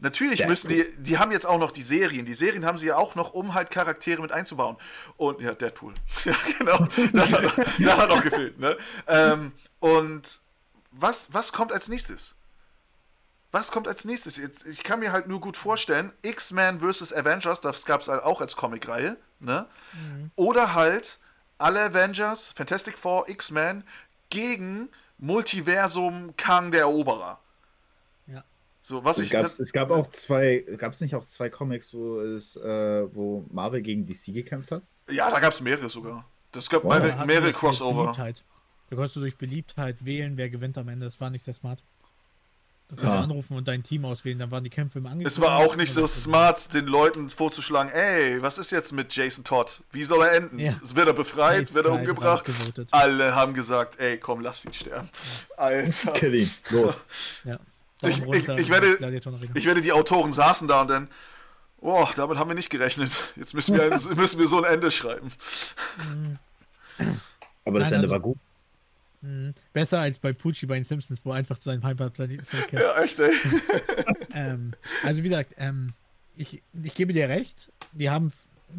Natürlich 0.03 0.39
Ja, 0.39 0.47
müssen 0.47 0.67
die, 0.69 0.85
die 0.97 1.19
haben 1.19 1.31
jetzt 1.31 1.45
auch 1.45 1.59
noch 1.59 1.71
die 1.71 1.83
Serien. 1.83 2.25
Die 2.25 2.33
Serien 2.33 2.65
haben 2.65 2.77
sie 2.79 2.87
ja 2.87 2.97
auch 2.97 3.13
noch, 3.15 3.33
um 3.33 3.53
halt 3.53 3.69
Charaktere 3.69 4.21
mit 4.21 4.31
einzubauen. 4.31 4.75
Und 5.15 5.39
ja, 5.41 5.53
Deadpool. 5.53 5.93
ja, 6.25 6.35
genau. 6.57 6.87
Das 7.13 7.31
hat, 7.31 7.43
noch- 7.43 7.55
das 7.79 7.97
hat 7.97 8.09
noch 8.09 8.23
gefehlt. 8.23 8.59
Ne? 8.59 8.75
Ähm, 9.07 9.51
und 9.79 10.39
was, 10.91 11.33
was 11.33 11.53
kommt 11.53 11.71
als 11.71 11.87
nächstes? 11.87 12.35
Was 13.51 13.69
kommt 13.71 13.87
als 13.87 14.03
nächstes? 14.05 14.37
Jetzt, 14.37 14.65
ich 14.65 14.83
kann 14.83 14.99
mir 14.99 15.11
halt 15.11 15.27
nur 15.27 15.39
gut 15.41 15.55
vorstellen, 15.57 16.11
X-Men 16.21 16.79
vs. 16.79 17.13
Avengers, 17.13 17.61
das 17.61 17.85
gab 17.85 18.01
es 18.01 18.09
auch 18.09 18.41
als 18.41 18.55
Comicreihe, 18.55 19.17
ne? 19.39 19.67
Oder 20.35 20.73
halt 20.73 21.19
alle 21.57 21.81
Avengers, 21.81 22.53
Fantastic 22.55 22.97
Four, 22.97 23.27
X-Men 23.29 23.83
gegen 24.29 24.87
Multiversum 25.17 26.33
Kang 26.37 26.71
der 26.71 26.81
Eroberer. 26.81 27.39
Ja. 28.81 28.87
So, 28.97 29.03
was 29.03 29.17
Es 29.19 29.25
ich. 29.25 29.29
gab, 29.31 29.59
es 29.59 29.71
gab 29.73 29.91
auch 29.91 30.09
zwei, 30.11 30.65
gab 30.77 30.93
es 30.93 31.01
nicht 31.01 31.15
auch 31.15 31.27
zwei 31.27 31.49
Comics, 31.49 31.93
wo 31.93 32.19
es, 32.21 32.55
äh, 32.55 33.03
wo 33.15 33.45
Marvel 33.51 33.81
gegen 33.81 34.05
DC 34.05 34.33
gekämpft 34.33 34.71
hat? 34.71 34.81
Ja, 35.09 35.29
da 35.29 35.39
gab 35.39 35.53
es 35.53 35.61
mehrere 35.61 35.89
sogar. 35.89 36.25
Das 36.51 36.69
gab 36.69 36.83
Wow. 36.83 36.99
Mehrere, 36.99 37.25
mehrere 37.25 37.53
Crossover. 37.53 38.13
Da 38.17 38.95
konntest 38.95 39.15
du 39.15 39.19
durch 39.21 39.37
Beliebtheit 39.37 40.03
wählen, 40.03 40.35
wer 40.35 40.49
gewinnt 40.49 40.77
am 40.77 40.87
Ende. 40.89 41.05
Das 41.05 41.21
war 41.21 41.29
nicht 41.29 41.45
sehr 41.45 41.53
smart. 41.53 41.81
Du 42.89 42.97
kannst 42.97 43.11
Ah. 43.11 43.21
anrufen 43.23 43.55
und 43.55 43.69
dein 43.69 43.83
Team 43.83 44.03
auswählen, 44.03 44.37
dann 44.37 44.51
waren 44.51 44.65
die 44.65 44.69
Kämpfe 44.69 44.99
im 44.99 45.05
Angebot. 45.05 45.31
Es 45.31 45.39
war 45.39 45.59
auch 45.59 45.77
nicht 45.77 45.93
so 45.93 46.05
smart, 46.07 46.73
den 46.73 46.87
Leuten 46.87 47.29
vorzuschlagen, 47.29 47.89
ey, 47.89 48.41
was 48.41 48.57
ist 48.57 48.69
jetzt 48.71 48.91
mit 48.91 49.15
Jason 49.15 49.45
Todd? 49.45 49.81
Wie 49.93 50.03
soll 50.03 50.21
er 50.23 50.33
enden? 50.33 50.59
Ja. 50.59 50.73
Wird 50.83 51.07
er 51.07 51.13
befreit? 51.13 51.73
Wird 51.73 51.85
er 51.85 51.93
umgebracht? 51.93 52.43
Alle 52.91 53.33
haben 53.33 53.53
gesagt, 53.53 53.97
ey, 53.99 54.17
komm, 54.17 54.41
lass 54.41 54.65
ihn 54.65 54.73
sterben. 54.73 55.07
Alter. 55.55 56.11
Kill 56.11 56.35
ihn, 56.35 56.51
los. 56.71 56.99
Ja. 57.45 57.59
Ich- 58.01 58.19
ich- 58.21 58.47
ich 58.49 58.69
werde-. 58.69 58.97
Ich 59.53 59.65
werde 59.65 59.81
die 59.81 59.91
Autoren 59.91 60.31
saßen 60.31 60.67
da 60.67 60.81
und 60.81 60.87
dann, 60.89 61.07
boah, 61.79 62.09
damit 62.15 62.37
haben 62.37 62.49
wir 62.49 62.55
nicht 62.55 62.69
gerechnet. 62.69 63.11
Jetzt 63.35 63.53
müssen 63.53 63.77
wir, 63.77 63.89
müssen 64.15 64.39
wir 64.39 64.47
so 64.47 64.63
ein 64.63 64.73
Ende 64.73 64.91
schreiben. 64.91 65.31
Aber 67.65 67.79
das 67.79 67.89
Nein, 67.91 68.01
Ende 68.01 68.07
also- 68.07 68.09
war 68.11 68.19
gut. 68.19 68.37
Mhm. 69.23 69.53
Besser 69.71 69.99
als 69.99 70.17
bei 70.17 70.33
Pucci 70.33 70.65
bei 70.65 70.73
den 70.75 70.83
Simpsons, 70.83 71.21
wo 71.23 71.29
er 71.29 71.35
einfach 71.35 71.57
zu 71.59 71.65
seinem 71.65 71.83
Heimatplaneten 71.83 72.43
zurückkehrt. 72.43 72.81
Ja, 72.81 73.03
echt, 73.03 73.19
ey. 73.19 73.31
ähm, 74.33 74.73
also 75.03 75.19
wie 75.23 75.29
gesagt, 75.29 75.53
ähm, 75.59 75.93
ich, 76.35 76.63
ich 76.81 76.93
gebe 76.95 77.13
dir 77.13 77.29
recht, 77.29 77.71
die 77.91 78.09
haben 78.09 78.33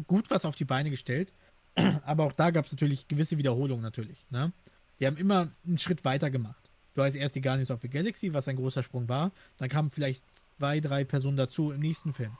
gut 0.05 0.29
was 0.29 0.43
auf 0.43 0.57
die 0.57 0.65
Beine 0.65 0.89
gestellt, 0.89 1.31
aber 2.05 2.25
auch 2.25 2.33
da 2.33 2.51
gab 2.51 2.65
es 2.65 2.73
natürlich 2.73 3.07
gewisse 3.07 3.37
Wiederholungen 3.37 3.81
natürlich. 3.83 4.25
Ne? 4.31 4.51
Die 4.99 5.07
haben 5.07 5.15
immer 5.15 5.47
einen 5.65 5.77
Schritt 5.79 6.03
weiter 6.03 6.29
gemacht. 6.29 6.62
Du 6.95 7.03
hast 7.03 7.15
erst 7.15 7.35
die 7.35 7.41
Guardians 7.41 7.71
of 7.71 7.81
the 7.81 7.89
Galaxy, 7.89 8.33
was 8.33 8.47
ein 8.47 8.55
großer 8.55 8.83
Sprung 8.83 9.07
war, 9.09 9.31
dann 9.57 9.69
kamen 9.69 9.91
vielleicht 9.91 10.23
zwei, 10.57 10.79
drei 10.79 11.03
Personen 11.03 11.37
dazu 11.37 11.71
im 11.71 11.79
nächsten 11.81 12.13
Film. 12.13 12.37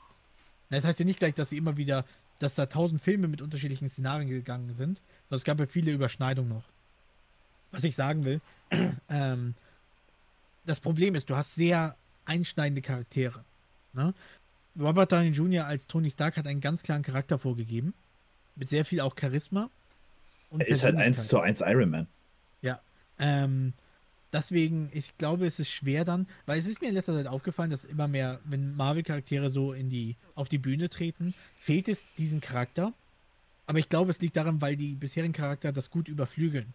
Das 0.70 0.84
heißt 0.84 0.98
ja 0.98 1.04
nicht 1.04 1.18
gleich, 1.18 1.34
dass 1.34 1.50
sie 1.50 1.56
immer 1.56 1.76
wieder, 1.76 2.04
dass 2.38 2.54
da 2.54 2.66
tausend 2.66 3.00
Filme 3.00 3.28
mit 3.28 3.42
unterschiedlichen 3.42 3.88
Szenarien 3.88 4.28
gegangen 4.28 4.72
sind, 4.72 5.00
sondern 5.28 5.38
es 5.38 5.44
gab 5.44 5.58
ja 5.60 5.66
viele 5.66 5.92
Überschneidungen 5.92 6.50
noch. 6.50 6.64
Was 7.70 7.84
ich 7.84 7.96
sagen 7.96 8.24
will, 8.24 8.40
ähm, 9.08 9.54
das 10.64 10.80
Problem 10.80 11.14
ist, 11.14 11.28
du 11.30 11.36
hast 11.36 11.54
sehr 11.54 11.96
einschneidende 12.24 12.82
Charaktere. 12.82 13.44
Ne? 13.92 14.14
Robert 14.78 15.12
Downey 15.12 15.28
Jr. 15.28 15.66
als 15.66 15.86
Tony 15.86 16.10
Stark 16.10 16.36
hat 16.36 16.46
einen 16.46 16.60
ganz 16.60 16.82
klaren 16.82 17.02
Charakter 17.02 17.38
vorgegeben, 17.38 17.94
mit 18.56 18.68
sehr 18.68 18.84
viel 18.84 19.00
auch 19.00 19.14
Charisma. 19.18 19.68
Und 20.50 20.60
Er 20.60 20.68
ist 20.68 20.82
halt 20.82 20.96
1 20.96 21.16
Persönlichkeit. 21.16 21.56
zu 21.56 21.64
1 21.66 21.72
Iron 21.72 21.90
Man. 21.90 22.06
Ja. 22.62 22.80
Ähm, 23.18 23.72
deswegen, 24.34 24.90
ich 24.92 25.16
glaube, 25.16 25.46
es 25.46 25.58
ist 25.58 25.70
schwer 25.70 26.04
dann, 26.04 26.26
weil 26.44 26.58
es 26.58 26.66
ist 26.66 26.82
mir 26.82 26.88
in 26.88 26.94
letzter 26.94 27.14
Zeit 27.14 27.26
aufgefallen, 27.26 27.70
dass 27.70 27.84
immer 27.84 28.08
mehr, 28.08 28.40
wenn 28.44 28.76
Marvel-Charaktere 28.76 29.50
so 29.50 29.72
in 29.72 29.88
die, 29.88 30.16
auf 30.34 30.48
die 30.50 30.58
Bühne 30.58 30.90
treten, 30.90 31.32
fehlt 31.58 31.88
es 31.88 32.06
diesen 32.18 32.40
Charakter. 32.40 32.92
Aber 33.66 33.78
ich 33.78 33.88
glaube, 33.88 34.10
es 34.10 34.20
liegt 34.20 34.36
daran, 34.36 34.60
weil 34.60 34.76
die 34.76 34.94
bisherigen 34.94 35.32
Charakter 35.32 35.72
das 35.72 35.90
gut 35.90 36.08
überflügeln. 36.08 36.74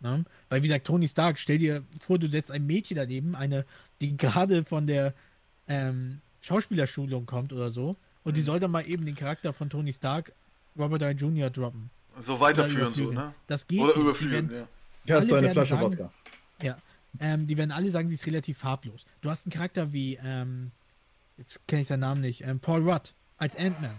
Ne? 0.00 0.24
Weil, 0.50 0.62
wie 0.62 0.66
gesagt, 0.66 0.86
Tony 0.86 1.08
Stark, 1.08 1.38
stell 1.38 1.58
dir 1.58 1.84
vor, 2.00 2.18
du 2.18 2.28
setzt 2.28 2.50
ein 2.50 2.66
Mädchen 2.66 2.96
daneben, 2.96 3.34
eine, 3.34 3.64
die 4.00 4.16
gerade 4.16 4.64
von 4.64 4.86
der 4.86 5.14
ähm, 5.68 6.20
Schauspielerschulung 6.42 7.24
kommt 7.24 7.52
oder 7.52 7.70
so, 7.70 7.96
und 8.24 8.36
die 8.36 8.42
soll 8.42 8.60
dann 8.60 8.70
mal 8.70 8.86
eben 8.86 9.06
den 9.06 9.14
Charakter 9.16 9.52
von 9.52 9.70
Tony 9.70 9.92
Stark, 9.92 10.32
Robert 10.78 11.02
Downey 11.02 11.14
Jr. 11.14 11.50
droppen. 11.50 11.90
So 12.24 12.38
weiterführen, 12.38 12.92
so, 12.92 13.10
ne? 13.10 13.34
Das 13.46 13.66
geht 13.66 13.80
Oder 13.80 13.94
nicht. 13.94 14.02
Überflügeln, 14.02 14.50
werden- 14.50 14.60
ja. 14.62 14.68
Hier 15.04 15.16
hast 15.16 15.30
du 15.30 15.34
eine 15.34 15.50
Flasche 15.50 15.80
Wodka. 15.80 16.12
Ja. 16.62 16.78
Ähm, 17.20 17.46
die 17.46 17.56
werden 17.56 17.72
alle 17.72 17.90
sagen, 17.90 18.08
sie 18.08 18.14
ist 18.14 18.26
relativ 18.26 18.58
farblos. 18.58 19.04
Du 19.20 19.30
hast 19.30 19.46
einen 19.46 19.52
Charakter 19.52 19.92
wie, 19.92 20.18
ähm, 20.24 20.70
jetzt 21.36 21.66
kenne 21.68 21.82
ich 21.82 21.88
seinen 21.88 22.00
Namen 22.00 22.20
nicht, 22.20 22.42
ähm, 22.42 22.60
Paul 22.60 22.88
Rudd 22.88 23.12
als 23.36 23.56
Ant-Man. 23.56 23.94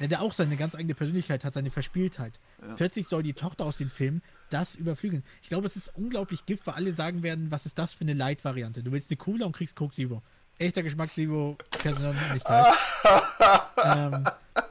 Der, 0.00 0.08
der 0.08 0.22
auch 0.22 0.32
seine 0.32 0.56
ganz 0.56 0.74
eigene 0.74 0.94
Persönlichkeit 0.94 1.44
hat, 1.44 1.54
seine 1.54 1.70
Verspieltheit. 1.70 2.38
Ja. 2.62 2.76
Plötzlich 2.76 3.08
soll 3.08 3.22
die 3.22 3.32
Tochter 3.32 3.64
aus 3.64 3.78
dem 3.78 3.90
Film 3.90 4.22
das 4.50 4.76
überflügeln. 4.76 5.24
Ich 5.42 5.48
glaube, 5.48 5.66
es 5.66 5.76
ist 5.76 5.90
unglaublich 5.94 6.46
Gift, 6.46 6.66
weil 6.66 6.74
alle 6.74 6.94
sagen 6.94 7.22
werden, 7.22 7.50
was 7.50 7.66
ist 7.66 7.78
das 7.78 7.94
für 7.94 8.02
eine 8.02 8.14
Light-Variante? 8.14 8.82
Du 8.82 8.92
willst 8.92 9.10
eine 9.10 9.16
Cola 9.16 9.46
und 9.46 9.52
kriegst 9.52 9.74
Coke 9.74 9.94
Zero. 9.94 10.22
Echter 10.58 10.82
Geschmack 10.82 11.12
Zero, 11.12 11.56
Persönlichkeit. 11.70 12.74
ähm, 13.84 14.24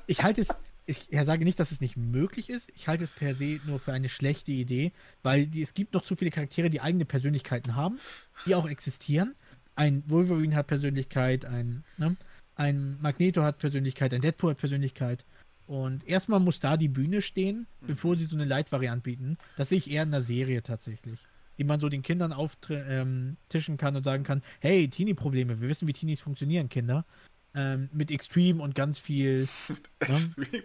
ich 0.05 0.23
halte 0.23 0.41
es, 0.41 0.47
ich 0.87 1.09
sage 1.11 1.43
nicht, 1.43 1.59
dass 1.59 1.71
es 1.71 1.81
nicht 1.81 1.97
möglich 1.97 2.49
ist. 2.49 2.71
Ich 2.73 2.87
halte 2.87 3.03
es 3.03 3.11
per 3.11 3.35
se 3.35 3.59
nur 3.65 3.79
für 3.79 3.91
eine 3.91 4.07
schlechte 4.07 4.53
Idee, 4.53 4.93
weil 5.21 5.45
die, 5.45 5.61
es 5.61 5.73
gibt 5.73 5.93
noch 5.93 6.03
zu 6.03 6.15
viele 6.15 6.31
Charaktere, 6.31 6.69
die 6.69 6.79
eigene 6.79 7.05
Persönlichkeiten 7.05 7.75
haben, 7.75 7.99
die 8.45 8.55
auch 8.55 8.67
existieren. 8.67 9.35
Ein 9.75 10.03
Wolverine 10.07 10.55
hat 10.55 10.67
Persönlichkeit, 10.67 11.45
ein, 11.45 11.83
ne? 11.97 12.15
ein 12.55 12.97
Magneto 13.01 13.43
hat 13.43 13.59
Persönlichkeit, 13.59 14.13
ein 14.13 14.21
Deadpool 14.21 14.51
hat 14.51 14.59
Persönlichkeit. 14.59 15.25
Und 15.67 16.07
erstmal 16.07 16.39
muss 16.39 16.61
da 16.61 16.77
die 16.77 16.87
Bühne 16.87 17.21
stehen, 17.21 17.67
bevor 17.81 18.15
sie 18.15 18.25
so 18.25 18.37
eine 18.37 18.45
Light-Variante 18.45 19.03
bieten. 19.03 19.37
Das 19.57 19.69
sehe 19.69 19.77
ich 19.77 19.91
eher 19.91 20.03
in 20.03 20.11
der 20.11 20.23
Serie 20.23 20.63
tatsächlich. 20.63 21.19
Die 21.57 21.65
man 21.65 21.81
so 21.81 21.89
den 21.89 22.01
Kindern 22.01 22.31
auftischen 22.31 23.35
ähm, 23.49 23.77
kann 23.77 23.95
und 23.97 24.03
sagen 24.03 24.23
kann, 24.23 24.41
hey, 24.61 24.87
Teenie-Probleme, 24.87 25.59
wir 25.59 25.67
wissen, 25.67 25.87
wie 25.87 25.93
Teenies 25.93 26.21
funktionieren, 26.21 26.69
Kinder. 26.69 27.05
Ähm, 27.53 27.89
mit 27.91 28.11
Extreme 28.11 28.63
und 28.63 28.75
ganz 28.75 28.99
viel. 28.99 29.49
Ne? 30.07 30.63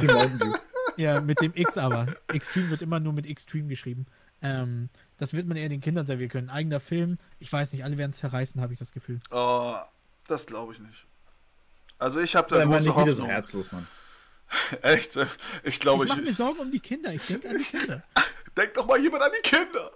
Genau. 0.00 0.56
Ja, 0.96 1.20
mit 1.20 1.40
dem 1.40 1.52
X 1.54 1.78
aber. 1.78 2.06
Extreme 2.32 2.70
wird 2.70 2.82
immer 2.82 3.00
nur 3.00 3.12
mit 3.12 3.26
Extreme 3.26 3.68
geschrieben. 3.68 4.06
Ähm, 4.42 4.88
das 5.18 5.32
wird 5.32 5.46
man 5.46 5.56
eher 5.56 5.68
den 5.68 5.80
Kindern 5.80 6.06
servieren 6.06 6.30
können. 6.30 6.50
Eigener 6.50 6.80
Film, 6.80 7.16
ich 7.38 7.52
weiß 7.52 7.72
nicht, 7.72 7.84
alle 7.84 7.96
werden 7.96 8.10
es 8.10 8.18
zerreißen, 8.18 8.60
habe 8.60 8.72
ich 8.72 8.78
das 8.78 8.92
Gefühl. 8.92 9.20
Oh, 9.30 9.76
das 10.26 10.46
glaube 10.46 10.72
ich 10.72 10.80
nicht. 10.80 11.06
Also 11.98 12.20
ich 12.20 12.34
habe 12.34 12.48
da 12.48 12.56
Sei 12.56 12.64
mal 12.64 12.78
große 12.78 12.88
nicht 12.88 12.96
wieder 12.98 13.12
so 13.12 13.12
Hoffnung. 13.12 13.28
herzlos, 13.28 13.72
Mann. 13.72 13.86
Echt? 14.82 15.16
Ich 15.62 15.80
glaube, 15.80 16.04
ich 16.04 16.10
ich, 16.10 16.16
mache 16.16 16.26
mir 16.26 16.34
Sorgen 16.34 16.58
um 16.60 16.70
die 16.70 16.80
Kinder, 16.80 17.12
ich 17.12 17.26
denke 17.26 17.48
an 17.48 17.58
die 17.58 17.64
Kinder. 17.64 18.02
denk 18.56 18.74
doch 18.74 18.86
mal 18.86 19.00
jemand 19.00 19.22
an 19.22 19.30
die 19.36 19.48
Kinder. 19.48 19.90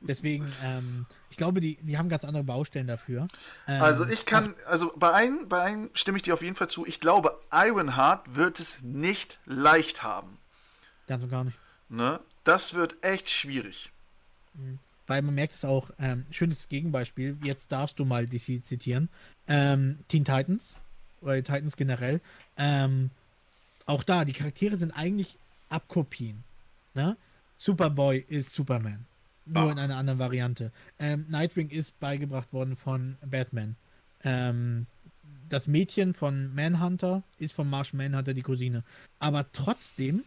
Deswegen, 0.00 0.52
ähm, 0.62 1.06
ich 1.30 1.36
glaube, 1.36 1.60
die, 1.60 1.76
die 1.82 1.98
haben 1.98 2.08
ganz 2.08 2.24
andere 2.24 2.44
Baustellen 2.44 2.86
dafür. 2.86 3.28
Ähm, 3.66 3.82
Also 3.82 4.06
ich 4.06 4.26
kann, 4.26 4.54
also 4.66 4.92
bei 4.96 5.12
einem, 5.12 5.48
bei 5.48 5.62
einem 5.62 5.90
stimme 5.94 6.16
ich 6.18 6.22
dir 6.22 6.34
auf 6.34 6.42
jeden 6.42 6.56
Fall 6.56 6.68
zu. 6.68 6.86
Ich 6.86 7.00
glaube, 7.00 7.38
Ironheart 7.52 8.36
wird 8.36 8.60
es 8.60 8.82
nicht 8.82 9.38
leicht 9.44 10.02
haben. 10.02 10.38
Ganz 11.06 11.22
und 11.22 11.30
gar 11.30 11.44
nicht. 11.44 11.58
Ne? 11.88 12.20
Das 12.44 12.74
wird 12.74 13.02
echt 13.04 13.30
schwierig. 13.30 13.90
Weil 15.06 15.22
man 15.22 15.34
merkt 15.34 15.54
es 15.54 15.64
auch, 15.64 15.90
ähm, 15.98 16.26
schönes 16.30 16.68
Gegenbeispiel, 16.68 17.36
jetzt 17.42 17.70
darfst 17.70 17.98
du 17.98 18.04
mal 18.04 18.26
DC 18.26 18.64
zitieren. 18.64 19.08
Ähm, 19.46 19.98
Teen 20.08 20.24
Titans, 20.24 20.76
oder 21.20 21.36
Titans 21.42 21.76
generell. 21.76 22.20
Ähm, 22.56 23.10
auch 23.84 24.02
da, 24.02 24.24
die 24.24 24.32
Charaktere 24.32 24.76
sind 24.76 24.92
eigentlich 24.92 25.38
Abkopien. 25.68 26.42
Ne? 26.94 27.16
Superboy 27.58 28.24
ist 28.28 28.52
Superman. 28.54 29.06
Nur 29.46 29.68
Ah. 29.68 29.72
in 29.72 29.78
einer 29.78 29.96
anderen 29.96 30.18
Variante. 30.18 30.72
Ähm, 30.98 31.26
Nightwing 31.28 31.70
ist 31.70 31.98
beigebracht 32.00 32.52
worden 32.52 32.76
von 32.76 33.16
Batman. 33.24 33.76
Ähm, 34.24 34.86
das 35.48 35.68
Mädchen 35.68 36.14
von 36.14 36.52
Manhunter 36.54 37.22
ist 37.38 37.52
von 37.54 37.70
Martian 37.70 37.98
Manhunter 37.98 38.34
die 38.34 38.42
Cousine. 38.42 38.82
Aber 39.20 39.46
trotzdem 39.52 40.24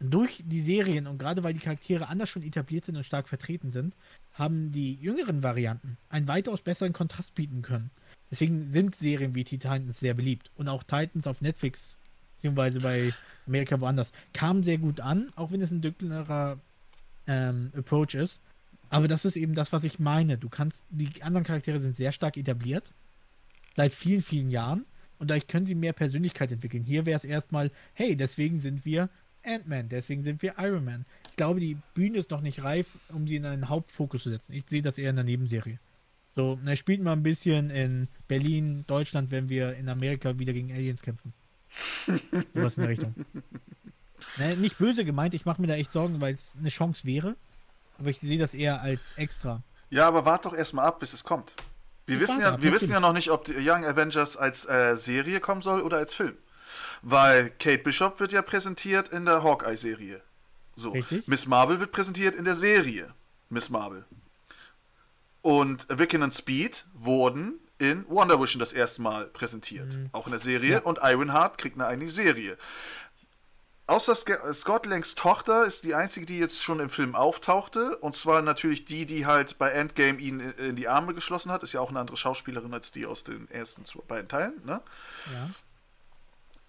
durch 0.00 0.42
die 0.46 0.62
Serien 0.62 1.06
und 1.06 1.18
gerade 1.18 1.42
weil 1.42 1.52
die 1.52 1.58
Charaktere 1.60 2.08
anders 2.08 2.30
schon 2.30 2.42
etabliert 2.42 2.86
sind 2.86 2.96
und 2.96 3.04
stark 3.04 3.28
vertreten 3.28 3.72
sind, 3.72 3.94
haben 4.32 4.70
die 4.72 4.94
jüngeren 4.94 5.42
Varianten 5.42 5.98
einen 6.08 6.28
weitaus 6.28 6.62
besseren 6.62 6.92
Kontrast 6.92 7.34
bieten 7.34 7.62
können. 7.62 7.90
Deswegen 8.30 8.72
sind 8.72 8.94
Serien 8.94 9.34
wie 9.34 9.44
Titans 9.44 9.98
sehr 9.98 10.14
beliebt. 10.14 10.50
Und 10.56 10.68
auch 10.68 10.82
Titans 10.84 11.26
auf 11.26 11.40
Netflix, 11.42 11.96
beziehungsweise 12.36 12.80
bei 12.80 13.12
Amerika 13.48 13.80
woanders, 13.80 14.12
kam 14.32 14.62
sehr 14.62 14.78
gut 14.78 15.00
an, 15.00 15.30
auch 15.36 15.50
wenn 15.50 15.60
es 15.60 15.70
ein 15.70 15.82
dunklerer 15.82 16.58
ähm, 17.26 17.72
Approach 17.76 18.14
ist. 18.14 18.40
Aber 18.90 19.08
das 19.08 19.24
ist 19.24 19.36
eben 19.36 19.54
das, 19.54 19.72
was 19.72 19.84
ich 19.84 19.98
meine. 19.98 20.38
Du 20.38 20.48
kannst, 20.48 20.82
die 20.90 21.22
anderen 21.22 21.44
Charaktere 21.44 21.80
sind 21.80 21.96
sehr 21.96 22.12
stark 22.12 22.36
etabliert. 22.36 22.92
Seit 23.76 23.92
vielen, 23.92 24.22
vielen 24.22 24.50
Jahren. 24.50 24.86
Und 25.18 25.30
dadurch 25.30 25.48
können 25.48 25.66
sie 25.66 25.74
mehr 25.74 25.92
Persönlichkeit 25.92 26.52
entwickeln. 26.52 26.84
Hier 26.84 27.04
wäre 27.04 27.18
es 27.18 27.24
erstmal, 27.24 27.70
hey, 27.94 28.16
deswegen 28.16 28.60
sind 28.60 28.84
wir 28.84 29.10
Ant-Man, 29.44 29.88
deswegen 29.88 30.22
sind 30.22 30.42
wir 30.42 30.54
Iron 30.58 30.84
Man. 30.84 31.04
Ich 31.30 31.36
glaube, 31.36 31.60
die 31.60 31.76
Bühne 31.94 32.18
ist 32.18 32.30
noch 32.30 32.40
nicht 32.40 32.62
reif, 32.62 32.98
um 33.08 33.26
sie 33.26 33.36
in 33.36 33.44
einen 33.44 33.68
Hauptfokus 33.68 34.22
zu 34.22 34.30
setzen. 34.30 34.52
Ich 34.52 34.64
sehe 34.68 34.82
das 34.82 34.98
eher 34.98 35.10
in 35.10 35.16
der 35.16 35.24
Nebenserie. 35.24 35.78
So, 36.36 36.58
er 36.64 36.76
spielt 36.76 37.02
mal 37.02 37.12
ein 37.12 37.22
bisschen 37.22 37.70
in 37.70 38.08
Berlin, 38.28 38.84
Deutschland, 38.86 39.30
wenn 39.30 39.48
wir 39.48 39.74
in 39.74 39.88
Amerika 39.88 40.38
wieder 40.38 40.52
gegen 40.52 40.70
Aliens 40.70 41.02
kämpfen. 41.02 41.32
Sowas 42.54 42.76
in 42.76 42.82
der 42.82 42.90
Richtung. 42.90 43.14
Ne, 44.36 44.56
nicht 44.56 44.78
böse 44.78 45.04
gemeint, 45.04 45.34
ich 45.34 45.44
mache 45.44 45.60
mir 45.60 45.68
da 45.68 45.74
echt 45.74 45.92
Sorgen, 45.92 46.20
weil 46.20 46.34
es 46.34 46.52
eine 46.58 46.68
Chance 46.68 47.04
wäre. 47.04 47.36
Aber 47.98 48.10
ich 48.10 48.20
sehe 48.20 48.38
das 48.38 48.54
eher 48.54 48.80
als 48.82 49.12
extra. 49.16 49.62
Ja, 49.90 50.06
aber 50.06 50.24
wart 50.24 50.44
doch 50.44 50.54
erstmal 50.54 50.86
ab, 50.86 51.00
bis 51.00 51.12
es 51.12 51.24
kommt. 51.24 51.54
Wir, 52.06 52.16
Ich 52.16 52.20
wissen 52.22 52.36
warte 52.36 52.42
ja, 52.42 52.54
ab, 52.54 52.62
wir 52.62 52.72
wissen 52.72 52.92
ja 52.92 53.00
noch 53.00 53.12
nicht, 53.12 53.30
ob 53.30 53.44
die 53.44 53.54
Young 53.56 53.84
Avengers 53.84 54.36
als 54.36 54.68
äh, 54.68 54.94
Serie 54.96 55.40
kommen 55.40 55.62
soll 55.62 55.80
oder 55.80 55.98
als 55.98 56.14
Film. 56.14 56.36
Weil 57.02 57.50
Kate 57.50 57.78
Bishop 57.78 58.20
wird 58.20 58.32
ja 58.32 58.42
präsentiert 58.42 59.08
in 59.08 59.24
der 59.24 59.42
Hawkeye-Serie. 59.42 60.20
So. 60.76 60.92
Richtig. 60.92 61.26
Miss 61.26 61.46
Marvel 61.46 61.80
wird 61.80 61.92
präsentiert 61.92 62.34
in 62.34 62.44
der 62.44 62.54
Serie 62.54 63.12
Miss 63.50 63.70
Marvel. 63.70 64.04
Und 65.42 65.86
Wiccan 65.88 66.22
und 66.22 66.34
Speed 66.34 66.86
wurden 66.94 67.54
in 67.78 68.04
Wonder 68.08 68.40
Vision 68.40 68.58
das 68.60 68.72
erste 68.72 69.02
Mal 69.02 69.26
präsentiert. 69.26 69.96
Auch 70.12 70.26
in 70.26 70.32
der 70.32 70.40
Serie. 70.40 70.70
Ja. 70.72 70.78
Und 70.80 70.98
Ironheart 71.02 71.58
kriegt 71.58 71.76
eine 71.76 71.86
eigene 71.86 72.10
Serie. 72.10 72.56
Außer 73.86 74.12
Sk- 74.12 74.52
Scott 74.52 74.84
Langs 74.84 75.14
Tochter 75.14 75.64
ist 75.64 75.84
die 75.84 75.94
einzige, 75.94 76.26
die 76.26 76.38
jetzt 76.38 76.62
schon 76.62 76.78
im 76.80 76.90
Film 76.90 77.14
auftauchte. 77.14 77.96
Und 77.98 78.14
zwar 78.14 78.42
natürlich 78.42 78.84
die, 78.84 79.06
die 79.06 79.24
halt 79.24 79.56
bei 79.58 79.70
Endgame 79.70 80.18
ihn 80.18 80.40
in- 80.40 80.52
in 80.58 80.76
die 80.76 80.88
Arme 80.88 81.14
geschlossen 81.14 81.50
hat. 81.50 81.62
Ist 81.62 81.72
ja 81.72 81.80
auch 81.80 81.88
eine 81.88 82.00
andere 82.00 82.16
Schauspielerin 82.18 82.74
als 82.74 82.90
die 82.92 83.06
aus 83.06 83.24
den 83.24 83.50
ersten 83.50 83.84
zwei, 83.86 84.00
beiden 84.06 84.28
Teilen. 84.28 84.60
Ne? 84.66 84.80
Ja. 85.32 85.50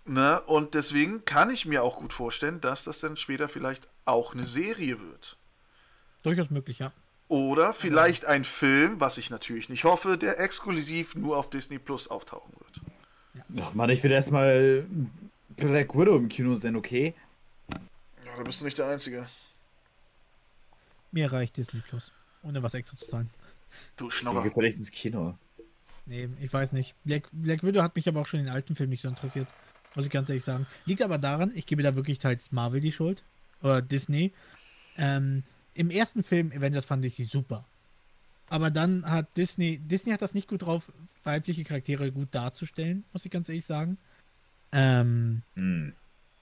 Ne? 0.06 0.42
Und 0.44 0.76
deswegen 0.76 1.26
kann 1.26 1.50
ich 1.50 1.66
mir 1.66 1.84
auch 1.84 1.98
gut 1.98 2.14
vorstellen, 2.14 2.62
dass 2.62 2.84
das 2.86 3.00
dann 3.02 3.18
später 3.18 3.50
vielleicht 3.50 3.88
auch 4.06 4.34
eine 4.34 4.46
Serie 4.46 5.00
wird. 5.02 5.38
Durchaus 6.24 6.50
möglich, 6.50 6.80
ja. 6.80 6.92
Oder 7.30 7.74
vielleicht 7.74 8.26
ein 8.26 8.44
Film, 8.44 9.00
was 9.00 9.18
ich 9.18 9.30
natürlich 9.30 9.70
nicht 9.70 9.84
hoffe, 9.84 10.18
der 10.18 10.40
exklusiv 10.40 11.16
nur 11.16 11.38
auf 11.38 11.50
Disney 11.50 11.78
Plus 11.80 12.08
auftauchen 12.08 12.52
wird. 12.58 12.82
Ach 13.64 13.74
Mann, 13.76 13.90
ich 13.92 14.04
will 14.04 14.12
erstmal 14.12 14.86
Black 15.56 15.96
Widow 15.96 16.18
im 16.18 16.28
Kino 16.28 16.56
sehen, 16.56 16.76
okay? 16.76 17.14
Ja, 17.70 18.36
da 18.36 18.44
bist 18.44 18.62
du 18.62 18.66
nicht 18.66 18.78
der 18.80 18.88
Einzige. 18.90 19.28
Mir 21.12 21.32
reicht 21.32 21.58
Disney 21.58 21.82
Plus. 21.88 22.12
Ohne 22.44 22.64
was 22.64 22.74
extra 22.74 22.98
zu 22.98 23.08
zahlen. 23.08 23.30
Du 23.96 24.08
Ich 24.08 24.16
Schnorrer. 24.16 24.42
gehe 24.44 24.52
vielleicht 24.52 24.78
ins 24.78 24.92
Kino. 24.92 25.38
Nee, 26.08 26.30
ich 26.42 26.52
weiß 26.52 26.72
nicht. 26.74 26.96
Black, 27.04 27.30
Black 27.32 27.64
Widow 27.64 27.84
hat 27.84 27.96
mich 27.96 28.08
aber 28.08 28.22
auch 28.22 28.28
schon 28.28 28.40
in 28.40 28.48
den 28.48 28.54
alten 28.56 28.76
Filmen 28.76 28.90
nicht 28.90 29.02
so 29.04 29.08
interessiert. 29.08 29.48
Muss 29.94 30.06
ich 30.06 30.12
ganz 30.12 30.30
ehrlich 30.30 30.44
sagen. 30.44 30.66
Liegt 30.86 31.04
aber 31.04 31.20
daran, 31.20 31.52
ich 31.54 31.68
gebe 31.68 31.84
da 31.84 31.96
wirklich 31.96 32.18
teils 32.18 32.52
Marvel 32.52 32.82
die 32.82 32.92
Schuld. 32.92 33.24
Oder 33.62 33.82
Disney. 33.84 34.34
Ähm, 34.98 35.44
Im 35.74 35.90
ersten 35.90 36.24
Film 36.24 36.52
Avengers 36.56 36.86
fand 36.86 37.06
ich 37.06 37.16
sie 37.16 37.24
super. 37.26 37.66
Aber 38.50 38.72
dann 38.72 39.06
hat 39.10 39.38
Disney, 39.38 39.78
Disney 39.78 40.12
hat 40.12 40.22
das 40.22 40.34
nicht 40.34 40.48
gut 40.48 40.64
drauf, 40.64 40.92
weibliche 41.24 41.64
Charaktere 41.64 42.12
gut 42.12 42.30
darzustellen, 42.32 43.04
muss 43.14 43.26
ich 43.26 43.32
ganz 43.32 43.48
ehrlich 43.50 43.66
sagen. 43.66 43.98
Ähm, 44.72 45.44
Hm. 45.56 45.94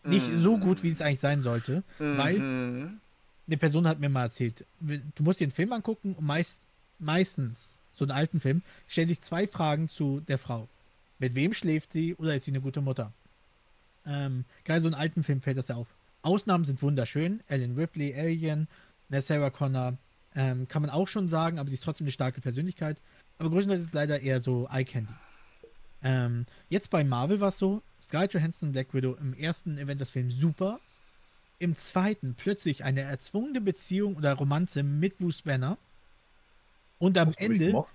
nicht 0.04 0.32
so 0.34 0.58
gut, 0.58 0.84
wie 0.84 0.92
es 0.92 1.02
eigentlich 1.02 1.20
sein 1.20 1.44
sollte. 1.44 1.84
Weil 2.00 2.40
Mhm. 2.40 3.00
eine 3.48 3.58
Person 3.58 3.88
hat 3.88 4.00
mir 4.00 4.10
mal 4.10 4.24
erzählt, 4.24 4.66
du 4.80 5.24
musst 5.24 5.40
dir 5.40 5.46
einen 5.46 5.52
Film 5.52 5.74
angucken 5.74 6.14
und 6.16 6.26
meist, 6.26 6.60
meistens, 7.00 7.78
so 7.94 8.06
einen 8.06 8.12
alten 8.12 8.40
Film, 8.40 8.62
stellen 8.88 9.08
sich 9.10 9.22
zwei 9.22 9.48
Fragen 9.48 9.90
zu 9.90 10.22
der 10.22 10.38
Frau. 10.38 10.68
Mit 11.20 11.36
wem 11.36 11.54
schläft 11.54 11.94
sie 11.94 12.16
oder 12.16 12.36
ist 12.36 12.46
sie 12.46 12.52
eine 12.52 12.62
gute 12.62 12.82
Mutter? 12.82 13.12
Ähm, 14.06 14.46
gerade 14.64 14.82
so 14.82 14.88
einen 14.88 14.96
alten 14.96 15.24
Film 15.24 15.42
fällt 15.42 15.58
das 15.58 15.68
ja 15.68 15.76
auf. 15.76 15.88
Ausnahmen 16.22 16.66
sind 16.66 16.82
wunderschön. 16.82 17.42
Ellen 17.48 17.76
Ripley, 17.76 18.14
Alien, 18.16 18.68
ne, 19.10 19.22
Sarah 19.22 19.50
Connor, 19.50 19.98
ähm, 20.36 20.68
kann 20.68 20.82
man 20.82 20.92
auch 20.92 21.08
schon 21.08 21.30
sagen, 21.30 21.60
aber 21.60 21.70
sie 21.70 21.76
ist 21.76 21.84
trotzdem 21.84 22.06
eine 22.06 22.12
starke 22.12 22.42
Persönlichkeit. 22.42 23.02
Aber 23.40 23.50
größtenteils 23.50 23.82
ist 23.82 23.88
es 23.88 23.94
leider 23.94 24.20
eher 24.22 24.42
so 24.42 24.68
Eye 24.72 24.86
Candy. 24.86 25.14
Ähm, 26.04 26.46
jetzt 26.70 26.90
bei 26.90 27.04
Marvel 27.04 27.40
war 27.40 27.50
es 27.50 27.58
so, 27.58 27.82
Scarlett 28.02 28.34
Johansson, 28.34 28.72
Black 28.72 28.94
Widow 28.94 29.16
im 29.16 29.34
ersten 29.34 29.80
Avengers-Film 29.80 30.32
super, 30.32 30.80
im 31.60 31.76
zweiten 31.76 32.36
plötzlich 32.36 32.84
eine 32.84 33.02
erzwungene 33.02 33.62
Beziehung 33.62 34.16
oder 34.16 34.34
Romanze 34.34 34.84
mit 34.84 35.18
Bruce 35.18 35.42
Banner. 35.42 35.78
Und 37.00 37.18
am 37.18 37.34
Ende, 37.36 37.86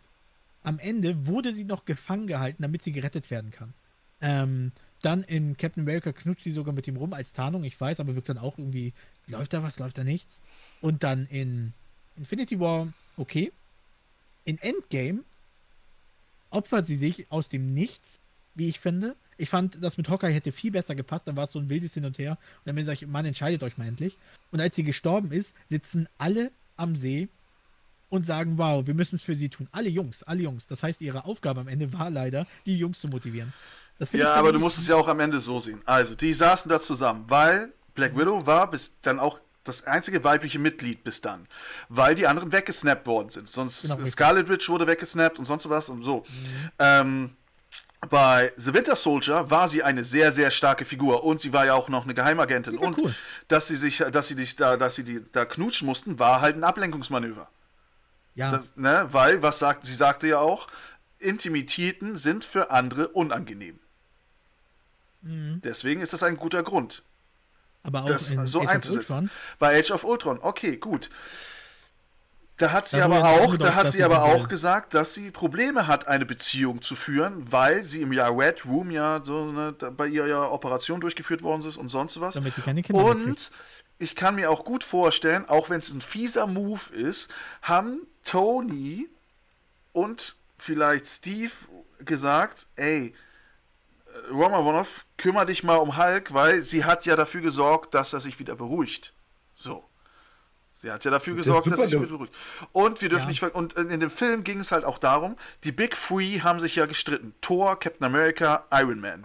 am 0.65 0.79
Ende 0.79 1.27
wurde 1.27 1.53
sie 1.53 1.65
noch 1.65 1.85
gefangen 1.85 2.27
gehalten, 2.27 2.63
damit 2.63 2.83
sie 2.83 2.93
gerettet 2.93 3.31
werden 3.31 3.51
kann. 3.51 3.73
Ähm, 4.21 4.73
dann 5.01 5.25
in 5.25 5.57
Captain 5.57 5.83
America 5.83 6.13
knutscht 6.13 6.45
sie 6.45 6.53
sogar 6.53 6.73
mit 6.73 6.87
ihm 6.87 6.97
rum 6.97 7.13
als 7.13 7.33
Tarnung, 7.33 7.65
ich 7.65 7.81
weiß, 7.81 7.99
aber 7.99 8.15
wirkt 8.15 8.29
dann 8.29 8.39
auch 8.39 8.59
irgendwie, 8.59 8.93
läuft 9.27 9.53
da 9.53 9.63
was, 9.63 9.79
läuft 9.79 9.99
da 9.99 10.05
nichts. 10.05 10.39
Und 10.83 11.03
dann 11.03 11.27
in 11.27 11.73
Infinity 12.19 12.61
War, 12.61 12.93
okay. 13.17 13.53
In 14.45 14.59
Endgame 14.59 15.21
opfert 16.51 16.87
sie 16.87 16.97
sich 16.97 17.31
aus 17.31 17.49
dem 17.49 17.73
Nichts, 17.73 18.19
wie 18.55 18.69
ich 18.69 18.81
finde. 18.81 19.17
Ich 19.39 19.49
fand, 19.49 19.83
das 19.83 19.97
mit 19.97 20.09
Hawkeye 20.09 20.33
hätte 20.33 20.53
viel 20.53 20.73
besser 20.73 20.95
gepasst, 20.95 21.27
dann 21.27 21.37
war 21.37 21.45
es 21.45 21.53
so 21.53 21.59
ein 21.59 21.71
wildes 21.71 21.95
Hin 21.95 22.05
und 22.05 22.19
Her. 22.19 22.37
Und 22.65 22.77
dann 22.77 22.85
sage 22.85 22.99
ich, 23.01 23.07
Mann, 23.07 23.25
entscheidet 23.25 23.63
euch 23.63 23.79
mal 23.79 23.87
endlich. 23.87 24.19
Und 24.51 24.61
als 24.61 24.77
sie 24.77 24.85
gestorben 24.85 25.33
ist, 25.33 25.55
sitzen 25.71 26.09
alle 26.19 26.51
am 26.77 26.97
See 26.97 27.29
und 28.11 28.27
sagen, 28.27 28.59
wow, 28.59 28.87
wir 28.87 28.95
müssen 28.95 29.17
es 29.17 29.23
für 29.23 29.37
sie 29.37 29.49
tun. 29.49 29.69
Alle 29.73 29.89
Jungs, 29.89 30.23
alle 30.25 30.43
Jungs. 30.43 30.67
Das 30.67 30.83
heißt, 30.83 31.01
ihre 31.01 31.25
Aufgabe 31.25 31.61
am 31.61 31.69
Ende 31.69 31.93
war 31.93 32.11
leider, 32.11 32.47
die 32.67 32.77
Jungs 32.77 33.01
zu 33.01 33.09
motivieren. 33.09 33.55
Ja, 34.13 34.35
aber 34.35 34.53
du 34.53 34.59
musst 34.59 34.79
es 34.79 34.89
ja 34.89 34.97
auch 34.97 35.09
am 35.09 35.21
Ende 35.21 35.41
so 35.41 35.61
sehen. 35.61 35.81
Also, 35.85 36.17
die 36.17 36.33
saßen 36.33 36.69
da 36.69 36.81
zusammen, 36.81 37.25
weil 37.29 37.73
Black 37.95 38.17
Widow 38.17 38.45
war 38.47 38.69
bis 38.69 38.95
dann 39.01 39.21
auch 39.21 39.41
das 39.65 39.87
einzige 39.87 40.25
weibliche 40.25 40.59
Mitglied 40.59 41.05
bis 41.05 41.21
dann. 41.21 41.47
Weil 41.89 42.15
die 42.15 42.27
anderen 42.27 42.53
weggesnappt 42.53 43.07
worden 43.07 43.31
sind. 43.31 43.49
Sonst 43.49 43.83
Genau. 43.83 44.05
Scarlet 44.07 44.49
Witch 44.49 44.69
wurde 44.69 44.87
weggesnappt 44.87 45.39
und 45.39 45.45
sonst 45.45 45.69
was 45.69 45.89
und 45.89 46.03
so. 46.03 46.25
Ähm, 46.79 47.37
bei 48.11 48.53
The 48.57 48.75
Winter 48.75 48.97
Soldier 48.97 49.51
war 49.51 49.69
sie 49.69 49.85
eine 49.85 50.03
sehr, 50.03 50.33
sehr 50.33 50.51
starke 50.51 50.85
Figur 50.85 51.23
und 51.23 51.41
sie 51.41 51.53
war 51.53 51.67
ja 51.67 51.75
auch 51.75 51.89
noch 51.89 52.03
eine 52.05 52.15
Geheimagentin. 52.15 52.77
Und 52.77 52.99
cool. 52.99 53.15
dass 53.47 53.69
sie 53.69 53.77
sich, 53.77 53.99
dass 53.99 54.27
sie 54.27 54.35
dich 54.35 54.57
da, 54.57 54.77
dass 54.77 54.97
sie 54.97 55.05
die 55.05 55.25
da 55.33 55.45
knutschen 55.45 55.87
mussten, 55.87 56.19
war 56.19 56.41
halt 56.41 56.57
ein 56.57 56.65
Ablenkungsmanöver. 56.65 57.49
Ja, 58.35 58.51
Das, 58.51 58.73
ne, 58.77 59.09
weil, 59.13 59.43
was 59.43 59.59
sagt, 59.59 59.87
sie 59.87 59.95
sagte 59.95 60.27
ja 60.27 60.39
auch, 60.39 60.67
Intimitäten 61.19 62.17
sind 62.17 62.45
für 62.45 62.71
andere 62.71 63.09
unangenehm. 63.09 63.79
Mhm. 65.21 65.61
Deswegen 65.63 66.01
ist 66.01 66.13
das 66.13 66.25
ein 66.25 66.37
guter 66.37 66.65
Grund, 66.65 67.05
aber 67.83 68.05
auch 68.05 68.07
das 68.07 68.31
in 68.31 68.47
so 68.47 68.61
Age 68.61 68.67
of 68.67 68.71
einzusetzen. 68.71 69.13
Ultron. 69.13 69.31
Bei 69.59 69.79
Age 69.79 69.91
of 69.91 70.05
Ultron, 70.05 70.39
okay, 70.41 70.77
gut. 70.77 71.11
Da 72.59 72.71
hat 72.71 72.87
sie 72.87 72.99
Da 72.99 73.07
aber 73.07 73.25
auch, 73.25 73.57
da 73.57 73.75
hat 73.75 73.91
sie 73.91 74.05
aber 74.05 74.23
auch 74.23 74.47
gesagt, 74.47 74.95
dass 74.95 75.15
sie 75.15 75.31
Probleme 75.31 75.89
hat, 75.89 76.07
eine 76.07 76.25
Beziehung 76.25 76.81
zu 76.81 76.95
führen, 76.95 77.51
weil 77.51 77.83
sie 77.83 78.03
im 78.03 78.13
Jahr 78.13 78.37
Red 78.39 78.65
Room 78.67 78.91
ja 78.91 79.21
so 79.25 79.49
eine, 79.49 79.73
bei 79.73 80.07
ihr 80.07 80.27
ja 80.27 80.49
Operation 80.49 81.01
durchgeführt 81.01 81.43
worden 81.43 81.67
ist 81.67 81.77
und 81.77 81.89
sonst 81.89 82.21
was. 82.21 82.35
Damit 82.35 82.55
sie 82.55 82.63
keine 82.63 82.83
Kinder. 82.83 83.05
Und 83.05 83.51
ich 83.99 84.15
kann 84.15 84.37
mir 84.37 84.51
auch 84.51 84.65
gut 84.65 84.85
vorstellen, 84.85 85.49
auch 85.49 85.71
wenn 85.71 85.79
es 85.79 85.93
ein 85.93 86.01
fieser 86.01 86.47
Move 86.47 86.93
ist, 86.93 87.31
haben 87.63 88.03
Tony 88.23 89.09
und 89.93 90.37
vielleicht 90.59 91.07
Steve 91.07 91.53
gesagt, 92.05 92.67
ey, 92.77 93.15
Romanov, 94.31 95.05
kümmere 95.17 95.47
dich 95.47 95.63
mal 95.63 95.77
um 95.77 95.97
Hulk, 95.97 96.33
weil 96.35 96.63
sie 96.63 96.85
hat 96.85 97.07
ja 97.07 97.17
dafür 97.17 97.41
gesorgt, 97.41 97.95
dass 97.95 98.13
er 98.13 98.21
sich 98.21 98.39
wieder 98.39 98.55
beruhigt. 98.57 99.13
So. 99.55 99.85
Sie 100.77 100.91
hat 100.91 101.05
ja 101.05 101.11
dafür 101.11 101.35
ist 101.35 101.39
gesorgt, 101.47 101.67
dass 101.71 101.79
er 101.79 101.89
sich 101.89 101.99
wieder 102.01 102.09
beruhigt. 102.11 102.35
Und 102.73 103.01
wir 103.03 103.09
dürfen 103.09 103.25
Ja. 103.25 103.29
nicht 103.29 103.43
und 103.43 103.75
in 103.75 104.01
dem 104.01 104.11
Film 104.11 104.43
ging 104.43 104.61
es 104.61 104.73
halt 104.73 104.85
auch 104.85 104.99
darum, 104.99 105.37
die 105.65 105.73
Big 105.73 105.95
Three 105.95 106.41
haben 106.41 106.59
sich 106.61 106.75
ja 106.77 106.87
gestritten. 106.87 107.35
Thor, 107.41 107.79
Captain 107.79 108.05
America, 108.05 108.65
Iron 108.73 109.01
Man. 109.01 109.25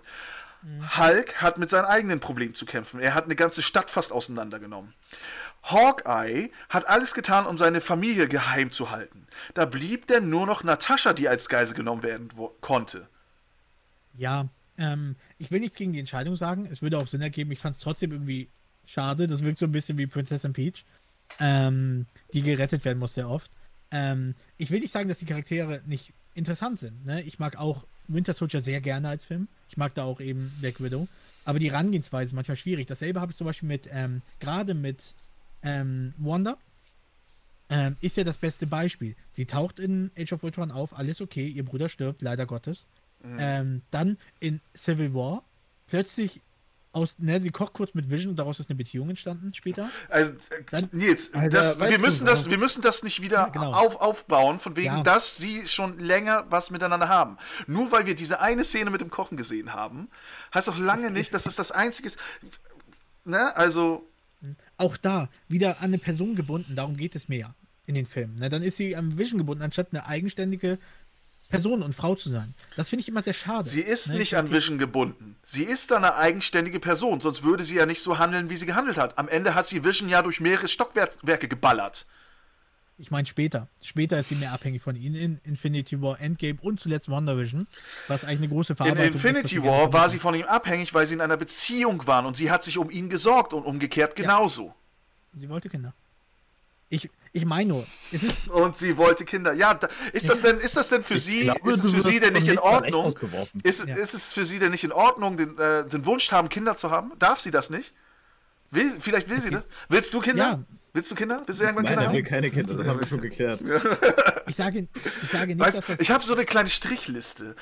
Hulk 0.97 1.41
hat 1.41 1.57
mit 1.57 1.69
seinen 1.69 1.85
eigenen 1.85 2.19
Problemen 2.19 2.53
zu 2.53 2.65
kämpfen. 2.65 2.99
Er 2.99 3.13
hat 3.13 3.25
eine 3.25 3.35
ganze 3.35 3.61
Stadt 3.61 3.89
fast 3.89 4.11
auseinandergenommen. 4.11 4.93
Hawkeye 5.63 6.49
hat 6.69 6.87
alles 6.87 7.13
getan, 7.13 7.45
um 7.45 7.57
seine 7.57 7.81
Familie 7.81 8.27
geheim 8.27 8.71
zu 8.71 8.91
halten. 8.91 9.27
Da 9.53 9.65
blieb 9.65 10.07
denn 10.07 10.29
nur 10.29 10.45
noch 10.45 10.63
Natascha, 10.63 11.13
die 11.13 11.27
als 11.27 11.49
Geisel 11.49 11.75
genommen 11.75 12.03
werden 12.03 12.29
konnte. 12.61 13.07
Ja, 14.17 14.47
ähm, 14.77 15.15
ich 15.37 15.51
will 15.51 15.59
nichts 15.59 15.77
gegen 15.77 15.93
die 15.93 15.99
Entscheidung 15.99 16.35
sagen. 16.35 16.67
Es 16.71 16.81
würde 16.81 16.97
auch 16.97 17.07
Sinn 17.07 17.21
ergeben. 17.21 17.51
Ich 17.51 17.59
fand 17.59 17.75
es 17.75 17.81
trotzdem 17.81 18.11
irgendwie 18.11 18.49
schade. 18.85 19.27
Das 19.27 19.43
wirkt 19.43 19.59
so 19.59 19.65
ein 19.65 19.71
bisschen 19.71 19.97
wie 19.97 20.07
Prinzessin 20.07 20.53
Peach, 20.53 20.85
ähm, 21.39 22.05
die 22.33 22.41
gerettet 22.41 22.85
werden 22.85 22.99
muss 22.99 23.15
sehr 23.15 23.29
oft. 23.29 23.51
Ähm, 23.91 24.35
ich 24.57 24.71
will 24.71 24.79
nicht 24.79 24.93
sagen, 24.93 25.09
dass 25.09 25.19
die 25.19 25.25
Charaktere 25.25 25.81
nicht 25.85 26.13
interessant 26.33 26.79
sind. 26.79 27.05
Ne? 27.05 27.21
Ich 27.23 27.39
mag 27.39 27.57
auch 27.57 27.85
Winter 28.07 28.33
Soldier 28.33 28.61
sehr 28.61 28.81
gerne 28.81 29.09
als 29.09 29.25
Film. 29.25 29.47
Ich 29.69 29.77
mag 29.77 29.93
da 29.95 30.03
auch 30.03 30.21
eben 30.21 30.51
Black 30.59 30.81
Widow. 30.81 31.07
Aber 31.45 31.59
die 31.59 31.71
Herangehensweise 31.71 32.27
ist 32.27 32.33
manchmal 32.33 32.57
schwierig. 32.57 32.87
Dasselbe 32.87 33.21
habe 33.21 33.31
ich 33.31 33.37
zum 33.37 33.45
Beispiel 33.45 33.67
mit, 33.67 33.89
ähm, 33.91 34.21
gerade 34.39 34.73
mit 34.73 35.13
ähm, 35.63 36.13
Wanda. 36.17 36.57
Ähm, 37.69 37.97
ist 37.99 38.15
ja 38.15 38.23
das 38.23 38.37
beste 38.37 38.65
Beispiel. 38.65 39.15
Sie 39.33 39.45
taucht 39.45 39.79
in 39.79 40.11
Age 40.17 40.33
of 40.33 40.43
Ultron 40.43 40.71
auf, 40.71 40.97
alles 40.97 41.19
okay, 41.19 41.47
ihr 41.47 41.65
Bruder 41.65 41.89
stirbt, 41.89 42.21
leider 42.21 42.45
Gottes. 42.45 42.85
Mhm. 43.33 43.37
Ähm, 43.39 43.81
dann 43.91 44.17
in 44.39 44.61
Civil 44.75 45.13
War, 45.13 45.43
plötzlich 45.87 46.41
aus, 46.97 47.15
ne, 47.19 47.39
sie 47.41 47.51
kocht 47.51 47.73
kurz 47.73 47.93
mit 47.93 48.09
Vision 48.09 48.31
und 48.31 48.37
daraus 48.37 48.59
ist 48.59 48.69
eine 48.69 48.77
Beziehung 48.77 49.09
entstanden 49.09 49.53
später. 49.53 49.89
Also, 50.09 50.31
äh, 50.31 50.63
Dann, 50.71 50.89
Nils, 50.91 51.33
Alter, 51.33 51.49
das, 51.49 51.79
wir, 51.79 51.99
müssen 51.99 52.25
das, 52.25 52.49
wir 52.49 52.57
müssen 52.57 52.81
das 52.81 53.03
nicht 53.03 53.21
wieder 53.21 53.37
ja, 53.37 53.49
genau. 53.49 53.71
auf, 53.71 54.01
aufbauen, 54.01 54.57
von 54.59 54.75
wegen, 54.75 54.87
ja. 54.87 55.03
dass 55.03 55.37
sie 55.37 55.67
schon 55.67 55.99
länger 55.99 56.45
was 56.49 56.71
miteinander 56.71 57.07
haben. 57.07 57.37
Nur 57.67 57.91
weil 57.91 58.05
wir 58.05 58.15
diese 58.15 58.39
eine 58.39 58.63
Szene 58.63 58.89
mit 58.89 59.01
dem 59.01 59.09
Kochen 59.09 59.37
gesehen 59.37 59.73
haben, 59.73 60.09
heißt 60.53 60.69
auch 60.69 60.77
lange 60.77 61.03
das 61.03 61.11
nicht, 61.11 61.33
dass 61.33 61.45
es 61.45 61.55
das 61.55 61.71
einzige 61.71 62.07
ist. 62.07 62.17
Ne, 63.25 63.55
also. 63.55 64.09
Auch 64.77 64.97
da, 64.97 65.29
wieder 65.47 65.77
an 65.79 65.85
eine 65.85 65.97
Person 65.97 66.35
gebunden, 66.35 66.75
darum 66.75 66.97
geht 66.97 67.15
es 67.15 67.27
mir 67.27 67.39
ja 67.39 67.55
in 67.85 67.95
den 67.95 68.05
Filmen. 68.05 68.39
Ne, 68.39 68.49
dann 68.49 68.63
ist 68.63 68.77
sie 68.77 68.95
am 68.95 69.17
Vision 69.17 69.37
gebunden, 69.37 69.63
anstatt 69.63 69.89
eine 69.91 70.07
eigenständige 70.07 70.79
Person 71.49 71.81
und 71.81 71.93
Frau 71.93 72.15
zu 72.15 72.29
sein. 72.29 72.53
Das 72.75 72.89
finde 72.89 73.01
ich 73.01 73.07
immer 73.07 73.23
sehr 73.23 73.33
schade. 73.33 73.67
Sie 73.67 73.81
ist 73.81 74.09
ne? 74.09 74.17
nicht 74.17 74.35
an 74.35 74.51
Vision 74.51 74.77
gebunden. 74.77 75.37
Sie 75.43 75.63
ist 75.63 75.91
eine 75.93 76.15
eigenständige 76.15 76.79
Person, 76.79 77.21
sonst 77.21 77.43
würde 77.43 77.63
sie 77.63 77.75
ja 77.75 77.85
nicht 77.85 78.01
so 78.01 78.17
handeln, 78.19 78.49
wie 78.49 78.57
sie 78.57 78.65
gehandelt 78.65 78.97
hat. 78.97 79.17
Am 79.17 79.27
Ende 79.29 79.55
hat 79.55 79.67
sie 79.67 79.83
Vision 79.83 80.09
ja 80.09 80.21
durch 80.21 80.41
mehrere 80.41 80.67
Stockwerke 80.67 81.47
geballert. 81.47 82.05
Ich 82.99 83.11
meine 83.11 83.27
später. 83.27 83.67
Später 83.83 84.19
ist 84.19 84.29
sie 84.29 84.35
mehr 84.35 84.51
abhängig 84.51 84.81
von 84.81 84.95
ihnen 84.95 85.15
in 85.15 85.39
Infinity 85.43 86.01
War, 86.01 86.19
Endgame 86.19 86.57
und 86.61 86.79
zuletzt 86.79 87.09
WandaVision, 87.09 87.67
was 88.07 88.25
eigentlich 88.25 88.39
eine 88.39 88.49
große 88.49 88.75
Verarbeitung 88.75 89.07
In 89.07 89.13
Infinity 89.13 89.57
ist, 89.57 89.63
War 89.63 89.93
war 89.93 90.09
sie 90.09 90.17
von 90.17 90.33
ihm 90.33 90.45
abhängig, 90.45 90.93
weil 90.95 91.05
sie 91.05 91.13
in 91.13 91.21
einer 91.21 91.37
Beziehung 91.37 92.07
waren 92.07 92.25
und 92.25 92.35
sie 92.35 92.49
hat 92.49 92.63
sich 92.63 92.79
um 92.79 92.89
ihn 92.89 93.09
gesorgt 93.09 93.53
und 93.53 93.63
umgekehrt 93.63 94.15
genauso. 94.15 94.67
Ja. 95.33 95.41
Sie 95.41 95.49
wollte 95.49 95.69
Kinder. 95.69 95.93
Ich, 96.89 97.09
ich 97.37 97.45
meine 97.45 97.69
nur, 97.69 97.87
es 98.11 98.23
ist 98.23 98.47
und 98.49 98.75
sie 98.75 98.97
wollte 98.97 99.23
Kinder. 99.25 99.53
Ja, 99.53 99.73
da, 99.73 99.87
ist 100.11 100.27
das 100.27 100.41
denn, 100.41 100.57
ist 100.57 100.75
das 100.75 100.89
denn 100.89 101.03
für 101.03 101.19
sie, 101.19 101.41
glaube, 101.41 101.71
ist 101.71 101.83
es 101.83 101.91
für 101.91 102.01
sie 102.01 102.19
denn 102.19 102.33
nicht 102.33 102.47
in 102.47 102.59
Ordnung? 102.59 103.15
Ist, 103.63 103.85
ja. 103.85 103.95
ist 103.95 104.13
es 104.13 104.33
für 104.33 104.43
sie 104.43 104.59
denn 104.59 104.71
nicht 104.71 104.83
in 104.83 104.91
Ordnung, 104.91 105.37
den, 105.37 105.57
äh, 105.57 105.85
den 105.85 106.05
Wunsch 106.05 106.31
haben, 106.31 106.49
Kinder 106.49 106.75
zu 106.75 106.91
haben? 106.91 107.11
Darf 107.19 107.39
sie 107.39 107.51
das 107.51 107.69
nicht? 107.69 107.93
Will, 108.71 108.91
vielleicht 108.99 109.29
will 109.29 109.37
es 109.37 109.43
sie 109.43 109.51
das. 109.51 109.65
Willst 109.87 110.13
du 110.13 110.19
Kinder? 110.19 110.43
Ja. 110.43 110.59
Willst 110.93 111.11
du 111.11 111.15
Kinder? 111.15 111.43
Willst 111.45 111.61
du 111.61 111.65
irgendwann 111.65 111.85
Nein, 111.85 111.97
Kinder 111.97 112.11
haben? 112.11 112.23
keine 112.23 112.49
Kinder, 112.49 112.73
das 112.73 112.87
haben 112.87 112.99
wir 112.99 113.05
schon 113.07 113.21
geklärt. 113.21 113.61
ich, 114.47 114.55
sage, 114.55 114.87
ich 114.95 115.29
sage 115.31 115.47
nicht, 115.47 115.59
weißt, 115.59 115.77
dass 115.77 115.85
das 115.85 115.99
Ich 115.99 116.09
habe 116.09 116.23
so 116.23 116.33
eine 116.33 116.43
kleine 116.43 116.69
Strichliste. 116.69 117.55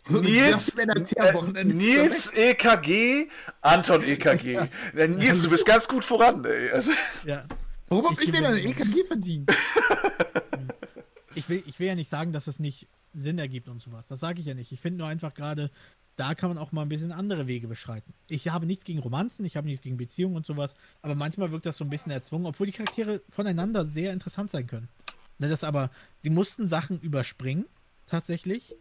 So 0.00 0.18
Nils, 0.18 0.76
äh, 0.76 1.64
Nils 1.64 2.32
EKG, 2.34 3.28
Anton 3.60 4.02
EKG. 4.02 4.58
Nils, 4.94 5.42
du 5.42 5.50
bist 5.50 5.64
ganz 5.64 5.86
gut 5.86 6.04
voran, 6.04 6.44
ey. 6.44 6.72
Also, 6.72 6.90
ja. 7.24 7.44
Warum 7.92 8.06
hab 8.06 8.20
ich, 8.20 8.28
ich 8.28 8.34
denn 8.34 8.44
ein 8.44 8.56
EKG 8.56 9.04
verdient? 9.04 9.50
ich, 11.34 11.48
will, 11.48 11.62
ich 11.66 11.78
will 11.78 11.88
ja 11.88 11.94
nicht 11.94 12.10
sagen, 12.10 12.32
dass 12.32 12.46
es 12.46 12.58
nicht 12.58 12.88
Sinn 13.12 13.38
ergibt 13.38 13.68
und 13.68 13.82
sowas. 13.82 14.06
Das 14.06 14.20
sage 14.20 14.40
ich 14.40 14.46
ja 14.46 14.54
nicht. 14.54 14.72
Ich 14.72 14.80
finde 14.80 15.00
nur 15.00 15.08
einfach 15.08 15.34
gerade, 15.34 15.70
da 16.16 16.34
kann 16.34 16.48
man 16.48 16.58
auch 16.58 16.72
mal 16.72 16.82
ein 16.82 16.88
bisschen 16.88 17.12
andere 17.12 17.46
Wege 17.46 17.68
beschreiten. 17.68 18.14
Ich 18.28 18.48
habe 18.48 18.64
nichts 18.64 18.84
gegen 18.84 19.00
Romanzen, 19.00 19.44
ich 19.44 19.56
habe 19.56 19.66
nichts 19.66 19.82
gegen 19.82 19.98
Beziehungen 19.98 20.36
und 20.36 20.46
sowas, 20.46 20.74
aber 21.02 21.14
manchmal 21.14 21.52
wirkt 21.52 21.66
das 21.66 21.76
so 21.76 21.84
ein 21.84 21.90
bisschen 21.90 22.12
erzwungen, 22.12 22.46
obwohl 22.46 22.66
die 22.66 22.72
Charaktere 22.72 23.20
voneinander 23.28 23.86
sehr 23.86 24.12
interessant 24.12 24.50
sein 24.50 24.66
können. 24.66 24.88
Ne, 25.38 25.48
das 25.48 25.64
aber, 25.64 25.90
sie 26.22 26.30
mussten 26.30 26.68
Sachen 26.68 26.98
überspringen, 27.00 27.66
tatsächlich. 28.06 28.74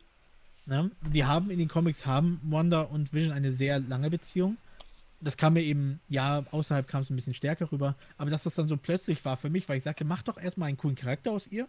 Ne? 0.65 0.91
Die 1.13 1.25
haben 1.25 1.49
in 1.49 1.59
den 1.59 1.67
Comics, 1.67 2.05
haben 2.05 2.39
Wanda 2.43 2.83
und 2.83 3.11
Vision 3.11 3.33
eine 3.33 3.51
sehr 3.51 3.79
lange 3.79 4.09
Beziehung 4.09 4.57
das 5.21 5.37
kam 5.37 5.53
mir 5.53 5.61
eben, 5.61 5.99
ja, 6.09 6.43
außerhalb 6.51 6.87
kam 6.87 7.03
es 7.03 7.09
ein 7.09 7.15
bisschen 7.15 7.33
stärker 7.33 7.71
rüber, 7.71 7.95
aber 8.17 8.29
dass 8.29 8.43
das 8.43 8.55
dann 8.55 8.67
so 8.67 8.77
plötzlich 8.77 9.23
war 9.23 9.37
für 9.37 9.49
mich, 9.49 9.69
weil 9.69 9.77
ich 9.77 9.83
sagte, 9.83 10.03
mach 10.03 10.23
doch 10.23 10.37
erstmal 10.37 10.69
einen 10.69 10.77
coolen 10.77 10.95
Charakter 10.95 11.31
aus 11.31 11.47
ihr, 11.47 11.67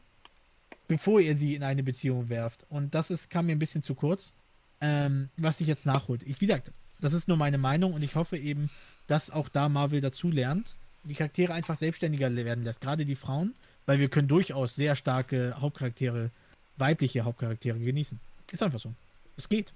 bevor 0.88 1.20
ihr 1.20 1.36
sie 1.36 1.54
in 1.54 1.62
eine 1.62 1.82
Beziehung 1.82 2.28
werft. 2.28 2.64
Und 2.70 2.94
das 2.94 3.10
ist, 3.10 3.30
kam 3.30 3.46
mir 3.46 3.52
ein 3.52 3.58
bisschen 3.58 3.82
zu 3.82 3.94
kurz, 3.94 4.32
ähm, 4.80 5.28
was 5.36 5.58
sich 5.58 5.66
jetzt 5.66 5.86
nachholt. 5.86 6.22
Ich, 6.22 6.40
wie 6.40 6.46
gesagt, 6.46 6.72
das 7.00 7.12
ist 7.12 7.28
nur 7.28 7.36
meine 7.36 7.58
Meinung 7.58 7.92
und 7.92 8.02
ich 8.02 8.14
hoffe 8.14 8.38
eben, 8.38 8.70
dass 9.06 9.30
auch 9.30 9.48
da 9.48 9.68
Marvel 9.68 10.00
dazu 10.00 10.30
lernt, 10.30 10.74
die 11.04 11.14
Charaktere 11.14 11.52
einfach 11.52 11.76
selbstständiger 11.76 12.34
werden 12.34 12.64
lässt, 12.64 12.80
gerade 12.80 13.04
die 13.04 13.16
Frauen, 13.16 13.54
weil 13.86 13.98
wir 13.98 14.08
können 14.08 14.28
durchaus 14.28 14.74
sehr 14.76 14.96
starke 14.96 15.54
Hauptcharaktere, 15.60 16.30
weibliche 16.76 17.22
Hauptcharaktere 17.22 17.78
genießen. 17.78 18.20
Ist 18.52 18.62
einfach 18.62 18.78
so. 18.78 18.94
Es 19.36 19.48
geht. 19.48 19.72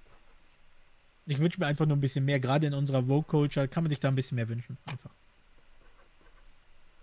Ich 1.27 1.39
wünsche 1.39 1.59
mir 1.59 1.67
einfach 1.67 1.87
nur 1.87 1.97
ein 1.97 2.01
bisschen 2.01 2.25
mehr. 2.25 2.39
Gerade 2.39 2.67
in 2.69 2.75
unserer 2.75 3.05
Vogue-Culture 3.05 3.67
kann 3.69 3.83
man 3.83 3.91
sich 3.91 3.99
da 4.01 4.09
ein 4.09 4.15
bisschen 4.15 4.37
mehr 4.37 4.49
wünschen. 4.49 4.79
Einfach. 4.87 5.11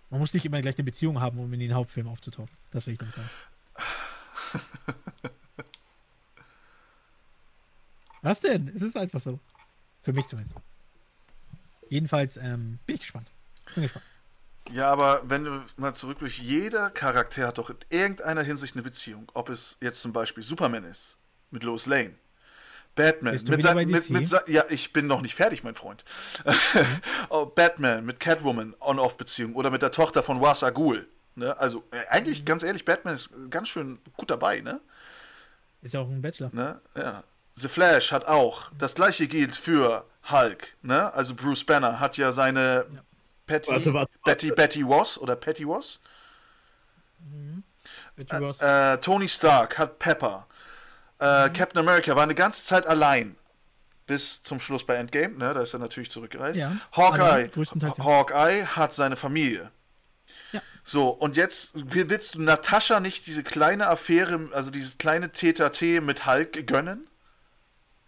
Man 0.10 0.20
muss 0.20 0.34
nicht 0.34 0.46
immer 0.46 0.62
gleich 0.62 0.78
eine 0.78 0.86
Beziehung 0.86 1.20
haben, 1.20 1.40
um 1.40 1.52
in 1.52 1.60
den 1.60 1.74
Hauptfilm 1.74 2.08
aufzutauchen. 2.08 2.56
Das 2.72 2.88
will 2.88 2.94
ich 2.94 3.00
damit 3.00 3.16
sagen. 3.16 3.30
Was 8.22 8.40
denn? 8.40 8.72
Es 8.74 8.82
ist 8.82 8.96
einfach 8.96 9.20
so. 9.20 9.40
Für 10.02 10.14
mich 10.14 10.28
zumindest. 10.28 10.56
Jedenfalls 11.90 12.38
ähm, 12.38 12.80
bin 12.86 12.96
ich 12.96 13.02
gespannt. 13.02 13.28
Bin 13.74 13.84
gespannt. 13.84 14.06
Ja, 14.72 14.90
aber 14.90 15.22
wenn 15.30 15.44
du 15.44 15.66
mal 15.76 15.94
zurückblickst, 15.94 16.40
jeder 16.40 16.90
Charakter 16.90 17.48
hat 17.48 17.58
doch 17.58 17.70
in 17.70 17.78
irgendeiner 17.90 18.44
Hinsicht 18.44 18.76
eine 18.76 18.84
Beziehung. 18.84 19.30
Ob 19.34 19.50
es 19.50 19.78
jetzt 19.82 20.02
zum 20.02 20.14
Beispiel 20.14 20.44
Superman 20.44 20.86
ist, 20.86 21.18
mit 21.52 21.64
Lois 21.64 21.86
Lane. 21.86 22.16
Batman. 22.96 23.34
Mit, 23.34 23.62
sein, 23.62 23.88
mit, 23.88 24.10
mit 24.10 24.48
ja, 24.48 24.66
ich 24.70 24.94
bin 24.94 25.08
noch 25.08 25.22
nicht 25.22 25.36
fertig, 25.36 25.64
mein 25.64 25.76
Freund. 25.76 26.04
Mhm. 26.46 27.02
oh, 27.30 27.46
Batman 27.46 28.06
mit 28.06 28.20
Catwoman 28.20 28.76
On-Off-Beziehung 28.80 29.56
oder 29.56 29.70
mit 29.70 29.82
der 29.82 29.92
Tochter 29.92 30.24
von 30.24 30.42
Wasa 30.42 30.70
Ghul. 30.70 31.08
Ne? 31.36 31.58
Also, 31.60 31.84
äh, 31.92 32.06
eigentlich, 32.10 32.42
mhm. 32.42 32.46
ganz 32.46 32.64
ehrlich, 32.64 32.86
Batman 32.86 33.16
ist 33.16 33.30
ganz 33.50 33.70
schön 33.70 34.00
gut 34.18 34.30
dabei, 34.30 34.62
ne? 34.62 34.80
Ist 35.82 35.94
ja 35.94 36.02
auch 36.02 36.10
ein 36.10 36.22
Bachelor. 36.22 36.50
Ne? 36.54 36.80
Ja. 36.96 37.24
The 37.56 37.68
Flash 37.68 38.12
hat 38.12 38.26
auch. 38.26 38.72
Das 38.78 38.96
gleiche 38.96 39.28
gilt 39.28 39.56
für 39.56 40.06
Hulk, 40.32 40.76
ne? 40.82 41.14
Also 41.14 41.36
Bruce 41.36 41.64
Banner 41.64 42.00
hat 42.00 42.18
ja 42.18 42.32
seine 42.32 42.86
ja. 42.94 43.02
Patty, 43.46 43.72
warte, 43.72 43.94
warte, 43.94 44.12
Betty, 44.24 44.52
Betty 44.52 44.88
Was 44.88 45.20
oder 45.20 45.36
Patty 45.36 45.68
Was. 45.68 46.00
Mhm. 47.20 47.64
Äh, 48.18 48.94
äh, 48.94 48.98
Tony 49.00 49.28
Stark 49.28 49.78
hat 49.78 50.00
Pepper. 50.00 50.48
Äh, 51.24 51.50
Captain 51.52 51.80
America 51.80 52.18
war 52.18 52.24
eine 52.24 52.36
ganze 52.36 52.66
Zeit 52.66 52.86
allein. 52.86 53.38
Bis 54.06 54.42
zum 54.42 54.60
Schluss 54.60 54.86
bei 54.86 54.96
Endgame, 54.96 55.38
ne? 55.38 55.54
Da 55.54 55.62
ist 55.62 55.74
er 55.74 55.80
natürlich 55.80 56.12
zurückgereist. 56.12 56.58
Ja, 56.58 56.76
Hawkeye, 56.92 57.50
Hawkeye 57.98 58.66
hat 58.66 58.94
seine 58.94 59.16
Familie. 59.16 59.72
Ja. 60.52 60.62
So, 60.84 61.08
und 61.08 61.38
jetzt 61.38 61.72
willst 61.76 62.36
du 62.36 62.42
Natascha 62.42 63.00
nicht 63.00 63.26
diese 63.26 63.44
kleine 63.44 63.88
Affäre, 63.88 64.50
also 64.52 64.70
dieses 64.70 64.98
kleine 64.98 65.32
TTT 65.32 66.02
mit 66.02 66.26
Hulk 66.26 66.68
gönnen? 66.68 67.08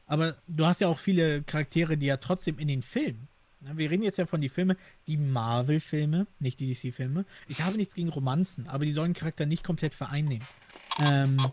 Aber 0.08 0.36
du 0.48 0.66
hast 0.66 0.82
ja 0.82 0.90
auch 0.90 1.00
viele 1.00 1.44
Charaktere, 1.44 1.96
die 1.96 2.08
ja 2.08 2.18
trotzdem 2.18 2.60
in 2.60 2.68
den 2.68 2.84
Filmen. 2.84 3.30
Ne, 3.62 3.78
wir 3.78 3.90
reden 3.90 4.04
jetzt 4.04 4.18
ja 4.18 4.26
von 4.26 4.42
den 4.42 4.50
Filmen, 4.50 4.76
die 5.08 5.16
Marvel-Filme, 5.16 6.28
nicht 6.40 6.60
die 6.60 6.74
DC-Filme. 6.74 7.24
Ich 7.48 7.62
habe 7.62 7.78
nichts 7.78 7.96
gegen 7.96 8.10
Romanzen, 8.10 8.68
aber 8.68 8.84
die 8.84 8.92
sollen 8.92 9.14
Charakter 9.14 9.46
nicht 9.46 9.64
komplett 9.64 9.96
vereinnehmen. 9.96 10.46
Ähm, 11.00 11.52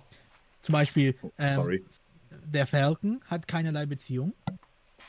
zum 0.62 0.72
Beispiel, 0.72 1.14
oh, 1.22 1.30
ähm, 1.38 1.80
der 2.44 2.66
Falcon 2.66 3.20
hat 3.26 3.46
keinerlei 3.46 3.86
Beziehung. 3.86 4.32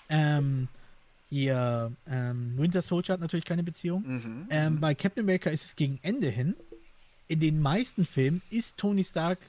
Ähm, 0.09 0.67
hier, 1.29 1.91
ähm, 2.07 2.57
Winter 2.57 2.81
Soldier 2.81 3.13
hat 3.13 3.21
natürlich 3.21 3.45
keine 3.45 3.63
Beziehung. 3.63 4.03
Mhm, 4.05 4.47
ähm, 4.49 4.73
mhm. 4.73 4.79
bei 4.79 4.93
Captain 4.93 5.23
America 5.23 5.49
ist 5.49 5.65
es 5.65 5.75
gegen 5.75 5.99
Ende 6.03 6.29
hin. 6.29 6.55
In 7.27 7.39
den 7.39 7.59
meisten 7.61 8.05
Filmen 8.05 8.41
ist 8.49 8.77
Tony 8.77 9.03
Stark, 9.03 9.39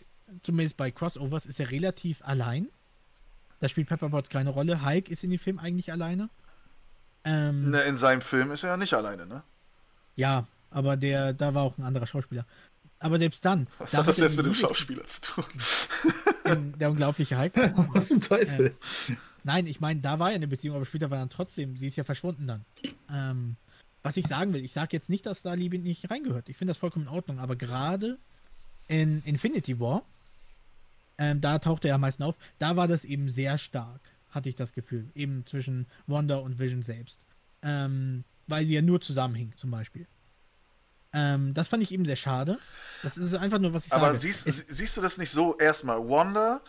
zumindest 0.43 0.77
bei 0.77 0.91
Crossovers, 0.91 1.47
ist 1.47 1.61
er 1.61 1.71
relativ 1.71 2.23
allein. 2.23 2.69
Da 3.61 3.69
spielt 3.69 3.89
Pepperpot 3.89 4.31
keine 4.31 4.51
Rolle. 4.51 4.85
Hulk 4.85 5.09
ist 5.09 5.25
in 5.25 5.31
dem 5.31 5.39
Film 5.39 5.59
eigentlich 5.59 5.91
alleine. 5.91 6.29
Ähm, 7.25 7.71
ne, 7.71 7.83
in 7.83 7.97
seinem 7.97 8.21
Film 8.21 8.51
ist 8.51 8.63
er 8.63 8.71
ja 8.71 8.77
nicht 8.77 8.95
alleine, 8.95 9.27
ne? 9.27 9.43
Ja, 10.17 10.47
aber 10.71 10.97
der, 10.97 11.33
da 11.33 11.55
war 11.55 11.63
auch 11.63 11.79
ein 11.79 11.85
anderer 11.85 12.07
Schauspieler. 12.07 12.47
Aber 13.05 13.19
selbst 13.19 13.45
dann. 13.45 13.67
Was 13.77 13.93
hat 13.93 14.09
das 14.09 14.17
jetzt 14.17 14.35
mit 14.35 14.47
dem 14.47 14.55
Schauspieler 14.55 15.07
zu 15.07 15.21
tun? 15.21 15.45
der 16.81 16.91
unglaubliche 16.91 17.39
Hulk. 17.39 17.53
Was 17.93 18.07
zum 18.07 18.23
Teufel? 18.23 18.69
Äh, 18.69 19.15
nein, 19.43 19.67
ich 19.67 19.79
meine, 19.79 20.01
da 20.01 20.19
war 20.19 20.31
ja 20.31 20.37
eine 20.37 20.49
Beziehung, 20.49 20.77
aber 20.77 20.87
später 20.87 21.11
war 21.11 21.19
dann 21.19 21.29
trotzdem, 21.29 21.77
sie 21.77 21.89
ist 21.89 21.97
ja 21.97 22.05
verschwunden 22.05 22.47
dann. 22.47 22.65
Ähm, 23.13 23.57
was 24.03 24.17
ich 24.17 24.27
sagen 24.27 24.55
will, 24.55 24.65
ich 24.65 24.73
sage 24.73 24.97
jetzt 24.97 25.11
nicht, 25.11 25.27
dass 25.27 25.43
da 25.43 25.53
Liebe 25.53 25.79
nicht 25.79 26.11
reingehört. 26.11 26.49
Ich 26.49 26.57
finde 26.57 26.71
das 26.71 26.79
vollkommen 26.79 27.05
in 27.05 27.13
Ordnung, 27.13 27.41
aber 27.41 27.57
gerade 27.57 28.17
in 28.89 29.23
Infinity 29.27 29.79
War, 29.79 30.03
ähm, 31.19 31.43
da 31.43 31.59
tauchte 31.59 31.89
er 31.89 31.97
am 31.97 32.01
meisten 32.01 32.23
auf, 32.23 32.37
da 32.59 32.75
war 32.75 32.89
das 32.89 33.05
eben 33.05 33.29
sehr 33.29 33.59
stark, 33.59 34.01
hatte 34.31 34.49
ich 34.49 34.57
das 34.57 34.73
Gefühl. 34.73 35.11
Eben 35.15 35.45
zwischen 35.45 35.85
Wanda 36.07 36.39
und 36.39 36.59
Vision 36.59 36.83
selbst. 36.83 37.19
Ähm, 37.63 38.25
weil 38.47 38.65
sie 38.65 38.75
ja 38.75 38.83
nur 38.83 39.03
zusammenhingen, 39.03 39.53
zum 39.59 39.71
Beispiel. 39.71 40.07
Ähm, 41.15 41.55
das 41.55 41.69
fand 41.69 41.83
ich 41.83 41.93
eben 41.93 42.05
sehr 42.05 42.17
schade. 42.17 42.59
Das 43.03 43.17
ist 43.17 43.35
einfach 43.35 43.59
nur, 43.59 43.73
was 43.73 43.87
ich 43.87 43.93
Aber 43.93 44.09
sage. 44.09 44.19
siehst, 44.19 44.47
Es- 44.47 44.65
siehst 44.69 44.97
du 44.97 45.01
das 45.01 45.17
nicht 45.19 45.31
so? 45.31 45.57
Erstmal, 45.59 45.99
Wanda 46.09 46.61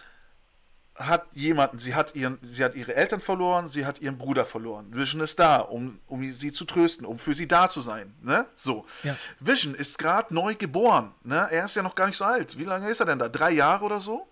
hat 0.96 1.26
jemanden, 1.34 1.78
sie 1.80 1.94
hat, 1.94 2.16
ihren, 2.16 2.38
sie 2.42 2.64
hat 2.64 2.74
ihre 2.76 2.96
Eltern 2.96 3.20
verloren, 3.20 3.68
sie 3.68 3.86
hat 3.86 4.00
ihren 4.00 4.18
Bruder 4.18 4.46
verloren. 4.46 4.88
Vision 4.96 5.20
ist 5.22 5.38
da, 5.40 5.58
um, 5.58 6.00
um 6.08 6.32
sie 6.32 6.54
zu 6.54 6.64
trösten, 6.64 7.06
um 7.06 7.20
für 7.20 7.34
sie 7.34 7.50
da 7.50 7.68
zu 7.68 7.82
sein. 7.82 8.14
Ne? 8.22 8.46
So. 8.56 8.86
Ja. 9.04 9.18
Vision 9.42 9.76
ist 9.76 9.98
gerade 9.98 10.34
neu 10.34 10.56
geboren. 10.56 11.12
Ne? 11.24 11.50
Er 11.52 11.66
ist 11.66 11.76
ja 11.76 11.82
noch 11.84 11.96
gar 11.96 12.08
nicht 12.08 12.16
so 12.16 12.24
alt. 12.24 12.58
Wie 12.58 12.64
lange 12.64 12.90
ist 12.90 13.02
er 13.02 13.06
denn 13.08 13.20
da? 13.20 13.28
Drei 13.28 13.52
Jahre 13.52 13.84
oder 13.84 14.00
so? 14.00 14.26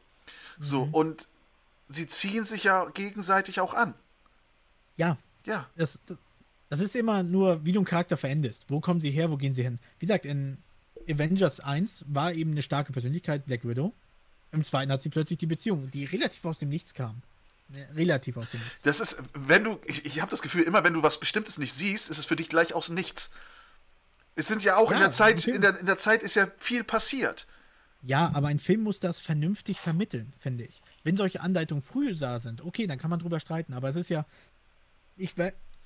So, 0.60 0.86
Mhm. 0.86 0.94
und 0.94 1.28
sie 1.90 2.08
ziehen 2.08 2.46
sich 2.46 2.64
ja 2.64 2.86
gegenseitig 2.94 3.60
auch 3.60 3.74
an. 3.74 3.94
ja, 4.96 5.18
Ja. 5.46 5.68
das, 5.76 6.00
das, 6.06 6.18
das 6.74 6.82
ist 6.82 6.96
immer 6.96 7.22
nur, 7.22 7.64
wie 7.66 7.72
du 7.72 7.80
einen 7.80 7.86
Charakter 7.86 8.18
verendest. 8.18 8.64
Wo 8.68 8.80
kommen 8.80 9.00
sie 9.00 9.12
her, 9.12 9.30
wo 9.30 9.38
gehen 9.38 9.54
sie 9.54 9.62
hin? 9.62 9.78
Wie 10.00 10.08
gesagt, 10.08 10.26
in 10.26 10.58
Avengers 11.08 11.60
1 11.60 12.06
war 12.08 12.34
eben 12.34 12.52
eine 12.52 12.64
starke 12.64 12.92
Persönlichkeit, 12.94 13.46
Black 13.46 13.64
Widow. 13.64 13.94
Im 14.52 14.64
zweiten 14.64 14.92
hat 14.92 15.04
sie 15.04 15.10
plötzlich 15.10 15.38
die 15.38 15.46
Beziehung, 15.46 15.92
die 15.92 16.06
relativ 16.06 16.44
aus 16.46 16.58
dem 16.60 16.70
Nichts 16.70 16.94
kam. 16.94 17.22
Ne, 17.70 17.88
Relativ 17.96 18.38
aus 18.38 18.50
dem 18.52 18.60
Nichts. 18.60 18.76
Das 18.84 19.00
ist, 19.00 19.18
wenn 19.34 19.64
du, 19.64 19.80
ich, 19.86 20.06
ich 20.06 20.20
habe 20.20 20.32
das 20.32 20.42
Gefühl, 20.42 20.64
immer 20.64 20.84
wenn 20.84 20.94
du 20.94 21.04
was 21.04 21.20
Bestimmtes 21.20 21.58
nicht 21.60 21.74
siehst, 21.74 22.10
ist 22.10 22.18
es 22.18 22.26
für 22.26 22.36
dich 22.36 22.50
gleich 22.50 22.74
aus 22.74 22.90
nichts. 22.90 23.30
Es 24.36 24.48
sind 24.48 24.64
ja 24.64 24.78
auch 24.78 24.90
in 24.90 24.98
Ja, 24.98 25.04
der 25.04 25.12
Zeit, 25.12 25.46
in 25.48 25.62
der, 25.62 25.80
in 25.80 25.86
der 25.86 25.98
Zeit 25.98 26.24
ist 26.24 26.36
ja 26.36 26.48
viel 26.58 26.84
passiert. 26.84 27.46
Ja, 28.02 28.32
aber 28.34 28.48
ein 28.48 28.60
Film 28.60 28.82
muss 28.82 29.00
das 29.00 29.22
vernünftig 29.22 29.80
vermitteln, 29.80 30.34
finde 30.40 30.66
ich. 30.66 30.82
Wenn 31.04 31.16
solche 31.16 31.40
Anleitungen 31.40 31.84
früh 31.84 32.14
da 32.16 32.40
sind, 32.40 32.64
okay, 32.64 32.86
dann 32.86 33.00
kann 33.00 33.10
man 33.10 33.20
drüber 33.20 33.40
streiten, 33.40 33.74
aber 33.74 33.90
es 33.90 33.96
ist 33.96 34.10
ja, 34.10 34.26
ich, 35.16 35.36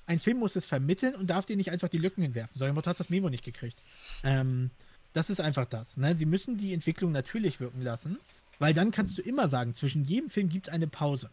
ein 0.08 0.18
Film 0.18 0.38
muss 0.38 0.56
es 0.56 0.64
vermitteln 0.64 1.14
und 1.14 1.28
darf 1.28 1.44
dir 1.44 1.56
nicht 1.56 1.70
einfach 1.70 1.88
die 1.88 1.98
Lücken 1.98 2.22
hinwerfen. 2.22 2.50
Ich 2.54 2.60
du 2.60 2.82
hast 2.86 2.98
das 2.98 3.10
Memo 3.10 3.28
nicht 3.28 3.44
gekriegt. 3.44 3.78
Ähm, 4.24 4.70
das 5.12 5.30
ist 5.30 5.40
einfach 5.40 5.66
das. 5.66 5.96
Ne? 5.96 6.16
Sie 6.16 6.26
müssen 6.26 6.56
die 6.56 6.72
Entwicklung 6.72 7.12
natürlich 7.12 7.60
wirken 7.60 7.82
lassen, 7.82 8.18
weil 8.58 8.72
dann 8.72 8.90
kannst 8.90 9.18
du 9.18 9.22
immer 9.22 9.48
sagen, 9.48 9.74
zwischen 9.74 10.04
jedem 10.06 10.30
Film 10.30 10.48
gibt 10.48 10.68
es 10.68 10.72
eine 10.72 10.86
Pause. 10.86 11.30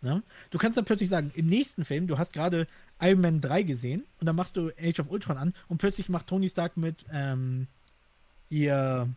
Ne? 0.00 0.22
Du 0.50 0.58
kannst 0.58 0.78
dann 0.78 0.86
plötzlich 0.86 1.10
sagen, 1.10 1.30
im 1.34 1.46
nächsten 1.46 1.84
Film, 1.84 2.06
du 2.06 2.16
hast 2.16 2.32
gerade 2.32 2.66
Iron 3.00 3.20
Man 3.20 3.40
3 3.42 3.62
gesehen 3.62 4.04
und 4.20 4.26
dann 4.26 4.36
machst 4.36 4.56
du 4.56 4.70
Age 4.80 5.00
of 5.00 5.10
Ultron 5.10 5.36
an 5.36 5.54
und 5.68 5.78
plötzlich 5.78 6.08
macht 6.08 6.28
Tony 6.28 6.48
Stark 6.48 6.76
mit 6.76 7.04
ähm, 7.12 7.66
ihr 8.48 9.08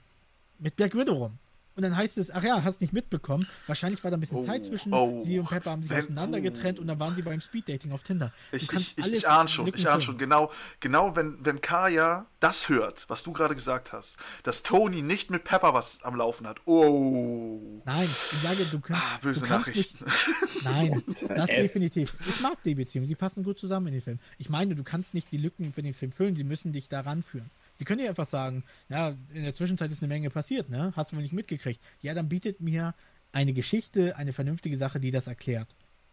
mit 0.59 0.75
Black 0.75 0.95
Widow 0.95 1.13
rum. 1.13 1.37
Und 1.81 1.89
dann 1.89 1.97
heißt 1.97 2.19
es, 2.19 2.29
ach 2.29 2.43
ja, 2.43 2.63
hast 2.63 2.79
nicht 2.79 2.93
mitbekommen. 2.93 3.47
Wahrscheinlich 3.65 4.03
war 4.03 4.11
da 4.11 4.17
ein 4.17 4.19
bisschen 4.19 4.37
Oh, 4.37 4.45
Zeit 4.45 4.63
zwischen. 4.63 4.93
oh. 4.93 5.23
Sie 5.25 5.39
und 5.39 5.49
Pepper 5.49 5.71
haben 5.71 5.81
sich 5.81 5.89
Wenn- 5.89 6.03
auseinander 6.05 6.39
getrennt 6.39 6.77
und 6.77 6.85
dann 6.85 6.99
waren 6.99 7.15
sie 7.15 7.23
beim 7.23 7.41
Speeddating 7.41 7.91
auf 7.91 8.03
Tinder. 8.03 8.31
Du 8.51 8.57
Ich, 8.57 8.67
kannst 8.67 8.91
ich, 8.91 8.97
ich, 8.99 9.03
alles 9.05 9.17
ich 9.17 9.27
ahne 9.27 9.49
schon, 9.49 9.65
ich 9.73 9.89
ahne 9.89 9.99
schon. 10.03 10.19
Genau, 10.19 10.51
genau 10.79 11.15
wenn, 11.15 11.43
wenn 11.43 11.59
Kaya 11.59 12.27
das 12.39 12.69
hört, 12.69 13.05
was 13.09 13.23
du 13.23 13.31
gerade 13.31 13.55
gesagt 13.55 13.93
hast, 13.93 14.17
dass 14.43 14.61
Tony 14.61 15.01
nicht 15.01 15.31
mit 15.31 15.43
Pepper 15.43 15.73
was 15.73 16.03
am 16.03 16.15
Laufen 16.15 16.45
hat. 16.45 16.59
Oh. 16.65 17.81
Nein, 17.83 18.03
ich 18.03 18.37
sage, 18.39 18.63
du, 18.69 18.79
kannst, 18.79 19.01
Ah, 19.03 19.17
böse 19.23 19.39
du 19.41 19.47
kannst 19.47 19.67
Nachrichten. 19.69 20.05
nicht. 20.05 20.63
Nein, 20.63 21.03
das 21.35 21.47
definitiv. 21.47 22.15
Ich 22.29 22.41
mag 22.41 22.61
die 22.63 22.75
Beziehung, 22.75 23.07
sie 23.07 23.15
passen 23.15 23.43
gut 23.43 23.57
zusammen 23.57 23.87
in 23.87 23.93
den 23.93 24.01
Film. 24.03 24.19
Ich 24.37 24.49
meine, 24.51 24.75
du 24.75 24.83
kannst 24.83 25.15
nicht 25.15 25.31
die 25.31 25.37
Lücken 25.37 25.73
für 25.73 25.81
den 25.81 25.95
Film 25.95 26.11
füllen, 26.11 26.35
sie 26.35 26.43
müssen 26.43 26.73
dich 26.73 26.89
daran 26.89 27.23
führen. 27.23 27.49
Sie 27.81 27.85
können 27.85 27.99
ja 27.99 28.09
einfach 28.09 28.27
sagen, 28.27 28.63
ja, 28.89 29.15
in 29.33 29.41
der 29.41 29.55
Zwischenzeit 29.55 29.91
ist 29.91 30.03
eine 30.03 30.07
Menge 30.07 30.29
passiert, 30.29 30.69
ne? 30.69 30.93
Hast 30.95 31.11
du 31.11 31.15
wohl 31.15 31.23
nicht 31.23 31.33
mitgekriegt. 31.33 31.81
Ja, 32.03 32.13
dann 32.13 32.29
bietet 32.29 32.61
mir 32.61 32.93
eine 33.31 33.53
Geschichte, 33.53 34.15
eine 34.17 34.33
vernünftige 34.33 34.77
Sache, 34.77 34.99
die 34.99 35.09
das 35.09 35.25
erklärt. 35.25 35.67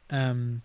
Ähm, 0.08 0.62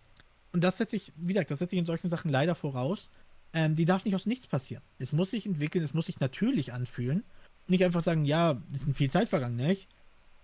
und 0.53 0.63
das 0.63 0.77
setze 0.77 0.95
ich, 0.95 1.11
wie 1.17 1.33
gesagt, 1.33 1.51
das 1.51 1.59
setze 1.59 1.75
ich 1.75 1.79
in 1.79 1.85
solchen 1.85 2.07
Sachen 2.07 2.31
leider 2.31 2.55
voraus. 2.55 3.09
Ähm, 3.51 3.75
die 3.75 3.83
darf 3.83 4.05
nicht 4.05 4.15
aus 4.15 4.25
nichts 4.25 4.47
passieren. 4.47 4.81
Es 4.97 5.11
muss 5.11 5.31
sich 5.31 5.45
entwickeln, 5.45 5.83
es 5.83 5.93
muss 5.93 6.05
sich 6.05 6.21
natürlich 6.21 6.71
anfühlen. 6.71 7.25
Nicht 7.67 7.83
einfach 7.83 8.01
sagen, 8.01 8.23
ja, 8.23 8.61
es 8.73 8.83
ist 8.83 8.95
viel 8.95 9.11
Zeit 9.11 9.27
vergangen, 9.27 9.57
nicht? 9.57 9.89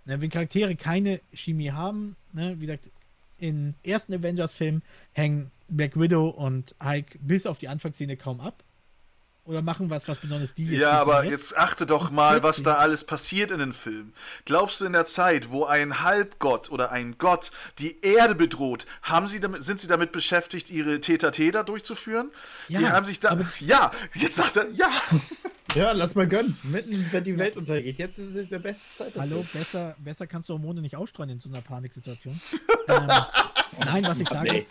Ne, 0.03 0.19
wenn 0.19 0.29
Charaktere 0.29 0.75
keine 0.75 1.21
Chemie 1.31 1.71
haben, 1.71 2.17
ne, 2.33 2.57
wie 2.59 2.65
gesagt, 2.65 2.89
in 3.37 3.75
ersten 3.83 4.13
Avengers-Filmen 4.13 4.81
hängen 5.13 5.51
Black 5.69 5.97
Widow 5.97 6.27
und 6.27 6.75
Hulk 6.83 7.17
bis 7.21 7.45
auf 7.45 7.59
die 7.59 7.69
Anfangsszene 7.69 8.17
kaum 8.17 8.41
ab. 8.41 8.61
Oder 9.49 9.63
machen 9.63 9.89
was, 9.89 10.07
was 10.07 10.19
besonders 10.19 10.53
die 10.53 10.65
jetzt 10.67 10.79
Ja, 10.79 10.91
aber 10.91 11.15
definiert. 11.21 11.39
jetzt 11.39 11.57
achte 11.57 11.87
doch 11.87 12.11
mal, 12.11 12.43
was 12.43 12.61
da 12.61 12.75
alles 12.75 13.03
passiert 13.03 13.49
in 13.49 13.57
den 13.57 13.73
Filmen. 13.73 14.13
Glaubst 14.45 14.79
du, 14.79 14.85
in 14.85 14.93
der 14.93 15.07
Zeit, 15.07 15.49
wo 15.49 15.65
ein 15.65 16.01
Halbgott 16.03 16.69
oder 16.69 16.91
ein 16.91 17.15
Gott 17.17 17.49
die 17.79 17.99
Erde 18.01 18.35
bedroht, 18.35 18.85
haben 19.01 19.27
sie 19.27 19.39
damit, 19.39 19.63
sind 19.63 19.79
sie 19.79 19.87
damit 19.87 20.11
beschäftigt, 20.11 20.69
ihre 20.69 21.01
Täter-Täter 21.01 21.63
durchzuführen? 21.63 22.29
die 22.67 22.73
Ja, 22.73 22.91
haben 22.91 23.07
sich 23.07 23.19
da. 23.19 23.39
Ja, 23.59 23.91
jetzt 24.13 24.35
sagt 24.35 24.55
er, 24.57 24.69
ja. 24.71 24.89
Ja, 25.75 25.91
lass 25.91 26.15
mal 26.15 26.27
gönnen. 26.27 26.57
Mitten, 26.63 27.07
wenn 27.11 27.23
die 27.23 27.37
Welt 27.37 27.55
untergeht. 27.55 27.99
Jetzt 27.99 28.17
ist 28.17 28.33
es 28.35 28.49
der 28.49 28.57
beste 28.57 28.85
Zeit. 28.97 29.13
Hallo, 29.15 29.45
besser, 29.53 29.95
besser 29.99 30.25
kannst 30.25 30.49
du 30.49 30.53
Hormone 30.53 30.81
nicht 30.81 30.95
ausstreuen 30.95 31.29
in 31.29 31.39
so 31.39 31.47
einer 31.49 31.61
Paniksituation. 31.61 32.41
ähm, 32.87 33.07
nein, 33.85 34.03
was 34.03 34.19
ich 34.19 34.27
sage, 34.29 34.51
Nee. 34.51 34.67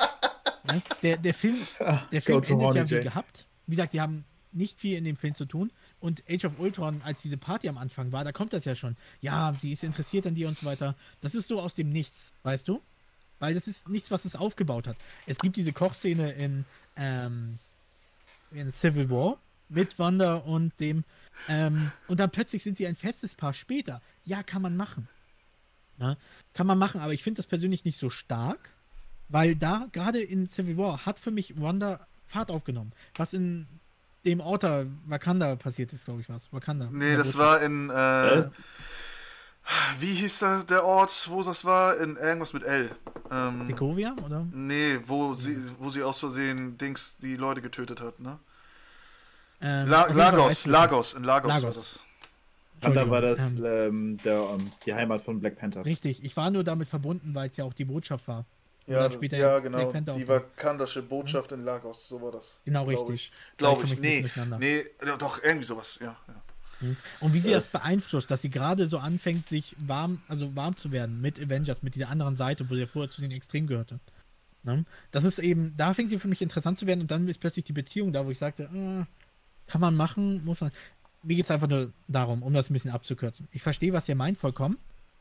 ne, 0.64 0.82
der, 1.04 1.16
der 1.18 1.34
Film, 1.34 1.56
der 2.12 2.20
Film 2.20 2.42
endet 2.42 2.74
ja 2.90 2.90
wie 2.98 3.02
gehabt. 3.04 3.46
Wie 3.68 3.76
gesagt, 3.76 3.92
die 3.92 4.00
haben 4.00 4.24
nicht 4.58 4.78
viel 4.78 4.96
in 4.96 5.04
dem 5.04 5.16
Film 5.16 5.34
zu 5.34 5.46
tun. 5.46 5.70
Und 6.00 6.22
Age 6.28 6.44
of 6.44 6.58
Ultron, 6.58 7.00
als 7.02 7.22
diese 7.22 7.38
Party 7.38 7.68
am 7.68 7.78
Anfang 7.78 8.12
war, 8.12 8.24
da 8.24 8.32
kommt 8.32 8.52
das 8.52 8.64
ja 8.64 8.76
schon. 8.76 8.96
Ja, 9.20 9.54
sie 9.60 9.72
ist 9.72 9.84
interessiert 9.84 10.26
an 10.26 10.34
dir 10.34 10.48
und 10.48 10.58
so 10.58 10.66
weiter. 10.66 10.94
Das 11.20 11.34
ist 11.34 11.48
so 11.48 11.60
aus 11.60 11.74
dem 11.74 11.90
Nichts, 11.90 12.32
weißt 12.42 12.68
du? 12.68 12.82
Weil 13.38 13.54
das 13.54 13.66
ist 13.66 13.88
nichts, 13.88 14.10
was 14.10 14.24
es 14.24 14.36
aufgebaut 14.36 14.86
hat. 14.86 14.96
Es 15.26 15.38
gibt 15.38 15.56
diese 15.56 15.72
Kochszene 15.72 16.32
in, 16.32 16.64
ähm, 16.96 17.58
in 18.50 18.70
Civil 18.72 19.08
War 19.10 19.38
mit 19.68 19.98
Wanda 19.98 20.36
und 20.36 20.78
dem. 20.80 21.04
Ähm, 21.48 21.92
und 22.08 22.20
dann 22.20 22.30
plötzlich 22.30 22.62
sind 22.62 22.76
sie 22.76 22.86
ein 22.86 22.96
festes 22.96 23.34
Paar 23.34 23.54
später. 23.54 24.02
Ja, 24.24 24.42
kann 24.42 24.62
man 24.62 24.76
machen. 24.76 25.08
Ne? 25.98 26.16
Kann 26.52 26.66
man 26.66 26.78
machen, 26.78 27.00
aber 27.00 27.12
ich 27.12 27.22
finde 27.22 27.38
das 27.38 27.46
persönlich 27.46 27.84
nicht 27.84 27.98
so 27.98 28.10
stark, 28.10 28.70
weil 29.28 29.56
da, 29.56 29.88
gerade 29.92 30.20
in 30.20 30.48
Civil 30.48 30.76
War, 30.76 31.06
hat 31.06 31.20
für 31.20 31.30
mich 31.30 31.60
Wanda 31.60 32.06
Fahrt 32.26 32.50
aufgenommen. 32.50 32.92
Was 33.14 33.32
in 33.32 33.66
dem 34.24 34.40
Ort 34.40 34.62
da, 34.62 34.84
Wakanda 35.06 35.56
passiert 35.56 35.92
ist, 35.92 36.04
glaube 36.04 36.20
ich, 36.20 36.28
was. 36.28 36.52
Wakanda. 36.52 36.88
Nee, 36.90 37.16
das 37.16 37.32
Botschaft. 37.32 37.38
war 37.38 37.62
in. 37.62 37.90
Äh, 37.90 38.48
wie 40.00 40.14
hieß 40.14 40.38
da 40.38 40.62
der 40.62 40.84
Ort, 40.84 41.28
wo 41.30 41.42
das 41.42 41.64
war? 41.64 41.98
In 41.98 42.16
irgendwas 42.16 42.52
mit 42.52 42.62
L. 42.62 42.90
Ähm, 43.30 43.66
Segovia, 43.66 44.14
oder? 44.24 44.46
nee, 44.52 44.98
wo 45.04 45.34
sie, 45.34 45.58
wo 45.78 45.90
sie 45.90 46.02
aus 46.02 46.18
Versehen 46.18 46.78
Dings 46.78 47.18
die 47.18 47.36
Leute 47.36 47.60
getötet 47.60 48.00
hat, 48.00 48.18
ne? 48.18 48.38
Ähm, 49.60 49.88
La 49.88 50.06
Lagos, 50.06 50.66
Lagos, 50.66 51.14
in 51.14 51.24
Lagos, 51.24 51.48
Lagos. 51.48 51.64
war 51.64 51.72
das. 51.72 52.00
Wanda 52.80 53.10
war 53.10 53.20
das 53.20 53.54
ähm, 53.54 54.18
der, 54.24 54.38
ähm, 54.38 54.70
die 54.86 54.94
Heimat 54.94 55.22
von 55.22 55.40
Black 55.40 55.58
Panther. 55.58 55.84
Richtig, 55.84 56.22
ich 56.24 56.36
war 56.36 56.50
nur 56.50 56.64
damit 56.64 56.88
verbunden, 56.88 57.34
weil 57.34 57.50
es 57.50 57.56
ja 57.56 57.64
auch 57.64 57.74
die 57.74 57.84
Botschaft 57.84 58.28
war. 58.28 58.46
Ja, 58.88 59.08
das, 59.08 59.14
später 59.14 59.36
ja, 59.36 59.58
genau. 59.58 59.92
Die 59.92 59.98
auftaucht. 59.98 60.28
vakandische 60.28 61.02
Botschaft 61.02 61.52
in 61.52 61.62
Lagos, 61.62 62.08
so 62.08 62.22
war 62.22 62.32
das. 62.32 62.58
Genau, 62.64 62.86
Glaub 62.86 63.08
richtig. 63.08 63.32
Ich. 63.32 63.56
Glaube 63.58 63.84
ich. 63.84 63.98
Nee, 63.98 64.28
nee, 64.58 64.84
doch, 65.18 65.42
irgendwie 65.42 65.66
sowas, 65.66 65.98
ja. 66.00 66.16
ja. 66.26 66.42
Und 67.20 67.34
wie 67.34 67.40
sie 67.40 67.50
das 67.50 67.66
beeinflusst, 67.66 68.30
dass 68.30 68.42
sie 68.42 68.50
gerade 68.50 68.86
so 68.86 68.98
anfängt, 68.98 69.48
sich 69.48 69.74
warm, 69.78 70.22
also 70.28 70.54
warm 70.54 70.76
zu 70.76 70.92
werden 70.92 71.20
mit 71.20 71.38
Avengers, 71.38 71.82
mit 71.82 71.94
dieser 71.94 72.08
anderen 72.08 72.36
Seite, 72.36 72.70
wo 72.70 72.74
sie 72.74 72.80
ja 72.80 72.86
vorher 72.86 73.10
zu 73.10 73.20
den 73.20 73.32
Extremen 73.32 73.66
gehörte. 73.66 73.98
Ne? 74.62 74.84
Das 75.10 75.24
ist 75.24 75.38
eben, 75.38 75.74
da 75.76 75.94
fängt 75.94 76.10
sie 76.10 76.18
für 76.18 76.28
mich 76.28 76.42
interessant 76.42 76.78
zu 76.78 76.86
werden 76.86 77.00
und 77.00 77.10
dann 77.10 77.26
ist 77.28 77.40
plötzlich 77.40 77.64
die 77.64 77.72
Beziehung 77.72 78.12
da, 78.12 78.26
wo 78.26 78.30
ich 78.30 78.38
sagte, 78.38 78.64
äh, 78.64 79.04
kann 79.70 79.80
man 79.80 79.96
machen, 79.96 80.44
muss 80.44 80.60
man. 80.60 80.70
Mir 81.22 81.34
geht 81.34 81.46
es 81.46 81.50
einfach 81.50 81.68
nur 81.68 81.92
darum, 82.06 82.42
um 82.42 82.54
das 82.54 82.70
ein 82.70 82.74
bisschen 82.74 82.92
abzukürzen. 82.92 83.48
Ich 83.50 83.62
verstehe, 83.62 83.92
was 83.92 84.08
ihr 84.08 84.14
meint, 84.14 84.38
vollkommen. 84.38 84.78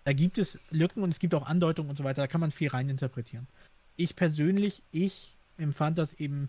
Da 0.07 0.13
gibt 0.13 0.37
es 0.37 0.57
Lücken 0.69 1.03
und 1.03 1.09
es 1.09 1.19
gibt 1.19 1.35
auch 1.35 1.45
Andeutungen 1.45 1.89
und 1.89 1.97
so 1.97 2.05
weiter, 2.05 2.21
da 2.21 2.27
kann 2.27 2.39
man 2.39 2.53
viel 2.53 2.69
reininterpretieren. 2.69 3.45
Ich 3.97 4.15
persönlich, 4.15 4.81
ich 4.93 5.35
empfand 5.57 5.97
das 5.97 6.13
eben 6.13 6.47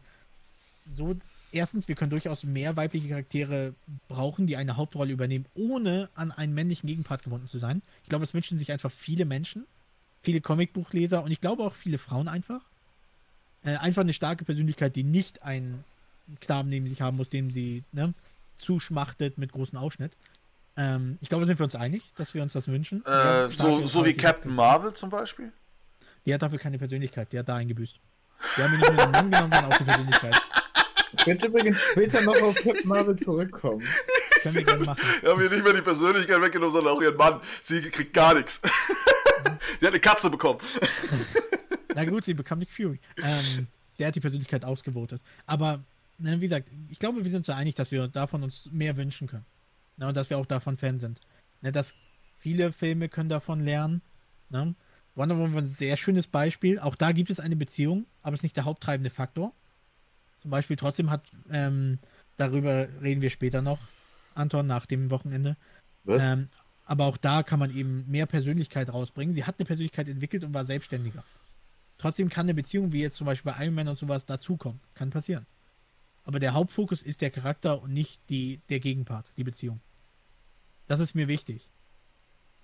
so, 0.97 1.17
erstens, 1.51 1.89
wir 1.89 1.97
können 1.97 2.11
durchaus 2.11 2.45
mehr 2.45 2.77
weibliche 2.77 3.09
Charaktere 3.09 3.75
brauchen, 4.07 4.47
die 4.47 4.57
eine 4.57 4.77
Hauptrolle 4.77 5.13
übernehmen, 5.13 5.45
ohne 5.57 6.09
an 6.15 6.31
einen 6.31 6.55
männlichen 6.55 6.87
Gegenpart 6.87 7.25
gebunden 7.25 7.49
zu 7.49 7.59
sein. 7.59 7.83
Ich 8.05 8.09
glaube, 8.09 8.25
das 8.25 8.33
wünschen 8.33 8.61
sich 8.61 8.71
einfach 8.71 8.93
viele 8.93 9.25
Menschen, 9.25 9.67
viele 10.23 10.41
Comicbuchleser 10.41 11.25
und 11.25 11.33
ich 11.33 11.41
glaube 11.41 11.65
auch 11.65 11.75
viele 11.75 11.99
Frauen 11.99 12.29
einfach. 12.29 12.61
Äh, 13.65 13.75
einfach 13.79 14.03
eine 14.03 14.13
starke 14.13 14.45
Persönlichkeit, 14.45 14.95
die 14.95 15.03
nicht 15.03 15.43
einen 15.43 15.83
Knaben 16.41 16.69
neben 16.69 16.89
sich 16.89 17.01
haben 17.01 17.17
muss, 17.17 17.29
dem 17.29 17.51
sie 17.51 17.83
ne, 17.91 18.15
zuschmachtet 18.59 19.37
mit 19.37 19.51
großem 19.51 19.79
Ausschnitt. 19.79 20.13
Ähm, 20.79 21.19
ich 21.21 21.29
glaube, 21.29 21.45
sind 21.45 21.59
wir 21.59 21.65
uns 21.65 21.75
einig, 21.75 22.05
dass 22.17 22.33
wir 22.35 22.43
uns 22.43 22.53
das 22.53 22.69
wünschen. 22.69 23.05
Äh, 23.05 23.51
so, 23.51 23.85
so 23.87 24.05
wie 24.05 24.15
Captain. 24.15 24.55
Marvel 24.55 24.95
zum 24.95 25.11
Beispiel. 25.11 25.53
Die 26.25 26.33
hat 26.33 26.41
dafür 26.41 26.59
keine 26.59 26.79
Persönlichkeit, 26.79 27.33
die 27.33 27.39
hat 27.39 27.49
da 27.49 27.57
eingebüßt. 27.57 27.99
Wir 28.55 28.65
haben 28.65 28.75
ihn 28.75 28.81
nicht 28.81 28.93
nur 28.93 29.05
den 29.05 29.11
Mann 29.11 29.31
genommen, 29.31 29.53
sondern 29.53 29.73
auch 29.73 29.79
die 29.79 29.85
Persönlichkeit. 29.85 30.41
Ich 31.17 31.25
könnte 31.25 31.47
übrigens 31.49 31.81
später 31.81 32.21
noch 32.21 32.41
auf 32.41 32.55
Captain 32.55 32.87
Marvel 32.89 33.17
zurückkommen. 33.17 33.83
Können 34.43 34.55
wir 34.55 34.63
gerne 34.63 34.85
machen. 34.85 35.03
Wir 35.21 35.31
haben 35.31 35.43
ihr 35.43 35.51
nicht 35.51 35.65
mehr 35.65 35.73
die 35.73 35.83
Persönlichkeit 35.83 36.41
weggenommen, 36.41 36.73
sondern 36.73 36.95
auch 36.95 37.03
ihren 37.03 37.17
Mann. 37.17 37.41
Sie 37.63 37.81
kriegt 37.81 38.15
gar 38.15 38.35
nichts. 38.35 38.61
Sie 39.81 39.87
hat 39.87 39.93
eine 39.93 40.01
Katze 40.01 40.31
bekommen. 40.31 40.61
Na 41.95 42.05
gut, 42.05 42.25
sie 42.25 42.35
bekam 42.35 42.61
Nick 42.61 42.71
Fury. 42.71 43.01
Ähm, 43.17 43.67
der 43.99 44.09
hat 44.09 44.15
die 44.15 44.21
Persönlichkeit 44.21 44.65
ausgevotet. 44.65 45.21
Aber 45.47 45.83
wie 46.19 46.39
gesagt, 46.39 46.69
ich 46.89 46.99
glaube, 46.99 47.25
wir 47.25 47.31
sind 47.31 47.39
uns 47.39 47.51
einig, 47.51 47.75
dass 47.75 47.91
wir 47.91 48.07
davon 48.09 48.43
uns 48.43 48.69
mehr 48.71 48.97
wünschen 48.97 49.27
können. 49.27 49.47
Ne, 49.99 50.09
und 50.09 50.17
dass 50.17 50.31
wir 50.31 50.39
auch 50.39 50.47
davon 50.47 50.77
Fan 50.77 50.99
sind. 50.99 51.21
Ne, 51.61 51.73
dass 51.73 51.95
viele 52.39 52.73
Filme 52.73 53.09
können 53.09 53.29
davon 53.29 53.61
lernen. 53.61 54.01
Ne? 54.49 54.75
Wonder 55.15 55.37
Woman 55.37 55.55
war 55.55 55.63
ein 55.63 55.69
sehr 55.69 55.97
schönes 55.97 56.29
Beispiel. 56.29 56.79
Auch 56.79 56.95
da 56.95 57.13
gibt 57.13 57.31
es 57.31 57.41
eine 57.41 57.57
Beziehung, 57.57 58.07
aber 58.23 58.35
es 58.35 58.41
ist 58.41 58.45
nicht 58.45 58.57
der 58.57 58.65
haupttreibende 58.65 59.11
Faktor. 59.11 59.53
Zum 60.41 60.53
Beispiel 60.53 60.77
trotzdem 60.77 61.11
hat, 61.11 61.25
ähm, 61.51 61.99
darüber 62.37 62.89
reden 63.03 63.21
wir 63.21 63.31
später 63.31 63.61
noch, 63.61 63.81
Anton, 64.35 64.69
nach 64.69 64.87
dem 64.87 65.11
Wochenende. 65.11 65.57
Was? 66.05 66.23
Ähm, 66.23 66.49
aber 66.85 67.07
auch 67.07 67.17
da 67.17 67.43
kann 67.43 67.59
man 67.59 67.75
eben 67.75 68.05
mehr 68.09 68.27
Persönlichkeit 68.27 68.93
rausbringen. 68.93 69.35
Sie 69.35 69.45
hat 69.45 69.57
eine 69.59 69.67
Persönlichkeit 69.67 70.09
entwickelt 70.09 70.45
und 70.45 70.55
war 70.55 70.65
selbstständiger. 70.65 71.25
Trotzdem 71.99 72.29
kann 72.29 72.47
eine 72.47 72.55
Beziehung, 72.55 72.93
wie 72.93 73.03
jetzt 73.03 73.17
zum 73.17 73.27
Beispiel 73.27 73.53
bei 73.53 73.65
Iron 73.65 73.75
Man 73.75 73.89
und 73.89 73.99
sowas, 73.99 74.25
dazukommen. 74.25 74.81
Kann 74.95 75.11
passieren. 75.11 75.47
Aber 76.25 76.39
der 76.39 76.55
Hauptfokus 76.55 77.03
ist 77.03 77.21
der 77.21 77.31
Charakter 77.31 77.83
und 77.83 77.93
nicht 77.93 78.21
die, 78.31 78.61
der 78.69 78.79
Gegenpart, 78.79 79.27
die 79.37 79.45
Beziehung. 79.45 79.81
Das 80.89 81.01
ist 81.01 81.15
mir 81.15 81.29
wichtig. 81.29 81.69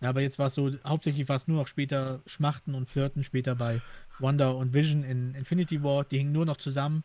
Aber 0.01 0.21
jetzt 0.21 0.39
war 0.39 0.49
es 0.49 0.55
so, 0.55 0.73
hauptsächlich 0.85 1.29
war 1.29 1.37
es 1.37 1.47
nur 1.47 1.59
noch 1.59 1.69
später 1.69 2.21
Schmachten 2.27 2.75
und 2.75 2.89
Flirten, 2.89 3.23
später 3.25 3.55
bei 3.55 3.81
Wonder 4.19 4.57
und 4.57 4.75
Vision 4.75 5.05
in 5.05 5.35
Infinity 5.35 5.83
War. 5.83 6.05
Die 6.05 6.19
hingen 6.19 6.33
nur 6.33 6.45
noch 6.45 6.57
zusammen. 6.57 7.05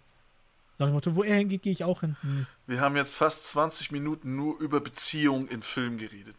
Nach 0.79 0.87
dem 0.87 0.93
Motto, 0.93 1.15
wo 1.15 1.23
er 1.23 1.35
hingeht, 1.35 1.61
gehe 1.61 1.73
ich 1.73 1.83
auch 1.83 2.01
hin. 2.01 2.15
Hm. 2.21 2.45
Wir 2.65 2.79
haben 2.79 2.95
jetzt 2.95 3.15
fast 3.15 3.47
20 3.49 3.91
Minuten 3.91 4.35
nur 4.35 4.59
über 4.59 4.79
Beziehung 4.79 5.47
in 5.49 5.61
Film 5.61 5.97
geredet. 5.97 6.37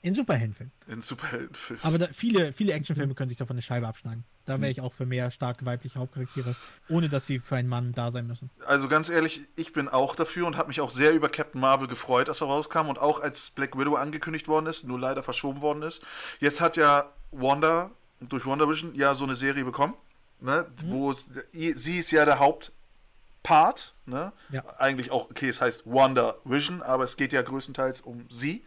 In 0.00 0.14
Superheldenfilmen. 0.14 0.72
In 0.86 1.00
Superheldenfilmen. 1.00 1.84
Aber 1.84 1.98
da, 1.98 2.08
viele, 2.12 2.52
viele 2.52 2.72
Actionfilme 2.72 3.14
können 3.14 3.30
sich 3.30 3.38
davon 3.38 3.54
eine 3.54 3.62
Scheibe 3.62 3.88
abschneiden. 3.88 4.24
Da 4.44 4.60
wäre 4.60 4.70
ich 4.70 4.80
auch 4.80 4.92
für 4.92 5.04
mehr 5.04 5.30
starke 5.30 5.66
weibliche 5.66 5.98
Hauptcharaktere, 5.98 6.56
ohne 6.88 7.08
dass 7.08 7.26
sie 7.26 7.38
für 7.38 7.56
einen 7.56 7.68
Mann 7.68 7.92
da 7.92 8.10
sein 8.10 8.26
müssen. 8.26 8.50
Also 8.64 8.88
ganz 8.88 9.10
ehrlich, 9.10 9.42
ich 9.56 9.74
bin 9.74 9.88
auch 9.88 10.14
dafür 10.14 10.46
und 10.46 10.56
habe 10.56 10.68
mich 10.68 10.80
auch 10.80 10.90
sehr 10.90 11.12
über 11.12 11.28
Captain 11.28 11.60
Marvel 11.60 11.86
gefreut, 11.86 12.28
als 12.28 12.40
er 12.40 12.46
rauskam 12.46 12.88
und 12.88 12.98
auch 12.98 13.20
als 13.20 13.50
Black 13.50 13.76
Widow 13.76 13.96
angekündigt 13.96 14.48
worden 14.48 14.66
ist, 14.66 14.84
nur 14.84 14.98
leider 14.98 15.22
verschoben 15.22 15.60
worden 15.60 15.82
ist. 15.82 16.02
Jetzt 16.40 16.62
hat 16.62 16.78
ja 16.78 17.12
Wanda 17.30 17.90
durch 18.20 18.46
WandaVision 18.46 18.94
ja 18.94 19.14
so 19.14 19.24
eine 19.24 19.34
Serie 19.34 19.64
bekommen, 19.64 19.94
ne, 20.40 20.66
wo 20.86 21.10
es, 21.10 21.28
sie 21.52 21.98
ist 21.98 22.10
ja 22.10 22.24
der 22.24 22.38
Hauptpart, 22.38 23.94
ne? 24.06 24.32
Ja. 24.50 24.64
Eigentlich 24.78 25.10
auch, 25.10 25.30
okay, 25.30 25.48
es 25.48 25.60
heißt 25.60 25.86
WandaVision, 25.86 26.82
aber 26.82 27.04
es 27.04 27.16
geht 27.16 27.32
ja 27.32 27.42
größtenteils 27.42 28.00
um 28.00 28.26
sie, 28.30 28.64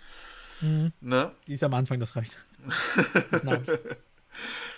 ne? 0.61 1.31
Die 1.47 1.53
ist 1.53 1.63
am 1.63 1.73
Anfang, 1.73 1.99
das 1.99 2.15
reicht. 2.15 2.37
Des 3.31 3.43
Namens. 3.43 3.69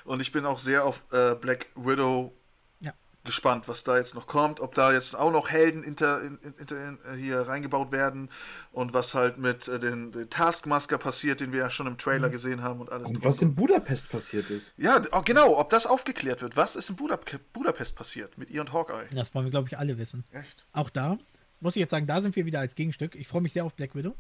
Und 0.06 0.22
ich 0.22 0.32
bin 0.32 0.46
auch 0.46 0.60
sehr 0.60 0.84
auf 0.86 1.04
äh, 1.12 1.36
Black 1.36 1.68
Widow 1.76 2.34
Ja. 2.82 2.94
gespannt, 3.24 3.68
was 3.68 3.84
da 3.84 3.98
jetzt 3.98 4.16
noch 4.16 4.28
kommt. 4.28 4.60
Ob 4.60 4.74
da 4.76 4.92
jetzt 4.92 5.16
auch 5.16 5.32
noch 5.32 5.50
Helden 5.50 5.84
inter, 5.84 6.22
in, 6.22 6.38
in, 6.40 6.54
inter, 6.56 6.88
in, 6.88 6.98
äh, 7.06 7.16
hier 7.18 7.42
reingebaut 7.42 7.92
werden 7.92 8.30
und 8.72 8.94
was 8.94 9.14
halt 9.14 9.38
mit 9.38 9.68
äh, 9.68 9.80
den, 9.80 10.12
den 10.12 10.30
Taskmaster 10.30 10.98
passiert, 10.98 11.40
den 11.42 11.52
wir 11.52 11.60
ja 11.60 11.70
schon 11.70 11.88
im 11.88 11.98
Trailer 11.98 12.30
gesehen 12.30 12.64
haben 12.64 12.82
und 12.82 12.92
alles. 12.92 13.10
Und 13.10 13.24
was 13.24 13.42
in 13.42 13.54
Budapest 13.56 14.10
passiert 14.10 14.50
ist. 14.50 14.74
ja, 14.78 15.02
oh, 15.12 15.22
genau, 15.24 15.58
ob 15.60 15.70
das 15.70 15.86
aufgeklärt 15.86 16.42
wird. 16.42 16.58
Was 16.58 16.76
ist 16.76 16.90
in 16.90 16.96
Budap 16.96 17.26
Budapest 17.54 17.96
passiert 17.96 18.38
mit 18.38 18.50
ihr 18.50 18.62
und 18.62 18.74
Hawkeye? 18.74 19.06
Das 19.14 19.34
wollen 19.36 19.46
wir, 19.46 19.52
glaube 19.52 19.68
ich, 19.70 19.78
alle 19.78 19.98
wissen. 19.98 20.24
Echt? 20.32 20.66
Auch 20.74 20.90
da 20.90 21.18
muss 21.62 21.78
ich 21.78 21.80
jetzt 21.80 21.92
sagen, 21.92 22.08
da 22.08 22.22
sind 22.22 22.36
wir 22.36 22.46
wieder 22.46 22.60
als 22.60 22.76
Gegenstück. 22.76 23.16
Ich 23.16 23.28
freue 23.30 23.42
mich 23.42 23.54
sehr 23.54 23.64
auf 23.64 23.74
Black 23.76 23.96
Widow. 23.96 24.16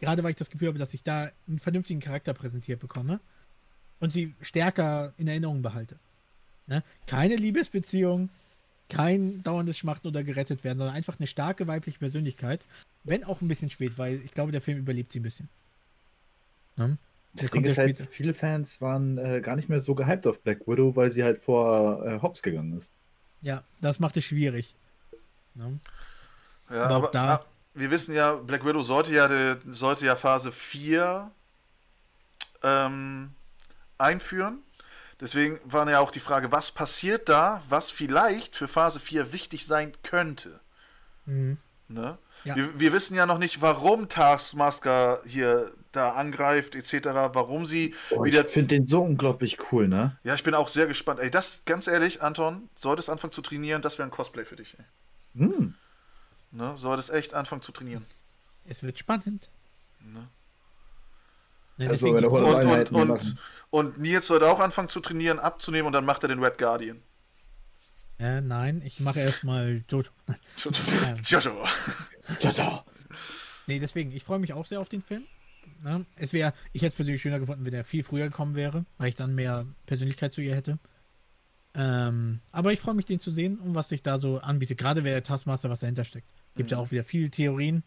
Gerade 0.00 0.22
weil 0.22 0.30
ich 0.30 0.36
das 0.36 0.50
Gefühl 0.50 0.68
habe, 0.68 0.78
dass 0.78 0.94
ich 0.94 1.02
da 1.02 1.30
einen 1.48 1.58
vernünftigen 1.60 2.00
Charakter 2.00 2.34
präsentiert 2.34 2.80
bekomme 2.80 3.20
und 4.00 4.12
sie 4.12 4.34
stärker 4.40 5.12
in 5.16 5.28
Erinnerung 5.28 5.62
behalte. 5.62 5.96
Ne? 6.66 6.82
Keine 7.06 7.36
Liebesbeziehung, 7.36 8.28
kein 8.90 9.42
dauerndes 9.42 9.78
Schmachten 9.78 10.08
oder 10.08 10.22
gerettet 10.24 10.64
werden, 10.64 10.78
sondern 10.78 10.94
einfach 10.96 11.18
eine 11.18 11.26
starke 11.26 11.66
weibliche 11.66 11.98
Persönlichkeit. 11.98 12.64
Wenn 13.04 13.24
auch 13.24 13.40
ein 13.40 13.48
bisschen 13.48 13.70
spät, 13.70 13.98
weil 13.98 14.20
ich 14.24 14.32
glaube, 14.32 14.52
der 14.52 14.60
Film 14.60 14.78
überlebt 14.78 15.12
sie 15.12 15.20
ein 15.20 15.24
bisschen. 15.24 15.48
Ne? 16.76 16.96
Das 17.34 17.50
Ding 17.50 17.64
ist 17.64 17.78
halt, 17.78 18.08
viele 18.10 18.32
Fans 18.34 18.80
waren 18.80 19.18
äh, 19.18 19.40
gar 19.40 19.56
nicht 19.56 19.68
mehr 19.68 19.80
so 19.80 19.94
gehypt 19.94 20.26
auf 20.26 20.40
Black 20.40 20.66
Widow, 20.68 20.94
weil 20.96 21.10
sie 21.12 21.24
halt 21.24 21.38
vor 21.40 22.04
äh, 22.06 22.20
Hobbs 22.22 22.42
gegangen 22.42 22.76
ist. 22.76 22.90
Ja, 23.42 23.62
das 23.80 23.98
macht 24.00 24.16
es 24.16 24.24
schwierig. 24.24 24.74
Ne? 25.54 25.78
Ja, 26.70 26.76
Aber 26.84 26.94
auch 26.96 27.02
aber, 27.04 27.12
da- 27.12 27.34
ah, 27.36 27.44
wir 27.74 27.90
wissen 27.90 28.14
ja, 28.14 28.34
Black 28.34 28.64
Widow 28.64 28.80
sollte 28.80 29.12
ja, 29.12 29.56
sollte 29.68 30.06
ja 30.06 30.16
Phase 30.16 30.52
4 30.52 31.30
ähm, 32.62 33.30
einführen. 33.98 34.62
Deswegen 35.20 35.60
war 35.64 35.88
ja 35.88 36.00
auch 36.00 36.10
die 36.10 36.20
Frage, 36.20 36.50
was 36.50 36.72
passiert 36.72 37.28
da, 37.28 37.62
was 37.68 37.90
vielleicht 37.90 38.56
für 38.56 38.68
Phase 38.68 39.00
4 39.00 39.32
wichtig 39.32 39.66
sein 39.66 39.92
könnte. 40.02 40.60
Mhm. 41.26 41.58
Ne? 41.88 42.18
Ja. 42.44 42.56
Wir, 42.56 42.78
wir 42.78 42.92
wissen 42.92 43.14
ja 43.14 43.26
noch 43.26 43.38
nicht, 43.38 43.62
warum 43.62 44.08
Taskmaster 44.08 45.22
hier 45.24 45.72
da 45.92 46.10
angreift, 46.12 46.74
etc., 46.74 47.06
warum 47.32 47.66
sie 47.66 47.94
Oh, 48.10 48.24
wieder. 48.24 48.44
ich 48.44 48.52
finde 48.52 48.68
den 48.68 48.86
so 48.86 49.02
unglaublich 49.02 49.56
cool, 49.70 49.86
ne? 49.88 50.18
Ja, 50.24 50.34
ich 50.34 50.42
bin 50.42 50.54
auch 50.54 50.68
sehr 50.68 50.86
gespannt. 50.86 51.20
Ey, 51.20 51.30
das, 51.30 51.62
ganz 51.64 51.86
ehrlich, 51.86 52.20
Anton, 52.22 52.68
solltest 52.76 53.08
anfangen 53.08 53.32
zu 53.32 53.42
trainieren, 53.42 53.80
das 53.80 53.98
wäre 53.98 54.08
ein 54.08 54.10
Cosplay 54.10 54.44
für 54.44 54.56
dich. 54.56 54.76
Ey. 54.78 55.46
Hm. 55.46 55.74
Ne? 56.54 56.76
Solltest 56.76 57.10
echt 57.10 57.34
anfangen 57.34 57.62
zu 57.62 57.72
trainieren. 57.72 58.06
Es 58.64 58.82
wird 58.82 58.98
spannend. 58.98 59.50
Ne? 60.00 60.28
Ne, 61.76 61.88
Also, 61.90 62.06
er 62.06 62.30
Und, 62.32 62.92
und, 62.92 63.10
und, 63.10 63.36
und 63.70 63.98
Nils 63.98 64.28
sollte 64.28 64.46
auch 64.48 64.60
anfangen 64.60 64.88
zu 64.88 65.00
trainieren, 65.00 65.40
abzunehmen 65.40 65.86
und 65.88 65.92
dann 65.92 66.04
macht 66.04 66.22
er 66.22 66.28
den 66.28 66.42
Red 66.42 66.56
Guardian. 66.56 67.02
äh, 68.20 68.40
nein, 68.40 68.80
ich 68.84 69.00
mache 69.00 69.18
erstmal 69.20 69.82
Jojo. 69.90 70.10
Jojo. 71.24 71.64
Ciao. 72.38 72.84
Nee, 73.66 73.80
deswegen, 73.80 74.12
ich 74.12 74.22
freue 74.22 74.38
mich 74.38 74.52
auch 74.52 74.66
sehr 74.66 74.80
auf 74.80 74.88
den 74.88 75.02
Film. 75.02 75.24
Ne? 75.82 76.06
Es 76.14 76.32
wäre, 76.32 76.54
ich 76.72 76.82
hätte 76.82 76.90
es 76.90 76.96
persönlich 76.96 77.22
schöner 77.22 77.40
gefunden, 77.40 77.64
wenn 77.64 77.74
er 77.74 77.84
viel 77.84 78.04
früher 78.04 78.28
gekommen 78.28 78.54
wäre, 78.54 78.84
weil 78.98 79.08
ich 79.08 79.16
dann 79.16 79.34
mehr 79.34 79.66
Persönlichkeit 79.86 80.32
zu 80.32 80.40
ihr 80.40 80.54
hätte. 80.54 80.78
Ähm, 81.74 82.38
aber 82.52 82.72
ich 82.72 82.78
freue 82.78 82.94
mich, 82.94 83.06
den 83.06 83.18
zu 83.18 83.32
sehen 83.32 83.58
und 83.58 83.74
was 83.74 83.88
sich 83.88 84.02
da 84.02 84.20
so 84.20 84.38
anbietet. 84.38 84.78
Gerade 84.78 85.02
wer 85.02 85.14
der 85.14 85.24
Taskmaster, 85.24 85.70
was 85.70 85.80
dahinter 85.80 86.04
steckt. 86.04 86.28
Gibt 86.56 86.70
ja 86.70 86.78
auch 86.78 86.90
wieder 86.90 87.04
viele 87.04 87.30
Theorien. 87.30 87.82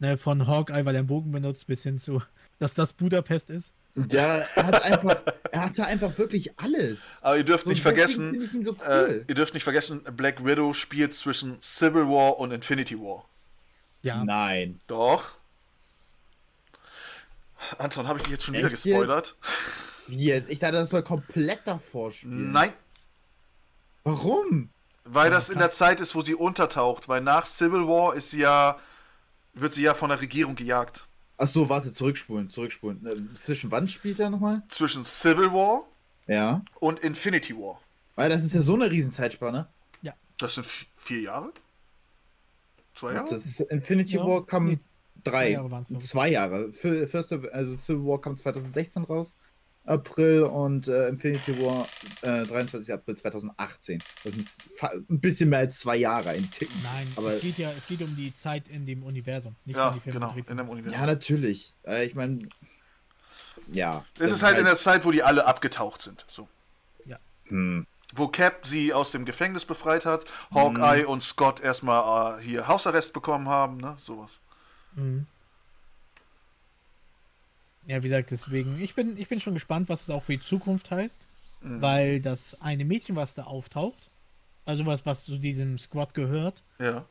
Ne, 0.00 0.16
von 0.16 0.46
Hawkeye, 0.46 0.84
weil 0.84 0.94
er 0.94 1.00
einen 1.00 1.08
Bogen 1.08 1.32
benutzt, 1.32 1.66
bis 1.66 1.82
hin 1.82 1.98
zu, 1.98 2.22
dass 2.60 2.74
das 2.74 2.92
Budapest 2.92 3.50
ist. 3.50 3.72
Ja, 4.10 4.38
er 4.54 4.66
hat 4.66 4.82
einfach, 4.82 5.20
er 5.50 5.60
hatte 5.60 5.84
einfach 5.84 6.16
wirklich 6.18 6.56
alles. 6.56 7.00
Aber 7.20 7.36
ihr 7.36 7.42
dürft 7.42 7.64
So, 7.64 7.70
nicht 7.70 7.84
deswegen 7.84 8.06
vergessen, 8.06 8.64
so 8.64 8.70
äh, 8.84 9.04
cool. 9.08 9.24
ihr 9.26 9.34
dürft 9.34 9.54
nicht 9.54 9.64
vergessen, 9.64 10.02
Black 10.16 10.44
Widow 10.44 10.72
spielt 10.72 11.14
zwischen 11.14 11.60
Civil 11.60 12.06
War 12.06 12.38
und 12.38 12.52
Infinity 12.52 12.96
War. 12.96 13.24
Ja, 14.02 14.22
Nein. 14.22 14.80
Doch. 14.86 15.36
Anton, 17.78 18.06
habe 18.06 18.18
ich 18.18 18.22
dich 18.22 18.32
jetzt 18.32 18.44
schon 18.44 18.54
wieder 18.54 18.70
Echt 18.70 18.84
gespoilert? 18.84 19.36
Wie 20.06 20.26
jetzt? 20.26 20.48
Ich 20.48 20.60
dachte, 20.60 20.76
das 20.76 20.90
soll 20.90 21.02
komplett 21.02 21.62
davor 21.64 22.12
spielen. 22.12 22.52
Nein, 22.52 22.72
Warum? 24.04 24.70
Weil 25.12 25.26
Ja, 25.26 25.30
das 25.36 25.50
in 25.50 25.58
der 25.58 25.70
Zeit 25.70 26.00
ist, 26.00 26.14
wo 26.14 26.22
sie 26.22 26.34
untertaucht. 26.34 27.08
Weil 27.08 27.20
nach 27.20 27.46
Civil 27.46 27.86
War 27.86 28.14
ist 28.14 28.30
sie 28.30 28.40
ja, 28.40 28.78
wird 29.54 29.72
sie 29.74 29.82
ja 29.82 29.94
von 29.94 30.10
der 30.10 30.20
Regierung 30.20 30.54
gejagt. 30.54 31.06
Ach 31.36 31.48
so, 31.48 31.68
warte, 31.68 31.92
zurückspulen, 31.92 32.50
zurückspulen. 32.50 33.06
Äh, 33.06 33.34
Zwischen 33.34 33.70
wann 33.70 33.86
spielt 33.88 34.18
er 34.18 34.30
nochmal? 34.30 34.62
Zwischen 34.68 35.04
Civil 35.04 35.52
War 35.52 35.82
Ja. 36.26 36.62
und 36.80 37.00
Infinity 37.00 37.54
War. 37.56 37.80
Weil 38.16 38.30
das 38.30 38.42
ist 38.44 38.54
ja 38.54 38.62
so 38.62 38.74
eine 38.74 38.90
Riesenzeitspanne. 38.90 39.68
Das 40.40 40.54
sind 40.54 40.68
vier 40.94 41.20
Jahre? 41.22 41.52
Zwei 42.94 43.14
Jahre? 43.14 43.28
Das 43.30 43.44
ist, 43.44 43.58
Infinity 43.58 44.14
Ja, 44.16 44.24
War 44.24 44.46
kam 44.46 44.66
nee, 44.66 44.78
drei, 45.24 45.30
zwei 45.30 45.50
Jahre 45.50 45.68
glaub 45.68 45.84
ich. 45.90 46.08
zwei 46.08 46.28
Jahre. 46.28 46.72
Für, 46.72 47.08
First 47.08 47.32
of, 47.32 47.44
also 47.52 47.76
Civil 47.76 48.04
War 48.06 48.20
kam 48.20 48.36
2016 48.36 49.02
raus, 49.02 49.36
April 49.88 50.42
und 50.42 50.88
äh, 50.88 51.08
Infinity 51.08 51.60
War 51.62 51.88
äh, 52.22 52.44
23. 52.44 52.92
April 52.92 53.16
2018. 53.16 54.02
Das 54.24 54.34
sind 54.34 54.48
ein 55.08 55.20
bisschen 55.20 55.48
mehr 55.48 55.60
als 55.60 55.80
zwei 55.80 55.96
Jahre, 55.96 56.30
ein 56.30 56.50
Ticken. 56.50 56.76
nein, 56.82 57.08
Aber- 57.16 57.34
es 57.34 57.40
geht 57.40 57.58
ja, 57.58 57.70
es 57.76 57.86
geht 57.86 58.02
um 58.02 58.14
die 58.16 58.34
Zeit 58.34 58.68
in 58.68 58.86
dem 58.86 59.02
Universum, 59.02 59.56
nicht 59.64 59.76
Ja, 59.76 59.88
um 59.88 59.94
die 59.94 60.00
Filme 60.00 60.20
genau, 60.20 60.34
in 60.36 60.56
dem 60.56 60.68
Universum. 60.68 60.98
Ja, 61.00 61.06
natürlich. 61.06 61.74
Äh, 61.86 62.06
ich 62.06 62.14
meine, 62.14 62.48
ja. 63.72 64.04
es 64.18 64.30
ist 64.30 64.42
halt 64.42 64.58
in 64.58 64.64
der 64.64 64.76
Zeit, 64.76 65.04
wo 65.04 65.10
die 65.10 65.22
alle 65.22 65.46
abgetaucht 65.46 66.02
sind. 66.02 66.24
So. 66.28 66.48
Hm. 67.48 67.86
Wo 68.14 68.28
Cap 68.28 68.66
sie 68.66 68.92
aus 68.92 69.10
dem 69.10 69.24
Gefängnis 69.24 69.64
befreit 69.64 70.06
hat, 70.06 70.24
Hawkeye 70.54 71.04
und 71.06 71.22
Scott 71.22 71.60
erstmal 71.60 72.38
äh, 72.38 72.42
hier 72.42 72.68
Hausarrest 72.68 73.12
bekommen 73.12 73.48
haben, 73.48 73.78
ne? 73.78 73.96
Sowas. 73.98 74.40
Mhm. 74.94 75.26
Ja, 77.88 78.02
wie 78.02 78.08
gesagt, 78.08 78.30
deswegen, 78.30 78.78
ich 78.80 78.94
bin, 78.94 79.16
ich 79.16 79.28
bin 79.28 79.40
schon 79.40 79.54
gespannt, 79.54 79.88
was 79.88 80.02
es 80.02 80.10
auch 80.10 80.22
für 80.22 80.32
die 80.36 80.40
Zukunft 80.40 80.90
heißt, 80.90 81.26
Mhm. 81.62 81.80
weil 81.82 82.20
das 82.20 82.60
eine 82.60 82.84
Mädchen, 82.84 83.16
was 83.16 83.32
da 83.34 83.44
auftaucht, 83.44 84.10
also 84.66 84.84
was, 84.86 85.04
was 85.06 85.24
zu 85.24 85.38
diesem 85.38 85.78
Squad 85.78 86.12
gehört, 86.14 86.62
Ja. 86.78 87.06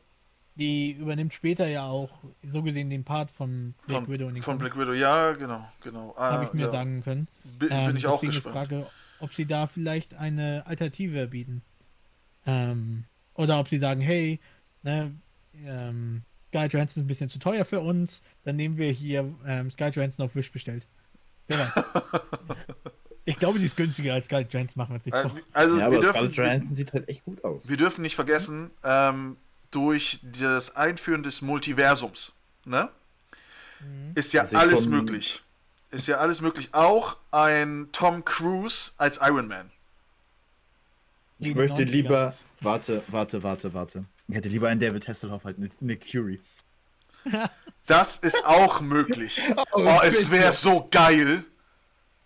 die 0.54 0.92
übernimmt 0.92 1.34
später 1.34 1.66
ja 1.66 1.86
auch 1.86 2.10
so 2.44 2.62
gesehen 2.62 2.90
den 2.90 3.02
Part 3.04 3.30
von 3.32 3.74
Black 3.86 4.04
Von, 4.04 4.12
Widow 4.12 4.28
in 4.28 4.34
den 4.34 4.42
von 4.42 4.56
Black 4.56 4.78
Widow, 4.78 4.92
ja, 4.92 5.32
genau, 5.32 5.68
genau. 5.82 6.14
Ah, 6.16 6.30
habe 6.32 6.44
ich 6.44 6.52
mir 6.52 6.62
ja. 6.66 6.70
sagen 6.70 7.02
können. 7.02 7.26
Bin, 7.58 7.68
Ähm, 7.72 7.86
bin 7.88 7.96
ich 7.96 8.06
auch 8.06 8.20
gespannt. 8.20 8.54
Frage, 8.54 8.86
ob 9.18 9.34
sie 9.34 9.46
da 9.46 9.66
vielleicht 9.66 10.14
eine 10.14 10.64
Alternative 10.66 11.26
bieten. 11.26 11.62
Ähm, 12.46 13.04
oder 13.34 13.58
ob 13.58 13.68
sie 13.68 13.78
sagen, 13.80 14.00
hey, 14.00 14.38
ne, 14.84 15.12
ähm, 15.64 16.22
Sky 16.48 16.66
Johansson 16.66 17.02
ist 17.02 17.04
ein 17.04 17.06
bisschen 17.06 17.28
zu 17.28 17.38
teuer 17.38 17.64
für 17.64 17.80
uns, 17.80 18.22
dann 18.44 18.56
nehmen 18.56 18.76
wir 18.78 18.90
hier 18.90 19.30
ähm, 19.46 19.70
Sky 19.70 19.88
Johansson 19.88 20.24
auf 20.24 20.34
Wish 20.34 20.50
bestellt. 20.50 20.86
Wer 21.48 21.58
weiß. 21.60 21.84
ich 23.24 23.38
glaube, 23.38 23.58
sie 23.58 23.66
ist 23.66 23.76
günstiger 23.76 24.14
als 24.14 24.26
Sky 24.26 24.46
Johansson, 24.50 24.74
machen 24.76 24.90
wir 24.90 24.94
uns 24.96 25.04
nicht 25.06 25.14
Äh, 25.14 25.28
vor. 25.28 25.38
Also 25.52 25.74
ja, 25.78 25.90
wir 25.90 25.98
aber 25.98 26.12
dürfen, 26.12 26.30
Johansson 26.32 26.74
sieht 26.74 26.92
halt 26.92 27.08
echt 27.08 27.24
gut 27.24 27.42
aus. 27.44 27.68
wir 27.68 27.76
dürfen 27.76 28.02
nicht 28.02 28.14
vergessen, 28.14 28.70
ähm, 28.84 29.36
durch 29.70 30.20
das 30.40 30.76
Einführen 30.76 31.22
des 31.22 31.42
Multiversums, 31.42 32.32
ne? 32.64 32.88
Mhm. 33.80 34.12
Ist 34.14 34.32
ja 34.32 34.42
Also 34.42 34.56
alles 34.56 34.82
komm- 34.82 34.90
möglich. 34.90 35.42
Ist 35.90 36.06
ja 36.08 36.18
alles 36.18 36.40
möglich. 36.40 36.68
Auch 36.72 37.16
ein 37.30 37.88
Tom 37.92 38.24
Cruise 38.24 38.92
als 38.98 39.18
Iron 39.22 39.48
Man. 39.48 39.70
Ich 41.38 41.54
möchte 41.54 41.82
90er. 41.82 41.84
lieber. 41.86 42.34
Warte, 42.60 43.02
warte, 43.08 43.42
warte, 43.42 43.72
warte. 43.72 44.04
Ich 44.28 44.34
hätte 44.34 44.48
lieber 44.48 44.68
einen 44.68 44.80
David 44.80 45.08
Hasselhoff 45.08 45.44
halt 45.44 45.58
mit 45.58 45.80
Nick 45.82 46.06
Fury. 46.06 46.40
Das 47.86 48.18
ist 48.18 48.44
auch 48.44 48.82
möglich. 48.82 49.40
Oh, 49.72 50.00
es 50.04 50.30
wäre 50.30 50.52
so 50.52 50.86
geil. 50.90 51.42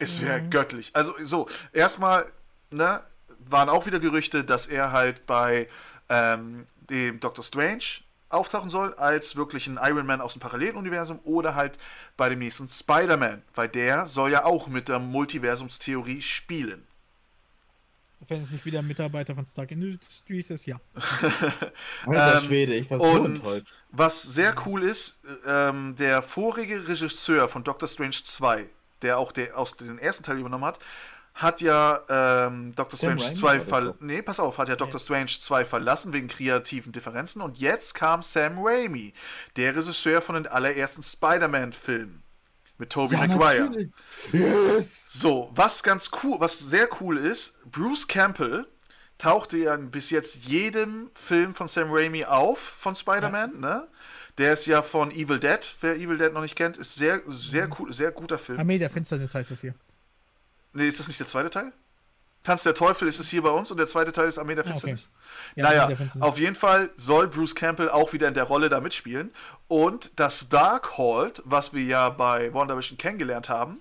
Es 0.01 0.21
wäre 0.21 0.43
göttlich. 0.43 0.91
Also 0.93 1.15
so, 1.23 1.49
erstmal, 1.73 2.27
ne, 2.71 3.01
waren 3.39 3.69
auch 3.69 3.87
wieder 3.87 4.01
Gerüchte, 4.01 4.43
dass 4.43 4.67
er 4.67 4.91
halt 4.91 5.25
bei 5.25 5.69
ähm, 6.09 6.67
dem 6.91 7.21
Doctor 7.21 7.45
Strange 7.45 7.85
auftauchen 8.29 8.71
soll, 8.71 8.95
als 8.95 9.37
wirklich 9.37 9.69
ein 9.69 9.79
Iron 9.81 10.05
Man 10.07 10.21
aus 10.21 10.33
dem 10.33 10.41
Paralleluniversum 10.41 11.21
oder 11.23 11.55
halt 11.55 11.79
bei 12.17 12.29
dem 12.29 12.41
nächsten 12.41 12.69
Spider-Man, 12.69 13.43
weil 13.55 13.69
der 13.69 14.09
soll 14.09 14.33
ja 14.33 14.45
auch 14.45 14.67
mit 14.67 14.89
der 14.89 14.99
Multiversumstheorie 14.99 16.23
spielen. 16.23 16.85
Wenn 18.29 18.45
es 18.45 18.51
nicht 18.51 18.65
wieder 18.65 18.81
ein 18.81 18.87
Mitarbeiter 18.87 19.35
von 19.35 19.47
Stark 19.47 19.71
Industries 19.73 20.51
ist, 20.51 20.67
ja. 20.67 20.81
Alter 22.07 22.37
Ähm, 22.39 22.45
Schwede, 22.45 22.75
ich 22.77 22.91
war 22.91 23.01
so 23.01 23.11
Und 23.11 23.27
enttäuscht. 23.27 23.75
was 23.91 24.23
sehr 24.23 24.55
cool 24.67 24.83
ist, 24.83 25.21
ähm, 25.47 25.97
der 25.99 26.23
vorige 26.23 26.89
Regisseur 26.89 27.49
von 27.49 27.65
Doctor 27.65 27.89
Strange 27.89 28.17
2, 28.25 28.67
der 29.03 29.19
auch 29.19 29.33
der 29.33 29.57
aus 29.59 29.77
den 29.77 29.99
ersten 29.99 30.25
Teil 30.25 30.39
übernommen 30.39 30.65
hat, 30.65 30.79
hat 31.35 31.61
ja 31.63 32.01
ähm, 32.09 32.75
Doctor 32.75 32.99
Sam 32.99 33.19
Strange 33.19 33.23
Raimi 33.23 33.35
2 33.35 33.59
war 33.59 33.67
das 33.67 33.69
ver 33.69 33.83
doch. 33.83 34.01
nee, 34.01 34.23
pass 34.23 34.39
auf, 34.41 34.59
hat 34.59 34.69
ja 34.69 34.77
Doctor 34.77 35.01
Strange 35.01 35.29
2 35.41 35.65
verlassen 35.65 36.13
wegen 36.13 36.29
kreativen 36.29 36.93
Differenzen 36.93 37.41
und 37.43 37.59
jetzt 37.59 37.95
kam 37.95 38.23
Sam 38.23 38.59
Raimi, 38.59 39.15
der 39.57 39.75
Regisseur 39.77 40.21
von 40.23 40.35
den 40.37 40.47
allerersten 40.47 41.03
Spider-Man-Filmen 41.03 42.22
mit 42.83 42.91
Tobey 42.91 43.17
Maguire. 43.17 43.61
natürlich. 43.61 43.91
Yes! 44.33 45.07
So, 45.13 45.51
was 45.55 45.83
ganz 45.85 46.11
cool, 46.23 46.41
was 46.41 46.59
sehr 46.59 46.89
cool 47.01 47.17
ist, 47.17 47.59
Bruce 47.71 48.09
Campbell 48.09 48.67
tauchte 49.19 49.57
ja 49.57 49.75
in 49.75 49.91
bis 49.93 50.11
jetzt 50.11 50.47
jedem 50.47 51.11
Film 51.15 51.55
von 51.55 51.69
Sam 51.69 51.93
Raimi 51.93 52.25
auf 52.25 52.59
von 52.59 52.97
Spider-Man, 52.97 53.61
ne? 53.61 53.87
Der 54.39 54.55
ist 54.55 54.67
ja 54.67 54.83
von 54.83 55.13
Evil 55.13 55.39
Dead, 55.39 55.61
wer 55.81 55.95
Evil 55.95 56.19
Dead 56.19 56.33
noch 56.33 56.41
nicht 56.41 56.57
kennt, 56.57 56.77
ist 56.77 56.97
sehr, 56.97 57.21
sehr 57.29 57.69
cool, 57.79 57.93
sehr 57.93 58.11
guter 58.11 58.39
Film. 58.39 58.59
Armee 58.59 58.79
der 58.79 58.91
Finsternis 58.91 59.35
heißt 59.35 59.53
das 59.53 59.61
hier. 59.61 59.75
Nee, 60.73 60.89
ist 60.89 60.99
das 60.99 61.07
nicht 61.07 61.21
der 61.21 61.29
zweite 61.29 61.51
Teil? 61.51 61.73
Tanz 62.45 62.65
der 62.65 62.75
Teufel 62.75 63.07
ist 63.09 63.21
es 63.21 63.29
hier 63.29 63.43
bei 63.43 63.51
uns 63.51 63.71
und 63.71 63.77
der 63.77 63.87
zweite 63.87 64.11
Teil 64.13 64.29
ist 64.29 64.39
Armee 64.39 64.55
der 64.57 64.65
Ah, 64.65 64.71
okay. 64.71 64.81
Finsternis. 64.81 65.11
Ja, 65.55 65.65
Armee 65.67 65.77
naja, 65.77 65.87
der 65.89 65.97
Finsternis. 65.97 66.29
auf 66.29 66.39
jeden 66.39 66.55
Fall 66.57 66.91
soll 66.97 67.29
Bruce 67.29 67.55
Campbell 67.55 67.89
auch 67.89 68.13
wieder 68.13 68.27
in 68.29 68.35
der 68.35 68.45
Rolle 68.45 68.69
da 68.69 68.81
mitspielen. 68.81 69.33
Und 69.69 70.11
das 70.17 70.49
Darkhold, 70.49 71.43
was 71.45 71.73
wir 71.73 71.85
ja 71.85 72.09
bei 72.11 72.53
WandaVision 72.53 72.99
kennengelernt 72.99 73.49
haben, 73.49 73.79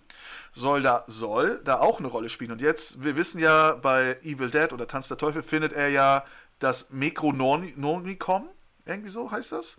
soll 0.54 0.82
da, 0.82 1.06
soll 1.08 1.62
da 1.64 1.80
auch 1.80 2.00
eine 2.00 2.08
Rolle 2.10 2.30
spielen. 2.30 2.52
Und 2.52 2.62
jetzt, 2.62 3.04
wir 3.04 3.16
wissen 3.16 3.40
ja, 3.40 3.74
bei 3.74 4.18
Evil 4.24 4.52
Dead 4.52 4.72
oder 4.74 4.88
Tanz 4.88 5.08
der 5.08 5.18
Teufel 5.18 5.42
findet 5.44 5.74
er 5.74 5.90
ja 5.90 6.24
das 6.60 6.90
Necronomicon, 6.92 8.44
irgendwie 8.86 9.10
so 9.10 9.32
heißt 9.32 9.52
das, 9.54 9.78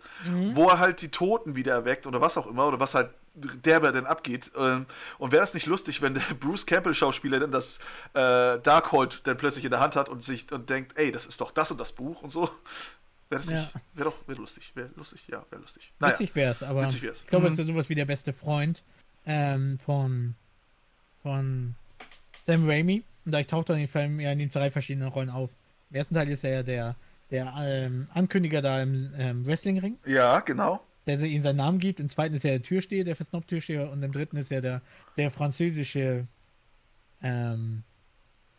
wo 0.53 0.67
er 0.69 0.79
halt 0.79 1.01
die 1.01 1.09
Toten 1.09 1.55
wieder 1.55 1.73
erweckt 1.73 2.07
oder 2.07 2.21
was 2.21 2.37
auch 2.37 2.47
immer, 2.47 2.67
oder 2.67 2.79
was 2.79 2.95
halt 2.95 3.09
derbe 3.35 3.91
denn 3.91 4.05
abgeht. 4.05 4.51
Ähm, 4.57 4.85
Und 5.17 5.31
wäre 5.31 5.41
das 5.41 5.53
nicht 5.53 5.65
lustig, 5.65 6.01
wenn 6.01 6.13
der 6.13 6.21
Bruce 6.39 6.65
Campbell-Schauspieler 6.65 7.39
dann 7.39 7.51
das 7.51 7.79
äh, 8.13 8.59
Darkhold 8.59 9.21
dann 9.25 9.37
plötzlich 9.37 9.65
in 9.65 9.71
der 9.71 9.79
Hand 9.79 9.95
hat 9.95 10.09
und 10.09 10.23
sich 10.23 10.51
und 10.51 10.69
denkt, 10.69 10.97
ey, 10.97 11.11
das 11.11 11.25
ist 11.25 11.41
doch 11.41 11.51
das 11.51 11.71
und 11.71 11.79
das 11.79 11.91
Buch 11.93 12.21
und 12.23 12.29
so. 12.29 12.49
Wäre 13.29 13.41
das 13.41 13.49
Ja. 13.49 13.61
nicht, 13.61 13.73
wäre 13.93 14.09
doch, 14.11 14.27
wäre 14.27 14.39
lustig, 14.39 14.71
wäre 14.75 14.89
lustig, 14.95 15.23
ja, 15.27 15.43
wäre 15.49 15.61
lustig. 15.61 15.91
Naja, 15.99 16.13
Witzig 16.13 16.35
wär's, 16.35 16.61
aber 16.63 16.83
Witzig 16.83 17.01
wär's. 17.01 17.21
ich 17.21 17.27
glaube, 17.27 17.47
Mhm. 17.47 17.53
es 17.53 17.59
ist 17.59 17.65
ja 17.67 17.73
sowas 17.73 17.89
wie 17.89 17.95
der 17.95 18.05
beste 18.05 18.33
Freund 18.33 18.83
ähm, 19.25 19.79
von, 19.79 20.35
von 21.23 21.75
Sam 22.45 22.69
Raimi. 22.69 23.03
Und 23.25 23.31
da 23.31 23.39
ich 23.39 23.47
taucht 23.47 23.69
er 23.69 23.75
in 23.75 23.79
den 23.81 23.87
Film 23.87 24.19
ja 24.19 24.31
in 24.31 24.39
den 24.39 24.51
drei 24.51 24.69
verschiedenen 24.69 25.07
Rollen 25.07 25.29
auf. 25.29 25.49
Im 25.89 25.95
ersten 25.95 26.13
Teil 26.13 26.27
ist 26.29 26.43
er 26.43 26.51
ja 26.55 26.63
der, 26.63 26.95
der 27.31 27.53
ähm, 27.57 28.07
Ankündiger 28.13 28.61
da 28.61 28.81
im 28.81 29.11
ähm, 29.17 29.45
Wrestlingring, 29.47 29.97
ja, 30.05 30.39
genau. 30.41 30.83
Der 31.07 31.19
ihm 31.21 31.41
seinen 31.41 31.57
Namen 31.57 31.79
gibt. 31.79 31.99
Im 31.99 32.09
zweiten 32.09 32.35
ist 32.35 32.45
er 32.45 32.51
der 32.51 32.61
Türsteher, 32.63 33.03
der 33.03 33.15
Versnob-Türsteher. 33.15 33.89
Und 33.91 34.01
im 34.03 34.11
dritten 34.11 34.37
ist 34.37 34.51
er 34.51 34.61
der, 34.61 34.81
der 35.17 35.31
französische, 35.31 36.27
ähm, 37.21 37.83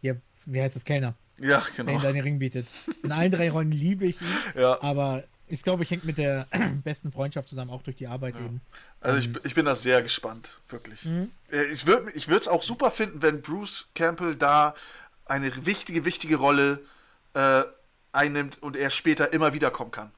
hier, 0.00 0.20
wie 0.46 0.60
heißt 0.62 0.76
das, 0.76 0.84
Kellner, 0.84 1.14
Ja, 1.38 1.60
der 1.76 1.80
ihm 1.80 1.86
genau. 1.86 2.00
seinen 2.00 2.20
Ring 2.20 2.38
bietet. 2.38 2.68
In 3.02 3.12
allen 3.12 3.32
drei 3.32 3.50
Rollen 3.50 3.70
liebe 3.70 4.04
ich 4.06 4.20
ihn. 4.20 4.26
Ja, 4.56 4.80
Aber 4.82 5.24
ich 5.46 5.62
glaube, 5.62 5.82
ich 5.82 5.90
hängt 5.90 6.04
mit 6.04 6.18
der 6.18 6.46
besten 6.84 7.12
Freundschaft 7.12 7.48
zusammen, 7.48 7.70
auch 7.70 7.82
durch 7.82 7.96
die 7.96 8.06
Arbeit 8.06 8.34
eben. 8.36 8.60
also 9.00 9.18
ich, 9.18 9.30
ich 9.44 9.54
bin 9.54 9.66
da 9.66 9.76
sehr 9.76 10.02
gespannt, 10.02 10.60
wirklich. 10.68 11.06
Äh, 11.50 11.64
Ich 11.72 11.86
würde 11.86 12.10
ich 12.14 12.28
es 12.28 12.48
auch 12.48 12.62
super 12.62 12.90
finden, 12.90 13.22
wenn 13.22 13.42
Bruce 13.42 13.88
Campbell 13.94 14.36
da 14.36 14.74
eine 15.26 15.66
wichtige, 15.66 16.04
wichtige 16.04 16.36
Rolle 16.36 16.80
äh, 17.34 17.62
einnimmt 18.12 18.62
und 18.62 18.76
er 18.76 18.90
später 18.90 19.32
immer 19.32 19.52
wiederkommen 19.52 19.90
kann. 19.90 20.10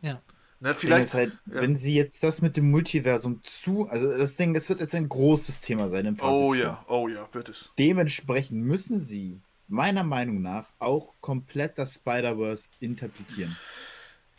Ja. 0.00 0.20
Ne, 0.60 0.74
Vielleicht 0.74 1.12
halt, 1.14 1.32
ja. 1.46 1.60
wenn 1.60 1.78
sie 1.78 1.94
jetzt 1.94 2.22
das 2.22 2.40
mit 2.40 2.56
dem 2.56 2.70
Multiversum 2.70 3.42
zu, 3.44 3.86
also 3.88 4.16
das 4.16 4.36
Ding, 4.36 4.54
das 4.54 4.68
wird 4.68 4.80
jetzt 4.80 4.94
ein 4.94 5.08
großes 5.08 5.60
Thema 5.60 5.90
sein 5.90 6.06
im 6.06 6.16
Phase 6.16 6.32
Oh 6.32 6.52
4. 6.54 6.62
ja, 6.62 6.84
oh 6.88 7.08
ja, 7.08 7.28
wird 7.32 7.48
es. 7.50 7.72
Dementsprechend 7.78 8.62
müssen 8.62 9.00
sie 9.02 9.40
meiner 9.68 10.04
Meinung 10.04 10.40
nach 10.42 10.66
auch 10.78 11.12
komplett 11.20 11.76
das 11.78 11.94
Spider-Verse 11.94 12.68
interpretieren. 12.80 13.56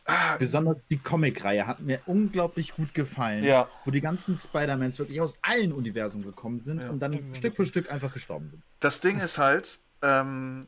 Ah, 0.07 0.37
Besonders 0.37 0.77
die 0.91 0.97
Comic-Reihe 0.99 1.65
hat 1.65 1.79
mir 1.79 1.99
unglaublich 2.05 2.73
gut 2.75 2.93
gefallen, 2.93 3.43
Ja. 3.43 3.67
wo 3.85 3.91
die 3.91 4.01
ganzen 4.01 4.37
Spider-Mans 4.37 4.99
wirklich 4.99 5.19
aus 5.19 5.39
allen 5.41 5.71
Universen 5.73 6.21
gekommen 6.23 6.61
sind 6.61 6.79
Ja. 6.79 6.89
und 6.91 6.99
dann 6.99 7.13
Irgendwann 7.13 7.35
Stück 7.35 7.55
für 7.55 7.65
Stück 7.65 7.91
einfach 7.91 8.13
gestorben 8.13 8.47
sind. 8.49 8.61
Das 8.81 9.01
Ding 9.01 9.19
ist 9.19 9.39
halt, 9.39 9.79
ähm, 10.03 10.67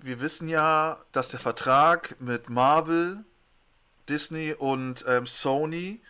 wir 0.00 0.20
wissen 0.20 0.48
ja, 0.48 0.98
dass 1.12 1.28
der 1.28 1.38
Vertrag 1.38 2.16
mit 2.20 2.50
Marvel, 2.50 3.24
Disney 4.08 4.54
und 4.56 5.04
ähm, 5.08 5.26
Sony 5.26 6.00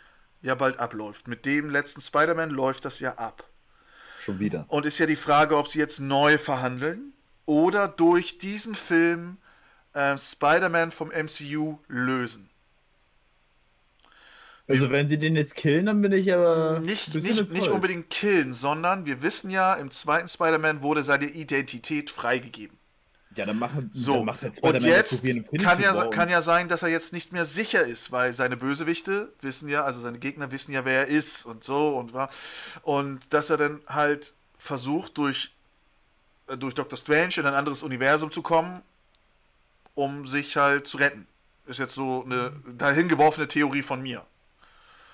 ja 0.42 0.54
bald 0.54 0.78
abläuft. 0.78 1.28
Mit 1.28 1.46
dem 1.46 1.70
letzten 1.70 2.00
Spider-Man 2.00 2.50
läuft 2.50 2.84
das 2.84 3.00
ja 3.00 3.14
ab. 3.14 3.44
Schon 4.20 4.38
wieder. 4.38 4.64
Und 4.68 4.86
ist 4.86 4.98
ja 4.98 5.06
die 5.06 5.16
Frage, 5.16 5.56
ob 5.56 5.68
sie 5.68 5.78
jetzt 5.78 6.00
neu 6.00 6.38
verhandeln 6.38 7.12
oder 7.46 7.88
durch 7.88 8.38
diesen 8.38 8.74
Film 8.74 9.38
ähm, 9.94 10.18
Spider-Man 10.18 10.92
vom 10.92 11.08
MCU 11.08 11.78
lösen. 11.88 12.50
Also 14.66 14.90
wenn 14.90 15.10
sie 15.10 15.18
den 15.18 15.36
jetzt 15.36 15.56
killen, 15.56 15.86
dann 15.86 16.00
bin 16.00 16.12
ich 16.12 16.32
aber 16.32 16.80
Nicht, 16.80 17.14
nicht, 17.14 17.50
nicht 17.52 17.68
unbedingt 17.68 18.08
killen, 18.08 18.54
sondern 18.54 19.04
wir 19.04 19.20
wissen 19.20 19.50
ja, 19.50 19.74
im 19.74 19.90
zweiten 19.90 20.26
Spider-Man 20.26 20.80
wurde 20.80 21.04
seine 21.04 21.26
Identität 21.26 22.10
freigegeben. 22.10 22.78
Ja, 23.36 23.46
dann 23.46 23.58
machen 23.58 23.90
So, 23.92 24.16
dann 24.16 24.24
macht 24.26 24.42
halt 24.42 24.58
und 24.60 24.82
jetzt 24.82 25.22
kann 25.58 25.80
ja, 25.80 26.06
kann 26.08 26.28
ja 26.28 26.42
sein, 26.42 26.68
dass 26.68 26.82
er 26.82 26.88
jetzt 26.88 27.12
nicht 27.12 27.32
mehr 27.32 27.44
sicher 27.44 27.84
ist, 27.84 28.12
weil 28.12 28.32
seine 28.32 28.56
Bösewichte 28.56 29.32
wissen 29.40 29.68
ja, 29.68 29.82
also 29.84 30.00
seine 30.00 30.18
Gegner 30.18 30.50
wissen 30.50 30.72
ja, 30.72 30.84
wer 30.84 31.00
er 31.00 31.08
ist 31.08 31.44
und 31.44 31.64
so 31.64 31.96
und 31.96 32.12
war. 32.12 32.30
Und 32.82 33.20
dass 33.30 33.50
er 33.50 33.56
dann 33.56 33.80
halt 33.86 34.34
versucht, 34.58 35.18
durch, 35.18 35.52
äh, 36.48 36.56
durch 36.56 36.74
Doctor 36.74 36.98
Strange 36.98 37.34
in 37.36 37.46
ein 37.46 37.54
anderes 37.54 37.82
Universum 37.82 38.30
zu 38.30 38.42
kommen, 38.42 38.82
um 39.94 40.26
sich 40.26 40.56
halt 40.56 40.86
zu 40.86 40.96
retten. 40.96 41.26
Ist 41.66 41.78
jetzt 41.78 41.94
so 41.94 42.24
eine 42.24 42.52
dahingeworfene 42.76 43.48
Theorie 43.48 43.82
von 43.82 44.02
mir. 44.02 44.24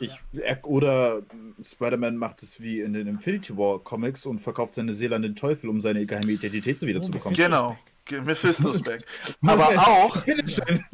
Ich, 0.01 0.11
er, 0.33 0.65
oder 0.65 1.23
Spider-Man 1.63 2.17
macht 2.17 2.43
es 2.43 2.61
wie 2.61 2.81
in 2.81 2.95
den 2.95 3.07
Infinity 3.07 3.57
War 3.57 3.79
Comics 3.81 4.25
und 4.25 4.41
verkauft 4.41 4.75
seine 4.75 4.95
Seele 4.95 5.15
an 5.15 5.23
den 5.23 5.37
Teufel, 5.37 5.69
um 5.69 5.83
seine 5.83 6.07
geheime 6.07 6.33
Identität 6.33 6.81
wieder 6.81 7.01
Oh. 7.03 7.31
Genau. 7.35 7.79
Mephisto's 8.13 8.83
back. 8.83 9.05
Aber 9.47 9.69
auch. 9.89 10.17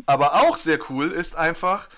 Aber 0.07 0.35
auch 0.35 0.57
sehr 0.57 0.79
cool 0.91 1.11
ist 1.13 1.37
einfach, 1.37 1.89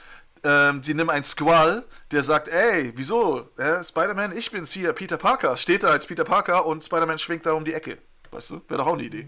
ähm, 0.45 0.83
sie 0.83 0.95
nehmen 0.95 1.11
einen 1.11 1.25
Squall, 1.25 1.85
der 2.11 2.23
sagt, 2.23 2.49
ey, 2.49 2.93
wieso? 2.95 3.49
Äh, 3.59 3.83
Spider-Man, 3.83 4.37
ich 4.37 4.51
bin's 4.51 4.73
hier, 4.73 4.93
Peter 4.93 5.17
Parker. 5.17 5.57
Steht 5.57 5.83
da 5.83 5.89
als 5.89 6.07
Peter 6.07 6.25
Parker 6.25 6.67
und 6.67 6.85
Spider-Man 6.85 7.19
schwingt 7.19 7.47
da 7.47 7.53
um 7.53 7.65
die 7.65 7.75
Ecke. 7.75 7.99
Weißt 8.31 8.51
du? 8.51 8.61
Wäre 8.69 8.79
doch 8.79 8.87
auch 8.87 8.95
eine 8.95 9.05
Idee. 9.05 9.27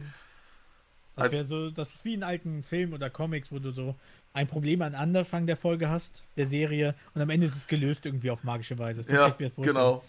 Das 1.16 1.24
Als- 1.24 1.32
wäre 1.32 1.44
so, 1.44 1.70
das 1.70 1.94
ist 1.94 2.04
wie 2.04 2.14
in 2.14 2.22
alten 2.22 2.62
Filmen 2.62 2.94
oder 2.94 3.10
Comics, 3.10 3.50
wo 3.52 3.58
du 3.58 3.72
so 3.72 3.96
ein 4.32 4.46
Problem 4.46 4.80
an 4.82 4.94
Anfang 4.94 5.46
der 5.46 5.56
Folge 5.56 5.88
hast, 5.88 6.22
der 6.36 6.46
Serie, 6.46 6.94
und 7.14 7.20
am 7.22 7.30
Ende 7.30 7.46
ist 7.46 7.56
es 7.56 7.66
gelöst 7.66 8.06
irgendwie 8.06 8.30
auf 8.30 8.44
magische 8.44 8.78
Weise. 8.78 9.00
Ja, 9.12 9.28
das 9.28 9.36
vorstellen. 9.36 9.62
genau. 9.66 10.04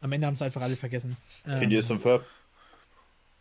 Am 0.00 0.12
Ende 0.12 0.26
haben 0.26 0.34
es 0.34 0.42
einfach 0.42 0.62
alle 0.62 0.76
vergessen. 0.76 1.16
Ähm, 1.46 1.58
Finde 1.58 1.78
ich 1.78 1.86
so 1.86 1.98
fair. 1.98 2.22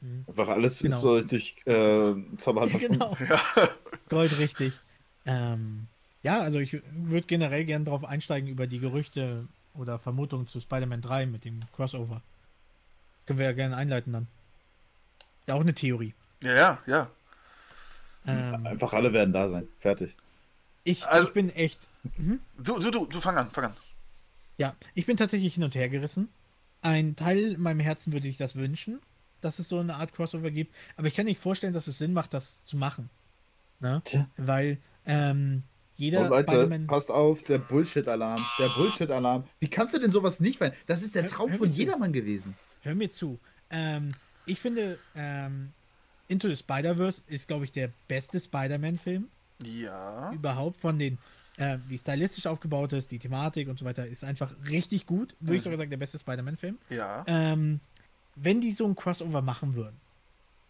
Mhm. 0.04 0.26
Einfach 0.28 0.50
alles 0.50 0.80
Genau. 0.80 0.96
ist 0.98 1.02
so 1.02 1.22
durch 1.22 1.56
äh, 1.66 2.14
Zauberhand. 2.40 2.78
Genau. 2.80 3.18
Gold 4.10 4.38
richtig. 4.38 4.74
Ähm, 5.26 5.88
Ja, 6.22 6.42
also 6.42 6.60
ich 6.60 6.74
würde 6.92 7.26
generell 7.28 7.66
gerne 7.66 7.86
darauf 7.86 8.04
einsteigen 8.06 8.48
über 8.50 8.68
die 8.68 8.80
Gerüchte 8.80 9.48
oder 9.74 9.98
Vermutungen 10.00 10.48
zu 10.48 10.60
Spider-Man 10.62 11.02
3 11.02 11.26
mit 11.26 11.46
dem 11.46 11.62
Crossover. 11.76 12.22
Können 13.26 13.40
wir 13.40 13.46
ja 13.46 13.54
gerne 13.54 13.76
einleiten 13.78 14.14
dann. 14.14 14.28
Ja, 15.48 15.56
auch 15.56 15.62
eine 15.62 15.74
Theorie. 15.74 16.14
Ja, 16.42 16.54
ja, 16.56 16.78
ja. 16.86 17.10
Ähm, 18.26 18.66
Einfach 18.68 18.94
alle 18.94 19.12
werden 19.14 19.34
da 19.34 19.50
sein. 19.50 19.68
Fertig. 19.80 20.16
ich, 20.84 21.06
Also- 21.06 21.28
ich 21.28 21.34
bin 21.34 21.50
echt. 21.50 21.80
Mhm. 22.18 22.40
Du, 22.58 22.80
du, 22.80 22.92
du, 22.92 23.06
du 23.06 23.20
fang 23.22 23.38
an, 23.38 23.50
fang 23.52 23.66
an. 23.66 23.74
Ja, 24.58 24.76
ich 24.94 25.06
bin 25.06 25.18
tatsächlich 25.18 25.56
hin 25.56 25.64
und 25.64 25.76
her 25.76 25.90
gerissen. 25.90 26.30
Ein 26.82 27.16
Teil 27.16 27.54
in 27.54 27.62
meinem 27.62 27.80
Herzen 27.80 28.12
würde 28.14 28.28
sich 28.28 28.38
das 28.38 28.56
wünschen, 28.56 29.00
dass 29.44 29.60
es 29.60 29.70
so 29.70 29.80
eine 29.80 29.96
Art 29.96 30.14
Crossover 30.14 30.52
gibt. 30.52 30.74
Aber 30.98 31.08
ich 31.08 31.16
kann 31.16 31.26
nicht 31.26 31.40
vorstellen, 31.42 31.74
dass 31.74 31.88
es 31.88 31.98
Sinn 31.98 32.14
macht, 32.14 32.34
das 32.34 32.64
zu 32.64 32.78
machen. 32.78 33.10
Ne? 33.80 34.02
Tja. 34.06 34.28
Weil 34.38 34.78
ähm, 35.06 35.64
jeder 35.96 36.26
Oh, 36.26 36.30
Leute, 36.30 36.52
Spider-Man. 36.52 36.88
passt 36.88 37.12
auf, 37.12 37.44
der 37.44 37.60
Bullshit-Alarm. 37.60 38.46
Der 38.60 38.70
Bullshit-Alarm. 38.70 39.44
Wie 39.60 39.68
kannst 39.68 39.94
du 39.94 40.00
denn 40.00 40.12
sowas 40.12 40.40
nicht 40.40 40.60
feiern? 40.60 40.74
Das 40.88 41.04
ist 41.04 41.16
der 41.16 41.24
Hör- 41.24 41.30
Traum 41.30 41.52
hör 41.52 41.58
von 41.60 41.72
zu. 41.72 41.78
jedermann 41.78 42.14
gewesen. 42.14 42.56
Hör 42.82 42.96
mir 42.96 43.12
zu. 43.12 43.40
Ähm, 43.70 44.14
ich 44.46 44.60
finde, 44.60 44.98
ähm, 45.16 45.72
Into 46.28 46.48
the 46.48 46.56
Spider-Verse 46.56 47.22
ist, 47.28 47.48
glaube 47.48 47.66
ich, 47.66 47.72
der 47.72 47.90
beste 48.08 48.40
Spider-Man-Film 48.40 49.28
Ja. 49.64 50.32
überhaupt 50.32 50.78
von 50.78 50.98
den, 50.98 51.18
äh, 51.58 51.78
wie 51.88 51.98
stylistisch 51.98 52.48
aufgebaut 52.48 52.94
ist, 52.94 53.12
die 53.12 53.20
Thematik 53.20 53.68
und 53.68 53.78
so 53.78 53.86
weiter, 53.86 54.08
ist 54.08 54.24
einfach 54.24 54.52
richtig 54.70 55.06
gut. 55.06 55.36
Würde 55.40 55.56
ich 55.58 55.62
Mhm. 55.62 55.64
sogar 55.66 55.80
sagen, 55.80 55.90
der 55.92 55.98
beste 55.98 56.18
Spider-Man-Film. 56.20 56.78
Ja. 56.90 57.24
Ähm, 57.28 57.80
wenn 58.36 58.62
die 58.62 58.72
so 58.72 58.86
ein 58.86 58.96
Crossover 58.96 59.42
machen 59.42 59.76
würden, 59.76 59.96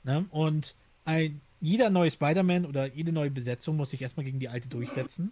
ne? 0.03 0.25
und 0.31 0.75
ein, 1.05 1.41
jeder 1.61 1.89
neue 1.89 2.11
Spider-Man 2.11 2.65
oder 2.65 2.93
jede 2.93 3.11
neue 3.11 3.31
Besetzung 3.31 3.77
muss 3.77 3.91
sich 3.91 4.01
erstmal 4.01 4.25
gegen 4.25 4.39
die 4.39 4.49
alte 4.49 4.67
durchsetzen. 4.67 5.31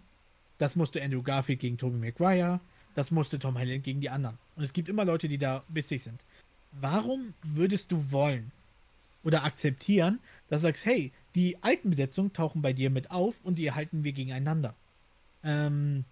Das 0.58 0.76
musste 0.76 1.02
Andrew 1.02 1.22
Garfield 1.22 1.60
gegen 1.60 1.78
Tobey 1.78 1.98
Maguire, 1.98 2.60
das 2.94 3.10
musste 3.10 3.38
Tom 3.38 3.58
Holland 3.58 3.84
gegen 3.84 4.00
die 4.00 4.10
anderen. 4.10 4.38
Und 4.56 4.64
es 4.64 4.72
gibt 4.72 4.88
immer 4.88 5.04
Leute, 5.04 5.28
die 5.28 5.38
da 5.38 5.64
bissig 5.68 6.02
sind. 6.02 6.20
Warum 6.72 7.34
würdest 7.42 7.92
du 7.92 8.10
wollen 8.10 8.52
oder 9.24 9.44
akzeptieren, 9.44 10.20
dass 10.48 10.60
du 10.60 10.68
sagst, 10.68 10.84
hey, 10.84 11.12
die 11.34 11.62
alten 11.62 11.90
Besetzungen 11.90 12.32
tauchen 12.32 12.62
bei 12.62 12.72
dir 12.72 12.90
mit 12.90 13.10
auf 13.10 13.36
und 13.42 13.56
die 13.56 13.66
erhalten 13.66 14.04
wir 14.04 14.12
gegeneinander? 14.12 14.74
Ähm, 15.44 16.04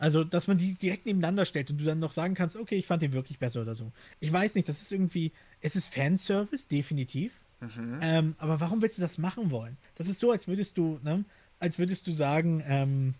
also, 0.00 0.24
dass 0.24 0.48
man 0.48 0.58
die 0.58 0.74
direkt 0.74 1.06
nebeneinander 1.06 1.44
stellt 1.44 1.70
und 1.70 1.78
du 1.80 1.84
dann 1.84 2.00
noch 2.00 2.12
sagen 2.12 2.34
kannst, 2.34 2.56
okay, 2.56 2.74
ich 2.76 2.86
fand 2.86 3.02
den 3.02 3.12
wirklich 3.12 3.38
besser 3.38 3.60
oder 3.62 3.74
so. 3.76 3.92
Ich 4.18 4.32
weiß 4.32 4.54
nicht, 4.56 4.68
das 4.68 4.80
ist 4.80 4.90
irgendwie, 4.90 5.30
es 5.60 5.76
ist 5.76 5.92
Fanservice, 5.94 6.66
definitiv. 6.66 7.32
Mhm. 7.60 7.98
Ähm, 8.00 8.34
aber 8.38 8.58
warum 8.60 8.80
willst 8.80 8.96
du 8.96 9.02
das 9.02 9.18
machen 9.18 9.50
wollen? 9.50 9.76
Das 9.96 10.08
ist 10.08 10.18
so, 10.18 10.32
als 10.32 10.48
würdest 10.48 10.78
du, 10.78 10.98
ne, 11.04 11.24
als 11.58 11.78
würdest 11.78 12.06
du 12.06 12.14
sagen, 12.14 12.64
ähm, 12.66 13.14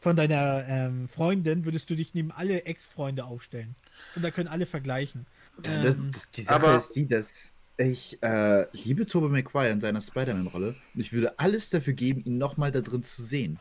von 0.00 0.16
deiner 0.16 0.66
ähm, 0.68 1.08
Freundin 1.08 1.64
würdest 1.64 1.88
du 1.88 1.94
dich 1.94 2.12
neben 2.12 2.32
alle 2.32 2.64
Ex-Freunde 2.64 3.24
aufstellen. 3.24 3.76
Und 4.14 4.22
da 4.24 4.30
können 4.30 4.48
alle 4.48 4.66
vergleichen. 4.66 5.26
Ja, 5.64 5.82
das, 5.84 5.96
Ähm, 5.96 6.10
das, 6.12 6.30
die 6.32 6.42
Sache 6.42 6.54
aber- 6.56 6.76
ist 6.78 6.96
die, 6.96 7.06
dass 7.06 7.30
ich 7.78 8.22
äh, 8.22 8.66
liebe 8.72 9.06
Tobey 9.06 9.28
Maguire 9.28 9.70
in 9.70 9.80
seiner 9.80 10.00
Spider-Man-Rolle 10.00 10.74
und 10.94 11.00
ich 11.00 11.12
würde 11.12 11.38
alles 11.38 11.70
dafür 11.70 11.92
geben, 11.92 12.24
ihn 12.24 12.38
nochmal 12.38 12.72
da 12.72 12.80
drin 12.80 13.04
zu 13.04 13.22
sehen. 13.22 13.60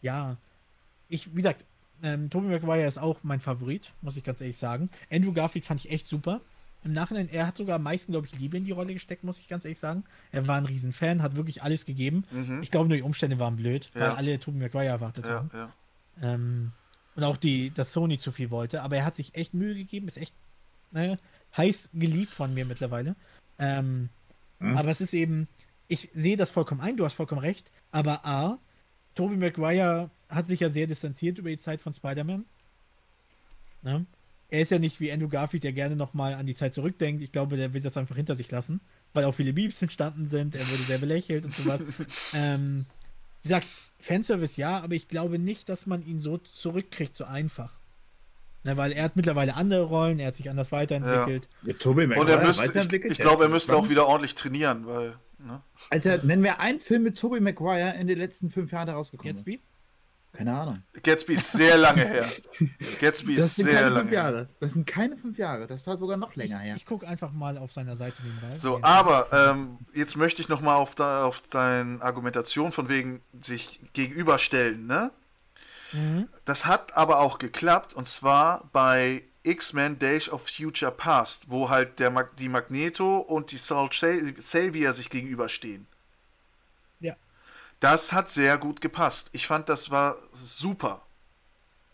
Ja, 0.00 0.36
ich, 1.12 1.30
wie 1.32 1.36
gesagt, 1.36 1.64
ähm, 2.02 2.30
Tobey 2.30 2.48
Maguire 2.48 2.86
ist 2.88 2.98
auch 2.98 3.20
mein 3.22 3.40
Favorit, 3.40 3.92
muss 4.00 4.16
ich 4.16 4.24
ganz 4.24 4.40
ehrlich 4.40 4.58
sagen. 4.58 4.90
Andrew 5.10 5.32
Garfield 5.32 5.64
fand 5.64 5.84
ich 5.84 5.90
echt 5.92 6.06
super. 6.06 6.40
Im 6.84 6.92
Nachhinein, 6.94 7.28
er 7.30 7.46
hat 7.46 7.56
sogar 7.56 7.76
am 7.76 7.84
meisten, 7.84 8.10
glaube 8.10 8.26
ich, 8.26 8.36
Liebe 8.36 8.56
in 8.56 8.64
die 8.64 8.72
Rolle 8.72 8.92
gesteckt, 8.92 9.22
muss 9.22 9.38
ich 9.38 9.46
ganz 9.46 9.64
ehrlich 9.64 9.78
sagen. 9.78 10.02
Er 10.32 10.48
war 10.48 10.56
ein 10.56 10.64
Riesenfan, 10.66 11.22
hat 11.22 11.36
wirklich 11.36 11.62
alles 11.62 11.86
gegeben. 11.86 12.24
Mhm. 12.32 12.60
Ich 12.62 12.72
glaube, 12.72 12.88
nur 12.88 12.96
die 12.96 13.04
Umstände 13.04 13.38
waren 13.38 13.54
blöd, 13.56 13.88
weil 13.94 14.02
Ja. 14.02 14.14
alle 14.14 14.40
Tobey 14.40 14.58
Maguire 14.58 14.86
erwartet 14.86 15.26
Ja, 15.26 15.32
haben. 15.34 15.50
ja. 15.54 15.72
Ähm, 16.20 16.72
und 17.14 17.22
auch 17.24 17.36
die, 17.36 17.70
dass 17.70 17.92
Sony 17.92 18.18
zu 18.18 18.32
viel 18.32 18.50
wollte. 18.50 18.82
Aber 18.82 18.96
er 18.96 19.04
hat 19.04 19.14
sich 19.14 19.34
echt 19.36 19.54
Mühe 19.54 19.74
gegeben, 19.76 20.08
ist 20.08 20.16
echt 20.18 20.34
ne, 20.90 21.18
heiß 21.56 21.90
geliebt 21.94 22.32
von 22.32 22.52
mir 22.52 22.64
mittlerweile. 22.64 23.14
Ähm, 23.58 24.08
Hm? 24.58 24.76
Aber 24.76 24.90
es 24.90 25.00
ist 25.00 25.12
eben, 25.12 25.48
ich 25.88 26.08
sehe 26.14 26.36
das 26.36 26.50
vollkommen 26.50 26.80
ein, 26.80 26.96
du 26.96 27.04
hast 27.04 27.14
vollkommen 27.14 27.40
recht. 27.40 27.70
Aber 27.90 28.24
A, 28.24 28.58
Tobey 29.14 29.36
Maguire 29.36 30.10
hat 30.28 30.46
sich 30.46 30.60
ja 30.60 30.70
sehr 30.70 30.86
distanziert 30.86 31.38
über 31.38 31.50
die 31.50 31.58
Zeit 31.58 31.80
von 31.80 31.92
Spider-Man. 31.92 32.44
Ne? 33.82 34.06
Er 34.50 34.60
ist 34.60 34.70
ja 34.70 34.78
nicht 34.78 35.00
wie 35.00 35.10
Andrew 35.12 35.28
Garfield, 35.28 35.64
der 35.64 35.72
gerne 35.72 35.96
nochmal 35.96 36.34
an 36.34 36.46
die 36.46 36.54
Zeit 36.54 36.74
zurückdenkt. 36.74 37.22
Ich 37.22 37.32
glaube, 37.32 37.56
der 37.56 37.72
will 37.72 37.80
das 37.80 37.96
einfach 37.96 38.16
hinter 38.16 38.36
sich 38.36 38.50
lassen, 38.50 38.80
weil 39.14 39.24
auch 39.24 39.34
viele 39.34 39.52
Memes 39.52 39.80
entstanden 39.80 40.28
sind. 40.28 40.54
Er 40.54 40.68
wurde 40.70 40.82
sehr 40.82 40.98
belächelt 40.98 41.44
und 41.44 41.54
sowas. 41.54 41.80
ähm, 42.34 42.86
wie 43.42 43.48
gesagt, 43.48 43.66
Fanservice 43.98 44.56
ja, 44.60 44.80
aber 44.80 44.94
ich 44.94 45.08
glaube 45.08 45.38
nicht, 45.38 45.68
dass 45.68 45.86
man 45.86 46.04
ihn 46.04 46.20
so 46.20 46.38
zurückkriegt, 46.38 47.16
so 47.16 47.24
einfach. 47.24 47.72
Ne, 48.64 48.76
weil 48.76 48.92
er 48.92 49.04
hat 49.04 49.16
mittlerweile 49.16 49.54
andere 49.56 49.84
Rollen, 49.84 50.20
er 50.20 50.28
hat 50.28 50.36
sich 50.36 50.48
anders 50.48 50.70
weiterentwickelt. 50.70 51.48
Ja, 51.64 51.72
Tobey 51.74 52.04
Und 52.04 52.10
Maguire 52.10 52.38
er 52.38 52.46
müsste, 52.46 52.62
ich, 52.64 52.68
weiterentwickelt? 52.70 53.12
ich 53.12 53.18
glaube, 53.18 53.42
er 53.44 53.48
Ja. 53.48 53.54
müsste 53.54 53.74
auch 53.76 53.88
wieder 53.88 54.06
ordentlich 54.06 54.34
trainieren, 54.36 54.86
weil. 54.86 55.16
Ne? 55.46 55.60
Alter, 55.90 56.22
nenn 56.24 56.40
mir 56.40 56.58
einen 56.60 56.78
Film 56.78 57.02
mit 57.04 57.18
Tobey 57.18 57.40
Maguire 57.40 57.94
in 57.98 58.06
den 58.06 58.18
letzten 58.18 58.50
fünf 58.50 58.72
Jahren, 58.72 58.86
der 58.86 58.96
rausgekommen 58.96 59.34
ist. 59.34 59.40
Gatsby? 59.44 59.60
Keine 60.34 60.54
Ahnung. 60.58 60.82
Gatsby 61.02 61.34
ist 61.34 61.52
sehr 61.52 61.76
lange 61.76 62.06
her. 62.06 62.24
Gatsby 63.00 63.36
Das 63.36 63.44
ist 63.46 63.56
sind 63.56 63.64
sehr 63.66 63.74
keine 63.74 63.88
lange 63.90 64.00
fünf 64.00 64.10
her. 64.12 64.22
Jahre. 64.22 64.48
Das 64.60 64.72
sind 64.72 64.86
keine 64.86 65.16
fünf 65.18 65.36
Jahre. 65.36 65.66
Das 65.66 65.86
war 65.86 65.98
sogar 65.98 66.16
noch 66.16 66.34
länger 66.36 66.58
her. 66.58 66.74
Ich 66.76 66.86
gucke 66.86 67.06
einfach 67.06 67.32
mal 67.32 67.58
auf 67.58 67.70
seiner 67.70 67.98
Seite 67.98 68.16
nebenbei. 68.24 68.56
So, 68.58 68.78
Ja. 68.78 68.84
aber 68.84 69.26
ähm, 69.30 69.76
jetzt 69.92 70.16
möchte 70.16 70.40
ich 70.40 70.48
nochmal 70.48 70.76
auf, 70.76 70.94
da, 70.94 71.26
auf 71.26 71.42
deine 71.50 72.00
Argumentation 72.00 72.72
von 72.72 72.88
wegen 72.88 73.20
sich 73.42 73.80
gegenüberstellen, 73.92 74.86
ne? 74.86 75.10
Mhm. 75.92 76.28
Das 76.46 76.64
hat 76.64 76.96
aber 76.96 77.20
auch 77.20 77.38
geklappt 77.38 77.92
und 77.92 78.08
zwar 78.08 78.70
bei 78.72 79.22
X-Men 79.44 79.98
Days 79.98 80.28
of 80.28 80.48
Future 80.48 80.92
Past, 80.92 81.44
wo 81.48 81.68
halt 81.68 81.98
der 81.98 82.10
Mag 82.10 82.36
die 82.36 82.48
Magneto 82.48 83.18
und 83.18 83.50
die 83.50 83.56
Soul 83.56 83.90
Savior 83.92 84.92
sich 84.92 85.10
gegenüberstehen. 85.10 85.86
Ja. 87.00 87.16
Das 87.80 88.12
hat 88.12 88.30
sehr 88.30 88.58
gut 88.58 88.80
gepasst. 88.80 89.28
Ich 89.32 89.46
fand, 89.46 89.68
das 89.68 89.90
war 89.90 90.16
super. 90.32 91.02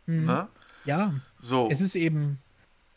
Mhm. 0.07 0.27
Ne? 0.27 0.49
Ja, 0.85 1.15
So. 1.41 1.69
es 1.71 1.81
ist 1.81 1.95
eben. 1.95 2.39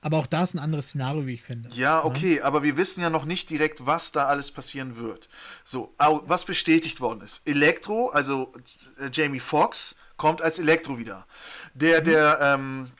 Aber 0.03 0.17
auch 0.17 0.25
da 0.25 0.43
ist 0.43 0.55
ein 0.55 0.59
anderes 0.59 0.87
Szenario, 0.87 1.27
wie 1.27 1.33
ich 1.35 1.43
finde. 1.43 1.69
Ja, 1.73 2.03
okay, 2.03 2.41
aber 2.41 2.63
wir 2.63 2.75
wissen 2.75 3.01
ja 3.01 3.11
noch 3.11 3.23
nicht 3.25 3.51
direkt, 3.51 3.85
was 3.85 4.11
da 4.11 4.25
alles 4.25 4.49
passieren 4.49 4.97
wird. 4.97 5.29
So, 5.63 5.93
was 5.97 6.43
bestätigt 6.45 7.01
worden 7.01 7.21
ist. 7.21 7.43
Elektro, 7.45 8.09
also 8.09 8.51
äh, 8.99 9.09
Jamie 9.13 9.39
Foxx, 9.39 9.95
kommt 10.17 10.41
als 10.41 10.57
Elektro 10.57 10.97
wieder. 10.97 11.27
Der, 11.75 12.01
der 12.01 12.39
ähm, 12.41 12.91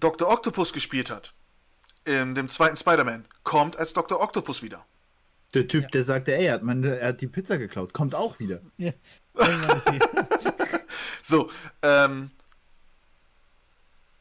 Dr. 0.00 0.28
Octopus 0.28 0.72
gespielt 0.72 1.10
hat, 1.10 1.32
in 2.04 2.34
dem 2.34 2.48
zweiten 2.48 2.76
Spider-Man, 2.76 3.26
kommt 3.44 3.76
als 3.76 3.92
Dr. 3.92 4.20
Octopus 4.20 4.62
wieder. 4.62 4.84
Der 5.54 5.66
Typ, 5.68 5.82
Ja. 5.84 5.88
der 5.88 6.04
sagte, 6.04 6.34
ey, 6.36 6.46
er 6.46 6.54
hat, 6.54 6.62
meine, 6.62 6.98
er 6.98 7.08
hat 7.08 7.20
die 7.20 7.26
Pizza 7.26 7.58
geklaut, 7.58 7.92
kommt 7.92 8.14
auch 8.14 8.38
wieder. 8.38 8.60
Ja. 8.78 8.92
So, 11.22 11.50
ähm, 11.82 12.30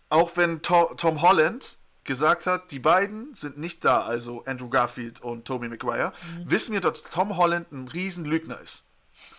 auch 0.10 0.36
wenn 0.38 0.62
to 0.62 0.94
Tom 0.96 1.22
Holland 1.22 1.78
gesagt 2.04 2.46
hat, 2.46 2.72
die 2.72 2.80
beiden 2.80 3.34
sind 3.36 3.58
nicht 3.58 3.86
da, 3.86 4.02
also 4.02 4.44
Andrew 4.46 4.70
Garfield 4.70 5.22
und 5.22 5.46
Tobey 5.46 5.70
Maguire, 5.70 6.14
wissen 6.46 6.74
wir, 6.74 6.82
dass 6.82 7.04
Tom 7.04 7.38
Holland 7.38 7.72
ein 7.72 7.88
Riesenlügner 7.88 8.60
ist. 8.60 8.84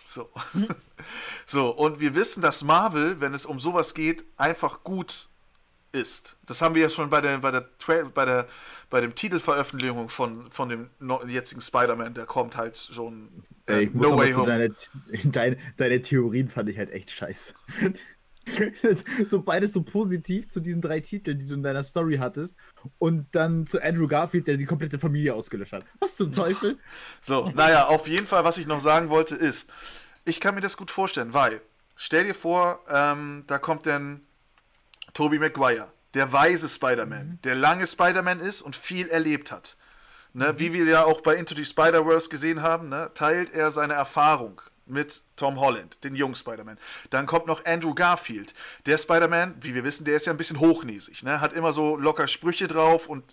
So. 0.05 0.29
so, 1.45 1.69
und 1.69 1.99
wir 1.99 2.15
wissen, 2.15 2.41
dass 2.41 2.63
Marvel, 2.63 3.19
wenn 3.21 3.33
es 3.33 3.45
um 3.45 3.59
sowas 3.59 3.93
geht, 3.93 4.23
einfach 4.37 4.83
gut 4.83 5.27
ist. 5.91 6.37
Das 6.45 6.61
haben 6.61 6.75
wir 6.75 6.81
ja 6.83 6.89
schon 6.89 7.09
bei 7.09 7.21
der, 7.21 7.37
bei 7.39 7.51
der, 7.51 7.67
bei 8.13 8.25
der, 8.25 8.47
bei 8.89 9.01
dem 9.01 9.15
Titelveröffentlichung 9.15 10.09
von, 10.09 10.49
von 10.51 10.69
dem 10.69 10.89
jetzigen 11.27 11.61
Spider-Man, 11.61 12.13
der 12.13 12.25
kommt 12.25 12.57
halt 12.57 12.77
schon 12.77 13.29
äh, 13.67 13.85
Ey, 13.85 13.91
No 13.93 14.17
Way 14.17 14.33
Home. 14.33 14.47
deine, 14.47 14.75
deine, 15.31 15.57
deine 15.77 16.01
Theorien 16.01 16.49
fand 16.49 16.69
ich 16.69 16.77
halt 16.77 16.91
echt 16.91 17.11
scheiße. 17.11 17.53
so 19.29 19.41
beides 19.41 19.73
so 19.73 19.83
positiv 19.83 20.47
zu 20.47 20.61
diesen 20.61 20.81
drei 20.81 20.99
Titeln, 20.99 21.39
die 21.39 21.47
du 21.47 21.53
in 21.53 21.63
deiner 21.63 21.83
Story 21.83 22.17
hattest. 22.17 22.55
Und 22.97 23.27
dann 23.33 23.67
zu 23.67 23.81
Andrew 23.81 24.07
Garfield, 24.07 24.47
der 24.47 24.57
die 24.57 24.65
komplette 24.65 24.97
Familie 24.99 25.35
ausgelöscht 25.35 25.73
hat. 25.73 25.85
Was 25.99 26.15
zum 26.15 26.31
Teufel? 26.31 26.77
So, 27.21 27.51
naja, 27.55 27.87
auf 27.87 28.07
jeden 28.07 28.25
Fall, 28.25 28.43
was 28.43 28.57
ich 28.57 28.65
noch 28.65 28.79
sagen 28.79 29.09
wollte, 29.09 29.35
ist, 29.35 29.69
ich 30.25 30.39
kann 30.39 30.55
mir 30.55 30.61
das 30.61 30.75
gut 30.75 30.89
vorstellen, 30.89 31.33
weil, 31.33 31.61
stell 31.95 32.25
dir 32.25 32.33
vor, 32.33 32.79
ähm, 32.89 33.43
da 33.47 33.59
kommt 33.59 33.85
dann 33.85 34.21
Tobey 35.13 35.39
Maguire, 35.39 35.91
der 36.13 36.31
weise 36.33 36.67
Spider-Man, 36.67 37.39
der 37.43 37.55
lange 37.55 37.87
Spider-Man 37.87 38.39
ist 38.39 38.61
und 38.61 38.75
viel 38.75 39.07
erlebt 39.07 39.51
hat. 39.51 39.77
Ne, 40.33 40.53
Wie 40.57 40.71
wir 40.71 40.85
ja 40.85 41.03
auch 41.03 41.21
bei 41.21 41.35
Into 41.35 41.55
the 41.55 41.65
Spider-Verse 41.65 42.29
gesehen 42.29 42.61
haben, 42.61 42.87
ne, 42.87 43.11
teilt 43.13 43.53
er 43.53 43.71
seine 43.71 43.93
Erfahrung 43.93 44.61
mit 44.85 45.21
Tom 45.35 45.59
Holland, 45.59 46.03
den 46.03 46.15
jungen 46.15 46.35
Spider-Man. 46.35 46.77
Dann 47.09 47.25
kommt 47.25 47.47
noch 47.47 47.65
Andrew 47.65 47.93
Garfield. 47.93 48.53
Der 48.85 48.97
Spider-Man, 48.97 49.55
wie 49.61 49.73
wir 49.73 49.83
wissen, 49.83 50.05
der 50.05 50.15
ist 50.15 50.25
ja 50.25 50.33
ein 50.33 50.37
bisschen 50.37 50.59
hochnäsig, 50.59 51.23
ne? 51.23 51.41
Hat 51.41 51.53
immer 51.53 51.71
so 51.73 51.95
locker 51.95 52.27
Sprüche 52.27 52.67
drauf 52.67 53.07
und 53.07 53.23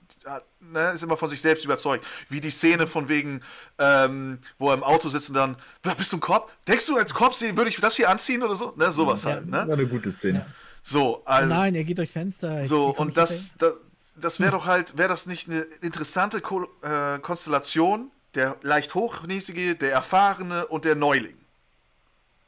ne, 0.60 0.92
ist 0.92 1.02
immer 1.02 1.16
von 1.16 1.28
sich 1.28 1.40
selbst 1.40 1.64
überzeugt. 1.64 2.06
Wie 2.28 2.40
die 2.40 2.50
Szene 2.50 2.86
von 2.86 3.08
wegen, 3.08 3.40
ähm, 3.78 4.38
wo 4.58 4.70
er 4.70 4.74
im 4.74 4.84
Auto 4.84 5.08
sitzt 5.08 5.30
und 5.30 5.34
dann, 5.34 5.56
bist 5.96 6.12
du 6.12 6.16
ein 6.16 6.20
Cop? 6.20 6.52
Denkst 6.66 6.86
du, 6.86 6.96
als 6.96 7.12
Cop 7.14 7.38
würde 7.40 7.68
ich 7.68 7.76
das 7.80 7.96
hier 7.96 8.08
anziehen 8.08 8.42
oder 8.42 8.54
so? 8.54 8.74
Ne, 8.76 8.92
sowas 8.92 9.24
ja, 9.24 9.30
halt, 9.32 9.46
ne? 9.46 9.66
War 9.66 9.74
eine 9.74 9.86
gute 9.86 10.12
Szene. 10.12 10.38
Ja. 10.38 10.46
So, 10.88 11.22
also, 11.26 11.44
oh 11.44 11.54
nein, 11.54 11.74
er 11.74 11.84
geht 11.84 11.98
durchs 11.98 12.12
Fenster. 12.12 12.64
So, 12.64 12.96
und 12.96 13.18
das, 13.18 13.52
das, 13.58 13.74
das 14.16 14.40
wäre 14.40 14.52
doch 14.52 14.64
halt, 14.64 14.96
wäre 14.96 15.10
das 15.10 15.26
nicht 15.26 15.46
eine 15.46 15.60
interessante 15.82 16.40
Ko 16.40 16.66
äh, 16.82 17.18
Konstellation? 17.18 18.10
Der 18.34 18.56
leicht 18.62 18.94
hochnäsige, 18.94 19.74
der 19.74 19.92
erfahrene 19.92 20.66
und 20.66 20.86
der 20.86 20.94
Neuling. 20.94 21.36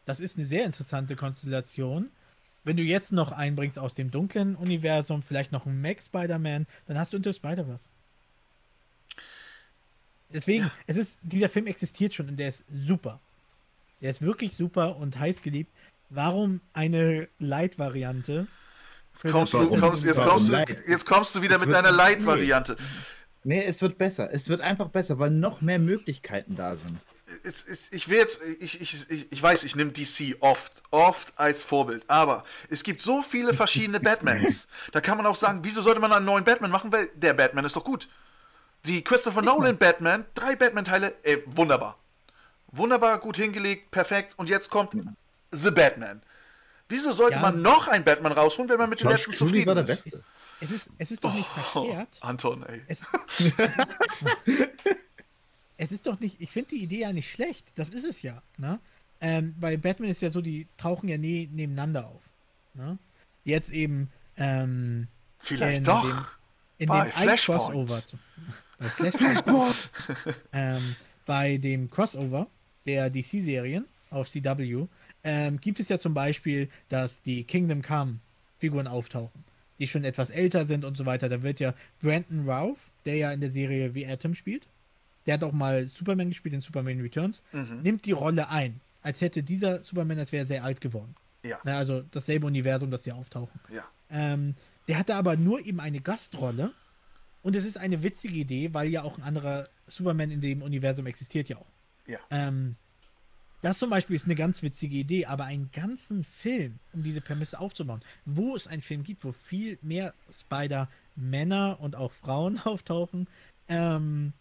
Das 0.06 0.20
ist 0.20 0.38
eine 0.38 0.46
sehr 0.46 0.64
interessante 0.64 1.16
Konstellation. 1.16 2.10
Wenn 2.64 2.78
du 2.78 2.82
jetzt 2.82 3.12
noch 3.12 3.30
einbringst 3.30 3.78
aus 3.78 3.92
dem 3.92 4.10
dunklen 4.10 4.56
Universum, 4.56 5.22
vielleicht 5.22 5.52
noch 5.52 5.66
einen 5.66 5.82
Mac 5.82 6.02
Spider-Man, 6.02 6.66
dann 6.86 6.98
hast 6.98 7.12
du 7.12 7.18
Into 7.18 7.34
Spider-Verse. 7.34 7.84
Deswegen, 10.30 10.64
ja. 10.64 10.72
es 10.86 10.96
ist, 10.96 11.18
dieser 11.20 11.50
Film 11.50 11.66
existiert 11.66 12.14
schon 12.14 12.28
und 12.28 12.36
der 12.38 12.48
ist 12.48 12.64
super. 12.74 13.20
Der 14.00 14.10
ist 14.10 14.22
wirklich 14.22 14.56
super 14.56 14.96
und 14.96 15.18
heiß 15.18 15.42
geliebt. 15.42 15.70
Warum 16.10 16.60
eine 16.72 17.28
Light-Variante? 17.38 18.48
Jetzt 19.12 19.32
kommst, 19.32 19.54
du, 19.54 19.78
kommst, 19.78 20.04
jetzt, 20.04 20.20
kommst 20.20 20.48
du, 20.48 20.64
jetzt 20.86 21.06
kommst 21.06 21.34
du 21.34 21.42
wieder 21.42 21.58
mit 21.58 21.70
deiner 21.70 21.92
Light-Variante. 21.92 22.76
Nee, 23.44 23.64
es 23.64 23.80
wird 23.80 23.96
besser. 23.96 24.28
Es 24.32 24.48
wird 24.48 24.60
einfach 24.60 24.88
besser, 24.88 25.18
weil 25.18 25.30
noch 25.30 25.60
mehr 25.60 25.78
Möglichkeiten 25.78 26.56
da 26.56 26.76
sind. 26.76 26.98
Ich 27.92 28.08
will 28.08 28.18
jetzt, 28.18 28.42
ich, 28.58 28.80
ich, 28.80 29.30
ich 29.30 29.42
weiß, 29.42 29.62
ich 29.62 29.76
nehme 29.76 29.92
DC 29.92 30.36
oft, 30.40 30.82
oft 30.90 31.38
als 31.38 31.62
Vorbild, 31.62 32.02
aber 32.08 32.42
es 32.68 32.82
gibt 32.82 33.02
so 33.02 33.22
viele 33.22 33.54
verschiedene 33.54 34.00
Batmans. 34.00 34.66
Da 34.90 35.00
kann 35.00 35.16
man 35.16 35.26
auch 35.26 35.36
sagen, 35.36 35.60
wieso 35.62 35.80
sollte 35.80 36.00
man 36.00 36.12
einen 36.12 36.26
neuen 36.26 36.42
Batman 36.44 36.72
machen, 36.72 36.90
weil 36.92 37.08
der 37.14 37.34
Batman 37.34 37.64
ist 37.64 37.76
doch 37.76 37.84
gut. 37.84 38.08
Die 38.84 39.04
Christopher 39.04 39.42
Nolan 39.42 39.76
Batman, 39.76 40.24
drei 40.34 40.56
Batman-Teile, 40.56 41.14
ey, 41.22 41.42
wunderbar. 41.46 41.98
Wunderbar, 42.72 43.18
gut 43.18 43.36
hingelegt, 43.36 43.90
perfekt. 43.92 44.34
Und 44.36 44.48
jetzt 44.48 44.70
kommt 44.70 44.94
The 45.52 45.70
Batman. 45.70 46.22
Wieso 46.89 47.12
sollte 47.12 47.36
ja. 47.36 47.43
man 47.43 47.62
noch 47.62 47.89
einen 47.89 48.05
Batman 48.05 48.32
rausholen, 48.32 48.68
wenn 48.68 48.78
man 48.78 48.90
mit 48.90 49.01
dem 49.01 49.10
letzten 49.10 49.32
zufrieden 49.32 49.77
ist? 49.78 50.22
Es 50.60 50.70
ist, 50.70 50.89
es 50.98 51.10
ist 51.10 51.24
doch 51.24 51.32
nicht 51.32 51.48
oh, 51.56 51.85
verkehrt. 51.85 52.18
Anton, 52.20 52.64
ey. 52.64 52.82
Es, 52.86 53.02
es, 53.39 53.47
ist, 54.44 54.68
es 55.78 55.93
ist, 55.93 56.06
doch 56.06 56.20
nicht, 56.20 56.40
ich 56.40 56.51
finde 56.51 56.70
die 56.70 56.82
Idee 56.82 57.01
ja 57.01 57.12
nicht 57.12 57.31
schlecht. 57.31 57.72
Das 57.77 57.90
ist 57.90 58.05
es 58.05 58.22
ja. 58.22 58.43
Ne? 58.59 58.78
Ähm, 59.20 59.55
bei 59.59 59.77
Batman 59.77 60.10
ist 60.10 60.20
ja 60.20 60.31
so, 60.31 60.40
die 60.40 60.66
tauchen 60.77 61.09
ja 61.09 61.16
nie 61.16 61.48
nebeneinander 61.51 62.06
auf. 62.06 62.22
Ne? 62.74 62.98
Jetzt 63.44 63.70
eben 63.70 64.10
ähm, 64.36 65.09
Vielleicht 65.39 65.78
in 65.78 65.85
doch. 65.85 66.02
Dem, 66.02 66.18
in 66.78 66.89
bei 66.89 67.05
dem 67.05 67.36
Crossover. 67.36 68.02
Bei 68.78 69.10
Flashpoint. 69.10 69.90
ähm, 70.55 70.97
bei 71.27 71.59
dem 71.59 71.90
Crossover 71.90 72.47
der 72.86 73.10
DC-Serien 73.10 73.86
auf 74.09 74.31
CW 74.31 74.86
ähm, 75.24 75.60
gibt 75.60 75.80
es 75.80 75.88
ja 75.88 75.98
zum 75.98 76.14
Beispiel, 76.14 76.68
dass 76.88 77.22
die 77.22 77.44
Kingdom 77.44 77.82
Come-Figuren 77.82 78.86
auftauchen, 78.86 79.44
die 79.78 79.88
schon 79.88 80.05
etwas 80.05 80.30
älter 80.30 80.66
sind 80.66 80.84
und 80.84 80.97
so 80.97 81.06
weiter. 81.06 81.28
Da 81.28 81.42
wird 81.42 81.60
ja 81.60 81.74
Brandon 82.01 82.48
Routh, 82.48 82.78
der 83.05 83.16
ja 83.16 83.32
in 83.32 83.40
der 83.40 83.51
Serie 83.51 83.94
wie 83.94 84.06
Atom 84.06 84.34
spielt, 84.34 84.66
der 85.26 85.34
hat 85.34 85.44
auch 85.44 85.52
mal 85.52 85.86
Superman 85.86 86.30
gespielt 86.30 86.55
in 86.55 86.60
Superman 86.60 87.01
Returns, 87.01 87.42
mhm. 87.52 87.82
nimmt 87.82 88.06
die 88.06 88.12
Rolle 88.12 88.48
ein, 88.48 88.80
als 89.02 89.20
hätte 89.20 89.42
dieser 89.42 89.82
Superman, 89.82 90.18
als 90.18 90.32
wäre 90.32 90.47
sehr 90.47 90.64
alt 90.64 90.80
geworden. 90.80 91.14
Ja. 91.42 91.59
Na, 91.64 91.78
also 91.78 92.02
dasselbe 92.10 92.47
Universum, 92.47 92.90
das 92.90 93.05
sie 93.05 93.12
auftauchen. 93.12 93.60
Ja. 93.72 93.84
Ähm, 94.10 94.55
der 94.88 94.98
hatte 94.98 95.14
aber 95.14 95.36
nur 95.36 95.64
eben 95.64 95.80
eine 95.80 96.01
Gastrolle. 96.01 96.72
Und 97.42 97.56
es 97.56 97.64
ist 97.64 97.78
eine 97.78 98.02
witzige 98.02 98.34
Idee, 98.34 98.74
weil 98.74 98.88
ja 98.88 99.02
auch 99.02 99.16
ein 99.16 99.22
anderer 99.22 99.68
Superman 99.86 100.30
in 100.30 100.40
dem 100.40 100.62
Universum 100.62 101.06
existiert 101.06 101.48
ja 101.48 101.56
auch. 101.56 101.66
Ja. 102.06 102.18
Ähm, 102.30 102.76
das 103.62 103.78
zum 103.78 103.90
Beispiel 103.90 104.16
ist 104.16 104.24
eine 104.24 104.34
ganz 104.34 104.62
witzige 104.62 104.96
Idee, 104.96 105.26
aber 105.26 105.44
einen 105.44 105.70
ganzen 105.72 106.24
Film, 106.24 106.78
um 106.92 107.02
diese 107.02 107.20
Prämisse 107.20 107.58
aufzubauen, 107.58 108.00
wo 108.24 108.56
es 108.56 108.66
einen 108.66 108.82
Film 108.82 109.02
gibt, 109.02 109.24
wo 109.24 109.32
viel 109.32 109.78
mehr 109.82 110.14
Spider-Männer 110.32 111.78
und 111.80 111.96
auch 111.96 112.12
Frauen 112.12 112.58
auftauchen, 112.64 113.26
ähm, 113.68 114.32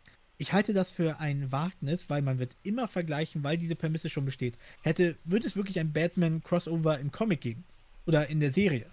ich 0.42 0.54
halte 0.54 0.74
das 0.74 0.90
für 0.90 1.20
ein 1.20 1.52
Wagnis, 1.52 2.10
weil 2.10 2.22
man 2.22 2.40
wird 2.40 2.56
immer 2.64 2.88
vergleichen, 2.88 3.44
weil 3.44 3.58
diese 3.58 3.76
Prämisse 3.76 4.10
schon 4.10 4.24
besteht. 4.24 4.56
Hätte, 4.84 5.18
würde 5.26 5.46
es 5.46 5.58
wirklich 5.58 5.80
ein 5.80 5.92
Batman-Crossover 5.92 6.98
im 6.98 7.12
Comic 7.12 7.42
geben? 7.42 7.66
Oder 8.06 8.28
in 8.28 8.40
der 8.40 8.54
Serie? 8.54 8.86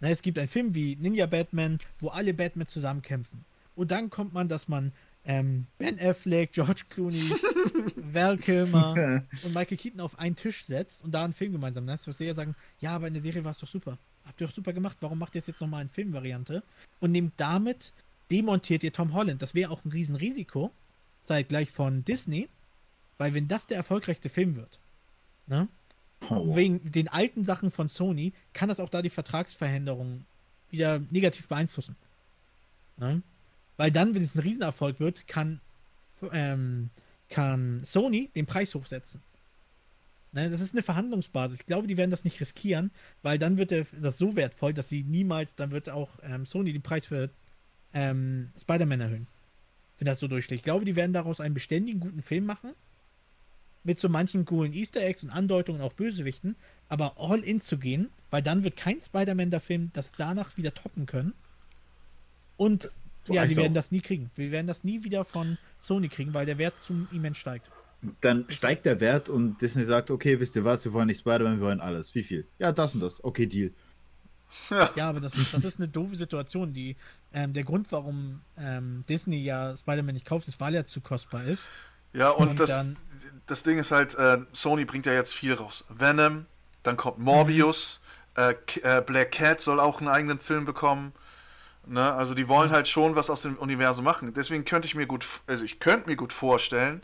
Na, 0.00 0.08
es 0.08 0.22
gibt 0.22 0.38
einen 0.38 0.48
Film 0.48 0.74
wie 0.74 0.96
Ninja 0.96 1.26
Batman, 1.26 1.78
wo 2.00 2.08
alle 2.08 2.32
Batman 2.32 2.66
zusammenkämpfen. 2.66 3.44
Und 3.76 3.90
dann 3.90 4.08
kommt 4.08 4.32
man, 4.32 4.48
dass 4.48 4.66
man 4.66 4.92
ähm, 5.24 5.66
Ben 5.78 5.98
Affleck, 6.00 6.52
George 6.52 6.82
Clooney, 6.88 7.30
Val 7.96 8.36
Kilmer 8.38 9.22
und 9.44 9.54
Michael 9.54 9.76
Keaton 9.76 10.00
auf 10.00 10.18
einen 10.18 10.36
Tisch 10.36 10.64
setzt 10.64 11.04
und 11.04 11.12
da 11.12 11.24
einen 11.24 11.32
Film 11.32 11.52
gemeinsam 11.52 11.84
macht, 11.84 12.06
wirst 12.06 12.20
du 12.20 12.24
ja 12.24 12.34
sagen, 12.34 12.56
ja, 12.80 12.94
aber 12.94 13.06
in 13.06 13.14
der 13.14 13.22
Serie 13.22 13.44
war 13.44 13.52
es 13.52 13.58
doch 13.58 13.68
super. 13.68 13.98
Habt 14.26 14.40
ihr 14.40 14.46
doch 14.46 14.54
super 14.54 14.72
gemacht, 14.72 14.96
warum 15.00 15.18
macht 15.18 15.34
ihr 15.34 15.40
es 15.40 15.46
jetzt 15.46 15.60
nochmal 15.60 15.82
in 15.82 15.88
Filmvariante? 15.88 16.62
Und 17.00 17.12
nehmt 17.12 17.34
damit, 17.36 17.92
demontiert 18.30 18.82
ihr 18.82 18.92
Tom 18.92 19.14
Holland. 19.14 19.42
Das 19.42 19.54
wäre 19.54 19.70
auch 19.70 19.84
ein 19.84 19.90
Riesenrisiko, 19.90 20.70
zeitgleich 21.24 21.70
von 21.70 22.04
Disney, 22.04 22.48
weil 23.18 23.34
wenn 23.34 23.48
das 23.48 23.66
der 23.66 23.76
erfolgreichste 23.76 24.28
Film 24.28 24.56
wird, 24.56 24.80
ne? 25.46 25.68
Oh. 26.30 26.54
Wegen 26.54 26.92
den 26.92 27.08
alten 27.08 27.44
Sachen 27.44 27.72
von 27.72 27.88
Sony 27.88 28.32
kann 28.52 28.68
das 28.68 28.78
auch 28.78 28.88
da 28.88 29.02
die 29.02 29.10
Vertragsveränderungen 29.10 30.24
wieder 30.70 31.00
negativ 31.10 31.48
beeinflussen. 31.48 31.96
Ne? 32.96 33.22
Weil 33.82 33.90
dann, 33.90 34.14
wenn 34.14 34.22
es 34.22 34.36
ein 34.36 34.38
Riesenerfolg 34.38 35.00
wird, 35.00 35.26
kann, 35.26 35.60
ähm, 36.30 36.90
kann 37.28 37.82
Sony 37.84 38.30
den 38.32 38.46
Preis 38.46 38.76
hochsetzen. 38.76 39.20
Ne, 40.30 40.50
das 40.50 40.60
ist 40.60 40.72
eine 40.72 40.84
Verhandlungsbasis. 40.84 41.58
Ich 41.58 41.66
glaube, 41.66 41.88
die 41.88 41.96
werden 41.96 42.12
das 42.12 42.22
nicht 42.22 42.40
riskieren, 42.40 42.92
weil 43.22 43.40
dann 43.40 43.56
wird 43.56 43.72
das 43.72 44.18
so 44.18 44.36
wertvoll, 44.36 44.72
dass 44.72 44.88
sie 44.88 45.02
niemals, 45.02 45.56
dann 45.56 45.72
wird 45.72 45.90
auch 45.90 46.10
ähm, 46.22 46.46
Sony 46.46 46.72
den 46.72 46.82
Preis 46.82 47.06
für 47.06 47.30
ähm, 47.92 48.50
Spider-Man 48.56 49.00
erhöhen. 49.00 49.26
Wenn 49.98 50.06
das 50.06 50.20
so 50.20 50.28
durchschlägt. 50.28 50.60
Ich 50.60 50.64
glaube, 50.64 50.84
die 50.84 50.94
werden 50.94 51.12
daraus 51.12 51.40
einen 51.40 51.54
beständigen, 51.54 51.98
guten 51.98 52.22
Film 52.22 52.46
machen. 52.46 52.74
Mit 53.82 53.98
so 53.98 54.08
manchen 54.08 54.44
coolen 54.44 54.74
Easter 54.74 55.00
Eggs 55.00 55.24
und 55.24 55.30
Andeutungen, 55.30 55.80
auch 55.80 55.94
Bösewichten. 55.94 56.54
Aber 56.88 57.14
all 57.18 57.40
in 57.40 57.60
zu 57.60 57.78
gehen, 57.78 58.10
weil 58.30 58.42
dann 58.42 58.62
wird 58.62 58.76
kein 58.76 59.00
Spider-Man 59.00 59.50
der 59.50 59.60
Film 59.60 59.90
das 59.92 60.12
danach 60.12 60.56
wieder 60.56 60.72
toppen 60.72 61.06
können. 61.06 61.34
Und 62.56 62.92
so 63.26 63.34
ja, 63.34 63.46
die 63.46 63.56
werden 63.56 63.72
auch. 63.72 63.74
das 63.74 63.90
nie 63.90 64.00
kriegen. 64.00 64.30
Wir 64.34 64.50
werden 64.50 64.66
das 64.66 64.84
nie 64.84 65.04
wieder 65.04 65.24
von 65.24 65.58
Sony 65.78 66.08
kriegen, 66.08 66.34
weil 66.34 66.46
der 66.46 66.58
Wert 66.58 66.80
zum 66.80 67.08
immens 67.12 67.38
steigt. 67.38 67.70
Dann 68.20 68.46
steigt 68.48 68.84
der 68.84 69.00
Wert 69.00 69.28
und 69.28 69.60
Disney 69.60 69.84
sagt, 69.84 70.10
okay, 70.10 70.40
wisst 70.40 70.56
ihr 70.56 70.64
was, 70.64 70.84
wir 70.84 70.92
wollen 70.92 71.06
nicht 71.06 71.20
Spider-Man, 71.20 71.60
wir 71.60 71.66
wollen 71.66 71.80
alles. 71.80 72.14
Wie 72.16 72.24
viel? 72.24 72.46
Ja, 72.58 72.72
das 72.72 72.94
und 72.94 73.00
das. 73.00 73.22
Okay, 73.22 73.46
Deal. 73.46 73.70
Ja, 74.70 74.90
ja 74.96 75.08
aber 75.08 75.20
das, 75.20 75.32
das 75.52 75.64
ist 75.64 75.78
eine 75.78 75.88
doofe 75.88 76.16
Situation. 76.16 76.72
Die, 76.72 76.96
ähm, 77.32 77.52
der 77.52 77.62
Grund, 77.62 77.92
warum 77.92 78.40
ähm, 78.58 79.04
Disney 79.08 79.42
ja 79.44 79.76
Spider-Man 79.76 80.14
nicht 80.14 80.26
kauft, 80.26 80.48
ist, 80.48 80.60
weil 80.60 80.74
er 80.74 80.84
zu 80.84 81.00
kostbar 81.00 81.44
ist. 81.44 81.66
Ja, 82.12 82.30
und, 82.30 82.48
und 82.48 82.60
das, 82.60 82.70
dann, 82.70 82.96
das 83.46 83.62
Ding 83.62 83.78
ist 83.78 83.92
halt, 83.92 84.16
äh, 84.16 84.38
Sony 84.52 84.84
bringt 84.84 85.06
ja 85.06 85.12
jetzt 85.12 85.32
viel 85.32 85.54
raus. 85.54 85.84
Venom, 85.88 86.46
dann 86.82 86.96
kommt 86.96 87.18
Morbius, 87.18 88.00
mhm. 88.36 88.56
äh, 88.82 89.00
Black 89.02 89.32
Cat 89.32 89.60
soll 89.60 89.78
auch 89.78 90.00
einen 90.00 90.08
eigenen 90.08 90.38
Film 90.38 90.64
bekommen. 90.64 91.12
Ne? 91.86 92.12
Also 92.12 92.34
die 92.34 92.48
wollen 92.48 92.70
halt 92.70 92.88
schon 92.88 93.16
was 93.16 93.30
aus 93.30 93.42
dem 93.42 93.56
Universum 93.56 94.04
machen. 94.04 94.32
Deswegen 94.34 94.64
könnte 94.64 94.86
ich 94.86 94.94
mir 94.94 95.06
gut, 95.06 95.26
also 95.46 95.64
ich 95.64 95.80
könnte 95.80 96.08
mir 96.08 96.16
gut 96.16 96.32
vorstellen, 96.32 97.02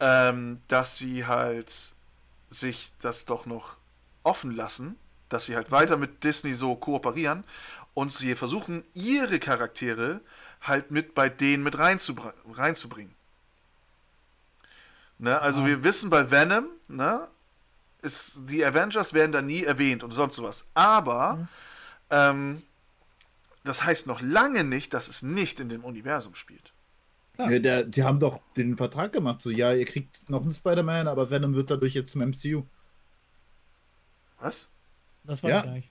ähm, 0.00 0.60
dass 0.68 0.96
sie 0.98 1.26
halt 1.26 1.72
sich 2.50 2.92
das 3.00 3.24
doch 3.24 3.46
noch 3.46 3.76
offen 4.22 4.54
lassen, 4.54 4.96
dass 5.28 5.46
sie 5.46 5.56
halt 5.56 5.70
weiter 5.70 5.96
mit 5.96 6.24
Disney 6.24 6.54
so 6.54 6.76
kooperieren 6.76 7.44
und 7.94 8.12
sie 8.12 8.34
versuchen, 8.34 8.84
ihre 8.94 9.38
Charaktere 9.38 10.20
halt 10.60 10.90
mit 10.90 11.14
bei 11.14 11.28
denen 11.28 11.62
mit 11.62 11.78
reinzubr 11.78 12.34
reinzubringen. 12.52 13.14
Ne? 15.18 15.40
Also 15.40 15.60
ja. 15.60 15.66
wir 15.66 15.84
wissen 15.84 16.10
bei 16.10 16.30
Venom, 16.30 16.66
ne, 16.88 17.28
ist, 18.02 18.42
die 18.46 18.64
Avengers 18.64 19.14
werden 19.14 19.32
da 19.32 19.42
nie 19.42 19.64
erwähnt 19.64 20.04
und 20.04 20.10
sonst 20.10 20.36
sowas. 20.36 20.66
Aber 20.74 21.34
mhm. 21.34 21.48
ähm, 22.10 22.62
das 23.66 23.84
heißt 23.84 24.06
noch 24.06 24.20
lange 24.22 24.64
nicht, 24.64 24.94
dass 24.94 25.08
es 25.08 25.22
nicht 25.22 25.60
in 25.60 25.68
dem 25.68 25.84
Universum 25.84 26.34
spielt. 26.34 26.72
Ja, 27.38 27.58
der, 27.58 27.84
die 27.84 28.02
haben 28.02 28.18
doch 28.18 28.40
den 28.56 28.76
Vertrag 28.76 29.12
gemacht, 29.12 29.42
so 29.42 29.50
ja, 29.50 29.72
ihr 29.74 29.84
kriegt 29.84 30.28
noch 30.30 30.42
einen 30.42 30.54
Spider-Man, 30.54 31.06
aber 31.06 31.28
Venom 31.28 31.54
wird 31.54 31.70
dadurch 31.70 31.92
jetzt 31.92 32.12
zum 32.12 32.22
MCU. 32.22 32.64
Was? 34.40 34.68
Das 35.24 35.42
war 35.42 35.50
ja. 35.50 35.60
gleich. 35.62 35.90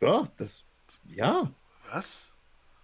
Ja, 0.00 0.28
das. 0.38 0.64
Ja. 1.04 1.52
Was? 1.90 2.34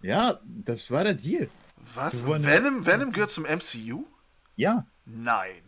Ja, 0.01 0.39
das 0.45 0.89
war 0.91 1.03
der 1.03 1.15
Deal. 1.15 1.49
Was? 1.93 2.25
Venom, 2.25 2.85
Venom 2.85 3.11
gehört 3.11 3.31
zum 3.31 3.43
MCU? 3.43 4.05
Ja. 4.55 4.85
Nein. 5.05 5.61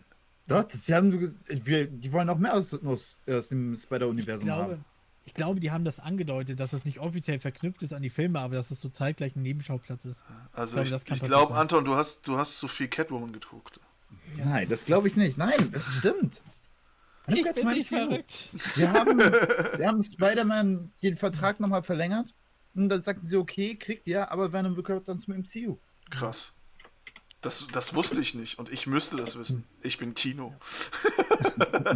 Doch, 0.47 0.63
das, 0.63 0.85
sie 0.85 0.93
haben, 0.93 1.35
wir, 1.47 1.87
die 1.87 2.11
wollen 2.11 2.29
auch 2.29 2.37
mehr 2.37 2.53
aus, 2.53 2.73
aus, 2.73 3.19
aus 3.27 3.49
dem 3.49 3.75
Spider-Universum 3.75 4.51
haben. 4.51 4.85
Ich 5.25 5.33
glaube, 5.33 5.59
die 5.59 5.71
haben 5.71 5.83
das 5.83 5.99
angedeutet, 5.99 6.59
dass 6.59 6.71
es 6.73 6.85
nicht 6.85 6.99
offiziell 6.99 7.39
verknüpft 7.39 7.81
ist 7.83 7.93
an 7.93 8.03
die 8.03 8.09
Filme, 8.09 8.39
aber 8.39 8.55
dass 8.55 8.71
es 8.71 8.79
so 8.79 8.89
zeitgleich 8.89 9.35
ein 9.35 9.41
Nebenschauplatz 9.41 10.05
ist. 10.05 10.23
Also 10.53 10.73
glaube, 10.73 10.85
ich, 10.85 10.91
das 10.91 11.05
kann 11.05 11.17
ich 11.17 11.23
glaube, 11.23 11.53
sein. 11.53 11.61
Anton, 11.61 11.85
du 11.85 11.95
hast, 11.95 12.27
du 12.27 12.37
hast 12.37 12.59
zu 12.59 12.67
viel 12.67 12.87
Catwoman 12.87 13.33
geguckt. 13.33 13.79
Nein, 14.37 14.69
das 14.69 14.85
glaube 14.85 15.07
ich 15.07 15.15
nicht. 15.15 15.37
Nein, 15.37 15.71
das 15.71 15.95
stimmt. 15.95 16.41
Ich 17.27 17.47
at 17.47 17.55
bin 17.55 17.67
nicht 17.69 17.89
verrückt. 17.89 18.49
Wir 18.75 18.93
haben, 18.93 19.17
wir 19.77 19.87
haben 19.87 20.03
Spider-Man 20.03 20.91
den 21.01 21.17
Vertrag 21.17 21.59
nochmal 21.59 21.81
verlängert. 21.81 22.33
Und 22.75 22.89
dann 22.89 23.01
sagten 23.01 23.25
sie, 23.25 23.37
okay, 23.37 23.75
kriegt 23.75 24.05
ihr, 24.05 24.31
aber 24.31 24.53
Venom 24.53 24.81
gehört 24.83 25.07
dann 25.07 25.19
zum 25.19 25.33
MCU. 25.33 25.77
Krass. 26.11 26.53
Das, 27.41 27.65
das 27.71 27.95
wusste 27.95 28.21
ich 28.21 28.35
nicht 28.35 28.59
und 28.59 28.71
ich 28.71 28.87
müsste 28.87 29.15
das 29.15 29.37
wissen. 29.37 29.65
Ich 29.81 29.97
bin 29.97 30.13
Kino. 30.13 30.53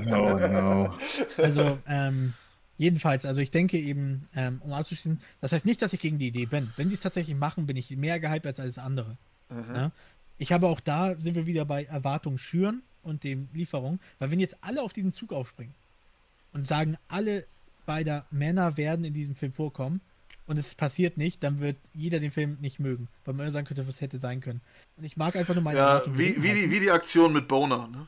No, 0.05 0.37
no. 0.47 0.97
Also, 1.37 1.79
ähm, 1.87 2.33
jedenfalls, 2.79 3.25
also 3.25 3.41
ich 3.41 3.51
denke 3.51 3.77
eben, 3.77 4.27
ähm, 4.35 4.59
um 4.63 4.73
abzuschließen, 4.73 5.21
das 5.41 5.51
heißt 5.51 5.65
nicht, 5.65 5.81
dass 5.83 5.93
ich 5.93 5.99
gegen 5.99 6.17
die 6.17 6.27
Idee 6.27 6.47
bin. 6.47 6.71
Wenn 6.77 6.89
sie 6.89 6.95
es 6.95 7.01
tatsächlich 7.01 7.35
machen, 7.37 7.67
bin 7.67 7.77
ich 7.77 7.95
mehr 7.95 8.19
gehypt 8.19 8.47
als 8.47 8.59
alles 8.59 8.79
andere. 8.79 9.17
Mhm. 9.49 9.75
Ja? 9.75 9.91
Ich 10.39 10.51
habe 10.51 10.67
auch 10.67 10.79
da, 10.79 11.15
sind 11.19 11.35
wir 11.35 11.45
wieder 11.45 11.65
bei 11.65 11.83
Erwartung 11.83 12.37
schüren 12.39 12.81
und 13.03 13.23
dem 13.23 13.49
Lieferung, 13.53 13.99
weil 14.17 14.31
wenn 14.31 14.39
jetzt 14.39 14.57
alle 14.61 14.81
auf 14.81 14.93
diesen 14.93 15.11
Zug 15.11 15.33
aufspringen 15.33 15.75
und 16.53 16.67
sagen, 16.67 16.97
alle 17.09 17.45
beider 17.85 18.25
Männer 18.31 18.77
werden 18.77 19.03
in 19.03 19.13
diesem 19.13 19.35
Film 19.35 19.51
vorkommen 19.51 19.99
und 20.47 20.57
es 20.57 20.73
passiert 20.73 21.17
nicht, 21.17 21.43
dann 21.43 21.59
wird 21.59 21.75
jeder 21.93 22.19
den 22.21 22.31
Film 22.31 22.57
nicht 22.61 22.79
mögen, 22.79 23.09
weil 23.25 23.33
man 23.33 23.51
sagen 23.51 23.67
könnte, 23.67 23.87
was 23.87 23.99
hätte 23.99 24.19
sein 24.19 24.39
können. 24.39 24.61
Und 24.95 25.03
ich 25.03 25.17
mag 25.17 25.35
einfach 25.35 25.53
nur 25.53 25.63
meine 25.63 25.79
Ja, 25.79 25.87
Erwartungen 25.89 26.17
wie, 26.17 26.37
wie, 26.37 26.41
die, 26.41 26.47
halten. 26.61 26.71
wie 26.71 26.79
die 26.79 26.91
Aktion 26.91 27.33
mit 27.33 27.47
Boner. 27.49 27.87
Ne? 27.89 28.07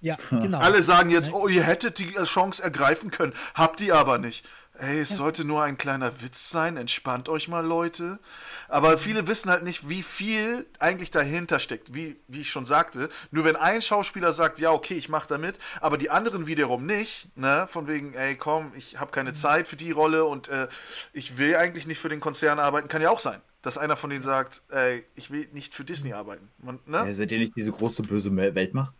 Ja, 0.00 0.16
genau. 0.30 0.58
Alle 0.58 0.82
sagen 0.82 1.10
jetzt, 1.10 1.32
oh, 1.32 1.48
ihr 1.48 1.64
hättet 1.64 1.98
die 1.98 2.12
Chance 2.24 2.62
ergreifen 2.62 3.10
können, 3.10 3.32
habt 3.54 3.80
ihr 3.80 3.96
aber 3.96 4.18
nicht. 4.18 4.46
Ey, 4.80 5.00
es 5.00 5.16
sollte 5.16 5.44
nur 5.44 5.64
ein 5.64 5.76
kleiner 5.76 6.22
Witz 6.22 6.50
sein, 6.50 6.76
entspannt 6.76 7.28
euch 7.28 7.48
mal, 7.48 7.66
Leute. 7.66 8.20
Aber 8.68 8.96
viele 8.96 9.26
wissen 9.26 9.50
halt 9.50 9.64
nicht, 9.64 9.88
wie 9.88 10.04
viel 10.04 10.66
eigentlich 10.78 11.10
dahinter 11.10 11.58
steckt. 11.58 11.94
Wie, 11.94 12.14
wie 12.28 12.42
ich 12.42 12.50
schon 12.50 12.64
sagte, 12.64 13.08
nur 13.32 13.44
wenn 13.44 13.56
ein 13.56 13.82
Schauspieler 13.82 14.32
sagt, 14.32 14.60
ja, 14.60 14.70
okay, 14.70 14.94
ich 14.94 15.08
mach 15.08 15.26
da 15.26 15.36
mit, 15.36 15.58
aber 15.80 15.98
die 15.98 16.10
anderen 16.10 16.46
wiederum 16.46 16.86
nicht, 16.86 17.36
ne, 17.36 17.66
von 17.68 17.88
wegen, 17.88 18.14
ey, 18.14 18.36
komm, 18.36 18.70
ich 18.76 19.00
habe 19.00 19.10
keine 19.10 19.32
Zeit 19.32 19.66
für 19.66 19.74
die 19.74 19.90
Rolle 19.90 20.24
und 20.24 20.46
äh, 20.46 20.68
ich 21.12 21.38
will 21.38 21.56
eigentlich 21.56 21.88
nicht 21.88 21.98
für 21.98 22.08
den 22.08 22.20
Konzern 22.20 22.60
arbeiten, 22.60 22.86
kann 22.86 23.02
ja 23.02 23.10
auch 23.10 23.18
sein, 23.18 23.40
dass 23.62 23.78
einer 23.78 23.96
von 23.96 24.10
denen 24.10 24.22
sagt, 24.22 24.62
ey, 24.68 25.04
ich 25.16 25.32
will 25.32 25.48
nicht 25.52 25.74
für 25.74 25.84
Disney 25.84 26.12
arbeiten. 26.12 26.50
Man, 26.58 26.78
ne? 26.86 26.98
Ja, 26.98 27.14
seid 27.14 27.32
ihr 27.32 27.38
nicht 27.38 27.56
diese 27.56 27.72
große 27.72 28.02
böse 28.02 28.34
Weltmacht? 28.36 28.94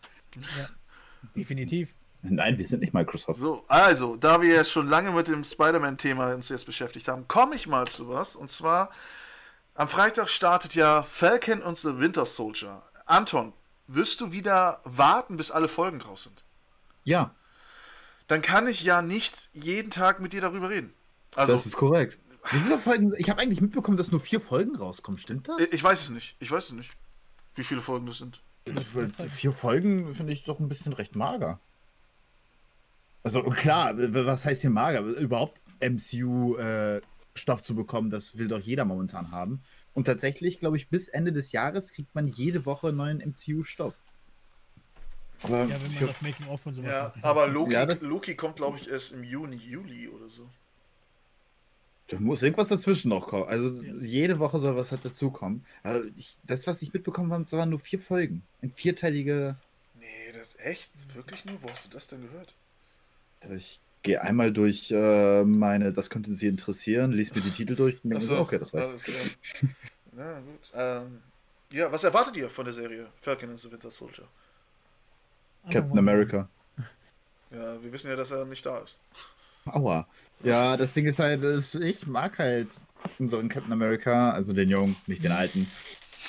Ja, 0.59 0.69
definitiv. 1.37 1.95
Nein, 2.23 2.59
wir 2.59 2.65
sind 2.65 2.81
nicht 2.81 2.93
Microsoft. 2.95 3.39
So, 3.39 3.65
also, 3.69 4.17
da 4.17 4.43
wir 4.43 4.49
jetzt 4.49 4.73
schon 4.73 4.89
lange 4.89 5.13
mit 5.13 5.29
dem 5.29 5.45
Spider-Man-Thema 5.45 6.35
uns 6.35 6.49
jetzt 6.49 6.67
beschäftigt 6.67 7.07
haben, 7.09 7.29
komme 7.29 7.55
ich 7.55 7.67
mal 7.69 7.87
zu 7.87 8.09
was. 8.09 8.35
Und 8.35 8.51
zwar, 8.51 8.91
am 9.75 9.89
Freitag 9.89 10.29
startet 10.29 10.75
ja 10.75 11.03
Falcon 11.05 11.63
und 11.63 11.79
the 11.79 11.99
Winter 11.99 12.27
Soldier. 12.27 12.83
Anton, 13.07 13.53
wirst 13.87 14.21
du 14.21 14.33
wieder 14.33 14.81
warten, 14.85 15.37
bis 15.37 15.51
alle 15.53 15.69
Folgen 15.69 16.01
raus 16.01 16.25
sind? 16.25 16.43
Ja, 17.05 17.35
Dann 18.27 18.43
kann 18.43 18.67
ich 18.67 18.83
ja 18.83 19.01
nicht 19.01 19.49
jeden 19.55 19.91
Tag 19.91 20.21
mit 20.21 20.33
dir 20.33 20.41
darüber 20.41 20.69
reden. 20.71 20.93
Also, 21.35 21.55
das 21.57 21.67
ist 21.67 21.77
korrekt. 21.77 22.19
Ich 23.17 23.31
habe 23.31 23.41
eigentlich 23.41 23.61
mitbekommen, 23.61 23.97
dass 23.97 24.11
nur 24.11 24.21
vier 24.21 24.41
Folgen 24.41 24.75
rauskommen. 24.77 25.19
Stimmt 25.19 25.49
das? 25.49 25.61
ich 25.61 25.83
weiß 25.83 26.03
es 26.03 26.11
nicht. 26.11 26.37
Ich 26.41 26.51
weiß 26.51 26.65
es 26.67 26.73
nicht, 26.73 26.91
wie 27.55 27.65
viele 27.65 27.81
Folgen 27.81 28.07
das 28.07 28.19
sind. 28.19 28.43
Vier 29.29 29.53
Folgen 29.53 30.15
finde 30.15 30.33
ich 30.33 30.45
doch 30.45 30.61
ein 30.61 30.69
bisschen 30.69 30.93
recht 30.93 31.17
mager. 31.17 31.61
Also 33.23 33.43
klar, 33.43 33.97
w- 33.99 34.27
was 34.27 34.45
heißt 34.45 34.63
hier 34.63 34.71
mager? 34.71 35.01
Überhaupt 35.01 35.61
MCU-Stoff 35.81 37.63
zu 37.63 37.75
bekommen, 37.75 38.11
das 38.11 38.37
will 38.37 38.49
doch 38.49 38.61
jeder 38.61 38.85
momentan 38.85 39.31
haben. 39.31 39.63
Und 39.93 40.05
tatsächlich, 40.05 40.61
glaube 40.61 40.77
ich, 40.77 40.89
bis 40.89 41.09
Ende 41.09 41.33
des 41.33 41.53
Jahres 41.53 41.93
kriegt 41.93 42.15
man 42.15 42.27
jede 42.27 42.65
Woche 42.67 42.93
neuen 42.93 43.21
MCU-Stoff. 43.21 43.95
Aber 45.43 45.65
Ja, 45.67 45.81
wenn 45.83 45.93
man 45.95 46.07
das 46.07 46.23
Making-of 46.23 46.67
und 46.67 46.75
sowas 46.75 46.89
Ja, 46.89 47.15
aber 47.23 47.47
Loki, 47.47 47.73
Ja, 47.73 47.85
Loki 48.01 48.35
kommt, 48.35 48.57
glaube 48.57 48.79
ich, 48.79 48.91
erst 48.91 49.13
im 49.13 49.25
Juni, 49.25 49.57
Juli 49.57 50.09
oder 50.09 50.29
so. 50.29 50.49
Da 52.09 52.19
muss 52.19 52.43
irgendwas 52.43 52.69
dazwischen 52.69 53.11
noch 53.11 53.27
kommen. 53.29 53.49
Also 53.49 53.83
Ja. 53.83 53.95
jede 54.01 54.39
Woche 54.39 54.59
soll 54.61 54.77
was 54.77 54.91
halt 54.91 55.05
dazukommen. 55.05 55.65
Also 55.83 56.09
ich, 56.17 56.37
das, 56.45 56.67
was 56.67 56.83
ich 56.83 56.93
mitbekommen 56.93 57.33
habe, 57.33 57.51
waren 57.53 57.71
nur 57.71 57.79
vier 57.79 57.99
Folgen. 57.99 58.43
Ein 58.63 58.71
vierteilige. 58.71 59.57
Nee, 59.99 60.33
das 60.33 60.49
ist 60.55 60.61
echt? 60.61 60.91
Wirklich 61.15 61.45
nur? 61.45 61.63
Wo 61.63 61.69
hast 61.69 61.87
du 61.87 61.91
das 61.91 62.09
denn 62.09 62.23
gehört? 62.23 62.55
Ich 63.57 63.81
gehe 64.03 64.23
einmal 64.23 64.53
durch 64.53 64.91
äh, 64.91 65.45
meine, 65.45 65.93
das 65.93 66.09
könnte 66.11 66.35
Sie 66.35 66.47
interessieren, 66.47 67.13
lies 67.13 67.35
mir 67.35 67.41
die 67.43 67.51
Titel 67.51 67.77
durch 67.77 68.03
und 68.03 68.11
denke 68.11 68.25
so, 68.25 68.39
okay, 68.39 68.59
das 68.59 68.73
war. 68.73 68.91
Na 70.13 70.41
gut. 70.41 70.73
Ähm, 70.75 71.21
ja, 71.73 71.93
was 71.93 72.05
erwartet 72.05 72.37
ihr 72.37 72.49
von 72.49 72.65
der 72.65 72.75
Serie 72.75 73.07
Falcon 73.21 73.51
and 73.51 73.61
the 73.61 73.71
Winter 73.71 73.91
Soldier? 73.91 74.25
Captain 75.71 75.99
America. 75.99 76.49
Ja, 77.51 77.83
wir 77.83 77.93
wissen 77.93 78.09
ja, 78.09 78.17
dass 78.17 78.31
er 78.31 78.45
nicht 78.47 78.65
da 78.65 78.79
ist. 78.79 78.99
Aua. 79.75 80.07
Ja, 80.43 80.77
das 80.77 80.95
Ding 80.95 81.07
ist 81.07 81.19
halt, 81.19 81.43
ich 81.75 82.07
mag 82.07 82.39
halt 82.39 82.69
unseren 83.19 83.49
Captain 83.49 83.73
America, 83.73 84.31
also 84.31 84.53
den 84.53 84.69
Jungen, 84.69 84.97
nicht 85.07 85.25
den 85.25 85.33
alten. 85.33 85.67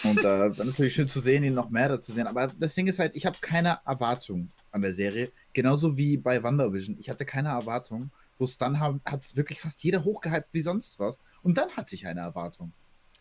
Und 0.03 0.19
äh, 0.19 0.23
war 0.57 0.65
natürlich 0.65 0.93
schön 0.93 1.09
zu 1.09 1.19
sehen, 1.19 1.43
ihn 1.43 1.53
noch 1.53 1.69
mehr 1.69 1.89
dazu 1.89 2.11
sehen. 2.13 2.27
Aber 2.27 2.47
das 2.47 2.73
Ding 2.75 2.87
ist 2.87 2.99
halt, 2.99 3.15
ich 3.15 3.25
habe 3.25 3.37
keine 3.41 3.79
Erwartung 3.85 4.49
an 4.71 4.81
der 4.81 4.93
Serie. 4.93 5.31
Genauso 5.53 5.97
wie 5.97 6.17
bei 6.17 6.41
WandaVision. 6.43 6.97
Ich 6.99 7.09
hatte 7.09 7.25
keine 7.25 7.49
Erwartung. 7.49 8.11
Bloß 8.37 8.57
dann 8.57 8.79
hat 8.79 9.23
es 9.23 9.35
wirklich 9.35 9.59
fast 9.61 9.83
jeder 9.83 10.03
hochgehypt 10.03 10.47
wie 10.53 10.61
sonst 10.61 10.99
was. 10.99 11.19
Und 11.41 11.57
dann 11.57 11.69
hatte 11.71 11.95
ich 11.95 12.07
eine 12.07 12.21
Erwartung. 12.21 12.71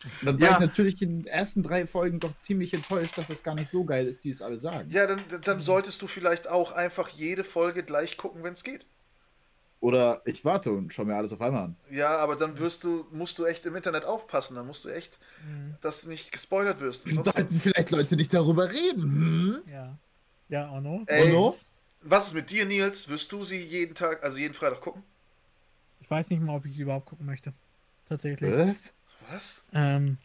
Und 0.03 0.25
dann 0.27 0.39
war 0.39 0.47
Ja. 0.47 0.53
ich 0.53 0.59
natürlich 0.59 1.01
in 1.01 1.19
den 1.19 1.27
ersten 1.27 1.61
drei 1.61 1.85
Folgen 1.85 2.19
doch 2.19 2.31
ziemlich 2.41 2.73
enttäuscht, 2.73 3.17
dass 3.17 3.27
das 3.27 3.43
gar 3.43 3.55
nicht 3.55 3.71
so 3.71 3.83
geil 3.83 4.07
ist, 4.07 4.23
wie 4.23 4.29
es 4.29 4.41
alle 4.41 4.57
sagen. 4.59 4.89
Ja, 4.91 5.07
dann, 5.07 5.19
dann 5.43 5.59
solltest 5.59 6.01
du 6.01 6.07
vielleicht 6.07 6.47
auch 6.47 6.71
einfach 6.71 7.09
jede 7.09 7.43
Folge 7.43 7.83
gleich 7.83 8.15
gucken, 8.15 8.43
wenn 8.43 8.53
es 8.53 8.63
geht. 8.63 8.85
Oder 9.81 10.21
ich 10.25 10.43
warte 10.43 10.71
und 10.73 10.93
schaue 10.93 11.05
mir 11.05 11.15
alles 11.15 11.31
auf 11.31 11.39
einmal 11.41 11.63
an. 11.63 11.75
Ja, 11.89 12.17
aber 12.17 12.35
dann 12.35 12.59
wirst 12.59 12.83
du, 12.83 13.07
musst 13.11 13.39
du 13.39 13.45
echt 13.45 13.65
im 13.65 13.75
Internet 13.77 14.03
aufpassen. 14.03 14.55
Dann 14.55 14.67
musst 14.67 14.83
du 14.83 14.89
echt, 14.89 15.17
Mhm. 15.47 15.75
dass 15.81 16.01
du 16.01 16.09
nicht 16.09 16.31
gespoilert 16.33 16.81
wirst. 16.81 17.09
sonst 17.09 17.33
Sollten 17.33 17.59
vielleicht 17.59 17.89
Leute 17.91 18.17
nicht 18.17 18.33
darüber 18.33 18.69
reden. 18.69 19.03
Hm? 19.65 19.71
Ja. 19.71 19.97
Ja, 20.49 20.67
Arno. 20.69 21.03
Ey, 21.07 21.31
Ono? 21.33 21.55
was 22.01 22.27
ist 22.27 22.33
mit 22.33 22.49
dir, 22.49 22.65
Nils? 22.65 23.07
Wirst 23.07 23.31
du 23.31 23.43
sie 23.45 23.63
jeden 23.63 23.95
Tag, 23.95 24.21
also 24.23 24.37
jeden 24.37 24.53
Freitag 24.53 24.81
gucken? 24.81 25.03
Ich 26.01 26.09
weiß 26.11 26.29
nicht 26.29 26.41
mal, 26.41 26.55
ob 26.57 26.65
ich 26.65 26.75
sie 26.75 26.81
überhaupt 26.81 27.05
gucken 27.05 27.25
möchte. 27.25 27.53
Tatsächlich. 28.09 28.51
Was? 28.51 28.93
Was? 29.31 29.63
Ähm, 29.73 30.17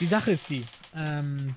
die 0.00 0.06
Sache 0.06 0.30
ist 0.30 0.48
die. 0.48 0.64
Ähm, 0.94 1.54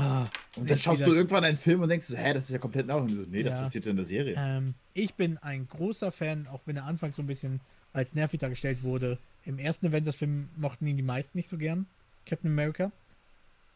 ah, 0.00 0.30
Und 0.56 0.70
dann 0.70 0.78
schaust 0.78 1.02
du 1.02 1.12
irgendwann 1.12 1.44
einen 1.44 1.58
Film 1.58 1.80
und 1.82 1.88
denkst 1.88 2.06
so, 2.06 2.16
hä, 2.16 2.34
das 2.34 2.44
ist 2.44 2.50
ja 2.50 2.58
komplett 2.58 2.86
neu. 2.86 2.98
Und 2.98 3.08
so, 3.16 3.22
nee, 3.28 3.42
das 3.42 3.52
Ja. 3.52 3.62
passiert 3.62 3.84
ja 3.84 3.90
in 3.90 3.96
der 3.96 4.06
Serie. 4.06 4.34
Ähm, 4.38 4.74
ich 4.94 5.14
bin 5.14 5.38
ein 5.38 5.66
großer 5.68 6.12
Fan, 6.12 6.46
auch 6.48 6.60
wenn 6.66 6.76
er 6.76 6.84
anfangs 6.84 7.16
so 7.16 7.22
ein 7.22 7.26
bisschen 7.26 7.60
als 7.92 8.14
nervig 8.14 8.40
dargestellt 8.40 8.82
wurde. 8.82 9.18
Im 9.44 9.58
ersten 9.58 9.86
Avengers-Film 9.86 10.48
mochten 10.56 10.86
ihn 10.86 10.96
die 10.96 11.02
meisten 11.02 11.36
nicht 11.38 11.48
so 11.48 11.56
gern. 11.58 11.86
Captain 12.26 12.50
America 12.50 12.92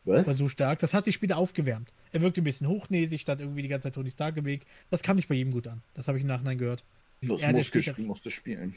Was? 0.05 0.27
war 0.27 0.35
so 0.35 0.49
stark. 0.49 0.79
Das 0.81 0.93
hat 0.95 1.05
sich 1.05 1.15
später 1.15 1.37
aufgewärmt. 1.39 1.89
Er 2.13 2.21
wirkte 2.21 2.41
ein 2.41 2.45
bisschen 2.45 2.69
hochnäsig, 2.69 3.21
statt 3.23 3.41
irgendwie 3.41 3.63
die 3.63 3.69
ganze 3.69 3.85
Zeit 3.85 3.95
Tony 3.95 4.11
Stark 4.11 4.37
im 4.37 4.45
Weg. 4.45 4.67
Das 4.91 5.03
kam 5.03 5.17
nicht 5.17 5.29
bei 5.29 5.35
jedem 5.35 5.53
gut 5.53 5.67
an. 5.67 5.83
Das 5.95 6.07
habe 6.07 6.19
ich 6.19 6.23
im 6.23 6.29
Nachhinein 6.29 6.59
gehört. 6.59 6.85
Das 7.23 7.41
er 7.43 7.53
musste, 7.53 7.65
später- 7.65 7.93
spielen, 7.93 8.07
musste 8.09 8.31
spielen. 8.31 8.75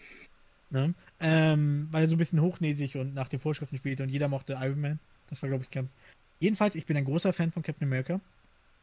Ne? 0.69 0.93
Ähm, 1.19 1.87
weil 1.91 2.03
er 2.05 2.07
so 2.09 2.15
ein 2.15 2.17
bisschen 2.17 2.41
hochnäsig 2.41 2.97
und 2.97 3.13
nach 3.13 3.27
den 3.27 3.39
Vorschriften 3.39 3.77
spielte 3.77 4.03
und 4.03 4.09
jeder 4.09 4.27
mochte 4.27 4.57
Iron 4.61 4.81
Man. 4.81 4.99
Das 5.29 5.41
war, 5.41 5.49
glaube 5.49 5.63
ich, 5.65 5.71
ganz. 5.71 5.91
Jedenfalls, 6.39 6.75
ich 6.75 6.85
bin 6.85 6.97
ein 6.97 7.05
großer 7.05 7.33
Fan 7.33 7.51
von 7.51 7.63
Captain 7.63 7.87
America. 7.87 8.19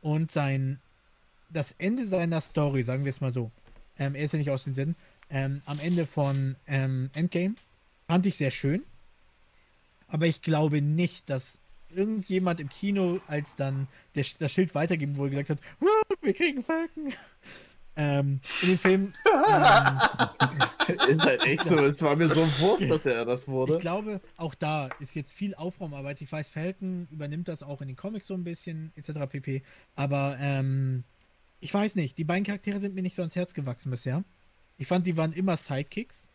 Und 0.01 0.33
sein. 0.33 0.81
Das 1.51 1.75
Ende 1.79 2.07
seiner 2.07 2.41
Story, 2.41 2.83
sagen 2.83 3.05
wir 3.05 3.11
es 3.11 3.21
mal 3.21 3.33
so. 3.33 3.51
Ähm, 3.99 4.15
er 4.15 4.25
ist 4.25 4.33
ja 4.33 4.39
nicht 4.39 4.51
aus 4.51 4.65
den 4.65 4.75
Sinn. 4.75 4.97
Ähm, 5.31 5.63
am 5.67 5.79
Ende 5.79 6.07
von 6.07 6.57
ähm, 6.67 7.11
Endgame 7.15 7.55
fand 8.09 8.27
ich 8.27 8.37
sehr 8.37 8.51
schön. 8.51 8.83
Aber 10.09 10.27
ich 10.27 10.43
glaube 10.43 10.83
nicht, 10.83 11.31
dass 11.31 11.59
irgendjemand 11.95 12.61
im 12.61 12.69
Kino, 12.69 13.21
als 13.29 13.57
dann 13.57 13.89
der, 14.15 14.25
das 14.39 14.53
Schild 14.53 14.75
weitergeben 14.75 15.17
wurde, 15.17 15.31
gesagt 15.31 15.51
hat: 15.51 15.59
"Wuh, 15.81 16.17
Wir 16.23 16.35
kriegen 16.35 16.65
Falken. 16.65 17.13
Ähm, 17.97 18.41
in 18.63 18.69
dem 18.69 18.79
Film. 18.79 19.13
ähm, 19.25 21.09
ist 21.09 21.25
halt 21.25 21.45
echt 21.47 21.65
so, 21.67 21.77
es 21.79 22.03
war 22.03 22.17
mir 22.17 22.27
so 22.29 22.41
Wurst, 22.61 22.89
dass 22.91 23.07
er 23.07 23.25
das 23.25 23.47
wurde. 23.49 23.75
Ich 23.75 23.81
glaube, 23.81 24.21
auch 24.37 24.55
da 24.55 24.89
ist 25.01 25.15
jetzt 25.15 25.33
viel 25.33 25.55
Aufraumarbeit. 25.55 26.21
Ich 26.21 26.31
weiß, 26.31 26.49
Falcon 26.49 27.07
übernimmt 27.11 27.49
das 27.49 27.63
auch 27.63 27.81
in 27.81 27.89
den 27.89 27.97
Comics 27.97 28.27
so 28.27 28.35
ein 28.35 28.45
bisschen, 28.45 28.93
etc. 28.97 29.29
pp. 29.29 29.63
Aber 29.95 30.37
ähm, 30.41 31.05
ich 31.61 31.73
weiß 31.73 31.95
nicht, 31.95 32.19
die 32.19 32.25
beiden 32.25 32.45
Charaktere 32.45 32.81
sind 32.81 32.95
mir 32.95 33.03
nicht 33.03 33.17
so 33.17 33.23
ans 33.23 33.37
Herz 33.37 33.55
gewachsen 33.55 33.91
bisher. 33.91 34.25
Ich 34.77 34.87
fand, 34.89 35.07
die 35.07 35.17
waren 35.17 35.33
immer 35.33 35.57
Sidekicks. 35.57 36.27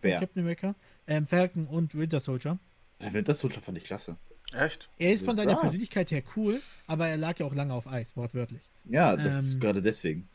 Wer? 0.00 0.20
Captain 0.20 0.42
America. 0.42 0.74
Ähm, 1.06 1.26
Falcon 1.26 1.66
und 1.66 1.94
Winter 1.94 2.20
Soldier. 2.20 2.58
Der 3.00 3.12
Winter 3.12 3.34
Soldier 3.34 3.60
fand 3.60 3.76
ich 3.78 3.84
klasse. 3.84 4.16
Echt? 4.54 4.88
Er 4.98 5.12
ist 5.12 5.24
von 5.24 5.36
seiner 5.36 5.52
Ja. 5.52 5.58
Persönlichkeit 5.58 6.10
her 6.10 6.22
cool, 6.36 6.60
aber 6.86 7.08
er 7.08 7.16
lag 7.16 7.38
ja 7.38 7.46
auch 7.46 7.54
lange 7.54 7.72
auf 7.74 7.86
Eis, 7.86 8.16
wortwörtlich. 8.16 8.62
Ja, 8.84 9.16
das 9.16 9.44
ist 9.44 9.54
Ähm, 9.54 9.60
gerade 9.60 9.82
deswegen. 9.82 10.28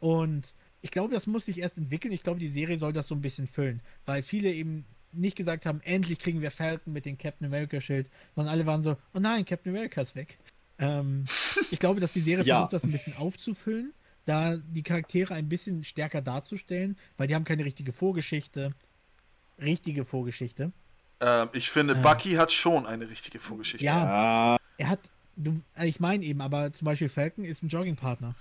Und 0.00 0.54
ich 0.80 0.90
glaube, 0.90 1.12
das 1.14 1.26
muss 1.26 1.46
sich 1.46 1.58
erst 1.58 1.76
entwickeln. 1.76 2.12
Ich 2.12 2.22
glaube, 2.22 2.38
die 2.40 2.48
Serie 2.50 2.78
soll 2.78 2.92
das 2.92 3.08
so 3.08 3.14
ein 3.14 3.20
bisschen 3.22 3.48
füllen, 3.48 3.80
weil 4.06 4.22
viele 4.22 4.52
eben 4.52 4.84
nicht 5.12 5.36
gesagt 5.36 5.66
haben, 5.66 5.80
endlich 5.82 6.18
kriegen 6.18 6.40
wir 6.42 6.50
Falcon 6.50 6.92
mit 6.92 7.06
dem 7.06 7.16
Captain 7.18 7.46
America 7.46 7.80
Schild, 7.80 8.08
sondern 8.36 8.52
alle 8.52 8.66
waren 8.66 8.82
so, 8.82 8.96
oh 9.14 9.18
nein, 9.18 9.44
Captain 9.44 9.72
America 9.74 10.00
ist 10.02 10.14
weg. 10.14 10.38
Ähm, 10.78 11.24
ich 11.70 11.78
glaube, 11.78 12.00
dass 12.00 12.12
die 12.12 12.20
Serie 12.20 12.44
Ja. 12.44 12.56
versucht, 12.56 12.72
das 12.74 12.84
ein 12.84 12.92
bisschen 12.92 13.16
aufzufüllen, 13.16 13.92
da 14.26 14.56
die 14.56 14.82
Charaktere 14.82 15.34
ein 15.34 15.48
bisschen 15.48 15.82
stärker 15.84 16.20
darzustellen, 16.20 16.96
weil 17.16 17.26
die 17.26 17.34
haben 17.34 17.44
keine 17.44 17.64
richtige 17.64 17.92
Vorgeschichte. 17.92 18.74
Richtige 19.60 20.04
Vorgeschichte. 20.04 20.70
Ähm, 21.20 21.48
ich 21.52 21.70
finde, 21.70 21.94
Ähm. 21.94 22.02
Bucky 22.02 22.32
hat 22.34 22.52
schon 22.52 22.86
eine 22.86 23.08
richtige 23.08 23.40
Vorgeschichte. 23.40 23.84
Ja, 23.84 24.52
Ja, 24.54 24.56
er 24.76 24.88
hat, 24.88 25.10
du, 25.36 25.60
äh, 25.76 25.88
ich 25.88 25.98
meine 25.98 26.24
eben, 26.24 26.40
aber 26.40 26.72
zum 26.72 26.84
Beispiel 26.84 27.08
Falcon 27.08 27.44
ist 27.44 27.62
ein 27.64 27.68
Joggingpartner, 27.68 28.36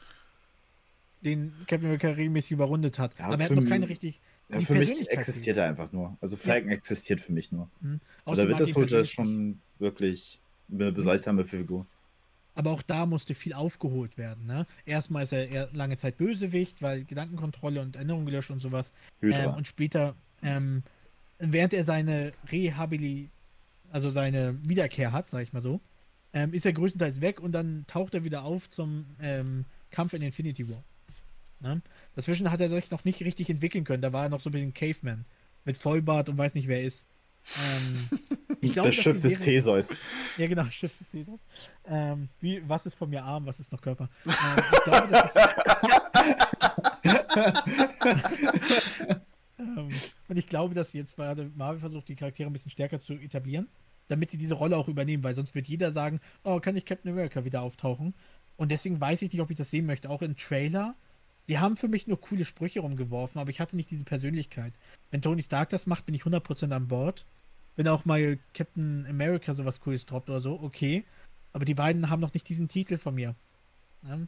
den 1.22 1.54
Captain 1.68 1.86
America 1.86 2.10
regelmäßig 2.10 2.52
überrundet 2.52 3.00
hat. 3.00 3.12
Ja, 3.18 3.26
aber 3.26 3.44
er 3.44 3.50
hat 3.50 3.56
noch 3.56 3.66
keine 3.66 3.90
richtig. 3.90 4.20
ja 4.50 4.60
für 4.60 4.76
mich 4.76 5.10
existiert 5.10 5.58
er 5.58 5.66
einfach 5.66 5.92
nur. 5.92 6.18
Also 6.22 6.38
Falcon 6.38 6.70
existiert 6.70 7.22
für 7.22 7.32
mich 7.32 7.52
nur. 7.52 7.70
Hm. 7.82 8.00
Oder 8.26 8.34
Außerdem 8.34 8.50
wird 8.50 8.60
das 8.60 8.70
Soldier 8.72 9.06
schon 9.06 9.60
wirklich 9.80 10.40
eine 10.72 10.92
besoltame 10.92 11.46
Figur. 11.46 11.86
Aber 12.56 12.72
auch 12.72 12.82
da 12.82 13.06
musste 13.06 13.36
viel 13.36 13.54
aufgeholt 13.54 14.18
werden. 14.18 14.48
Ne? 14.48 14.66
Erstmal 14.86 15.26
ist 15.26 15.34
er, 15.34 15.70
lange 15.74 15.96
Zeit 15.96 16.18
Bösewicht, 16.18 16.82
weil 16.82 17.04
Gedankenkontrolle 17.04 17.82
und 17.82 17.96
Erinnerung 17.96 18.26
gelöscht 18.26 18.50
und 18.50 18.62
sowas. 18.62 18.92
Ähm, 19.22 19.54
und 19.56 19.68
später, 19.68 20.16
ähm, 20.42 20.82
während 21.38 21.74
er 21.74 21.84
seine 21.84 22.34
Rehabili, 22.52 23.30
also 23.92 24.10
seine 24.10 24.58
Wiederkehr 24.68 25.12
hat, 25.12 25.30
sag 25.30 25.44
ich 25.44 25.54
mal 25.54 25.62
so, 25.62 25.80
ähm, 26.34 26.52
ist 26.52 26.66
er 26.66 26.74
größtenteils 26.74 27.22
weg 27.22 27.40
und 27.40 27.52
dann 27.52 27.86
taucht 27.88 28.16
er 28.16 28.24
wieder 28.24 28.44
auf 28.44 28.70
zum 28.72 29.06
ähm, 29.22 29.66
Kampf 29.92 30.14
in 30.14 30.24
Infinity 30.24 30.68
War. 30.68 30.84
Ne? 31.60 31.82
Dazwischen 32.16 32.52
hat 32.52 32.62
er 32.62 32.70
sich 32.70 32.92
noch 32.92 33.04
nicht 33.04 33.22
richtig 33.22 33.50
entwickeln 33.50 33.84
können. 33.84 34.02
Da 34.02 34.14
war 34.14 34.24
er 34.24 34.30
noch 34.30 34.42
so 34.42 34.50
ein 34.50 34.54
bisschen 34.54 34.74
Caveman. 34.74 35.26
Mit 35.66 35.78
Vollbart 35.78 36.30
und 36.30 36.38
weiß 36.38 36.56
nicht, 36.56 36.68
wer 36.68 36.80
er 36.80 36.86
ist. 36.86 37.06
Ähm, 37.56 38.10
ich 38.62 38.74
glaube, 38.74 38.90
das 38.90 38.96
Schiff 38.96 39.22
des 39.22 39.40
Theseus. 39.40 39.90
ja, 40.38 40.48
genau, 40.48 40.66
Schiff 40.72 40.98
des 40.98 41.08
Theseus. 41.10 41.40
Ähm, 41.86 42.30
wie, 42.40 42.62
was 42.68 42.86
ist 42.86 42.96
von 42.96 43.10
mir 43.10 43.24
Arm, 43.24 43.46
was 43.46 43.60
ist 43.60 43.72
noch 43.72 43.82
Körper? 43.82 44.10
Ähm, 44.26 44.34
ich 44.72 44.84
glaube, 44.84 45.08
das 45.10 45.36
ist, 45.36 45.48
ähm, 49.60 49.90
und 50.28 50.38
ich 50.38 50.48
glaube, 50.48 50.76
dass 50.76 50.94
jetzt 50.94 51.16
gerade 51.16 51.52
Marvel 51.56 51.80
versucht, 51.80 52.08
die 52.10 52.16
Charaktere 52.16 52.50
ein 52.50 52.54
bisschen 52.54 52.72
stärker 52.72 53.00
zu 53.00 53.14
etablieren, 53.14 53.68
damit 54.08 54.30
sie 54.30 54.38
diese 54.38 54.56
Rolle 54.56 54.78
auch 54.78 54.88
übernehmen, 54.88 55.24
weil 55.24 55.36
sonst 55.36 55.56
wird 55.56 55.68
jeder 55.68 55.92
sagen, 55.92 56.20
oh, 56.44 56.60
kann 56.60 56.76
ich 56.76 56.86
Captain 56.86 57.12
America 57.12 57.46
wieder 57.46 57.62
auftauchen? 57.62 58.14
Und 58.58 58.72
deswegen 58.72 59.00
weiß 59.00 59.22
ich 59.22 59.32
nicht, 59.32 59.42
ob 59.42 59.52
ich 59.52 59.58
das 59.58 59.70
sehen 59.70 59.86
möchte. 59.86 60.10
Auch 60.10 60.22
im 60.22 60.36
Trailer, 60.36 60.96
die 61.50 61.60
haben 61.60 61.78
für 61.78 61.88
mich 61.88 62.08
nur 62.08 62.20
coole 62.20 62.46
Sprüche 62.46 62.82
rumgeworfen, 62.82 63.40
aber 63.40 63.50
ich 63.50 63.60
hatte 63.60 63.76
nicht 63.76 63.90
diese 63.90 64.04
Persönlichkeit. 64.04 64.74
Wenn 65.12 65.22
Tony 65.22 65.44
Stark 65.44 65.70
das 65.70 65.88
macht, 65.88 66.06
bin 66.06 66.16
ich 66.16 66.24
100% 66.24 66.72
an 66.72 66.88
Bord. 66.88 67.26
Wenn 67.76 67.88
auch 67.88 68.06
mal 68.06 68.40
Captain 68.54 69.06
America 69.08 69.54
sowas 69.54 69.80
Cooles 69.80 70.06
droppt 70.06 70.30
oder 70.30 70.42
so, 70.42 70.60
okay. 70.62 71.06
Aber 71.54 71.64
die 71.64 71.76
beiden 71.76 72.10
haben 72.10 72.20
noch 72.20 72.34
nicht 72.34 72.50
diesen 72.50 72.68
Titel 72.68 72.98
von 72.98 73.16
mir. 73.16 73.36
Ja? 74.04 74.20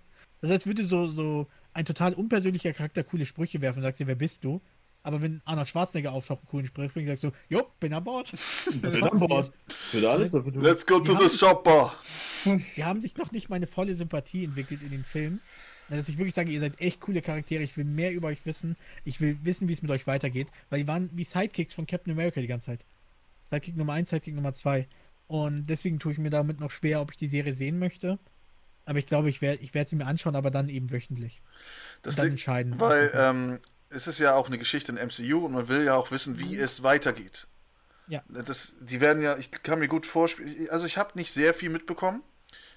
Das 0.41 0.51
als 0.51 0.65
würde 0.65 0.85
so, 0.85 1.07
so 1.07 1.47
ein 1.73 1.85
total 1.85 2.13
unpersönlicher 2.13 2.73
Charakter 2.73 3.03
coole 3.03 3.25
Sprüche 3.25 3.59
werfen 3.61 3.79
und 3.79 3.83
sagst 3.83 3.99
dir, 3.99 4.07
wer 4.07 4.15
bist 4.15 4.43
du? 4.43 4.61
Aber 5.01 5.21
wenn 5.21 5.41
Arnold 5.45 5.67
Schwarzenegger 5.67 6.11
auftaucht 6.11 6.41
und 6.43 6.49
coolen 6.49 6.67
Sprüche 6.67 6.89
bringt, 6.89 7.07
sagst 7.07 7.23
du, 7.23 7.31
jo, 7.49 7.67
bin 7.79 7.93
an 7.93 8.03
Bord. 8.03 8.33
Bin 8.81 9.03
an 9.03 9.19
Bord. 9.19 9.51
Ich 9.67 9.93
würde 9.93 10.09
alles 10.09 10.31
dafür 10.31 10.53
tun. 10.53 10.61
Let's 10.61 10.85
go 10.85 10.99
to 10.99 11.15
the 11.15 11.35
shopper. 11.35 11.93
Die 12.75 12.83
haben 12.83 13.01
sich 13.01 13.15
noch 13.17 13.31
nicht 13.31 13.49
meine 13.49 13.67
volle 13.67 13.95
Sympathie 13.95 14.43
entwickelt 14.43 14.81
in 14.81 14.91
den 14.91 15.03
Filmen. 15.03 15.41
Dass 15.89 16.07
ich 16.07 16.17
wirklich 16.17 16.35
sage, 16.35 16.51
ihr 16.51 16.59
seid 16.59 16.79
echt 16.79 17.01
coole 17.01 17.21
Charaktere, 17.21 17.63
ich 17.63 17.75
will 17.75 17.83
mehr 17.85 18.11
über 18.11 18.27
euch 18.27 18.45
wissen. 18.45 18.75
Ich 19.05 19.19
will 19.21 19.37
wissen, 19.43 19.67
wie 19.67 19.73
es 19.73 19.81
mit 19.81 19.89
euch 19.91 20.05
weitergeht. 20.07 20.47
Weil 20.69 20.81
die 20.81 20.87
waren 20.87 21.09
wie 21.13 21.23
Sidekicks 21.23 21.73
von 21.73 21.87
Captain 21.87 22.13
America 22.13 22.39
die 22.41 22.47
ganze 22.47 22.67
Zeit. 22.67 22.85
Sidekick 23.49 23.75
Nummer 23.75 23.93
1, 23.93 24.09
Sidekick 24.09 24.35
Nummer 24.35 24.53
2. 24.53 24.87
Und 25.27 25.67
deswegen 25.67 25.99
tue 25.99 26.11
ich 26.11 26.17
mir 26.19 26.29
damit 26.29 26.59
noch 26.59 26.71
schwer, 26.71 27.01
ob 27.01 27.11
ich 27.11 27.17
die 27.17 27.27
Serie 27.27 27.53
sehen 27.53 27.79
möchte. 27.79 28.19
Aber 28.85 28.99
ich 28.99 29.05
glaube, 29.07 29.29
ich 29.29 29.41
werde 29.41 29.61
ich 29.61 29.73
werd 29.73 29.89
sie 29.89 29.95
mir 29.95 30.05
anschauen, 30.07 30.35
aber 30.35 30.51
dann 30.51 30.69
eben 30.69 30.91
wöchentlich. 30.91 31.41
Das 32.01 32.15
Und 32.15 32.19
dann 32.23 32.31
entscheiden. 32.31 32.79
Weil 32.79 33.11
ähm, 33.13 33.59
es 33.89 34.07
ist 34.07 34.19
ja 34.19 34.33
auch 34.35 34.47
eine 34.47 34.57
Geschichte 34.57 34.91
in 34.91 34.97
MCU 34.97 35.45
und 35.45 35.53
man 35.53 35.67
will 35.67 35.83
ja 35.85 35.95
auch 35.95 36.11
wissen, 36.11 36.39
wie 36.39 36.55
es 36.55 36.83
weitergeht. 36.83 37.47
Ja. 38.07 38.23
Das, 38.29 38.73
die 38.79 39.01
werden 39.01 39.21
ja, 39.21 39.37
ich 39.37 39.51
kann 39.51 39.79
mir 39.79 39.87
gut 39.87 40.07
vorspielen, 40.07 40.69
also 40.69 40.87
ich 40.87 40.97
habe 40.97 41.11
nicht 41.15 41.31
sehr 41.31 41.53
viel 41.53 41.69
mitbekommen. 41.69 42.23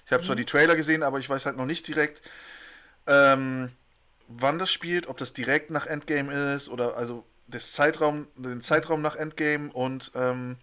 Ich 0.05 0.11
habe 0.11 0.21
Mhm. 0.21 0.27
zwar 0.27 0.35
die 0.35 0.45
Trailer 0.45 0.75
gesehen, 0.75 1.01
aber 1.01 1.17
ich 1.17 1.27
weiß 1.29 1.47
halt 1.47 1.57
noch 1.57 1.65
nicht 1.65 1.87
direkt, 1.87 2.21
ähm, 3.07 3.69
wann 4.27 4.59
das 4.59 4.71
spielt, 4.71 5.07
ob 5.07 5.17
das 5.17 5.33
direkt 5.33 5.69
nach 5.71 5.85
Endgame 5.85 6.31
ist 6.55 6.69
oder 6.69 6.95
also 6.97 7.25
das 7.47 7.71
Zeitraum, 7.73 8.27
den 8.35 8.61
Zeitraum 8.61 9.01
nach 9.01 9.15
Endgame 9.15 9.71
und 9.71 10.11
ähm, 10.15 10.57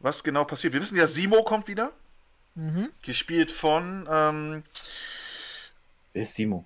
was 0.00 0.24
genau 0.24 0.44
passiert. 0.44 0.72
Wir 0.72 0.82
wissen 0.82 0.98
ja, 0.98 1.06
Simo 1.06 1.42
kommt 1.42 1.68
wieder, 1.68 1.92
Mhm. 2.56 2.88
gespielt 3.02 3.50
von 3.50 4.06
ähm, 4.10 4.62
Wer 6.12 6.22
ist 6.22 6.34
Simo? 6.34 6.64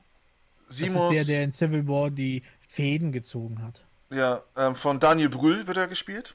Das 0.66 0.76
Simos, 0.76 1.10
ist 1.14 1.28
der, 1.28 1.36
der 1.36 1.44
in 1.44 1.52
Civil 1.52 1.86
War 1.88 2.10
die 2.10 2.42
Fäden 2.68 3.10
gezogen 3.12 3.62
hat. 3.62 3.82
ja, 4.10 4.42
ähm, 4.56 4.76
von 4.76 5.00
Daniel 5.00 5.30
Brühl 5.30 5.66
wird 5.66 5.76
er 5.78 5.88
gespielt. 5.88 6.34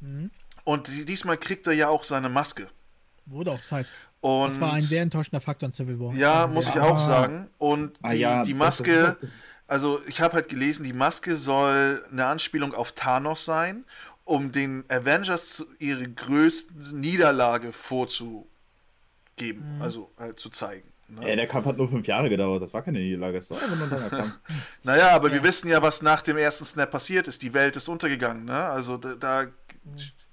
Mhm. 0.00 0.30
Und 0.64 0.88
die- 0.88 1.04
diesmal 1.06 1.38
kriegt 1.38 1.66
er 1.66 1.72
ja 1.72 1.88
auch 1.88 2.04
seine 2.04 2.28
Maske. 2.28 2.68
Wurde 3.26 3.52
auch 3.52 3.62
Zeit. 3.62 3.86
Und 4.24 4.48
Das 4.52 4.60
war 4.60 4.72
ein 4.72 4.80
sehr 4.80 5.02
enttäuschender 5.02 5.42
Faktor 5.42 5.66
in 5.66 5.72
Civil 5.74 6.00
War. 6.00 6.14
ja, 6.14 6.44
Also 6.44 6.54
muss 6.54 6.66
ich 6.68 6.72
sehr- 6.72 6.82
auch 6.84 6.96
Ah. 6.96 6.98
sagen. 6.98 7.50
Und 7.58 7.98
die, 7.98 8.04
Ah 8.04 8.12
ja, 8.14 8.42
die 8.42 8.54
Maske, 8.54 9.18
also 9.66 10.00
ich 10.06 10.22
habe 10.22 10.32
halt 10.32 10.48
gelesen, 10.48 10.82
die 10.84 10.94
Maske 10.94 11.36
soll 11.36 12.02
eine 12.10 12.24
Anspielung 12.24 12.72
auf 12.72 12.92
Thanos 12.92 13.44
sein, 13.44 13.84
um 14.24 14.50
den 14.50 14.84
Avengers 14.88 15.66
ihre 15.78 16.08
größte 16.08 16.96
Niederlage 16.96 17.70
vorzugeben, 17.72 18.46
Mhm. 19.76 19.82
also 19.82 20.10
halt 20.18 20.40
zu 20.40 20.48
zeigen. 20.48 20.88
Ne? 21.08 21.28
Ja, 21.28 21.36
der 21.36 21.46
Kampf 21.46 21.66
hat 21.66 21.76
nur 21.76 21.90
fünf 21.90 22.06
Jahre 22.06 22.30
gedauert. 22.30 22.62
Das 22.62 22.72
war 22.72 22.80
keine 22.80 23.00
Niederlage. 23.00 23.38
Das 23.40 23.50
war 23.50 23.60
einfach 23.60 23.76
nur 23.76 23.84
ein 23.86 23.90
langer 23.90 24.08
Kampf. 24.10 24.38
Naja, 24.84 25.10
aber 25.10 25.28
wir 25.30 25.36
Ja. 25.38 25.42
wissen 25.44 25.68
ja, 25.68 25.82
was 25.82 26.00
nach 26.00 26.22
dem 26.22 26.38
ersten 26.38 26.64
Snap 26.64 26.90
passiert 26.90 27.28
ist. 27.28 27.42
Die 27.42 27.52
Welt 27.52 27.76
ist 27.76 27.88
untergegangen, 27.88 28.46
ne? 28.46 28.54
Also 28.64 28.96
da, 28.96 29.14
da 29.14 29.46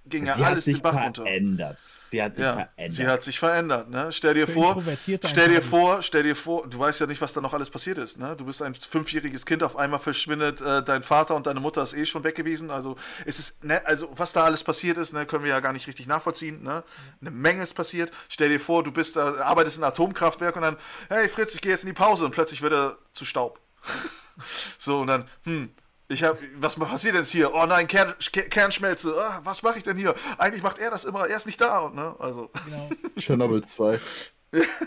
ging 0.06 0.26
ja 0.26 0.36
Sie 0.36 0.42
hat 0.44 0.52
alles 0.52 0.66
den 0.66 0.74
sich 0.76 0.84
Bach 0.84 0.94
runter. 1.06 1.24
verändert. 1.24 1.78
Sie 2.10 2.22
hat 2.22 2.36
sich 2.36 2.44
Ja, 2.44 2.54
verändert. 2.54 2.96
sie 2.96 3.08
hat 3.08 3.24
sich 3.24 3.40
verändert, 3.40 3.90
ne? 3.90 4.12
Stell 4.12 4.34
dir 4.34 4.48
vor, 4.48 4.82
stell 5.24 5.50
dir 5.50 5.62
vor, 5.62 6.02
stell 6.02 6.24
dir 6.24 6.36
vor, 6.36 6.68
du 6.68 6.80
weißt 6.80 7.00
ja 7.02 7.08
nicht, 7.08 7.22
was 7.22 7.34
da 7.34 7.42
noch 7.42 7.54
alles 7.54 7.70
passiert 7.70 7.98
ist, 7.98 8.18
ne? 8.18 8.36
Du 8.36 8.46
bist 8.46 8.62
ein 8.62 8.74
fünfjähriges 8.74 9.46
Kind, 9.46 9.64
auf 9.64 9.78
einmal 9.78 10.00
verschwindet 10.00 10.62
äh, 10.62 10.84
dein 10.84 11.04
Vater 11.04 11.36
und 11.36 11.48
deine 11.48 11.60
Mutter 11.60 11.84
ist 11.84 11.94
eh 11.94 12.06
schon 12.06 12.24
weg 12.24 12.36
gewesen. 12.36 12.72
Also 12.72 12.98
es 13.26 13.40
ist, 13.40 13.64
ne, 13.64 13.86
also 13.86 14.10
was 14.16 14.34
da 14.34 14.44
alles 14.44 14.64
passiert 14.64 14.98
ist, 14.98 15.14
ne, 15.14 15.26
können 15.26 15.44
wir 15.44 15.52
ja 15.52 15.60
gar 15.60 15.74
nicht 15.74 15.88
richtig 15.88 16.08
nachvollziehen, 16.08 16.64
ne? 16.64 16.84
Eine 17.22 17.32
Menge 17.32 17.64
ist 17.64 17.74
passiert. 17.74 18.12
Stell 18.30 18.50
dir 18.50 18.60
vor, 18.60 18.84
du 18.84 18.92
bist 18.92 19.16
da, 19.16 19.36
arbeitest 19.44 19.78
in 19.78 19.84
einem 19.84 19.92
Atomkraftwerk 19.94 20.56
und 20.56 20.64
dann, 20.64 20.78
hey 21.10 21.30
Fritz, 21.30 21.54
ich 21.56 21.62
gehe 21.62 21.72
jetzt 21.72 21.84
in 21.84 21.88
die 21.88 21.94
Pause 21.94 22.26
und 22.26 22.32
plötzlich 22.32 22.62
wird 22.62 22.74
er 22.74 22.98
zu 23.14 23.24
Staub. 23.26 23.60
so 24.78 25.02
und 25.02 25.08
dann, 25.08 25.28
hm. 25.44 25.70
Ich 26.12 26.24
hab, 26.24 26.38
was 26.60 26.76
passiert 26.76 27.16
denn 27.16 27.22
jetzt 27.22 27.32
hier? 27.32 27.54
Oh 27.54 27.66
nein, 27.66 27.88
Kern, 27.88 28.14
Ke- 28.34 28.50
Kernschmelze. 28.50 29.16
Ah, 29.18 29.40
was 29.44 29.64
mache 29.64 29.78
ich 29.78 29.84
denn 29.84 29.96
hier? 29.98 30.14
Eigentlich 30.38 30.62
macht 30.64 30.78
er 30.80 30.92
das 30.92 31.06
immer. 31.06 31.28
Er 31.28 31.38
ist 31.38 31.46
nicht 31.46 31.62
da. 31.62 31.90
Ne? 31.90 32.16
Also, 32.20 32.50
Genau. 32.66 32.90
Chernobyl 33.18 33.64
2. 33.64 34.00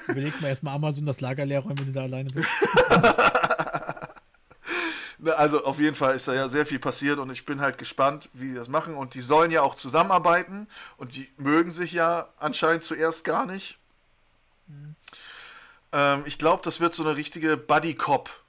Überleg 0.08 0.40
mal 0.42 0.48
erstmal 0.48 0.74
Amazon 0.74 1.06
das 1.06 1.20
Lager 1.22 1.46
leer 1.46 1.60
räumen, 1.60 1.78
wenn 1.78 1.86
du 1.86 1.92
da 1.92 2.02
alleine 2.02 2.30
bist. 2.30 2.48
Also 5.38 5.64
auf 5.64 5.80
jeden 5.80 5.94
Fall 5.94 6.14
ist 6.16 6.28
da 6.28 6.34
ja 6.34 6.48
sehr 6.48 6.66
viel 6.66 6.78
passiert 6.78 7.18
und 7.18 7.30
ich 7.30 7.46
bin 7.46 7.60
halt 7.62 7.78
gespannt, 7.78 8.28
wie 8.34 8.48
sie 8.48 8.54
das 8.54 8.68
machen. 8.68 8.94
Und 8.94 9.14
die 9.14 9.22
sollen 9.22 9.50
ja 9.50 9.62
auch 9.62 9.74
zusammenarbeiten 9.74 10.66
und 10.98 11.14
die 11.16 11.30
mögen 11.38 11.70
sich 11.70 11.92
ja 11.92 12.28
anscheinend 12.38 12.82
zuerst 12.82 13.24
gar 13.24 13.46
nicht. 13.46 13.78
Ähm, 15.92 16.24
ich 16.26 16.38
glaube, 16.38 16.60
das 16.62 16.80
wird 16.80 16.94
so 16.94 17.04
eine 17.04 17.16
richtige 17.16 17.56
Buddy-Cop-Komödie 17.56 18.43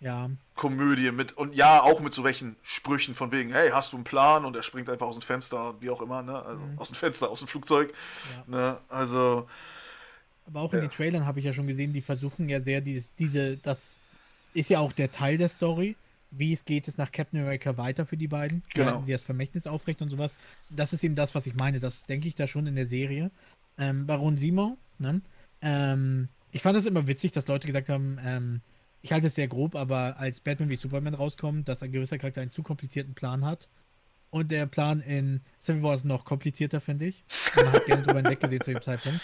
Ja. 0.00 0.30
mit 1.12 1.32
und 1.32 1.54
ja, 1.54 1.82
auch 1.82 2.00
mit 2.00 2.12
so 2.12 2.22
welchen 2.24 2.56
Sprüchen 2.62 3.14
von 3.14 3.32
wegen, 3.32 3.52
hey, 3.52 3.70
hast 3.70 3.92
du 3.92 3.96
einen 3.96 4.04
Plan? 4.04 4.44
Und 4.44 4.54
er 4.54 4.62
springt 4.62 4.88
einfach 4.88 5.06
aus 5.06 5.16
dem 5.18 5.22
Fenster, 5.22 5.74
wie 5.80 5.90
auch 5.90 6.00
immer, 6.02 6.22
ne? 6.22 6.40
Also 6.40 6.62
aus 6.76 6.88
dem 6.88 6.94
Fenster, 6.96 7.30
aus 7.30 7.40
dem 7.40 7.48
Flugzeug. 7.48 7.92
Ne? 8.46 8.78
Also, 8.88 9.48
Aber 10.46 10.60
auch 10.60 10.72
in 10.72 10.80
Ja. 10.80 10.86
den 10.86 10.90
Trailern 10.92 11.26
habe 11.26 11.40
ich 11.40 11.44
ja 11.44 11.52
schon 11.52 11.66
gesehen, 11.66 11.92
die 11.92 12.00
versuchen 12.00 12.48
ja 12.48 12.60
sehr 12.60 12.80
dieses, 12.80 13.14
diese, 13.14 13.56
das 13.58 13.96
ist 14.54 14.70
ja 14.70 14.78
auch 14.78 14.92
der 14.92 15.12
Teil 15.12 15.36
der 15.38 15.48
Story. 15.48 15.96
Wie 16.30 16.52
es 16.52 16.64
geht 16.64 16.88
es 16.88 16.98
nach 16.98 17.10
Captain 17.10 17.40
America 17.40 17.76
weiter 17.76 18.04
für 18.04 18.16
die 18.16 18.28
beiden? 18.28 18.62
Genau. 18.74 19.02
sie 19.04 19.12
das 19.12 19.22
Vermächtnis 19.22 19.66
aufrecht 19.66 20.02
und 20.02 20.10
sowas? 20.10 20.30
Das 20.68 20.92
ist 20.92 21.02
eben 21.02 21.14
das, 21.14 21.34
was 21.34 21.46
ich 21.46 21.54
meine. 21.54 21.80
Das 21.80 22.04
denke 22.04 22.28
ich 22.28 22.34
da 22.34 22.46
schon 22.46 22.66
in 22.66 22.76
der 22.76 22.86
Serie. 22.86 23.30
Ähm, 23.78 24.06
Baron 24.06 24.36
Simon, 24.36 24.76
ne? 24.98 25.22
Ähm, 25.62 26.28
ich 26.52 26.62
fand 26.62 26.76
das 26.76 26.86
immer 26.86 27.06
witzig, 27.06 27.32
dass 27.32 27.46
Leute 27.48 27.66
gesagt 27.66 27.88
haben, 27.88 28.18
ähm, 28.22 28.60
ich 29.02 29.12
halte 29.12 29.28
es 29.28 29.34
sehr 29.34 29.48
grob, 29.48 29.74
aber 29.74 30.18
als 30.18 30.40
Batman 30.40 30.68
wie 30.68 30.76
Superman 30.76 31.14
rauskommt, 31.14 31.68
dass 31.68 31.82
ein 31.82 31.92
gewisser 31.92 32.18
Charakter 32.18 32.40
einen 32.40 32.50
zu 32.50 32.62
komplizierten 32.62 33.14
Plan 33.14 33.44
hat, 33.44 33.68
Und 34.30 34.50
der 34.50 34.66
Plan 34.66 35.00
in 35.00 35.40
Civil 35.60 35.82
War 35.82 35.94
ist 35.94 36.04
noch 36.04 36.24
komplizierter, 36.24 36.80
finde 36.80 37.06
ich. 37.06 37.24
Und 37.56 37.64
Man 37.64 37.72
hat 37.72 37.86
gerne 37.86 38.02
drüber 38.02 38.20
hinweggesehen 38.20 38.60
zu 38.60 38.72
dem 38.72 38.82
Zeitpunkt. 38.82 39.20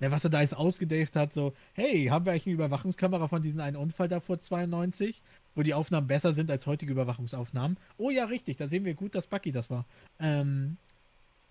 Ja, 0.00 0.10
was 0.10 0.24
er 0.24 0.30
da 0.30 0.42
jetzt 0.42 0.56
ausgedacht 0.56 1.16
hat, 1.16 1.32
so, 1.32 1.54
hey, 1.72 2.06
haben 2.06 2.26
wir 2.26 2.32
eigentlich 2.32 2.46
eine 2.46 2.54
Überwachungskamera 2.54 3.28
von 3.28 3.42
diesem 3.42 3.60
einen 3.60 3.76
Unfall 3.76 4.08
da 4.08 4.20
vor 4.20 4.38
92, 4.38 5.22
wo 5.54 5.62
die 5.62 5.72
Aufnahmen 5.74 6.06
besser 6.06 6.34
sind 6.34 6.50
als 6.50 6.66
heutige 6.66 6.92
Überwachungsaufnahmen? 6.92 7.78
Oh 7.96 8.10
ja, 8.10 8.26
richtig, 8.26 8.58
da 8.58 8.68
sehen 8.68 8.84
wir 8.84 8.94
gut, 8.94 9.14
dass 9.14 9.26
Bucky 9.26 9.52
das 9.52 9.70
war. 9.70 9.86
Ähm, 10.20 10.76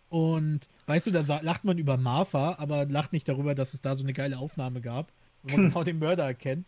und 0.10 0.69
weißt 0.85 1.07
du, 1.07 1.11
da 1.11 1.41
lacht 1.41 1.64
man 1.64 1.80
über 1.80 1.97
Martha, 1.97 2.56
aber 2.60 2.85
lacht 2.85 3.14
nicht 3.14 3.27
darüber, 3.27 3.56
dass 3.56 3.73
es 3.73 3.81
da 3.81 3.95
so 3.95 4.03
eine 4.03 4.14
geile 4.14 4.38
Aufnahme 4.38 4.80
gab, 4.81 5.11
wo 5.41 5.57
man 5.57 5.65
genau 5.69 5.84
den 5.84 5.99
Mörder 5.99 6.26
erkennt. 6.26 6.68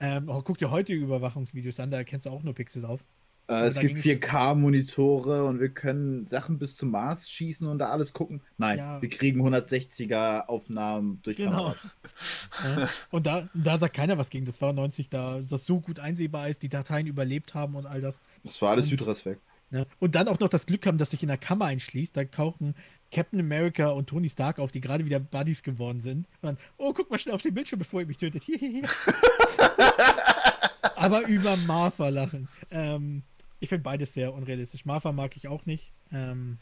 Ähm, 0.00 0.28
oh, 0.28 0.40
guck 0.42 0.58
dir 0.58 0.70
heutige 0.70 1.02
Überwachungsvideos 1.04 1.78
an, 1.80 1.90
da 1.90 1.98
erkennst 1.98 2.26
du 2.26 2.30
auch 2.30 2.42
nur 2.42 2.54
Pixel 2.54 2.84
auf. 2.84 3.00
Äh, 3.48 3.64
es 3.66 3.78
gibt 3.80 4.02
ging 4.02 4.14
es- 4.14 4.22
4K-Monitore 4.22 5.44
und 5.44 5.58
wir 5.60 5.70
können 5.70 6.26
Sachen 6.26 6.58
bis 6.58 6.76
zum 6.76 6.90
Mars 6.92 7.28
schießen 7.28 7.66
und 7.66 7.78
da 7.78 7.90
alles 7.90 8.12
gucken. 8.12 8.40
Nein, 8.58 8.78
Ja. 8.78 9.02
wir 9.02 9.08
kriegen 9.08 9.40
160er 9.42 10.48
Aufnahmen 10.48 11.20
durch 11.22 11.36
Genau. 11.36 11.50
Kamera. 11.50 11.76
Ja. 12.78 12.88
Und 13.10 13.26
da, 13.26 13.48
da 13.54 13.78
sagt 13.78 13.94
keiner 13.96 14.18
was 14.18 14.30
gegen. 14.30 14.46
Das 14.46 14.60
war 14.62 14.72
90, 14.72 15.08
da 15.10 15.40
das 15.40 15.64
so 15.66 15.80
gut 15.80 15.98
einsehbar 16.00 16.48
ist, 16.48 16.62
die 16.62 16.68
Dateien 16.68 17.06
überlebt 17.06 17.54
haben 17.54 17.74
und 17.74 17.86
all 17.86 18.00
das. 18.00 18.20
Das 18.44 18.60
war 18.62 18.70
alles 18.70 18.90
Hydras 18.90 19.24
weg. 19.26 19.38
Ne? 19.72 19.86
Und 20.00 20.14
dann 20.16 20.26
auch 20.28 20.38
noch 20.40 20.48
das 20.48 20.66
Glück 20.66 20.84
haben, 20.86 20.98
dass 20.98 21.10
sich 21.10 21.22
in 21.22 21.28
der 21.28 21.38
Kammer 21.38 21.66
einschließt. 21.66 22.16
Da 22.16 22.24
tauchen 22.24 22.74
Captain 23.12 23.38
America 23.40 23.90
und 23.90 24.08
Tony 24.08 24.28
Stark 24.28 24.58
auf, 24.58 24.72
die 24.72 24.80
gerade 24.80 25.04
wieder 25.06 25.20
Buddies 25.20 25.62
geworden 25.62 26.00
sind. 26.00 26.26
Dann, 26.42 26.56
oh, 26.76 26.92
guck 26.92 27.08
mal 27.10 27.18
schnell 27.18 27.34
auf 27.36 27.42
den 27.42 27.54
Bildschirm, 27.54 27.78
bevor 27.78 28.00
ihr 28.00 28.06
mich 28.06 28.18
tötet. 28.18 28.42
Aber 30.96 31.26
über 31.26 31.56
Martha 31.56 32.08
lachen. 32.08 32.48
Ähm, 32.70 33.22
ich 33.58 33.68
finde 33.68 33.84
beides 33.84 34.14
sehr 34.14 34.34
unrealistisch. 34.34 34.84
Martha 34.84 35.12
mag 35.12 35.36
ich 35.36 35.48
auch 35.48 35.66
nicht. 35.66 35.92
Ähm, 36.12 36.58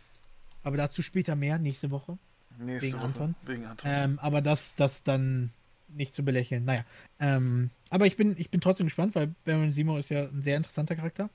aber 0.63 0.77
dazu 0.77 1.03
später 1.03 1.37
mehr, 1.37 1.59
nächste 1.59 1.91
Woche. 1.91 2.19
Nächste 2.59 2.89
Wegen 2.89 2.97
Woche. 2.99 3.05
Anton? 3.05 3.35
Wegen 3.47 3.65
Anton. 3.65 3.91
Ähm, 3.93 4.19
aber 4.21 4.41
das, 4.43 4.75
das 4.75 5.03
dann 5.03 5.51
nicht 5.89 6.15
zu 6.15 6.25
belächeln. 6.25 6.65
Naja. 6.65 6.85
Ähm, 7.21 7.71
aber 7.91 8.07
ich 8.07 8.17
bin, 8.17 8.35
ich 8.39 8.51
bin 8.51 8.61
trotzdem 8.61 8.87
gespannt, 8.87 9.15
weil 9.15 9.35
Baron 9.45 9.73
Simo 9.73 9.97
ist 9.97 10.11
ja 10.11 10.25
ein 10.25 10.43
sehr 10.43 10.57
interessanter 10.57 10.97
Charakter. 10.97 11.31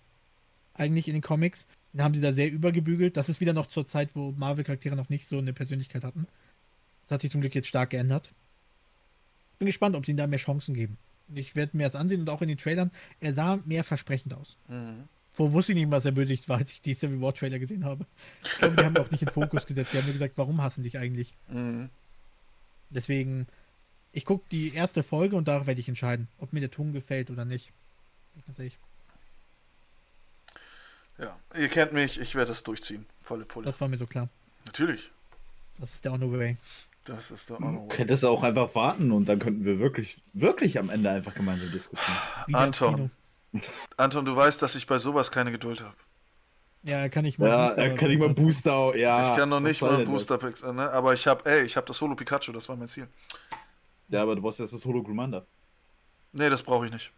Eigentlich 0.76 1.08
in 1.08 1.14
den 1.14 1.22
Comics. 1.22 1.66
Den 1.94 2.04
haben 2.04 2.14
sie 2.14 2.22
da 2.22 2.34
sehr 2.34 2.52
übergebügelt. 2.52 3.18
Das 3.18 3.30
ist 3.30 3.42
wieder 3.42 3.54
noch 3.54 3.68
zur 3.68 3.88
Zeit, 3.88 4.16
wo 4.16 4.32
Marvel-Charaktere 4.32 4.96
noch 4.96 5.10
nicht 5.10 5.28
so 5.28 5.38
eine 5.38 5.54
Persönlichkeit 5.54 6.04
hatten. 6.04 6.28
Das 7.04 7.12
hat 7.12 7.22
sich 7.22 7.32
zum 7.32 7.42
Glück 7.42 7.56
jetzt 7.56 7.68
stark 7.68 7.92
geändert. 7.92 8.32
Bin 9.60 9.68
gespannt, 9.68 9.96
ob 9.96 10.06
sie 10.06 10.12
ihm 10.12 10.18
da 10.18 10.28
mehr 10.28 10.40
Chancen 10.40 10.74
geben. 10.74 10.98
Und 11.30 11.38
Ich 11.38 11.56
werde 11.56 11.78
mir 11.78 11.84
das 11.84 11.96
ansehen 11.96 12.22
und 12.22 12.30
auch 12.30 12.42
in 12.42 12.48
den 12.48 12.58
Trailern. 12.58 12.92
Er 13.20 13.34
sah 13.34 13.60
mehr 13.66 13.84
versprechend 13.84 14.34
aus. 14.34 14.58
Mhm. 14.68 15.08
Wo 15.36 15.52
wusste 15.52 15.72
ich 15.72 15.78
nicht, 15.80 15.90
was 15.90 16.06
er 16.06 16.12
bödigt 16.12 16.48
war, 16.48 16.58
als 16.58 16.72
ich 16.72 16.82
die 16.82 16.94
Civil 16.94 17.20
War 17.22 17.34
Trailer 17.34 17.58
gesehen 17.58 17.86
habe. 17.86 18.06
Ich 18.44 18.52
glaube, 18.60 18.76
die 18.76 18.86
haben 18.86 18.98
auch 18.98 19.10
nicht 19.10 19.24
in 19.24 19.28
den 19.28 19.34
Fokus 19.34 19.66
gesetzt. 19.66 19.92
Die 19.92 19.98
haben 19.98 20.06
mir 20.06 20.14
gesagt, 20.14 20.38
warum 20.38 20.62
hassen 20.62 20.84
dich 20.84 20.98
eigentlich? 20.98 21.34
Mhm. 21.48 21.90
Deswegen, 22.92 23.48
ich 24.12 24.26
gucke 24.26 24.46
die 24.52 24.76
erste 24.76 25.02
Folge 25.02 25.36
und 25.36 25.48
da 25.48 25.66
werde 25.66 25.82
ich 25.82 25.90
entscheiden, 25.90 26.28
ob 26.38 26.54
mir 26.54 26.60
der 26.60 26.70
Ton 26.70 26.94
gefällt 26.94 27.32
oder 27.32 27.46
nicht. 27.46 27.72
Bin 28.34 28.40
ich 28.42 28.46
Ganz 28.46 28.60
ehrlich. 28.60 28.78
Ja, 31.18 31.40
ihr 31.56 31.70
kennt 31.70 31.94
mich, 31.94 32.20
ich 32.20 32.36
werde 32.36 32.52
es 32.52 32.64
durchziehen. 32.64 33.06
Volle 33.24 33.46
Pulle. 33.46 33.66
Das 33.66 33.80
war 33.82 33.88
mir 33.88 33.98
so 33.98 34.06
klar. 34.06 34.30
Natürlich. 34.66 35.12
Das 35.80 35.94
ist 35.94 36.06
der 36.06 36.12
Honor 36.12 36.32
Way. 36.32 36.58
Das 37.06 37.32
ist 37.32 37.50
der 37.50 37.58
Du 37.58 37.66
Honor. 37.66 37.88
könntest 37.90 38.24
auch 38.24 38.44
einfach 38.44 38.74
warten 38.76 39.12
und 39.12 39.26
dann 39.26 39.40
könnten 39.40 39.66
wir 39.66 39.80
wirklich, 39.80 40.22
wirklich 40.34 40.80
am 40.80 40.90
Ende 40.90 41.10
einfach 41.10 41.34
gemeinsam 41.36 41.70
diskutieren. 41.72 42.18
Ins 42.48 42.56
Anton. 42.58 43.12
Anton, 43.98 44.26
du 44.26 44.36
weißt, 44.36 44.62
dass 44.62 44.76
ich 44.76 44.88
bei 44.88 44.98
sowas 44.98 45.32
keine 45.32 45.52
Geduld 45.52 45.82
habe. 45.84 45.96
Ja, 46.84 47.08
kann 47.10 47.24
ich 47.26 47.38
mal. 47.40 47.48
Ja, 47.50 47.68
Booster- 47.70 47.82
er 47.82 47.96
kann 47.96 48.12
ich 48.12 48.20
mal 48.20 48.30
Booster. 48.30 48.98
Ja, 48.98 49.30
ich 49.32 49.38
kann 49.38 49.50
noch 49.50 49.60
nicht 49.60 49.82
mal 49.82 50.06
Booster 50.06 50.38
Picks, 50.38 50.64
ne? 50.64 50.90
aber 50.92 51.14
ich 51.14 51.28
habe, 51.28 51.50
ey, 51.50 51.64
ich 51.64 51.76
habe 51.78 51.86
das 51.88 52.00
Holo 52.02 52.16
Pikachu, 52.16 52.52
das 52.52 52.68
war 52.68 52.76
mein 52.76 52.88
Ziel. 52.88 53.08
das? 53.50 53.60
Ja, 54.10 54.22
aber 54.24 54.36
du 54.36 54.42
brauchst 54.42 54.60
jetzt 54.60 54.74
das 54.74 54.84
Hologrammanda. 54.84 55.46
Nee, 56.34 56.50
das 56.50 56.64
brauche 56.64 56.86
ich 56.88 56.92
nicht. 56.92 57.12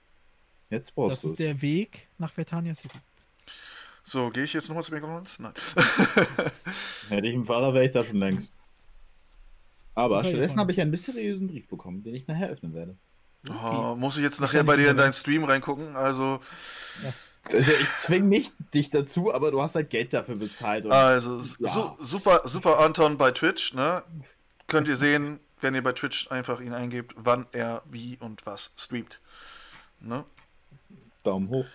Jetzt 0.70 0.94
brauchst 0.94 1.14
Das 1.18 1.22
du 1.22 1.28
ist 1.28 1.34
es. 1.34 1.38
der 1.38 1.62
Weg 1.62 2.08
nach 2.18 2.32
Vertania 2.34 2.76
City. 2.76 2.98
So, 4.04 4.30
gehe 4.30 4.44
ich 4.44 4.54
jetzt 4.54 4.68
nochmal 4.68 4.84
zu 4.84 4.92
McDonalds? 4.94 5.40
Nein. 5.40 5.54
Hätte 7.10 7.28
ich 7.28 7.34
einen 7.34 7.46
Fahrer, 7.46 7.74
wäre 7.74 7.86
ich 7.86 7.92
da 7.92 8.04
schon 8.04 8.18
längst. 8.18 8.52
Aber 9.96 10.24
stattdessen 10.24 10.60
habe 10.60 10.72
ich 10.72 10.82
einen 10.82 10.92
mysteriösen 10.92 11.48
Brief 11.48 11.68
bekommen, 11.68 12.04
den 12.04 12.14
ich 12.16 12.28
nachher 12.28 12.50
öffnen 12.50 12.74
werde. 12.74 12.96
Oh, 13.50 13.96
muss 13.96 14.18
ich 14.18 14.24
jetzt 14.24 14.42
nachher 14.42 14.64
bei 14.64 14.76
dir 14.76 14.90
in 14.92 14.98
deinen 14.98 15.14
Stream 15.14 15.44
reingucken? 15.44 15.96
Also, 15.96 16.40
Also 17.52 17.72
ich 17.72 17.94
zwing 17.94 18.28
nicht 18.28 18.52
dich 18.74 18.90
dazu, 18.90 19.32
aber 19.34 19.52
du 19.52 19.62
hast 19.62 19.76
halt 19.76 19.92
Geld 19.92 20.14
dafür 20.14 20.36
bezahlt. 20.36 20.86
Und 20.86 20.92
also 20.92 21.38
Ja. 21.60 21.72
su 21.72 21.92
super, 22.04 22.42
super 22.46 22.80
Anton 22.80 23.18
bei 23.18 23.32
Twitch, 23.32 23.74
ne? 23.74 24.04
Könnt 24.68 24.88
ihr 24.88 24.98
sehen, 24.98 25.40
wenn 25.62 25.76
ihr 25.76 25.84
bei 25.84 25.92
Twitch 25.94 26.30
einfach 26.32 26.60
ihn 26.60 26.74
eingebt, 26.74 27.14
wann 27.18 27.46
er 27.52 27.84
wie 27.90 28.18
und 28.20 28.46
was 28.48 28.72
streamt. 28.76 29.22
Ne? 30.00 30.26
Daumen 31.24 31.50
hoch. 31.50 31.66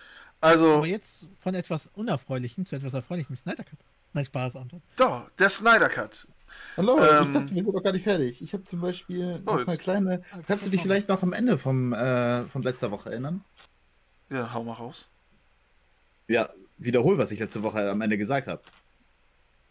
Also, 0.41 0.77
Aber 0.77 0.87
jetzt 0.87 1.25
von 1.39 1.55
etwas 1.55 1.89
Unerfreulichem 1.93 2.65
zu 2.65 2.75
etwas 2.75 2.93
Erfreulichem 2.93 3.35
Snyder 3.35 3.63
Cut. 3.63 3.79
Nein, 4.13 4.25
Spaß, 4.25 4.57
Anton. 4.57 4.81
da, 4.97 5.25
der 5.39 5.49
Snyder 5.49 5.87
Cut. 5.87 6.27
Hallo, 6.77 6.97
Ähm, 6.99 7.23
ich 7.25 7.33
dachte, 7.33 7.55
wir 7.55 7.63
sind 7.63 7.73
doch 7.73 7.83
gar 7.83 7.93
nicht 7.93 8.03
fertig. 8.03 8.41
Ich 8.41 8.53
habe 8.53 8.63
zum 8.63 8.81
Beispiel 8.81 9.39
noch 9.39 9.53
Oh, 9.53 9.55
mal 9.57 9.65
jetzt- 9.67 9.79
kleine. 9.79 10.23
Kannst 10.47 10.65
du 10.65 10.69
dich 10.69 10.81
vielleicht 10.81 11.09
noch 11.09 11.21
am 11.23 11.33
Ende 11.33 11.57
vom, 11.57 11.93
äh, 11.93 12.43
von 12.45 12.63
letzter 12.63 12.91
Woche 12.91 13.11
erinnern? 13.11 13.43
Ja, 14.29 14.53
hau 14.53 14.63
mal 14.63 14.73
raus. 14.73 15.09
Ja, 16.27 16.49
wiederhol, 16.77 17.17
was 17.17 17.31
ich 17.31 17.39
letzte 17.39 17.61
Woche 17.63 17.89
am 17.89 18.01
Ende 18.01 18.17
gesagt 18.17 18.47
habe. 18.47 18.61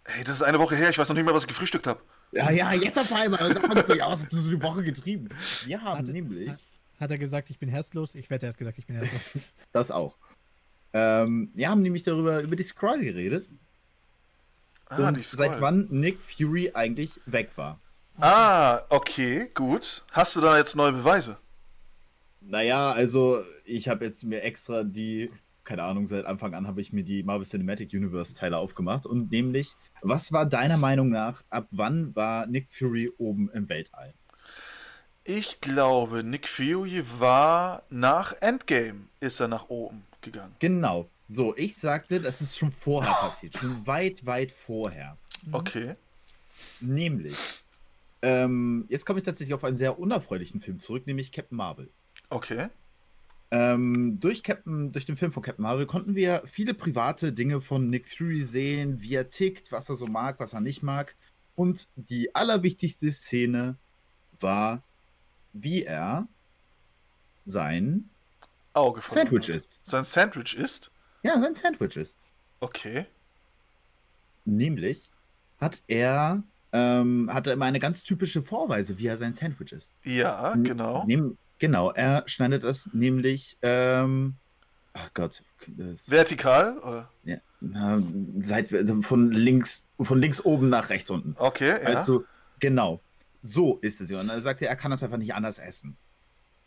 Hey, 0.04 0.24
das 0.24 0.36
ist 0.36 0.42
eine 0.42 0.58
Woche 0.58 0.76
her, 0.76 0.90
ich 0.90 0.98
weiß 0.98 1.08
noch 1.08 1.16
nicht 1.16 1.24
mehr, 1.24 1.34
was 1.34 1.42
ich 1.44 1.48
gefrühstückt 1.48 1.86
habe. 1.86 2.00
Ja, 2.32 2.50
ja, 2.50 2.72
jetzt 2.72 2.98
auf 2.98 3.12
einmal. 3.12 3.52
Sag 3.52 3.66
mal 3.66 3.96
ja, 3.96 4.10
was 4.10 4.20
hast 4.20 4.32
du 4.32 4.36
so 4.38 4.50
die 4.50 4.62
Woche 4.62 4.82
getrieben? 4.82 5.28
Wir 5.66 5.80
haben 5.82 5.98
Warte, 5.98 6.12
nämlich. 6.12 6.50
Hat 6.98 7.10
er 7.10 7.18
gesagt, 7.18 7.50
ich 7.50 7.58
bin 7.58 7.68
herzlos? 7.68 8.14
Ich 8.14 8.28
wette, 8.30 8.46
er 8.46 8.50
hat 8.50 8.58
gesagt, 8.58 8.78
ich 8.78 8.86
bin 8.86 8.96
herzlos. 8.96 9.20
Das 9.72 9.90
auch. 9.90 10.16
Ähm, 10.92 11.50
wir 11.54 11.68
haben 11.70 11.82
nämlich 11.82 12.02
darüber, 12.02 12.40
über 12.40 12.56
die 12.56 12.62
Scroll 12.62 13.00
geredet. 13.00 13.46
Ah, 14.90 15.08
und 15.08 15.22
seit 15.22 15.60
wann 15.60 15.86
Nick 15.90 16.20
Fury 16.20 16.72
eigentlich 16.74 17.20
weg 17.24 17.50
war. 17.56 17.78
Ah, 18.18 18.80
okay, 18.88 19.48
gut. 19.54 20.04
Hast 20.10 20.34
du 20.36 20.40
da 20.40 20.58
jetzt 20.58 20.74
neue 20.74 20.92
Beweise? 20.92 21.38
Naja, 22.40 22.90
also 22.90 23.42
ich 23.64 23.88
habe 23.88 24.04
jetzt 24.04 24.24
mir 24.24 24.42
extra 24.42 24.82
die, 24.82 25.30
keine 25.62 25.84
Ahnung, 25.84 26.08
seit 26.08 26.26
Anfang 26.26 26.54
an 26.54 26.66
habe 26.66 26.80
ich 26.80 26.92
mir 26.92 27.04
die 27.04 27.22
Marvel 27.22 27.46
Cinematic 27.46 27.92
Universe 27.92 28.34
Teile 28.34 28.58
aufgemacht 28.58 29.06
und 29.06 29.30
nämlich, 29.30 29.70
was 30.02 30.32
war 30.32 30.44
deiner 30.44 30.76
Meinung 30.76 31.08
nach, 31.10 31.44
ab 31.50 31.68
wann 31.70 32.14
war 32.16 32.46
Nick 32.46 32.68
Fury 32.68 33.12
oben 33.16 33.48
im 33.54 33.68
Weltall? 33.68 34.12
Ich 35.22 35.60
glaube, 35.60 36.24
Nick 36.24 36.48
Fury 36.48 37.04
war 37.18 37.84
nach 37.90 38.34
Endgame, 38.40 39.06
ist 39.20 39.38
er 39.38 39.48
nach 39.48 39.68
oben 39.68 40.02
gegangen. 40.20 40.56
Genau. 40.58 41.08
So, 41.32 41.56
ich 41.56 41.76
sagte, 41.76 42.20
das 42.20 42.40
ist 42.40 42.58
schon 42.58 42.72
vorher 42.72 43.12
passiert, 43.12 43.56
schon 43.56 43.86
weit, 43.86 44.26
weit 44.26 44.50
vorher. 44.50 45.16
Mhm. 45.44 45.54
Okay. 45.54 45.94
Nämlich, 46.80 47.36
ähm, 48.22 48.84
jetzt 48.88 49.06
komme 49.06 49.20
ich 49.20 49.24
tatsächlich 49.24 49.54
auf 49.54 49.62
einen 49.62 49.76
sehr 49.76 49.98
unerfreulichen 49.98 50.60
Film 50.60 50.80
zurück, 50.80 51.06
nämlich 51.06 51.30
Captain 51.30 51.56
Marvel. 51.56 51.88
Okay. 52.30 52.68
Ähm, 53.52 54.18
durch, 54.20 54.42
Captain, 54.42 54.92
durch 54.92 55.06
den 55.06 55.16
Film 55.16 55.32
von 55.32 55.42
Captain 55.42 55.62
Marvel 55.62 55.86
konnten 55.86 56.14
wir 56.16 56.42
viele 56.46 56.74
private 56.74 57.32
Dinge 57.32 57.60
von 57.60 57.90
Nick 57.90 58.08
Fury 58.08 58.42
sehen, 58.42 59.00
wie 59.00 59.14
er 59.14 59.30
tickt, 59.30 59.70
was 59.72 59.88
er 59.88 59.96
so 59.96 60.06
mag, 60.06 60.40
was 60.40 60.52
er 60.52 60.60
nicht 60.60 60.82
mag. 60.82 61.14
Und 61.54 61.88
die 61.94 62.34
allerwichtigste 62.34 63.12
Szene 63.12 63.76
war, 64.40 64.82
wie 65.52 65.84
er 65.84 66.26
sein 67.46 68.08
Auge 68.72 69.00
Sandwich 69.06 69.48
isst. 69.48 69.80
Sein 69.84 70.04
Sandwich 70.04 70.56
ist? 70.56 70.90
Ja, 71.22 71.40
sein 71.40 71.54
Sandwich 71.54 71.96
isst. 71.96 72.16
Okay. 72.60 73.06
Nämlich 74.44 75.10
hat 75.60 75.82
er, 75.86 76.42
ähm, 76.72 77.30
hatte 77.32 77.50
immer 77.52 77.66
eine 77.66 77.80
ganz 77.80 78.02
typische 78.02 78.42
Vorweise, 78.42 78.98
wie 78.98 79.06
er 79.06 79.18
sein 79.18 79.34
Sandwich 79.34 79.72
isst. 79.72 79.90
Ja, 80.04 80.54
genau. 80.56 81.04
Nehm, 81.06 81.36
genau, 81.58 81.90
er 81.90 82.24
schneidet 82.26 82.64
das 82.64 82.88
nämlich, 82.92 83.58
ähm, 83.62 84.34
ach 84.94 85.10
Gott, 85.14 85.42
das, 85.68 86.10
Vertikal? 86.10 86.78
Oder? 86.78 87.10
Ja, 87.24 87.36
na, 87.60 88.02
seit, 88.40 88.68
von 89.02 89.30
links, 89.32 89.84
von 90.00 90.18
links 90.20 90.42
oben 90.44 90.70
nach 90.70 90.88
rechts 90.90 91.10
unten. 91.10 91.34
Okay, 91.38 91.82
ja. 91.82 91.84
Weißt 91.84 92.08
du, 92.08 92.24
genau. 92.58 93.00
So 93.42 93.78
ist 93.78 94.00
es 94.00 94.10
ja. 94.10 94.20
Und 94.20 94.28
dann 94.28 94.42
sagt 94.42 94.62
er, 94.62 94.68
er 94.68 94.76
kann 94.76 94.90
das 94.90 95.02
einfach 95.02 95.16
nicht 95.18 95.34
anders 95.34 95.58
essen. 95.58 95.96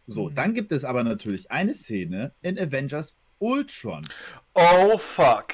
So, 0.06 0.30
Mhm. 0.30 0.36
dann 0.36 0.54
gibt 0.54 0.72
es 0.72 0.84
aber 0.84 1.04
natürlich 1.04 1.50
eine 1.50 1.74
Szene 1.74 2.34
in 2.42 2.60
Avengers 2.60 3.16
Ultron, 3.44 4.07
Oh, 4.53 4.98
fuck. 4.98 5.53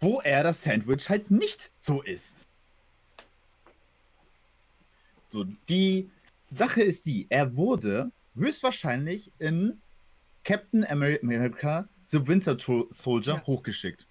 wo 0.00 0.20
er 0.22 0.42
das 0.42 0.62
Sandwich 0.62 1.10
halt 1.10 1.30
nicht 1.30 1.70
so 1.78 2.00
isst. 2.02 2.46
So, 5.30 5.44
die 5.68 6.10
Sache 6.50 6.82
ist 6.82 7.04
die, 7.04 7.26
er 7.28 7.54
wurde 7.56 8.10
höchstwahrscheinlich 8.34 9.30
in 9.38 9.78
Captain 10.44 10.84
Amer- 10.84 11.18
America 11.22 11.86
The 12.04 12.26
Winter 12.26 12.56
Soldier 12.90 13.34
Ja. 13.34 13.46
hochgeschickt. 13.46 14.06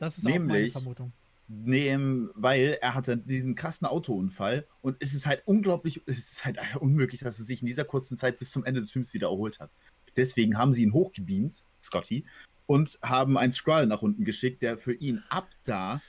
Das 0.00 0.18
ist 0.18 0.26
auch 0.26 0.30
meine 0.30 0.44
Nämlich- 0.46 0.72
Vermutung. 0.72 1.12
nehmen, 1.46 2.28
weil 2.34 2.76
er 2.82 2.94
hatte 2.94 3.16
diesen 3.16 3.54
krassen 3.54 3.86
Autounfall 3.86 4.66
und 4.82 4.96
es 5.00 5.14
ist 5.14 5.26
halt 5.26 5.42
unglaublich, 5.46 6.02
es 6.06 6.18
ist 6.32 6.44
halt 6.44 6.58
unmöglich, 6.82 7.20
dass 7.20 7.38
es 7.38 7.46
sich 7.46 7.60
in 7.62 7.66
dieser 7.66 7.84
kurzen 7.84 8.18
Zeit 8.18 8.38
bis 8.40 8.50
zum 8.50 8.64
Ende 8.64 8.80
des 8.80 8.90
Films 8.92 9.14
wieder 9.14 9.28
erholt 9.28 9.60
hat. 9.60 9.70
Deswegen 10.18 10.58
haben 10.58 10.72
sie 10.74 10.82
ihn 10.82 10.92
hochgebeamt, 10.92 11.62
Scotty, 11.82 12.24
und 12.66 12.98
haben 13.02 13.38
einen 13.38 13.52
Skrull 13.52 13.86
nach 13.86 14.02
unten 14.02 14.24
geschickt, 14.24 14.60
der 14.62 14.76
für 14.76 14.92
ihn 14.92 15.22
ab 15.30 15.48
da 15.64 16.02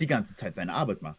die 0.00 0.06
ganze 0.06 0.34
Zeit 0.36 0.54
seine 0.54 0.72
Arbeit 0.72 1.02
macht. 1.02 1.18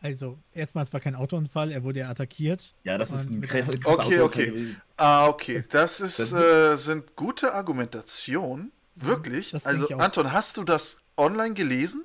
Also, 0.00 0.38
erstmal, 0.52 0.84
es 0.84 0.92
war 0.92 1.00
kein 1.00 1.14
Autounfall, 1.14 1.72
er 1.72 1.82
wurde 1.82 2.00
ja 2.00 2.08
attackiert. 2.10 2.74
Ja, 2.84 2.98
das 2.98 3.12
ist 3.12 3.30
ein 3.30 3.40
krasser 3.40 3.68
Okay, 3.68 3.86
Autounfall 3.86 4.20
okay. 4.22 4.46
gewesen. 4.46 4.82
Ah, 4.96 5.26
okay. 5.28 5.64
Das 5.70 6.00
ist, 6.00 6.18
Das- 6.18 6.32
äh, 6.32 6.76
sind 6.76 7.16
gute 7.16 7.52
Argumentationen. 7.54 8.72
Wirklich? 8.94 9.50
das 9.50 9.66
Also. 9.66 9.88
Anton, 9.98 10.32
hast 10.32 10.56
du 10.56 10.64
das 10.64 11.02
online 11.18 11.54
gelesen? 11.54 12.02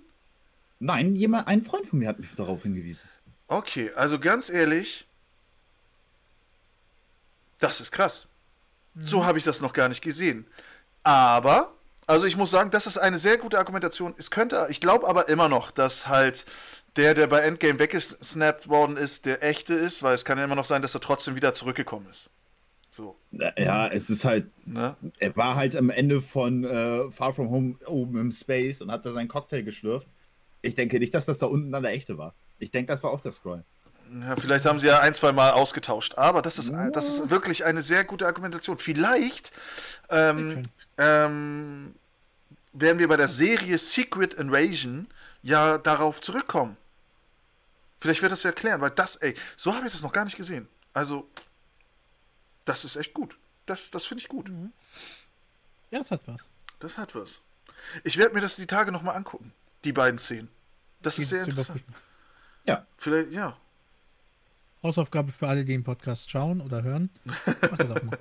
Nein, 0.80 1.16
jemand, 1.16 1.48
ein 1.48 1.62
Freund 1.62 1.86
von 1.86 2.00
mir 2.00 2.10
hat 2.10 2.20
mich 2.20 2.30
darauf 2.36 2.64
hingewiesen. 2.64 3.04
Okay, 3.48 3.92
also 3.96 4.20
ganz 4.20 4.50
ehrlich, 4.50 5.06
das 7.60 7.80
ist 7.82 7.92
krass. 7.92 8.28
Mhm. 8.94 9.04
So 9.04 9.26
habe 9.26 9.38
ich 9.38 9.44
das 9.44 9.62
noch 9.62 9.74
gar 9.74 9.90
nicht 9.90 10.02
gesehen. 10.02 10.46
Aber, 11.04 11.74
also 12.08 12.26
ich 12.26 12.38
muss 12.38 12.52
sagen, 12.52 12.72
das 12.72 12.88
ist 12.88 12.98
eine 12.98 13.20
sehr 13.20 13.38
gute 13.38 13.58
Argumentation. 13.58 14.14
Es 14.18 14.32
könnte, 14.32 14.68
ich 14.70 14.80
glaube 14.80 15.08
aber 15.08 15.30
immer 15.30 15.50
noch, 15.50 15.72
dass 15.72 16.08
halt 16.08 16.46
der, 16.96 17.14
der 17.14 17.28
bei 17.28 17.40
Endgame 17.40 17.80
weggesnappt 17.80 18.68
worden 18.70 18.98
ist, 18.98 19.26
der 19.26 19.44
echte 19.44 19.74
ist, 19.74 20.04
weil 20.04 20.16
es 20.16 20.26
kann 20.26 20.38
ja 20.38 20.44
immer 20.44 20.56
noch 20.56 20.66
sein, 20.66 20.82
dass 20.82 20.94
er 20.94 21.02
trotzdem 21.02 21.36
wieder 21.36 21.54
zurückgekommen 21.54 22.08
ist. 22.10 22.30
So, 22.90 23.16
Ja, 23.32 23.88
es 23.88 24.10
ist 24.10 24.26
halt, 24.26 24.48
ne? 24.68 24.98
er 25.18 25.36
war 25.38 25.56
halt 25.56 25.78
am 25.78 25.90
Ende 25.90 26.22
von 26.22 26.66
äh, 26.66 27.10
Far 27.12 27.34
From 27.34 27.50
Home 27.50 27.76
oben 27.86 28.20
im 28.20 28.32
Space 28.34 28.82
und 28.82 28.92
hat 28.92 29.06
da 29.06 29.14
seinen 29.14 29.30
Cocktail 29.30 29.62
geschlürft. 29.62 30.08
Ich 30.62 30.76
denke 30.76 31.00
nicht, 31.00 31.14
dass 31.14 31.26
das 31.26 31.40
da 31.40 31.46
unten 31.46 31.72
dann 31.72 31.84
der 31.84 31.94
echte 31.94 32.18
war. 32.18 32.34
Ich 32.60 32.70
denke, 32.70 32.92
das 32.92 33.02
war 33.04 33.12
auch 33.12 33.22
der 33.22 33.32
Scroll. 33.32 33.64
Ja, 34.14 34.36
vielleicht 34.36 34.66
haben 34.66 34.80
sie 34.80 34.88
ja 34.88 35.00
ein, 35.00 35.14
zwei 35.14 35.32
Mal 35.32 35.52
ausgetauscht. 35.52 36.16
Aber 36.18 36.42
das 36.42 36.58
ist, 36.58 36.74
das 36.92 37.08
ist 37.08 37.30
wirklich 37.30 37.64
eine 37.64 37.82
sehr 37.82 38.04
gute 38.04 38.26
Argumentation. 38.26 38.78
Vielleicht 38.78 39.54
ähm, 40.10 40.64
ähm, 40.98 41.96
werden 42.74 43.00
wir 43.00 43.08
bei 43.08 43.18
der 43.18 43.30
Serie 43.30 43.78
Secret 43.78 44.34
Invasion 44.34 45.08
ja 45.44 45.78
darauf 45.78 46.20
zurückkommen. 46.20 46.76
Vielleicht 48.00 48.22
wird 48.22 48.32
das 48.32 48.44
ja 48.44 48.50
erklären, 48.50 48.82
weil 48.82 48.90
das, 48.90 49.16
ey, 49.18 49.36
so 49.56 49.74
habe 49.76 49.86
ich 49.86 49.94
das 49.94 50.02
noch 50.02 50.12
gar 50.12 50.26
nicht 50.26 50.36
gesehen. 50.36 50.68
Also, 50.94 51.30
das 52.66 52.84
ist 52.84 52.96
echt 52.98 53.14
gut. 53.14 53.38
Das, 53.66 53.92
das 53.92 54.06
finde 54.06 54.24
ich 54.24 54.28
gut. 54.28 54.52
Ja, 55.92 56.00
das 56.00 56.12
hat 56.12 56.22
was. 56.26 56.50
Das 56.80 56.98
hat 56.98 57.16
was. 57.16 57.42
Ich 58.04 58.18
werde 58.18 58.34
mir 58.34 58.42
das 58.42 58.56
die 58.56 58.68
Tage 58.68 58.92
nochmal 58.92 59.16
angucken. 59.16 59.54
Die 59.84 59.94
beiden 59.94 60.18
Szenen. 60.18 60.50
Das 61.02 61.14
ist 61.18 61.26
Geht 61.26 61.30
sehr 61.30 61.42
es 61.44 61.48
interessant. 61.50 61.82
überhaupt 61.82 62.02
Vielleicht, 62.98 63.32
ja. 63.32 63.58
Hausaufgabe 64.84 65.32
für 65.32 65.48
alle, 65.48 65.64
die 65.66 65.74
den 65.74 65.84
Podcast 65.84 66.30
schauen 66.30 66.62
oder 66.62 66.84
hören. 66.84 67.10
Macht 67.26 67.80
das 67.80 67.92
auch 67.92 68.04
mal. 68.04 68.18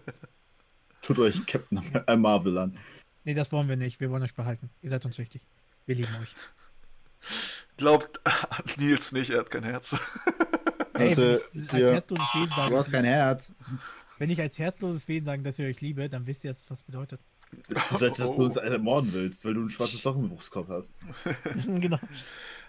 Tut 1.03 1.19
euch 1.19 1.47
Captain 1.47 1.83
äh, 2.07 2.17
Marvel 2.17 2.59
an. 2.59 2.77
Nee, 3.25 3.35
das 3.35 3.51
wollen 3.53 3.69
wir 3.69 3.77
nicht. 3.77 4.01
Wir 4.01 4.11
wollen 4.11 4.23
euch 4.23 4.35
behalten. 4.35 4.71
Ihr 4.83 4.91
seid 4.91 5.05
uns 5.07 5.19
wichtig. 5.19 5.43
Wir 5.87 5.95
lieben 5.95 6.15
euch. 6.21 6.35
Glaubt 7.77 8.21
Nils 8.79 9.13
nicht, 9.13 9.31
er 9.31 9.41
hat 9.41 9.51
kein 9.51 9.65
Herz. 9.65 9.99
Hey, 10.95 11.09
Leute, 11.15 11.43
wenn 11.53 11.63
ich 11.63 11.73
als 11.73 12.33
hier, 12.33 12.47
du 12.47 12.77
hast 12.77 12.87
sage, 12.87 12.91
kein 12.91 13.05
Herz. 13.05 13.53
wenn 14.19 14.31
ich 14.31 14.41
als 14.41 14.59
herzloses 14.59 15.09
Wesen 15.09 15.27
sage, 15.27 15.43
dass 15.43 15.59
ich 15.59 15.65
euch 15.65 15.81
liebe, 15.81 16.09
dann 16.09 16.27
wisst 16.27 16.45
ihr, 16.45 16.51
was 16.51 16.67
das 16.67 16.83
bedeutet. 16.83 17.21
Das 17.69 17.89
bedeutet, 17.89 18.19
dass 18.19 18.29
du 18.29 18.45
uns 18.45 18.57
ermorden 18.57 19.13
willst, 19.13 19.45
weil 19.45 19.55
du 19.55 19.63
ein 19.63 19.71
schwarzes 19.71 20.05
Loch 20.05 20.17
im 20.17 20.29
Brustkorb 20.29 20.69
hast. 20.69 20.91
genau. 21.81 21.99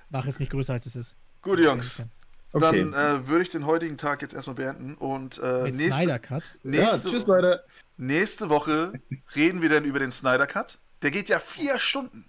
Mach 0.09 0.25
es 0.25 0.39
nicht 0.39 0.51
größer, 0.51 0.73
als 0.73 0.85
es 0.85 0.95
ist. 0.95 1.15
Gut, 1.41 1.59
Jungs. 1.59 2.03
Okay. 2.53 2.89
Dann 2.91 2.93
äh, 2.93 3.27
würde 3.27 3.43
ich 3.43 3.49
den 3.49 3.65
heutigen 3.65 3.97
Tag 3.97 4.21
jetzt 4.21 4.33
erstmal 4.33 4.55
beenden 4.55 4.95
und 4.95 5.39
äh, 5.41 5.63
Mit 5.63 5.75
nächste, 5.77 5.97
Snyder 6.01 6.19
Cut. 6.19 6.43
ja, 6.63 6.69
nächste, 6.69 7.09
tschüss, 7.09 7.25
Leute. 7.25 7.63
nächste 7.97 8.49
Woche 8.49 8.93
reden 9.35 9.61
wir 9.61 9.69
dann 9.69 9.85
über 9.85 9.99
den 9.99 10.11
Snyder 10.11 10.47
Cut. 10.47 10.79
Der 11.01 11.11
geht 11.11 11.29
ja 11.29 11.39
vier 11.39 11.79
Stunden. 11.79 12.25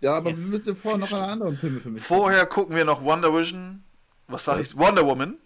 Ja, 0.00 0.16
aber 0.16 0.30
Yes. 0.30 0.40
wir 0.40 0.46
müssen 0.48 0.74
vorher 0.76 0.98
noch 0.98 1.12
eine 1.12 1.22
andere 1.28 1.54
Filme 1.54 1.80
für 1.80 1.90
mich. 1.90 2.02
Vorher 2.02 2.44
gucken 2.46 2.74
wir 2.74 2.84
noch 2.84 3.04
Wonder 3.04 3.32
Vision. 3.32 3.84
Was 4.26 4.44
sag 4.46 4.60
ich? 4.60 4.76
Wonder 4.76 5.06
Woman. 5.06 5.36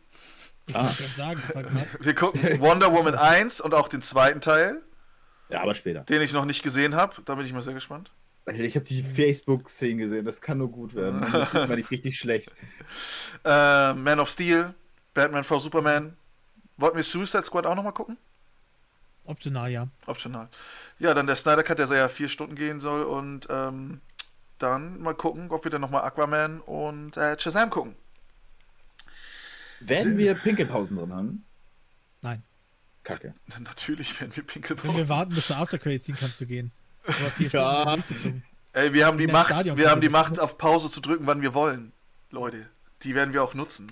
Ich 0.66 0.74
Ah. 0.74 0.90
sagen, 1.14 1.42
das 1.46 1.54
war 1.54 1.62
gerade. 1.64 1.86
Wir 2.00 2.14
gucken 2.14 2.60
Wonder 2.60 2.92
Woman 2.92 3.14
1 3.16 3.60
und 3.60 3.74
auch 3.74 3.88
den 3.88 4.00
zweiten 4.00 4.40
Teil, 4.40 4.80
Ja, 5.50 5.60
aber 5.62 5.74
später. 5.74 6.00
den 6.00 6.22
ich 6.22 6.32
noch 6.32 6.46
nicht 6.46 6.62
gesehen 6.62 6.94
habe. 6.96 7.16
Da 7.26 7.34
bin 7.34 7.44
ich 7.44 7.52
mal 7.52 7.60
sehr 7.62 7.74
gespannt. 7.74 8.10
Ich 8.46 8.76
habe 8.76 8.84
die 8.84 9.02
Facebook-Szenen 9.02 9.98
gesehen, 9.98 10.24
das 10.24 10.40
kann 10.40 10.58
nur 10.58 10.70
gut 10.70 10.94
werden. 10.94 11.20
Das 11.20 11.52
mir 11.68 11.76
nicht 11.76 11.90
richtig 11.90 12.18
schlecht. 12.18 12.52
Äh, 13.44 13.94
Man 13.94 14.18
of 14.18 14.28
Steel, 14.28 14.74
Batman 15.14 15.44
vs 15.44 15.64
Superman. 15.64 16.16
Wollten 16.78 16.96
wir 16.96 17.04
Suicide 17.04 17.44
Squad 17.44 17.66
auch 17.66 17.76
nochmal 17.76 17.92
gucken? 17.92 18.16
Optional, 19.24 19.70
ja. 19.70 19.88
Optional. 20.06 20.48
Ja, 20.98 21.14
dann 21.14 21.26
der 21.26 21.36
Snyder 21.36 21.62
Cut, 21.62 21.78
der 21.78 21.86
ja 21.86 22.08
vier 22.08 22.28
Stunden 22.28 22.56
gehen 22.56 22.80
soll 22.80 23.02
und 23.02 23.46
ähm, 23.50 24.00
dann 24.58 25.00
mal 25.00 25.14
gucken, 25.14 25.50
ob 25.50 25.64
wir 25.64 25.70
dann 25.70 25.80
nochmal 25.80 26.02
Aquaman 26.02 26.60
und 26.60 27.16
äh, 27.16 27.38
Shazam 27.38 27.70
gucken. 27.70 27.94
Werden 29.80 30.16
wir 30.16 30.34
Pinkelpausen 30.34 30.96
drin 30.96 31.12
haben? 31.12 31.44
Nein. 32.22 32.42
Kacke. 33.02 33.34
Natürlich 33.60 34.18
werden 34.20 34.34
wir 34.34 34.42
Pinkel 34.42 34.76
Wenn 34.82 34.96
wir 34.96 35.08
warten, 35.08 35.34
bis 35.34 35.48
du 35.48 35.54
Aftercredit 35.54 36.02
ziehen 36.02 36.16
kannst 36.18 36.40
du 36.40 36.46
gehen. 36.46 36.72
Aber 37.06 37.30
vier 37.30 37.50
Ja. 37.50 37.96
Ey, 38.72 38.92
wir 38.92 39.06
haben 39.06 39.16
die 39.18 39.26
Macht, 39.26 39.50
Stadion- 39.50 39.76
wir 39.78 39.90
haben 39.90 40.00
die 40.00 40.08
Macht, 40.08 40.38
auf 40.38 40.58
Pause 40.58 40.90
zu 40.90 41.00
drücken, 41.00 41.26
wann 41.26 41.40
wir 41.42 41.54
wollen. 41.54 41.92
Leute, 42.30 42.68
die 43.02 43.14
werden 43.14 43.32
wir 43.32 43.42
auch 43.42 43.54
nutzen. 43.54 43.90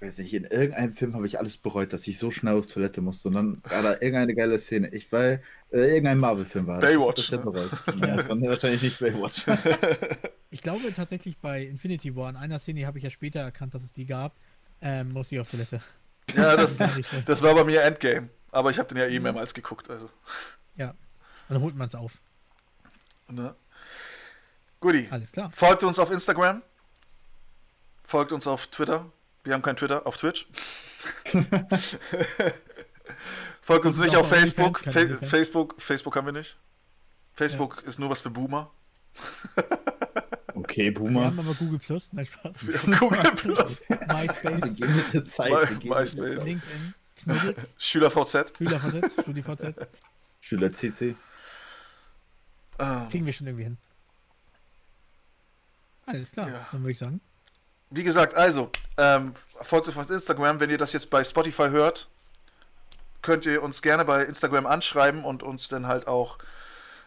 weiß 0.00 0.18
nicht, 0.18 0.32
in 0.32 0.44
irgendeinem 0.44 0.94
Film 0.94 1.14
habe 1.14 1.26
ich 1.26 1.38
alles 1.38 1.58
bereut, 1.58 1.92
dass 1.92 2.06
ich 2.08 2.18
so 2.18 2.30
schnell 2.30 2.54
auf 2.58 2.66
Toilette 2.66 3.02
musste. 3.02 3.28
Und 3.28 3.34
dann 3.34 3.62
war 3.68 3.82
da 3.82 3.92
irgendeine 3.92 4.34
geile 4.34 4.58
Szene. 4.58 4.88
Ich 4.94 5.12
weil 5.12 5.42
äh, 5.72 5.88
irgendein 5.90 6.16
Marvel-Film 6.18 6.66
war. 6.66 6.80
das. 6.80 6.90
Baywatch, 6.90 7.30
ne? 7.30 7.36
das 7.36 7.44
bereut. 7.44 7.70
Ja, 8.00 8.16
das 8.16 8.28
war 8.30 8.40
wahrscheinlich 8.48 8.82
nicht 8.82 8.98
Baywatch. 8.98 9.46
Ich 10.52 10.62
glaube 10.62 10.92
tatsächlich 10.92 11.38
bei 11.38 11.62
Infinity 11.62 12.16
War, 12.16 12.28
in 12.28 12.34
einer 12.34 12.58
Szene 12.58 12.84
habe 12.84 12.98
ich 12.98 13.04
ja 13.04 13.10
später 13.10 13.38
erkannt, 13.38 13.72
dass 13.72 13.84
es 13.84 13.92
die 13.92 14.04
gab, 14.04 14.34
ähm, 14.80 15.10
musste 15.12 15.36
ich 15.36 15.40
auf 15.40 15.48
Toilette. 15.48 15.80
Ja, 16.34 16.56
das, 16.56 16.76
das 17.24 17.40
war 17.42 17.54
bei 17.54 17.62
mir 17.62 17.82
Endgame. 17.82 18.30
Aber 18.50 18.72
ich 18.72 18.78
habe 18.80 18.88
den 18.88 18.96
ja 18.96 19.06
eh 19.06 19.20
mehrmals 19.20 19.54
geguckt. 19.54 19.88
Also, 19.90 20.10
Ja. 20.76 20.94
Dann 21.48 21.60
holt 21.60 21.74
man 21.76 21.88
es 21.88 21.94
auf. 21.94 22.12
ne? 23.28 23.54
Guti. 24.80 25.08
Alles 25.10 25.32
klar. 25.32 25.50
Folgt 25.54 25.84
uns 25.84 25.98
auf 25.98 26.10
Instagram. 26.10 26.62
Folgt 28.04 28.32
uns 28.32 28.46
auf 28.46 28.66
Twitter. 28.68 29.04
Wir 29.44 29.54
haben 29.54 29.62
kein 29.62 29.76
Twitter, 29.76 30.06
auf 30.06 30.16
Twitch. 30.16 30.46
Folgt 33.62 33.86
uns 33.86 33.98
nicht 33.98 34.16
auf 34.16 34.28
Facebook. 34.28 34.80
Fa. 34.80 34.90
Facebook. 35.22 35.74
Facebook 35.80 36.16
haben 36.16 36.26
wir 36.26 36.32
nicht. 36.32 36.56
Facebook 37.34 37.82
ist 37.84 37.98
nur 37.98 38.10
was 38.10 38.20
für 38.20 38.30
Boomer. 38.30 38.70
Okay, 40.52 40.86
Wir 40.86 40.94
Boomer. 40.94 41.24
haben 41.26 41.38
aber 41.38 41.54
Google 41.54 41.78
Plus, 41.78 42.12
nein 42.12 42.26
Spaß. 42.26 42.54
Google 42.98 43.22
Plus. 43.36 43.80
Wir 43.88 43.96
MySpace, 44.08 44.76
gehen 44.76 44.96
mit 44.96 45.14
der 45.14 45.24
Zeit. 45.24 45.50
My- 45.52 45.58
Wir 45.58 45.66
gehen 45.66 45.78
mit 45.78 45.82
der 45.84 46.00
MySpace. 46.00 46.34
Zeit. 46.36 46.44
LinkedIn, 46.44 46.94
Knuddels, 47.16 47.74
SchülerVZ. 47.78 48.52
SchülerVZ, 48.58 49.12
StudiVZ. 49.22 49.74
Schüler 50.40 50.72
CC. 50.72 51.14
Ähm, 52.78 53.08
Kriegen 53.10 53.26
wir 53.26 53.32
schon 53.32 53.46
irgendwie 53.46 53.64
hin. 53.64 53.78
Alles 56.06 56.32
klar, 56.32 56.48
Ja. 56.50 56.66
dann 56.72 56.80
würde 56.82 56.92
ich 56.92 56.98
sagen. 56.98 57.20
Wie 57.90 58.04
gesagt, 58.04 58.34
also, 58.36 58.70
ähm, 58.98 59.34
folgt 59.62 59.88
uns 59.88 59.96
auf 59.96 60.08
Instagram. 60.10 60.60
Wenn 60.60 60.70
ihr 60.70 60.78
das 60.78 60.92
jetzt 60.92 61.10
bei 61.10 61.22
Spotify 61.24 61.68
hört, 61.70 62.08
könnt 63.22 63.44
ihr 63.46 63.62
uns 63.62 63.82
gerne 63.82 64.04
bei 64.04 64.24
Instagram 64.24 64.66
anschreiben 64.66 65.24
und 65.24 65.42
uns 65.42 65.68
dann 65.68 65.86
halt 65.86 66.06
auch, 66.06 66.38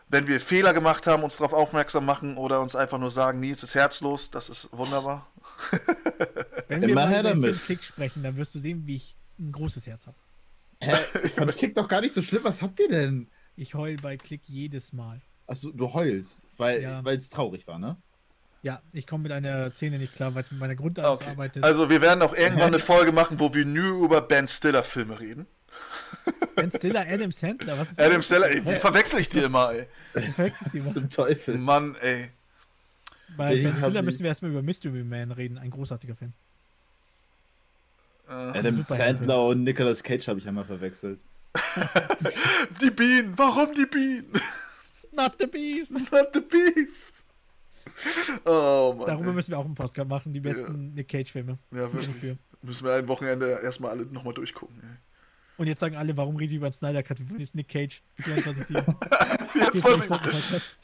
wenn 0.10 0.28
wir 0.28 0.40
Fehler 0.42 0.74
gemacht 0.74 1.08
haben, 1.08 1.24
uns 1.24 1.38
darauf 1.38 1.54
aufmerksam 1.54 2.06
machen 2.06 2.38
oder 2.38 2.62
uns 2.62 2.76
einfach 2.76 2.98
nur 3.00 3.12
sagen, 3.12 3.40
Nils 3.40 3.64
ist 3.64 3.76
herzlos. 3.76 4.30
Das 4.30 4.50
ist 4.50 4.70
wunderbar. 4.72 5.28
Wenn 6.68 6.82
wir 6.82 6.94
mach 6.94 7.06
mal 7.06 7.10
her 7.10 7.24
damit. 7.24 7.64
Klick 7.64 7.84
sprechen, 7.84 8.22
dann 8.22 8.36
wirst 8.36 8.54
du 8.54 8.60
sehen, 8.60 8.86
wie 8.86 8.98
ich 8.98 9.16
ein 9.40 9.52
großes 9.52 9.88
Herz 9.88 10.06
habe. 10.06 10.18
Hä? 10.86 10.98
Ich 11.24 11.32
fand 11.32 11.56
Klick 11.58 11.76
doch 11.76 11.88
gar 11.88 12.02
nicht 12.02 12.14
so 12.14 12.22
schlimm. 12.22 12.44
Was 12.44 12.62
habt 12.62 12.80
ihr 12.80 12.90
denn? 12.90 13.28
Ich 13.56 13.76
heul 13.76 13.98
bei 13.98 14.18
Klick 14.18 14.42
jedes 14.46 14.94
Mal. 14.94 15.22
Achso, 15.48 15.72
du 15.72 15.94
heulst, 15.94 16.42
weil 16.58 16.82
Ja. 16.82 17.02
es 17.02 17.30
traurig 17.30 17.68
war, 17.68 17.80
ne? 17.80 17.98
Ja, 18.62 18.82
ich 18.94 19.06
komme 19.06 19.24
mit 19.24 19.32
einer 19.34 19.70
Szene 19.72 19.98
nicht 20.00 20.16
klar, 20.16 20.34
weil 20.36 20.44
es 20.44 20.52
mit 20.52 20.60
meiner 20.60 20.76
Grundangst 20.76 21.22
Okay. 21.22 21.32
arbeitet. 21.32 21.64
Also, 21.66 21.90
wir 21.90 22.02
werden 22.02 22.22
auch 22.22 22.34
irgendwann 22.34 22.68
eine 22.74 22.80
Folge 22.80 23.12
machen, 23.12 23.40
wo 23.40 23.54
wir 23.54 23.66
nur 23.66 24.06
über 24.06 24.22
Ben 24.22 24.48
Stiller-Filme 24.48 25.20
reden. 25.20 25.48
Ben 26.56 26.72
Stiller, 26.72 27.06
Adam 27.10 27.32
Sandler, 27.32 27.78
was 27.78 27.92
ist 27.92 28.00
Adam 28.00 28.22
Stiller, 28.22 28.50
ey, 28.50 28.66
wie 28.66 28.76
verwechsel 28.76 29.20
ich 29.20 29.28
die 29.30 29.40
immer, 29.40 29.74
ey? 29.74 29.88
Du 30.14 30.22
verwechselst 30.34 30.74
die 30.74 30.80
mal. 30.80 30.92
Zum 30.94 31.10
Teufel. 31.10 31.58
Mann, 31.58 31.96
ey. 31.96 32.30
Bei 33.36 33.56
Ben 33.56 33.76
Stiller 33.78 34.02
müssen 34.02 34.20
wir 34.20 34.28
erstmal 34.28 34.52
über 34.52 34.62
Mystery 34.62 35.04
Man 35.04 35.32
reden, 35.32 35.58
ein 35.58 35.72
großartiger 35.72 36.16
Film. 36.16 36.34
Äh, 38.34 38.58
Adam. 38.58 38.82
Sandler 38.82 39.48
und 39.48 39.64
Nicolas 39.64 40.04
Cage 40.04 40.28
habe 40.28 40.40
ich 40.40 40.48
einmal 40.48 40.66
verwechselt. 40.66 41.20
die 42.82 42.90
Bienen, 42.90 43.34
warum 43.38 43.74
die 43.74 43.86
Bienen? 43.86 44.34
Not 45.12 45.34
the 45.40 45.46
Beast! 45.46 45.94
Not 46.12 46.30
the 46.34 46.42
Bees. 46.42 47.26
Oh 48.46 48.96
Mann. 48.98 49.08
Darüber 49.08 49.30
ey. 49.30 49.34
müssen 49.36 49.52
wir 49.52 49.60
auch 49.60 49.66
einen 49.66 49.76
Podcast 49.76 50.10
machen, 50.10 50.34
die 50.34 50.40
besten 50.40 50.94
Nick 50.96 51.10
Cage-Filme. 51.10 51.60
Ja, 51.72 51.94
wirklich. 51.94 52.38
Müssen 52.64 52.86
wir 52.86 52.96
ein 52.96 53.08
Wochenende 53.08 53.60
erstmal 53.62 53.92
alle 53.92 54.06
nochmal 54.06 54.34
durchgucken. 54.34 54.76
Ey. 54.82 54.98
Und 55.58 55.68
jetzt 55.68 55.82
sagen 55.82 55.96
alle, 55.96 56.18
warum 56.18 56.36
rede 56.36 56.52
ich 56.52 56.58
über 56.58 56.70
den 56.70 56.76
Snyder 56.76 57.04
Cut? 57.04 57.20
Wir 57.20 57.30
wollen 57.30 57.42
jetzt 57.42 57.54
Nick 57.54 57.70
Cage. 57.70 58.02
24-7. 58.22 59.52
24 59.52 60.08
Podcast. 60.08 60.78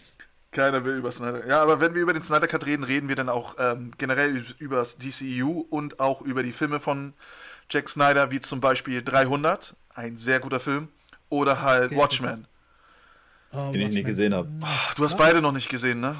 Keiner 0.51 0.83
will 0.83 0.95
über 0.95 1.11
Snyder. 1.11 1.45
Ja, 1.47 1.61
aber 1.61 1.79
wenn 1.79 1.93
wir 1.93 2.01
über 2.01 2.13
den 2.13 2.23
Snyder 2.23 2.47
Cut 2.47 2.65
reden, 2.65 2.83
reden 2.83 3.07
wir 3.07 3.15
dann 3.15 3.29
auch 3.29 3.55
ähm, 3.59 3.91
generell 3.97 4.43
über 4.57 4.77
das 4.77 4.97
DCU 4.97 5.65
und 5.69 5.99
auch 5.99 6.21
über 6.21 6.41
die 6.41 6.53
Filme 6.53 6.79
von 6.79 7.13
Jack 7.69 7.87
Snyder, 7.87 8.31
wie 8.31 8.39
zum 8.39 8.59
Beispiel 8.59 9.03
300, 9.03 9.75
ein 9.93 10.17
sehr 10.17 10.39
guter 10.39 10.59
Film, 10.59 10.87
oder 11.29 11.61
halt 11.61 11.89
Sehr 11.89 11.97
Watchmen. 11.99 12.47
Oh, 13.51 13.71
Den 13.71 13.89
ich 13.89 13.95
nicht 13.95 14.05
gesehen 14.05 14.33
hab. 14.33 14.47
Ach, 14.63 14.93
Du 14.95 15.03
hast 15.05 15.17
beide 15.17 15.41
noch 15.41 15.51
nicht 15.51 15.69
gesehen, 15.69 15.99
ne? 15.99 16.15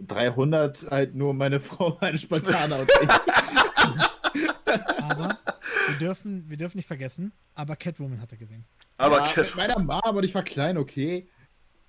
300 0.00 0.90
halt 0.90 1.14
nur 1.14 1.34
meine 1.34 1.58
Frau, 1.60 1.98
meine 2.00 2.18
Spartaner 2.18 2.80
und 2.80 2.90
ich. 3.02 3.08
Aber 4.98 5.38
wir 5.88 5.98
dürfen, 5.98 6.48
wir 6.48 6.56
dürfen 6.56 6.76
nicht 6.78 6.86
vergessen, 6.86 7.32
aber 7.54 7.76
Catwoman 7.76 8.20
hat 8.20 8.32
er 8.32 8.38
gesehen. 8.38 8.64
Aber 8.96 9.18
ja, 9.18 9.26
Cat 9.26 9.46
mit 9.46 9.56
meiner 9.56 9.78
Mom 9.78 10.16
und 10.16 10.24
ich 10.24 10.34
war 10.34 10.42
klein, 10.42 10.78
okay. 10.78 11.28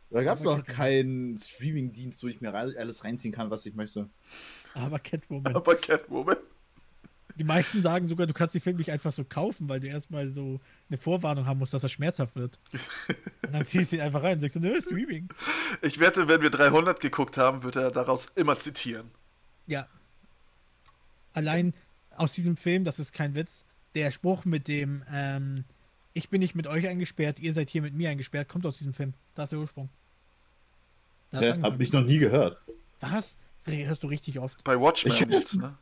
Da 0.09 0.23
gab 0.23 0.37
es 0.37 0.43
noch 0.43 0.63
keinen 0.63 1.37
Streaming-Dienst, 1.37 2.23
wo 2.23 2.27
ich 2.27 2.39
mir 2.41 2.53
alles 2.53 3.03
reinziehen 3.03 3.33
kann, 3.33 3.49
was 3.49 3.65
ich 3.65 3.75
möchte. 3.75 4.09
Aber 4.73 4.99
Catwoman. 4.99 5.55
aber 5.55 5.75
Catwoman. 5.75 6.37
Die 7.37 7.43
meisten 7.43 7.81
sagen 7.81 8.07
sogar, 8.07 8.27
du 8.27 8.33
kannst 8.33 8.55
die 8.55 8.61
Filme 8.61 8.79
nicht 8.79 8.91
einfach 8.91 9.11
so 9.11 9.25
kaufen, 9.25 9.67
weil 9.67 9.81
du 9.81 9.87
erstmal 9.87 10.29
so 10.29 10.61
eine 10.89 10.97
Vorwarnung 10.97 11.45
haben 11.45 11.59
musst, 11.59 11.73
dass 11.73 11.83
er 11.83 11.89
schmerzhaft 11.89 12.35
wird. 12.35 12.59
Und 13.45 13.53
dann 13.53 13.65
ziehst 13.65 13.91
du 13.91 13.97
ihn 13.97 14.01
einfach 14.01 14.23
rein 14.23 14.35
und 14.35 14.39
sagst, 14.39 14.55
nö, 14.55 14.79
Streaming. 14.79 15.27
Ich 15.81 15.99
wette, 15.99 16.29
wenn 16.29 16.41
wir 16.41 16.49
300 16.49 16.99
geguckt 17.01 17.37
haben, 17.37 17.63
wird 17.63 17.75
er 17.75 17.91
daraus 17.91 18.27
immer 18.35 18.57
zitieren. 18.57 19.11
Ja. 19.67 19.87
Allein 21.33 21.73
aus 22.15 22.31
diesem 22.31 22.55
Film, 22.55 22.85
das 22.85 22.99
ist 22.99 23.11
kein 23.11 23.35
Witz, 23.35 23.65
der 23.95 24.11
Spruch 24.11 24.45
mit 24.45 24.69
dem, 24.69 25.03
ähm, 25.11 25.65
ich 26.15 26.29
bin 26.29 26.39
nicht 26.39 26.55
mit 26.55 26.65
euch 26.65 26.87
eingesperrt, 26.87 27.39
ihr 27.39 27.53
seid 27.53 27.69
hier 27.69 27.81
mit 27.83 27.93
mir 27.93 28.09
eingesperrt, 28.09 28.49
kommt 28.49 28.65
aus 28.65 28.77
diesem 28.79 28.93
Film. 28.95 29.13
Da 29.35 29.43
ist 29.43 29.51
der 29.51 29.59
Ursprung. 29.59 29.89
Da 31.31 31.41
Ja, 31.41 31.61
hab 31.61 31.79
ich 31.79 31.91
noch 31.93 32.03
nie 32.03 32.17
gehört. 32.17 32.57
Was? 33.01 33.37
Das 33.65 33.75
hörst 33.75 34.01
du 34.03 34.07
richtig 34.07 34.39
oft. 34.39 34.63
Bei 34.63 34.79
Watchmen 34.79 35.13
Ich- 35.13 35.19
jetzt, 35.19 35.57
ne? 35.57 35.75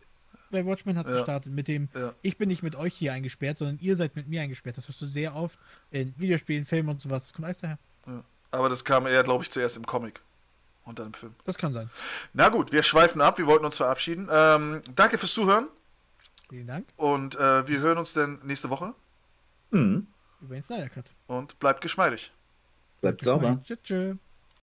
Bei 0.50 0.66
Watchmen 0.66 0.98
hat 0.98 1.06
es 1.06 1.12
Ja. 1.12 1.18
gestartet 1.20 1.52
mit 1.54 1.68
dem, 1.68 1.90
Ja. 1.96 2.14
ich 2.22 2.38
bin 2.38 2.48
nicht 2.50 2.64
mit 2.64 2.76
euch 2.76 2.94
hier 2.96 3.14
eingesperrt, 3.14 3.58
sondern 3.60 3.78
ihr 3.80 3.96
seid 3.96 4.16
mit 4.16 4.28
mir 4.28 4.42
eingesperrt. 4.42 4.78
Das 4.78 4.88
hörst 4.88 5.02
du 5.02 5.08
sehr 5.08 5.36
oft 5.36 5.58
in 5.92 6.14
Videospielen, 6.18 6.66
Filmen 6.66 6.90
und 6.90 7.02
sowas. 7.02 7.24
Das 7.24 7.34
kommt 7.34 7.46
alles 7.46 7.60
daher. 7.60 7.78
Aber 8.52 8.70
das 8.70 8.84
kam 8.86 9.08
eher, 9.08 9.24
glaube 9.24 9.44
ich, 9.44 9.52
zuerst 9.52 9.78
im 9.78 9.86
Comic 9.86 10.20
und 10.86 11.00
dann 11.00 11.08
im 11.08 11.14
Film. 11.14 11.34
Das 11.46 11.58
kann 11.58 11.74
sein. 11.74 11.90
Na 12.34 12.50
gut, 12.50 12.72
wir 12.72 12.84
schweifen 12.84 13.20
ab, 13.22 13.38
wir 13.40 13.48
wollten 13.48 13.66
uns 13.66 13.78
verabschieden. 13.78 14.28
Ähm, 14.32 14.82
danke 14.96 15.18
fürs 15.18 15.34
Zuhören 15.34 15.68
Vielen 16.50 16.68
Dank. 16.68 16.88
und 16.98 17.36
äh, 17.36 17.68
wir 17.68 17.80
hören 17.80 17.98
uns 17.98 18.14
dann 18.14 18.40
nächste 18.44 18.70
Woche 18.70 18.94
Hm. 19.72 20.06
Über 20.44 20.56
den 20.56 20.64
Snyder 20.64 20.90
Cut. 20.90 21.06
und 21.28 21.58
bleibt 21.60 21.80
geschmeidig. 21.80 22.34
Bleibt 23.00 23.24
sauber. 23.24 23.62
Tschüss. 23.64 23.80
tschüss. 23.84 24.18